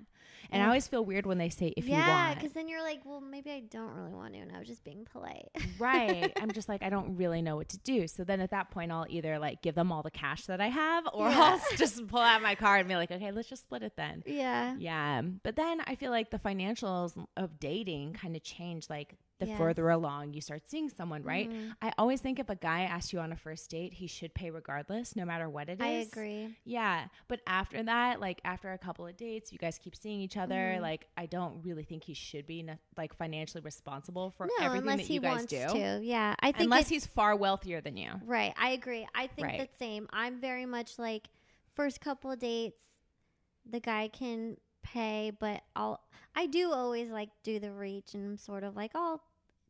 And 0.50 0.62
I 0.62 0.66
mm. 0.66 0.68
always 0.68 0.86
feel 0.86 1.04
weird 1.04 1.26
when 1.26 1.38
they 1.38 1.48
say, 1.48 1.72
if 1.76 1.86
yeah, 1.86 1.94
you 1.94 2.10
want. 2.10 2.28
Yeah, 2.28 2.34
because 2.34 2.52
then 2.52 2.68
you're 2.68 2.82
like, 2.82 3.00
well, 3.04 3.20
maybe 3.20 3.50
I 3.50 3.60
don't 3.60 3.94
really 3.94 4.12
want 4.12 4.34
to, 4.34 4.40
and 4.40 4.52
I 4.54 4.58
was 4.58 4.68
just 4.68 4.84
being 4.84 5.06
polite. 5.10 5.48
right. 5.78 6.32
I'm 6.40 6.50
just 6.52 6.68
like, 6.68 6.82
I 6.82 6.88
don't 6.88 7.16
really 7.16 7.42
know 7.42 7.56
what 7.56 7.68
to 7.70 7.78
do. 7.78 8.06
So 8.06 8.24
then 8.24 8.40
at 8.40 8.50
that 8.50 8.70
point, 8.70 8.92
I'll 8.92 9.06
either 9.08 9.38
like 9.38 9.62
give 9.62 9.74
them 9.74 9.90
all 9.90 10.02
the 10.02 10.10
cash 10.10 10.46
that 10.46 10.60
I 10.60 10.68
have 10.68 11.04
or 11.12 11.28
Yeah. 11.36 11.58
I'll 11.60 11.76
just 11.76 12.06
pull 12.06 12.20
out 12.20 12.42
my 12.42 12.54
card 12.54 12.80
and 12.80 12.88
be 12.88 12.94
like, 12.96 13.10
okay, 13.10 13.32
let's 13.32 13.48
just 13.48 13.64
split 13.64 13.82
it 13.82 13.94
then. 13.96 14.22
yeah. 14.26 14.76
Yeah. 14.78 15.22
But 15.42 15.56
then 15.56 15.80
I 15.86 15.94
feel 15.94 16.10
like 16.10 16.30
the 16.30 16.38
financials 16.38 17.12
of 17.36 17.58
dating 17.58 18.14
kind 18.14 18.36
of 18.36 18.42
change 18.42 18.88
like 18.88 19.16
the 19.38 19.46
Yes. 19.46 19.58
further 19.58 19.90
along 19.90 20.32
you 20.32 20.40
start 20.40 20.66
seeing 20.66 20.88
someone, 20.88 21.22
right? 21.22 21.50
Mhm. 21.50 21.76
I 21.82 21.92
always 21.98 22.22
think 22.22 22.38
if 22.38 22.48
a 22.48 22.54
guy 22.56 22.82
asks 22.84 23.12
you 23.12 23.20
on 23.20 23.32
a 23.32 23.36
first 23.36 23.68
date, 23.70 23.92
he 23.94 24.06
should 24.06 24.32
pay 24.32 24.50
regardless, 24.50 25.14
no 25.14 25.26
matter 25.26 25.48
what 25.48 25.68
it 25.68 25.78
is. 25.78 25.86
I 25.86 25.88
agree. 25.90 26.56
Yeah. 26.64 27.08
But 27.28 27.40
after 27.46 27.82
that, 27.82 28.18
like 28.20 28.40
after 28.44 28.72
a 28.72 28.78
couple 28.78 29.06
of 29.06 29.14
dates, 29.16 29.52
you 29.52 29.58
guys 29.58 29.76
keep 29.78 29.94
seeing 29.94 30.20
each 30.20 30.38
other. 30.38 30.76
Mhm. 30.78 30.80
Like, 30.80 31.08
I 31.18 31.26
don't 31.26 31.62
really 31.62 31.84
think 31.84 32.04
he 32.04 32.14
should 32.14 32.46
be 32.46 32.62
ne- 32.62 32.78
like 32.96 33.14
financially 33.14 33.60
responsible 33.62 34.30
for 34.30 34.46
No, 34.46 34.52
everything 34.64 34.82
unless 34.88 34.96
that 35.00 35.06
he 35.08 35.14
you 35.14 35.20
guys 35.20 35.36
wants 35.36 35.46
do. 35.52 35.66
to. 35.68 36.00
Yeah, 36.02 36.34
I 36.40 36.52
think 36.52 36.64
Unless 36.64 36.86
it- 36.86 36.94
he's 36.94 37.06
far 37.06 37.36
wealthier 37.36 37.82
than 37.82 37.98
you. 37.98 38.12
Right. 38.24 38.54
I 38.56 38.70
agree. 38.70 39.06
I 39.14 39.26
think 39.26 39.48
Right. 39.48 39.70
the 39.70 39.76
same. 39.76 40.08
I'm 40.14 40.40
very 40.40 40.64
much 40.64 40.98
like 40.98 41.28
first 41.74 42.00
couple 42.00 42.30
of 42.30 42.38
dates, 42.38 42.82
the 43.66 43.80
guy 43.80 44.08
can 44.08 44.56
pay, 44.92 45.32
but 45.38 45.62
I'll 45.74 46.00
I 46.34 46.46
do 46.46 46.72
always 46.72 47.10
like 47.10 47.30
do 47.42 47.58
the 47.58 47.72
reach 47.72 48.14
and 48.14 48.24
I'm 48.24 48.36
sort 48.38 48.62
of 48.64 48.76
like 48.76 48.92
I'll 48.94 49.22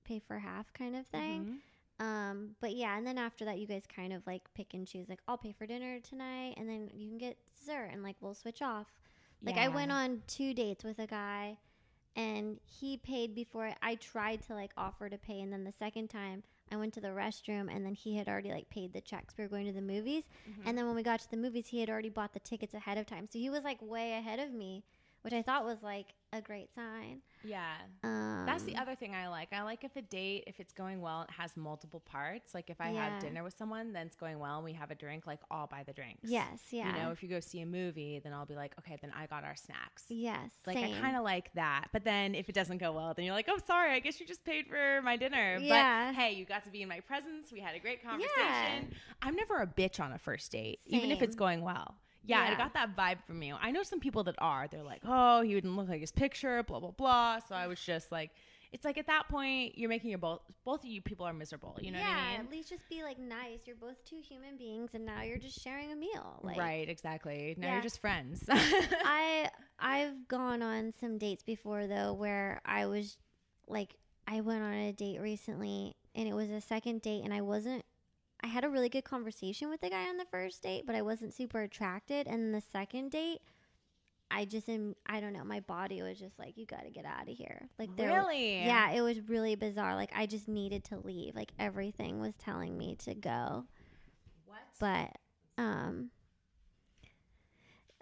pay 0.05 0.18
for 0.18 0.38
half 0.38 0.72
kind 0.72 0.94
of 0.97 1.06
thing. 1.06 1.44
Mhm. 2.01 2.05
Um, 2.05 2.56
but 2.60 2.74
yeah, 2.74 2.98
and 2.98 3.06
then 3.06 3.16
after 3.16 3.44
that 3.47 3.59
you 3.59 3.66
guys 3.66 3.84
kind 3.86 4.12
of 4.12 4.26
like 4.26 4.43
pick 4.55 4.74
and 4.74 4.86
choose 4.86 5.09
like 5.09 5.20
I'll 5.26 5.38
pay 5.38 5.52
for 5.52 5.66
dinner 5.66 5.98
tonight 6.01 6.55
and 6.59 6.68
then 6.68 6.90
you 6.94 7.09
can 7.09 7.18
get 7.18 7.36
dessert 7.59 7.90
and 7.93 8.02
like 8.02 8.16
we'll 8.20 8.34
switch 8.34 8.60
off. 8.62 8.86
Like 9.43 9.56
I 9.56 9.68
went 9.74 9.93
on 9.93 10.22
two 10.26 10.52
dates 10.55 10.84
with 10.84 10.98
a 10.98 11.06
guy 11.06 11.56
and 12.14 12.59
he 12.64 12.97
paid 12.97 13.34
before 13.34 13.70
I 13.82 13.94
tried 13.97 14.43
to 14.48 14.55
like 14.55 14.72
offer 14.76 15.09
to 15.09 15.18
pay 15.18 15.40
and 15.40 15.52
then 15.52 15.64
the 15.64 15.72
second 15.72 16.09
time 16.09 16.43
I 16.72 16.76
went 16.76 16.94
to 16.94 17.01
the 17.01 17.09
restroom 17.09 17.74
and 17.74 17.86
then 17.86 17.94
he 17.94 18.16
had 18.16 18.28
already 18.28 18.51
like 18.51 18.68
paid 18.70 18.93
the 18.93 19.01
checks. 19.01 19.34
We 19.38 19.44
were 19.44 19.48
going 19.48 19.66
to 19.66 19.72
the 19.72 19.80
movies. 19.80 20.24
And 20.66 20.76
then 20.76 20.86
when 20.86 20.97
we 20.97 21.02
got 21.05 21.20
to 21.20 21.30
the 21.30 21.36
movies, 21.36 21.68
he 21.68 21.78
had 21.80 21.88
already 21.88 22.09
bought 22.09 22.32
the 22.32 22.40
tickets 22.40 22.74
ahead 22.74 22.98
of 22.98 23.06
time. 23.06 23.28
So 23.30 23.38
he 23.38 23.48
was 23.51 23.62
like 23.62 23.78
way 23.80 24.14
ahead 24.14 24.40
of 24.40 24.52
me, 24.52 24.82
which 25.27 25.35
I 25.35 25.43
thought 25.43 25.65
was 25.65 25.82
like 25.82 26.07
a 26.32 26.40
great 26.40 26.73
sign. 26.74 27.20
Yeah. 27.44 27.74
Um, 28.05 28.44
That's 28.47 28.62
the 28.65 28.77
other 28.77 28.94
thing 28.94 29.15
I 29.15 29.28
like. 29.28 29.48
I 29.53 29.62
like 29.62 29.85
if 29.85 29.94
a 29.97 30.03
date, 30.03 30.44
if 30.47 30.59
it's 30.61 30.73
going 30.73 31.01
well, 31.01 31.23
it 31.23 31.31
has 31.31 31.57
multiple 31.57 32.01
parts. 32.01 32.55
Like 32.55 32.70
if 32.70 32.81
I 32.81 32.90
Yeah. 32.93 33.09
have 33.11 33.23
dinner 33.23 33.43
with 33.44 33.57
someone, 33.57 33.93
then 33.93 34.07
it's 34.07 34.16
going 34.16 34.39
well 34.39 34.57
and 34.57 34.65
we 34.65 34.73
have 34.73 34.90
a 34.90 34.94
drink, 34.94 35.27
like 35.27 35.40
I'll 35.51 35.66
buy 35.66 35.82
the 35.86 35.93
drinks. 35.93 36.28
Yes, 36.31 36.61
yeah. 36.70 36.94
You 36.97 37.03
know, 37.03 37.11
if 37.11 37.23
you 37.23 37.28
go 37.28 37.40
see 37.40 37.61
a 37.61 37.66
movie, 37.66 38.20
then 38.23 38.32
I'll 38.32 38.47
be 38.47 38.55
like, 38.57 38.73
okay, 38.81 38.97
then 39.01 39.12
I 39.16 39.27
got 39.27 39.44
our 39.44 39.57
snacks. 39.57 40.05
yes. 40.09 40.51
Like 40.66 40.77
same. 40.78 40.97
I 40.97 41.01
kind 41.01 41.16
of 41.16 41.23
like 41.24 41.53
that. 41.55 41.86
But 41.93 42.05
then 42.05 42.35
if 42.35 42.48
it 42.48 42.55
doesn't 42.55 42.78
go 42.78 42.93
well, 42.93 43.12
then 43.15 43.24
you're 43.24 43.35
like, 43.35 43.48
oh, 43.48 43.59
sorry, 43.66 43.93
I 43.93 43.98
guess 44.01 44.19
you 44.20 44.27
just 44.27 44.44
paid 44.44 44.66
for 44.69 45.01
my 45.03 45.16
dinner. 45.16 45.59
Yeah. 45.61 46.12
But 46.12 46.20
hey, 46.20 46.32
you 46.35 46.44
got 46.44 46.65
to 46.65 46.70
be 46.70 46.82
in 46.82 46.89
my 46.89 47.01
presence. 47.01 47.53
We 47.53 47.61
had 47.61 47.74
a 47.74 47.78
great 47.81 48.03
conversation. 48.03 48.93
I'm 49.23 49.35
never 49.36 49.57
a 49.62 49.66
bitch 49.66 49.98
on 50.01 50.12
a 50.12 50.19
first 50.19 50.53
date, 50.53 50.81
even 50.86 51.11
if 51.11 51.23
it's 51.23 51.36
going 51.36 51.62
well. 51.62 51.94
Yeah, 52.27 52.43
I 52.43 52.55
got 52.57 52.74
that 52.74 52.97
vibe 52.97 53.19
from 53.27 53.43
you. 53.43 53.57
I 53.61 53.70
know 53.70 53.82
some 53.82 54.01
people 54.01 54.24
that 54.24 54.35
are. 54.39 54.66
They're 54.70 54.82
like, 54.82 55.03
oh, 55.05 55.43
he 55.43 55.55
wouldn't 55.55 55.77
look 55.77 55.89
like 55.89 56.01
his 56.01 56.12
picture, 56.12 56.62
blah 56.62 56.81
blah 56.81 56.90
blah. 56.93 57.39
So 57.48 57.55
I 57.55 57.66
was 57.66 57.81
just 57.81 58.11
like, 58.12 58.31
it's 58.73 58.85
like 58.85 58.98
at 58.98 59.07
that 59.07 59.28
point, 59.28 59.78
you're 59.78 59.89
making 59.89 60.11
your 60.11 60.19
both 60.19 60.40
both 60.65 60.81
of 60.85 60.86
you 60.90 61.01
people 61.01 61.24
are 61.27 61.32
miserable. 61.32 61.78
You 61.81 61.93
know 61.93 61.98
yeah, 61.98 62.09
what 62.09 62.16
I 62.19 62.31
mean? 62.39 62.47
at 62.47 62.51
least 62.51 62.69
just 62.69 62.89
be 62.89 63.03
like 63.03 63.19
nice. 63.19 63.61
You're 63.65 63.77
both 63.77 64.05
two 64.05 64.19
human 64.20 64.57
beings, 64.57 64.90
and 64.94 65.07
now 65.07 65.23
you're 65.23 65.39
just 65.39 65.61
sharing 65.62 65.93
a 65.93 65.97
meal. 65.97 66.40
Like, 66.43 66.59
right, 66.59 66.89
exactly. 66.89 67.55
Now 67.59 67.66
Yeah. 67.69 67.73
you're 67.74 67.82
just 67.82 68.01
friends. 68.01 68.44
I 68.51 69.51
I've 69.78 70.27
gone 70.28 70.62
on 70.62 70.93
some 71.01 71.19
dates 71.19 71.43
before 71.43 71.86
though 71.86 72.12
where 72.12 72.61
I 72.65 72.86
was 72.86 73.16
like 73.69 73.94
I 74.27 74.40
went 74.40 74.62
on 74.62 74.73
a 74.73 74.93
date 74.93 75.20
recently 75.20 75.94
and 76.15 76.27
it 76.28 76.35
was 76.35 76.51
a 76.51 76.61
second 76.61 77.03
date 77.03 77.23
and 77.24 77.32
I 77.32 77.43
wasn't 77.43 77.85
I 78.42 78.48
had 78.48 78.64
a 78.64 78.68
really 78.68 78.88
good 78.88 79.04
conversation 79.04 79.70
with 79.70 79.80
the 79.80 79.90
guy 79.90 80.08
on 80.08 80.16
the 80.18 80.26
first 80.30 80.62
date, 80.62 80.84
but 80.86 80.94
I 80.94 81.02
wasn't 81.02 81.34
super 81.34 81.62
attracted 81.62 82.26
and 82.26 82.54
the 82.54 82.60
second 82.60 83.10
date 83.10 83.40
I 84.30 84.44
just 84.44 84.68
am 84.68 84.96
I 85.06 85.20
don't 85.20 85.32
know, 85.32 85.44
my 85.44 85.60
body 85.60 86.02
was 86.02 86.18
just 86.18 86.38
like 86.38 86.56
you 86.56 86.66
got 86.66 86.84
to 86.84 86.90
get 86.90 87.04
out 87.04 87.28
of 87.28 87.36
here. 87.36 87.68
Like 87.78 87.96
there 87.96 88.08
really? 88.08 88.56
Yeah, 88.64 88.90
it 88.90 89.00
was 89.00 89.20
really 89.28 89.54
bizarre. 89.54 89.94
Like 89.94 90.10
I 90.14 90.26
just 90.26 90.48
needed 90.48 90.84
to 90.86 90.98
leave. 90.98 91.34
Like 91.36 91.52
everything 91.58 92.20
was 92.20 92.34
telling 92.36 92.76
me 92.76 92.96
to 93.04 93.14
go 93.14 93.66
What? 94.44 94.58
but 94.80 95.16
um 95.62 96.10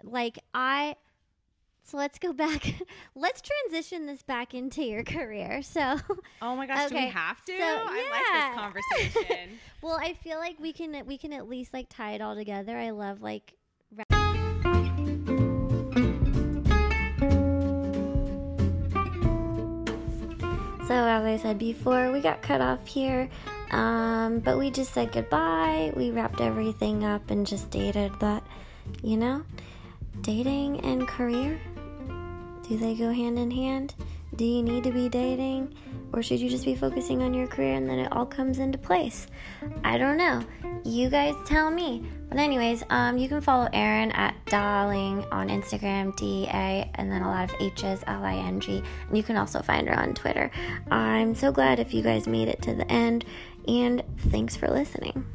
like 0.03 0.39
i 0.53 0.95
so 1.85 1.97
let's 1.97 2.17
go 2.17 2.33
back 2.33 2.73
let's 3.15 3.41
transition 3.41 4.07
this 4.07 4.23
back 4.23 4.53
into 4.53 4.83
your 4.83 5.03
career 5.03 5.61
so 5.61 5.97
Oh 6.41 6.55
my 6.55 6.65
gosh, 6.65 6.89
do 6.89 6.95
we 6.95 7.07
have 7.07 7.43
to? 7.45 7.57
so, 7.57 7.63
I 7.63 8.03
yeah. 8.03 8.59
like 8.59 8.73
this 8.73 9.13
conversation. 9.13 9.49
well 9.81 9.97
i 10.01 10.13
feel 10.13 10.39
like 10.39 10.59
we 10.59 10.73
can 10.73 11.05
we 11.05 11.17
can 11.17 11.31
at 11.31 11.47
least 11.47 11.73
like 11.73 11.87
tie 11.89 12.11
it 12.13 12.21
all 12.21 12.35
together 12.35 12.77
i 12.77 12.89
love 12.89 13.21
like 13.21 13.53
So, 20.87 20.93
as 20.93 21.23
I 21.23 21.37
said 21.37 21.57
before, 21.57 22.11
we 22.11 22.21
got 22.21 22.43
cut 22.43 22.61
off 22.61 22.85
here, 22.85 23.27
um, 23.71 24.37
but 24.37 24.59
we 24.59 24.69
just 24.69 24.93
said 24.93 25.11
goodbye. 25.11 25.91
We 25.95 26.11
wrapped 26.11 26.41
everything 26.41 27.03
up 27.03 27.31
and 27.31 27.45
just 27.47 27.71
dated 27.71 28.11
that, 28.19 28.43
you 29.01 29.17
know, 29.17 29.43
dating 30.21 30.81
and 30.81 31.07
career 31.07 31.59
do 32.67 32.77
they 32.77 32.95
go 32.95 33.11
hand 33.11 33.37
in 33.37 33.51
hand? 33.51 33.93
Do 34.35 34.43
you 34.43 34.63
need 34.63 34.83
to 34.83 34.91
be 34.91 35.07
dating, 35.07 35.73
or 36.11 36.21
should 36.21 36.41
you 36.41 36.49
just 36.49 36.65
be 36.65 36.75
focusing 36.75 37.23
on 37.23 37.33
your 37.33 37.47
career 37.47 37.75
and 37.75 37.89
then 37.89 37.99
it 37.99 38.11
all 38.11 38.25
comes 38.25 38.59
into 38.59 38.77
place? 38.77 39.27
I 39.83 39.97
don't 39.97 40.17
know. 40.17 40.43
You 40.83 41.09
guys 41.09 41.35
tell 41.45 41.71
me. 41.71 42.03
But 42.27 42.39
anyways, 42.39 42.83
um, 42.89 43.17
you 43.17 43.29
can 43.29 43.39
follow 43.39 43.69
Erin 43.71 44.11
at 44.11 44.35
Darling 44.47 45.23
on 45.31 45.47
Instagram, 45.47 46.17
D 46.17 46.47
A, 46.47 46.89
and 46.95 47.09
then 47.09 47.21
a 47.21 47.29
lot 47.29 47.49
of 47.49 47.61
H's, 47.61 48.03
L 48.07 48.25
I 48.25 48.35
N 48.35 48.59
G. 48.59 48.83
And 49.07 49.15
you 49.15 49.23
can 49.23 49.37
also 49.37 49.61
find 49.61 49.87
her 49.87 49.97
on 49.97 50.13
Twitter. 50.13 50.51
I'm 50.91 51.33
so 51.33 51.51
glad 51.51 51.79
if 51.79 51.93
you 51.93 52.01
guys 52.01 52.27
made 52.27 52.49
it 52.49 52.61
to 52.63 52.73
the 52.73 52.91
end, 52.91 53.23
and 53.67 54.03
thanks 54.17 54.57
for 54.57 54.67
listening. 54.67 55.25